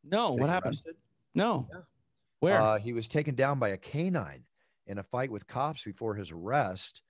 No, 0.03 0.33
what 0.33 0.49
happened? 0.49 0.75
arrested? 0.75 0.95
No. 1.35 1.67
Yeah. 1.71 1.81
Where? 2.39 2.61
Uh, 2.61 2.79
he 2.79 2.93
was 2.93 3.07
taken 3.07 3.35
down 3.35 3.59
by 3.59 3.69
a 3.69 3.77
canine 3.77 4.43
in 4.85 4.99
a 4.99 5.03
fight 5.03 5.29
with 5.29 5.45
cops 5.47 5.83
before 5.83 6.15
his 6.15 6.31
arrest. 6.31 7.01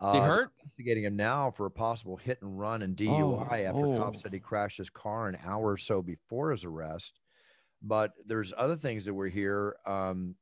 Uh, 0.00 0.12
they 0.12 0.20
hurt? 0.20 0.50
Investigating 0.62 1.04
him 1.04 1.14
now 1.14 1.50
for 1.50 1.66
a 1.66 1.70
possible 1.70 2.16
hit 2.16 2.40
and 2.42 2.58
run 2.58 2.82
and 2.82 2.96
DUI 2.96 3.08
oh, 3.10 3.68
after 3.68 3.86
oh. 3.86 3.98
cops 3.98 4.22
said 4.22 4.32
he 4.32 4.40
crashed 4.40 4.78
his 4.78 4.90
car 4.90 5.28
an 5.28 5.38
hour 5.44 5.70
or 5.72 5.76
so 5.76 6.02
before 6.02 6.50
his 6.50 6.64
arrest. 6.64 7.20
But 7.82 8.12
there's 8.26 8.52
other 8.56 8.76
things 8.76 9.04
that 9.06 9.14
were 9.14 9.28
here 9.28 9.76
um, 9.86 10.34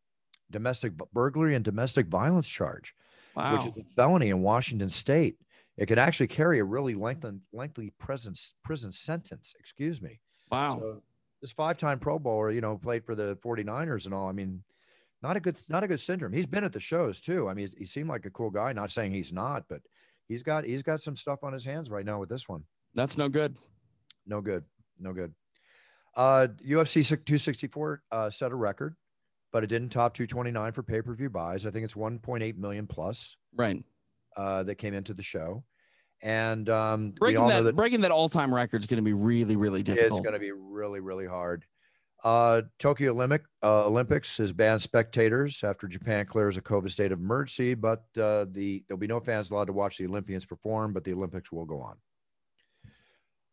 domestic 0.51 0.93
burglary 1.13 1.55
and 1.55 1.65
domestic 1.65 2.07
violence 2.07 2.49
charge, 2.49 2.95
wow. 3.35 3.57
which 3.57 3.67
is 3.67 3.77
a 3.79 3.85
felony 3.95 4.31
in 4.31 4.43
Washington 4.43 4.89
state. 4.89 5.37
It 5.77 5.87
can 5.87 5.99
actually 5.99 6.27
carry 6.27 6.59
a 6.59 6.65
really 6.65 6.95
lengthy, 6.95 7.39
lengthy 7.53 7.93
prison, 7.99 8.35
prison 8.65 8.91
sentence. 8.91 9.55
Excuse 9.61 10.03
me. 10.03 10.21
Wow. 10.51 10.73
So 10.73 11.03
this 11.41 11.53
five-time 11.53 12.01
Pro 12.01 12.19
Bowler, 12.19 12.51
you 12.51 12.61
know, 12.61 12.77
played 12.77 13.07
for 13.07 13.15
the 13.15 13.37
49ers 13.37 14.07
and 14.07 14.15
all. 14.15 14.29
I 14.29 14.33
mean, 14.33 14.63
not 15.23 15.37
a 15.37 15.41
good, 15.41 15.61
not 15.69 15.85
a 15.85 15.89
good 15.89 16.01
syndrome. 16.01 16.33
He's 16.33 16.47
been 16.47 16.65
at 16.65 16.73
the 16.73 16.81
shows 16.81 17.21
too. 17.21 17.49
I 17.49 17.55
mean, 17.55 17.69
he 17.79 17.85
seemed 17.85 18.09
like 18.09 18.27
a 18.27 18.31
cool 18.31 18.51
guy. 18.51 18.73
Not 18.73 18.91
saying 18.91 19.13
he's 19.13 19.33
not, 19.33 19.65
but 19.69 19.81
he's 20.29 20.43
got 20.43 20.65
he's 20.65 20.83
got 20.83 21.01
some 21.01 21.17
stuff 21.17 21.41
on 21.43 21.53
his 21.53 21.65
hands 21.65 21.91
right 21.91 22.05
now 22.05 22.19
with 22.19 22.29
this 22.29 22.49
one. 22.49 22.65
That's 22.95 23.19
no 23.19 23.29
good. 23.29 23.59
No 24.27 24.41
good. 24.41 24.65
No 24.99 25.13
good. 25.13 25.33
Uh, 26.19 26.49
UFC 26.67 27.07
264 27.07 28.03
uh, 28.11 28.29
set 28.29 28.51
a 28.51 28.55
record, 28.57 28.97
but 29.53 29.63
it 29.63 29.69
didn't 29.69 29.91
top 29.91 30.15
229 30.15 30.73
for 30.73 30.83
pay 30.83 31.01
per 31.01 31.15
view 31.15 31.31
buys. 31.31 31.65
I 31.65 31.71
think 31.71 31.85
it's 31.85 31.95
1.8 31.95 32.59
million 32.59 32.89
plus. 32.89 33.37
Right. 33.55 33.85
Uh, 34.37 34.65
that 34.65 34.75
came 34.75 34.95
into 34.95 35.15
the 35.15 35.23
show. 35.23 35.65
And 36.21 36.69
um, 36.69 37.13
breaking 37.13 37.47
that, 37.47 37.63
that, 37.63 37.77
breaking 37.77 38.01
that 38.01 38.11
all 38.11 38.29
time 38.29 38.53
record 38.53 38.81
is 38.81 38.89
going 38.89 38.99
to 38.99 39.05
be 39.05 39.13
really, 39.13 39.55
really 39.55 39.85
difficult. 39.85 40.19
It's 40.19 40.21
going 40.21 40.35
to 40.35 40.41
be 40.41 40.51
really, 40.51 40.99
really 40.99 41.27
hard. 41.27 41.65
Uh, 42.25 42.63
Tokyo 42.81 43.13
Olympic 43.13 43.43
uh, 43.63 43.87
Olympics 43.87 44.39
has 44.39 44.53
banned 44.53 44.83
spectators 44.83 45.63
after 45.63 45.87
Japan 45.87 46.27
clears 46.27 46.57
a 46.57 46.63
COVID 46.63 46.91
state 46.91 47.13
of 47.13 47.21
emergency, 47.21 47.75
but 47.75 48.03
uh, 48.21 48.47
the 48.51 48.83
there'll 48.89 48.99
be 48.99 49.07
no 49.07 49.21
fans 49.21 49.53
allowed 49.53 49.67
to 49.67 49.73
watch 49.73 49.99
the 49.99 50.07
Olympians 50.07 50.45
perform, 50.45 50.93
but 50.93 51.05
the 51.05 51.13
Olympics 51.13 51.53
will 51.53 51.65
go 51.65 51.81
on. 51.81 51.97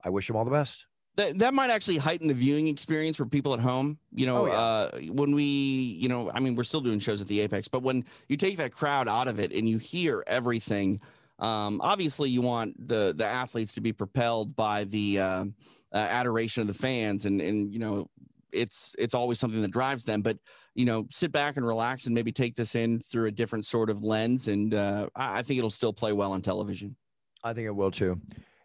I 0.03 0.09
wish 0.09 0.26
them 0.26 0.36
all 0.36 0.45
the 0.45 0.51
best. 0.51 0.88
That, 1.18 1.39
that 1.39 1.53
might 1.53 1.70
actually 1.70 1.97
heighten 1.97 2.28
the 2.28 2.34
viewing 2.34 2.68
experience 2.68 3.16
for 3.16 3.26
people 3.26 3.53
at 3.53 3.59
home. 3.59 3.97
You 4.13 4.26
know, 4.26 4.43
oh, 4.43 4.47
yeah. 4.47 4.53
uh, 4.53 5.13
when 5.13 5.34
we, 5.34 5.43
you 5.43 6.09
know, 6.09 6.30
I 6.34 6.39
mean, 6.39 6.55
we're 6.55 6.63
still 6.63 6.82
doing 6.82 6.99
shows 6.99 7.22
at 7.22 7.28
the 7.28 7.39
Apex, 7.39 7.68
but 7.68 7.84
when 7.84 8.03
you 8.28 8.36
take 8.36 8.57
that 8.57 8.74
crowd 8.74 9.07
out 9.07 9.28
of 9.28 9.39
it 9.39 9.53
and 9.53 9.68
you 9.68 9.78
hear 9.78 10.24
everything, 10.28 10.99
um, 11.39 11.82
obviously 11.82 12.30
you 12.30 12.41
want 12.41 12.88
the 12.88 13.13
the 13.16 13.26
athletes 13.26 13.74
to 13.74 13.82
be 13.82 13.91
propelled 13.91 14.55
by 14.55 14.86
the 14.86 15.20
uh, 15.20 15.45
uh, 15.93 15.97
adoration 15.97 16.61
of 16.61 16.68
the 16.68 16.74
fans, 16.74 17.26
and 17.26 17.41
and 17.41 17.74
you 17.74 17.80
know, 17.80 18.09
it's 18.51 18.95
it's 18.97 19.13
always 19.13 19.39
something 19.39 19.61
that 19.61 19.72
drives 19.72 20.05
them. 20.05 20.22
But 20.22 20.38
you 20.76 20.86
know, 20.86 21.07
sit 21.09 21.32
back 21.32 21.57
and 21.57 21.66
relax 21.66 22.05
and 22.05 22.16
maybe 22.16 22.32
take 22.32 22.55
this 22.55 22.76
in 22.76 22.99
through 22.99 23.28
a 23.28 23.32
different 23.32 23.66
sort 23.66 23.89
of 23.89 24.03
lens, 24.03 24.47
and 24.47 24.74
uh, 24.74 25.07
I, 25.16 25.39
I 25.39 25.41
think 25.41 25.57
it'll 25.57 25.70
still 25.70 25.93
play 25.93 26.13
well 26.13 26.34
on 26.34 26.41
television. 26.41 26.95
I 27.43 27.53
think 27.53 27.68
it 27.68 27.76
will 27.76 27.91
too. 27.91 28.20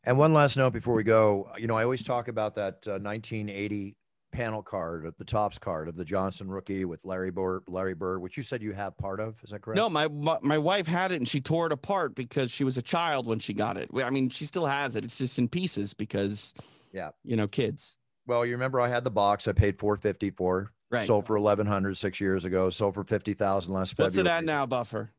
And 0.05 0.17
one 0.17 0.33
last 0.33 0.57
note 0.57 0.73
before 0.73 0.95
we 0.95 1.03
go, 1.03 1.51
you 1.59 1.67
know, 1.67 1.77
I 1.77 1.85
always 1.85 2.03
talk 2.03 2.29
about 2.29 2.55
that 2.55 2.87
uh, 2.87 2.99
1980 2.99 3.97
panel 4.33 4.63
card 4.63 5.05
of 5.05 5.17
the 5.19 5.25
Topps 5.25 5.59
card 5.59 5.89
of 5.89 5.97
the 5.97 6.05
Johnson 6.05 6.49
rookie 6.49 6.85
with 6.85 7.05
Larry 7.05 7.31
Bird, 7.31 7.63
Larry 7.67 7.95
Bird, 7.95 8.23
which 8.23 8.37
you 8.37 8.43
said 8.43 8.63
you 8.63 8.73
have 8.73 8.97
part 8.97 9.21
of. 9.21 9.43
Is 9.45 9.51
that 9.51 9.61
correct? 9.61 9.77
No, 9.77 9.91
my 9.91 10.09
my 10.43 10.57
wife 10.57 10.87
had 10.87 11.13
it 11.13 11.17
and 11.17 11.29
she 11.29 11.41
tore 11.41 11.67
it 11.67 11.73
apart 11.73 12.15
because 12.15 12.51
she 12.51 12.65
was 12.65 12.79
a 12.79 12.83
child 12.83 13.27
when 13.27 13.39
she 13.39 13.53
got 13.53 13.77
it. 13.77 13.91
I 14.03 14.11
mean, 14.11 14.31
she 14.31 14.47
still 14.47 14.67
has 14.67 14.97
it. 14.97 15.05
It's 15.05 15.19
just 15.19 15.39
in 15.39 15.49
pieces 15.49 15.93
because, 15.93 16.55
yeah, 16.93 17.11
you 17.25 17.37
know, 17.37 17.49
kids. 17.49 17.99
Well, 18.27 18.47
you 18.47 18.53
remember 18.53 18.81
I 18.81 18.89
had 18.89 19.05
the 19.05 19.11
box. 19.11 19.49
I 19.49 19.53
paid 19.53 19.79
450 19.79 20.31
for. 20.31 20.73
Right. 20.91 21.05
Sold 21.05 21.25
for 21.25 21.39
1100 21.39 21.97
six 21.97 22.21
years 22.21 22.45
ago. 22.45 22.69
Sold 22.69 22.95
for 22.95 23.05
50,000 23.05 23.73
last 23.73 23.91
February. 23.91 24.07
What's 24.07 24.19
it 24.19 24.27
at 24.27 24.45
now, 24.45 24.67
Buffer? 24.67 25.13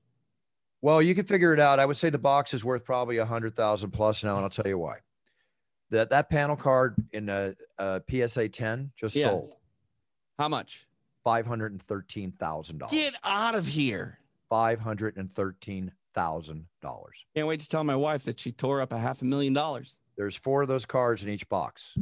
Well, 0.81 1.01
you 1.01 1.13
can 1.13 1.25
figure 1.25 1.53
it 1.53 1.59
out. 1.59 1.79
I 1.79 1.85
would 1.85 1.97
say 1.97 2.09
the 2.09 2.17
box 2.17 2.53
is 2.53 2.65
worth 2.65 2.83
probably 2.83 3.17
a 3.17 3.25
hundred 3.25 3.55
thousand 3.55 3.91
plus 3.91 4.23
now, 4.23 4.35
and 4.35 4.43
I'll 4.43 4.49
tell 4.49 4.67
you 4.67 4.77
why. 4.77 4.97
That 5.91 6.09
that 6.09 6.29
panel 6.29 6.55
card 6.55 6.95
in 7.11 7.29
a, 7.29 7.53
a 7.77 8.01
PSA 8.09 8.49
10 8.49 8.91
just 8.95 9.15
yeah. 9.15 9.27
sold. 9.27 9.53
How 10.39 10.47
much? 10.47 10.87
Five 11.23 11.45
hundred 11.45 11.71
and 11.71 11.81
thirteen 11.81 12.31
thousand 12.31 12.79
dollars. 12.79 12.93
Get 12.93 13.13
out 13.23 13.53
of 13.53 13.67
here. 13.67 14.17
Five 14.49 14.79
hundred 14.79 15.17
and 15.17 15.31
thirteen 15.31 15.91
thousand 16.15 16.65
dollars. 16.81 17.25
Can't 17.35 17.47
wait 17.47 17.59
to 17.59 17.69
tell 17.69 17.83
my 17.83 17.95
wife 17.95 18.23
that 18.23 18.39
she 18.39 18.51
tore 18.51 18.81
up 18.81 18.91
a 18.91 18.97
half 18.97 19.21
a 19.21 19.25
million 19.25 19.53
dollars. 19.53 19.99
There's 20.17 20.35
four 20.35 20.63
of 20.63 20.67
those 20.67 20.85
cards 20.85 21.23
in 21.23 21.29
each 21.29 21.47
box. 21.47 21.95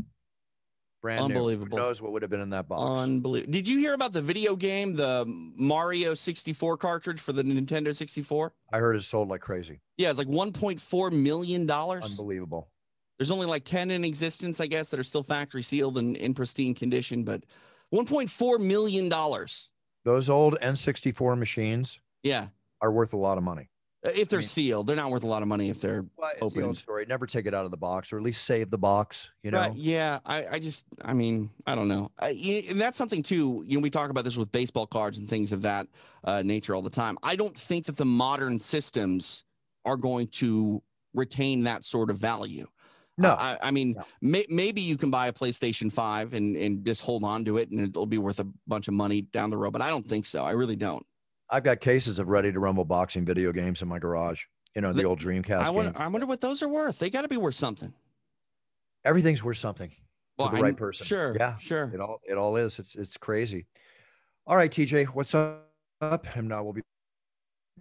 Brand 1.02 1.22
Unbelievable. 1.22 1.78
New. 1.78 1.82
Who 1.82 1.88
knows 1.88 2.02
what 2.02 2.12
would 2.12 2.22
have 2.22 2.32
been 2.32 2.41
in 2.41 2.50
that 2.50 2.68
box? 2.68 3.02
Unbelievable. 3.02 3.52
Did 3.52 3.68
you 3.68 3.80
hear 3.80 3.93
about 3.93 4.12
the 4.12 4.22
video 4.22 4.56
game, 4.56 4.95
the 4.95 5.24
Mario 5.28 6.14
64 6.14 6.78
cartridge 6.78 7.20
for 7.20 7.32
the 7.32 7.43
Nintendo 7.43 7.95
64? 7.95 8.54
I 8.74 8.78
heard 8.78 8.95
it 8.95 9.04
sold 9.04 9.30
like 9.30 9.41
crazy. 9.41 9.80
Yeah, 9.97 10.10
it's 10.10 10.18
like 10.20 10.28
1.4 10.28 11.12
million 11.12 11.66
dollars. 11.66 12.04
Unbelievable. 12.04 12.70
There's 13.18 13.32
only 13.32 13.45
like 13.45 13.66
10 13.66 13.91
in 13.91 14.04
existence, 14.06 14.60
I 14.62 14.68
guess, 14.68 14.89
that 14.89 15.00
are 15.00 15.04
still 15.04 15.24
factory 15.24 15.62
sealed 15.62 15.97
and 15.97 16.16
in 16.18 16.34
pristine 16.34 16.74
condition, 16.74 17.24
but 17.24 17.43
1.4 17.93 18.66
million 18.66 19.10
dollars. 19.10 19.70
Those 20.06 20.30
old 20.30 20.58
N64 20.62 21.38
machines, 21.38 22.00
yeah, 22.24 22.47
are 22.82 22.91
worth 22.91 23.14
a 23.14 23.18
lot 23.18 23.38
of 23.38 23.43
money. 23.43 23.70
Uh, 24.06 24.12
if 24.16 24.30
they're 24.30 24.39
I 24.39 24.41
mean, 24.41 24.47
sealed, 24.47 24.88
they're 24.88 24.95
not 24.95 25.12
worth 25.12 25.24
a 25.24 25.28
lot 25.28 25.41
of 25.41 25.47
money 25.50 25.70
if 25.70 25.82
they're 25.82 26.06
well, 26.18 26.32
open. 26.41 26.74
Story. 26.74 27.06
Never 27.08 27.26
take 27.26 27.45
it 27.45 27.54
out 27.54 27.66
of 27.66 27.72
the 27.72 27.78
box, 27.78 28.14
or 28.14 28.18
at 28.18 28.24
least 28.24 28.45
save 28.45 28.70
the 28.70 28.78
box. 28.78 29.32
You 29.43 29.52
know. 29.52 29.74
Yeah. 29.76 30.20
I, 30.26 30.45
I 30.52 30.60
just, 30.60 30.86
I 31.04 31.14
mean, 31.14 31.50
I 31.68 31.76
don't 31.76 31.89
know. 31.89 32.12
I, 32.18 32.30
and 32.70 32.80
that's 32.80 32.97
something 32.97 33.22
too. 33.22 33.64
You 33.68 33.78
know, 33.78 33.82
we 33.82 33.89
talk 33.89 34.10
about 34.10 34.24
this 34.24 34.38
with 34.38 34.52
baseball 34.52 34.88
cards 34.88 35.20
and 35.20 35.30
things 35.30 35.52
of 35.52 35.62
that 35.64 35.88
uh, 36.24 36.41
nature 36.43 36.76
all 36.76 36.82
the 36.82 36.89
time. 36.89 37.18
I 37.24 37.36
don't 37.36 37.56
think 37.56 37.86
that 37.88 37.97
the 37.97 38.06
modern 38.06 38.58
systems 38.58 39.43
are 39.84 39.97
going 39.97 40.28
to 40.28 40.82
retain 41.14 41.64
that 41.64 41.84
sort 41.84 42.10
of 42.10 42.18
value. 42.18 42.68
No, 43.18 43.36
I, 43.38 43.58
I 43.62 43.72
mean, 43.72 43.95
no. 43.97 44.04
May, 44.22 44.45
maybe 44.50 44.80
you 44.80 44.95
can 44.95 45.12
buy 45.12 45.28
a 45.28 45.34
PlayStation 45.34 45.91
5 45.91 46.34
and, 46.34 46.56
and 46.56 46.86
just 46.86 47.02
hold 47.02 47.26
on 47.26 47.43
to 47.45 47.58
it 47.58 47.70
and 47.70 47.82
it'll 47.82 48.06
be 48.06 48.18
worth 48.18 48.39
a 48.39 48.47
bunch 48.66 48.88
of 48.88 48.93
money 48.93 49.24
down 49.24 49.50
the 49.50 49.58
road, 49.58 49.74
but 49.74 49.82
I 49.82 49.89
don't 49.89 50.06
think 50.06 50.26
so. 50.26 50.45
I 50.45 50.52
really 50.52 50.78
don't. 50.78 51.06
I've 51.50 51.64
got 51.64 51.80
cases 51.80 52.20
of 52.20 52.30
ready 52.30 52.52
to 52.52 52.60
rumble 52.60 52.86
boxing 52.86 53.26
video 53.26 53.52
games 53.52 53.82
in 53.82 53.88
my 53.88 54.00
garage. 54.00 54.43
You 54.76 54.82
know, 54.82 54.93
the, 54.93 55.02
the 55.02 55.08
old 55.08 55.20
Dreamcast. 55.20 55.66
I 55.66 55.72
wonder, 55.72 55.91
I 55.95 56.08
wonder 56.08 56.28
what 56.28 56.41
those 56.41 56.62
are 56.62 56.70
worth. 56.70 57.00
They 57.00 57.10
got 57.10 57.24
to 57.24 57.28
be 57.28 57.38
worth 57.38 57.56
something. 57.56 57.93
Everything's 59.04 59.43
worth 59.43 59.58
something 59.58 59.91
well, 60.38 60.50
to 60.50 60.56
the 60.56 60.62
right 60.62 60.78
person. 60.78 61.06
Sure. 61.06 61.36
Yeah. 61.38 61.58
Sure. 61.58 61.89
It 61.93 62.00
all, 62.00 62.20
it 62.28 62.38
all 62.38 62.56
is. 62.56 62.78
It's, 62.78 62.95
it's 62.95 63.18
crazy. 63.18 63.66
All 64.45 64.56
right, 64.56 64.72
TJ, 64.72 65.08
what's 65.08 65.34
up? 65.34 65.66
And 66.02 66.47
now 66.47 66.64
we'll 66.64 66.74
be 66.74 66.82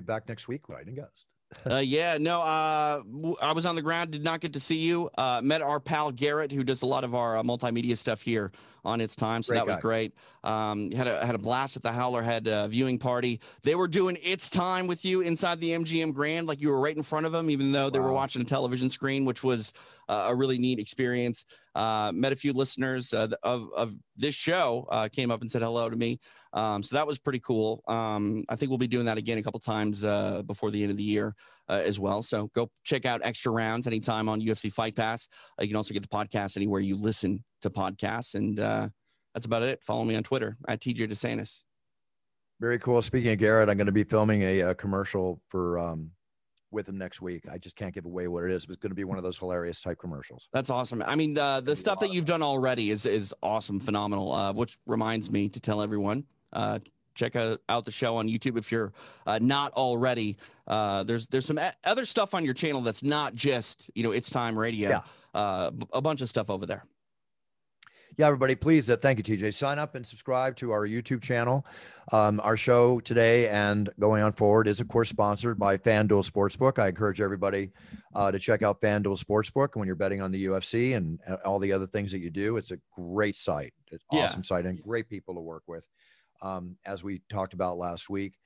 back 0.01 0.29
next 0.29 0.49
week. 0.49 0.69
Right, 0.69 0.87
and 0.87 0.97
guest 0.97 1.27
uh, 1.71 1.77
yeah, 1.79 2.19
no, 2.21 2.43
uh, 2.43 3.03
I 3.43 3.53
was 3.53 3.65
on 3.65 3.75
the 3.75 3.83
ground, 3.83 4.11
did 4.11 4.23
not 4.23 4.41
get 4.41 4.53
to 4.53 4.61
see 4.61 4.79
you. 4.79 5.11
Uh, 5.17 5.41
met 5.43 5.63
our 5.63 5.81
pal 5.81 6.13
Garrett, 6.13 6.53
who 6.53 6.63
does 6.63 6.83
a 6.83 6.87
lot 6.87 7.05
of 7.05 7.15
our 7.15 7.39
uh, 7.39 7.43
multimedia 7.43 7.97
stuff 7.97 8.21
here 8.21 8.53
on 8.85 9.01
its 9.01 9.17
time. 9.17 9.43
So 9.43 9.53
great 9.53 9.61
that 9.61 9.67
guy. 9.67 9.75
was 9.75 9.83
great. 9.83 10.15
Um, 10.45 10.91
had 10.93 11.07
a 11.07 11.25
had 11.25 11.35
a 11.35 11.39
blast 11.39 11.77
at 11.77 11.83
the 11.83 11.93
Howler 11.93 12.23
Head 12.23 12.49
uh, 12.49 12.69
viewing 12.69 12.99
party. 12.99 13.41
They 13.63 13.75
were 13.75 13.89
doing 13.89 14.19
its 14.23 14.51
time 14.51 14.87
with 14.87 15.05
you 15.05 15.23
inside 15.23 15.61
the 15.61 15.71
MGM 15.71 16.13
Grand, 16.13 16.47
like 16.47 16.61
you 16.61 16.69
were 16.69 16.81
right 16.81 16.97
in 16.97 17.03
front 17.03 17.27
of 17.27 17.33
them, 17.33 17.49
even 17.49 17.73
though 17.73 17.91
they 17.91 17.99
wow. 17.99 18.07
were 18.07 18.13
watching 18.13 18.43
a 18.43 18.47
television 18.47 18.91
screen, 18.91 19.25
which 19.25 19.43
was 19.43 19.73
a 20.09 20.35
really 20.35 20.59
neat 20.59 20.79
experience. 20.79 21.45
Uh, 21.75 22.11
met 22.15 22.33
a 22.33 22.37
few 22.37 22.53
listeners 22.53 23.13
uh, 23.13 23.29
of 23.43 23.69
of 23.77 23.95
this 24.17 24.35
show, 24.35 24.87
uh, 24.91 25.09
came 25.11 25.31
up 25.31 25.41
and 25.41 25.51
said 25.51 25.63
hello 25.63 25.89
to 25.89 25.97
me. 25.97 26.19
Um, 26.53 26.83
so 26.83 26.97
that 26.97 27.07
was 27.07 27.19
pretty 27.19 27.41
cool. 27.41 27.83
Um, 27.87 28.45
I 28.49 28.57
think 28.57 28.71
we'll 28.71 28.79
be 28.79 28.89
doing 28.89 29.07
that 29.07 29.19
again 29.19 29.39
a 29.39 29.43
couple 29.43 29.61
times 29.61 30.03
before 30.47 30.71
the 30.71 30.83
end 30.83 30.91
of 30.91 30.97
the 30.97 31.05
year 31.05 31.35
as 31.69 32.01
well. 32.01 32.23
So 32.23 32.49
go 32.55 32.71
check 32.85 33.05
out 33.05 33.21
extra 33.23 33.53
rounds 33.53 33.87
anytime 33.87 34.29
on 34.29 34.41
UFC 34.41 34.73
Fight 34.73 34.97
Pass. 34.97 35.29
you 35.61 35.69
can 35.69 35.77
also 35.77 35.95
get 35.95 36.03
the 36.03 36.09
podcast 36.09 36.57
anywhere 36.57 36.81
you 36.81 36.97
listen 36.97 37.45
to 37.63 37.71
podcasts. 37.71 38.35
And 38.35 38.59
that's 38.59 39.47
about 39.47 39.63
it. 39.63 39.83
Follow 39.85 40.05
me 40.05 40.17
on 40.17 40.23
Twitter 40.23 40.57
at 40.67 40.81
TJ 40.81 41.11
DeSantis. 41.11 41.65
Very 42.61 42.79
cool. 42.81 43.01
Speaking 43.03 43.31
of 43.31 43.39
Garrett, 43.39 43.69
I'm 43.69 43.77
going 43.77 43.87
to 43.87 43.93
be 43.93 44.03
filming 44.03 44.43
a, 44.43 44.61
a 44.61 44.75
commercial 44.75 45.41
for 45.49 45.79
um, 45.79 46.11
with 46.71 46.89
him 46.89 46.99
next 46.99 47.21
week. 47.21 47.45
I 47.51 47.59
just 47.59 47.77
can't 47.77 47.95
give 47.95 48.05
away 48.05 48.29
what 48.29 48.45
it 48.45 48.51
is, 48.51 48.67
but 48.67 48.75
it's 48.75 48.83
going 48.83 48.91
to 48.91 48.97
be 48.97 49.05
one 49.05 49.19
of 49.19 49.25
those 49.25 49.39
hilarious 49.39 49.81
type 49.81 49.99
commercials. 49.99 50.49
That's 50.53 50.71
awesome. 50.71 51.03
I 51.07 51.17
mean, 51.17 51.35
the 51.35 51.63
the 51.65 51.77
stuff 51.77 52.01
that 52.01 52.13
you've 52.13 52.25
done 52.25 52.43
already 52.43 52.91
is 52.91 53.07
is 53.07 53.35
awesome, 53.43 53.81
phenomenal. 53.81 54.33
Uh, 54.33 54.53
which 54.53 54.79
reminds 54.87 55.31
me 55.31 55.49
to 55.49 55.61
tell 55.61 55.83
everyone. 55.83 56.25
Uh, 56.53 56.79
check 57.15 57.35
out 57.37 57.85
the 57.85 57.91
show 57.91 58.17
on 58.17 58.29
YouTube 58.29 58.57
if 58.57 58.71
you're 58.71 58.93
uh, 59.27 59.39
not 59.43 59.73
already. 59.73 60.37
Uh, 60.67 61.03
there's 61.03 61.29
there's 61.29 61.47
some 61.47 61.59
other 61.85 62.05
stuff 62.05 62.35
on 62.35 62.45
your 62.45 62.55
channel 62.55 62.81
that's 62.81 63.03
not 63.03 63.35
just 63.35 63.91
you 63.95 64.03
know 64.03 64.13
it's 64.13 64.31
time 64.31 64.59
radio. 64.59 64.91
Yeah. 64.91 65.01
Uh, 65.35 65.71
a 65.93 66.01
bunch 66.01 66.23
of 66.23 66.29
stuff 66.29 66.49
over 66.49 66.65
there 66.65 66.85
yeah, 68.19 68.27
everybody, 68.27 68.57
please, 68.57 68.91
uh, 68.91 68.97
thank 68.97 69.17
you, 69.19 69.39
TJ. 69.39 69.55
Sign 69.55 69.79
up 69.79 69.95
and 69.95 70.05
subscribe 70.05 70.57
to 70.57 70.73
our 70.73 70.89
YouTube 70.89 71.23
channel. 71.23 71.65
Um, 72.13 72.41
our 72.43 72.57
show 72.57 72.99
today 72.99 73.49
and 73.49 73.89
going 74.01 74.25
on 74.25 74.33
forward 74.33 74.67
is, 74.67 74.81
of 74.81 74.89
course, 74.89 75.09
sponsored 75.09 75.57
by 75.57 75.77
FanDuel 75.77 76.29
Sportsbook. 76.29 76.81
I 76.81 76.89
encourage 76.89 77.21
everybody 77.21 77.71
uh, 78.17 78.33
to 78.33 78.41
check 78.41 78.65
out 78.65 78.81
FanDuel 78.81 79.25
Sportsbook 79.25 79.77
when 79.77 79.87
you're 79.87 79.95
betting 79.95 80.21
on 80.21 80.33
the 80.33 80.47
UFC 80.47 80.97
and 80.97 81.21
uh, 81.29 81.37
all 81.45 81.61
the 81.61 81.73
other 81.73 81.87
things 81.87 82.11
that 82.11 82.19
you 82.19 82.31
do. 82.31 82.57
It's 82.57 82.73
a 82.73 82.79
great 82.93 83.37
site, 83.37 83.73
it's 83.93 84.05
yeah. 84.11 84.25
awesome 84.25 84.43
site, 84.43 84.67
and 84.67 84.83
great 84.83 85.09
people 85.09 85.35
to 85.37 85.41
work 85.41 85.63
with, 85.69 85.87
um, 86.43 86.77
as 86.85 87.05
we 87.05 87.23
talked 87.31 87.55
about 87.55 87.79
last 87.79 88.11
week. 88.11 88.37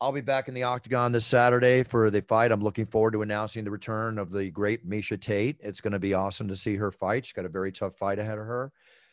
I'll 0.00 0.12
be 0.12 0.20
back 0.20 0.46
in 0.46 0.54
the 0.54 0.62
octagon 0.62 1.10
this 1.10 1.26
Saturday 1.26 1.82
for 1.82 2.08
the 2.08 2.22
fight. 2.22 2.52
I'm 2.52 2.62
looking 2.62 2.86
forward 2.86 3.14
to 3.14 3.22
announcing 3.22 3.64
the 3.64 3.72
return 3.72 4.20
of 4.20 4.30
the 4.30 4.48
great 4.48 4.88
Miesha 4.88 5.20
Tate. 5.20 5.56
It's 5.58 5.80
going 5.80 5.92
to 5.92 5.98
be 5.98 6.14
awesome 6.14 6.46
to 6.46 6.54
see 6.54 6.76
her 6.76 6.92
fight. 6.92 7.26
She's 7.26 7.32
got 7.32 7.46
a 7.46 7.48
very 7.48 7.72
tough 7.72 7.96
fight 7.96 8.20
ahead 8.20 8.38
of 8.38 8.44
her. 8.44 8.70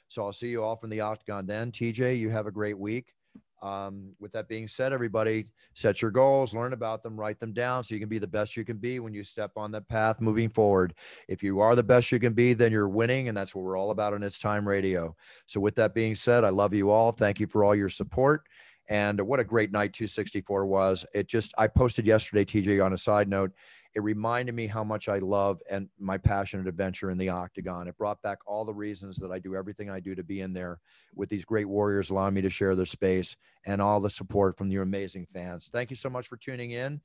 So 0.10 0.24
I'll 0.24 0.34
see 0.34 0.50
you 0.50 0.64
all 0.64 0.76
from 0.76 0.90
the 0.90 1.02
octagon 1.02 1.46
then. 1.46 1.72
TJ, 1.72 2.20
you 2.20 2.30
have 2.30 2.48
a 2.48 2.52
great 2.52 2.78
week. 2.78 3.14
Um, 3.62 4.14
with 4.20 4.32
that 4.34 4.48
being 4.48 4.68
said, 4.68 4.94
everybody 4.94 5.48
set 5.74 6.02
your 6.02 6.12
goals, 6.12 6.54
learn 6.54 6.74
about 6.74 7.02
them, 7.02 7.20
write 7.20 7.40
them 7.40 7.52
down 7.52 7.84
so 7.84 7.96
you 7.96 8.00
can 8.00 8.10
be 8.10 8.20
the 8.20 8.28
best 8.28 8.56
you 8.56 8.64
can 8.64 8.78
be 8.78 9.00
when 9.00 9.14
you 9.14 9.24
step 9.24 9.52
on 9.56 9.72
that 9.72 9.88
path 9.88 10.22
moving 10.22 10.50
forward. 10.50 10.94
If 11.28 11.42
you 11.42 11.60
are 11.62 11.76
the 11.76 11.82
best 11.82 12.12
you 12.12 12.20
can 12.20 12.34
be, 12.34 12.54
then 12.54 12.72
you're 12.72 12.90
winning. 12.90 13.28
And 13.28 13.36
that's 13.36 13.56
what 13.56 13.64
we're 13.64 13.78
all 13.78 13.92
about 13.92 14.14
on 14.14 14.22
It's 14.22 14.38
Time 14.38 14.68
Radio. 14.68 15.16
So, 15.48 15.60
with 15.60 15.76
that 15.76 15.96
being 15.96 16.16
said, 16.16 16.44
I 16.44 16.50
love 16.50 16.74
you 16.74 16.92
all. 16.92 17.12
Thank 17.12 17.40
you 17.40 17.48
for 17.48 17.64
all 17.64 17.74
your 17.74 17.90
support. 17.90 18.44
And 18.88 19.20
what 19.22 19.40
a 19.40 19.44
great 19.44 19.72
night 19.72 19.94
264 19.94 20.68
was. 20.68 21.06
It 21.16 21.28
just, 21.28 21.54
I 21.58 21.68
posted 21.68 22.06
yesterday, 22.06 22.46
TJ, 22.46 22.86
on 22.86 22.94
a 22.94 22.98
side 22.98 23.28
note, 23.28 23.52
it 23.96 24.04
reminded 24.04 24.54
me 24.54 24.68
how 24.68 24.84
much 24.84 25.08
I 25.08 25.20
love 25.20 25.62
and 25.72 25.90
my 25.98 26.18
passionate 26.18 26.68
adventure 26.68 27.10
in 27.10 27.18
the 27.18 27.30
octagon. 27.30 27.88
It 27.88 27.98
brought 27.98 28.22
back 28.22 28.40
all 28.46 28.66
the 28.66 28.74
reasons 28.74 29.16
that 29.18 29.32
I 29.32 29.40
do 29.40 29.56
everything 29.56 29.90
I 29.90 30.02
do 30.02 30.14
to 30.16 30.24
be 30.24 30.42
in 30.42 30.52
there 30.52 30.80
with 31.16 31.30
these 31.30 31.46
great 31.46 31.70
warriors 31.70 32.10
allowing 32.10 32.34
me 32.34 32.42
to 32.42 32.50
share 32.50 32.76
their 32.76 32.86
space 32.86 33.38
and 33.66 33.82
all 33.82 34.02
the 34.02 34.10
support 34.10 34.58
from 34.58 34.70
your 34.70 34.84
amazing 34.84 35.26
fans. 35.26 35.70
Thank 35.72 35.90
you 35.92 35.96
so 35.96 36.10
much 36.10 36.28
for 36.28 36.36
tuning 36.36 36.72
in. 36.72 37.00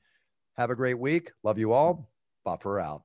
Have 0.56 0.70
a 0.70 0.74
great 0.74 0.98
week. 0.98 1.30
Love 1.44 1.58
you 1.58 1.72
all. 1.72 2.10
Buffer 2.44 2.80
out. 2.80 3.02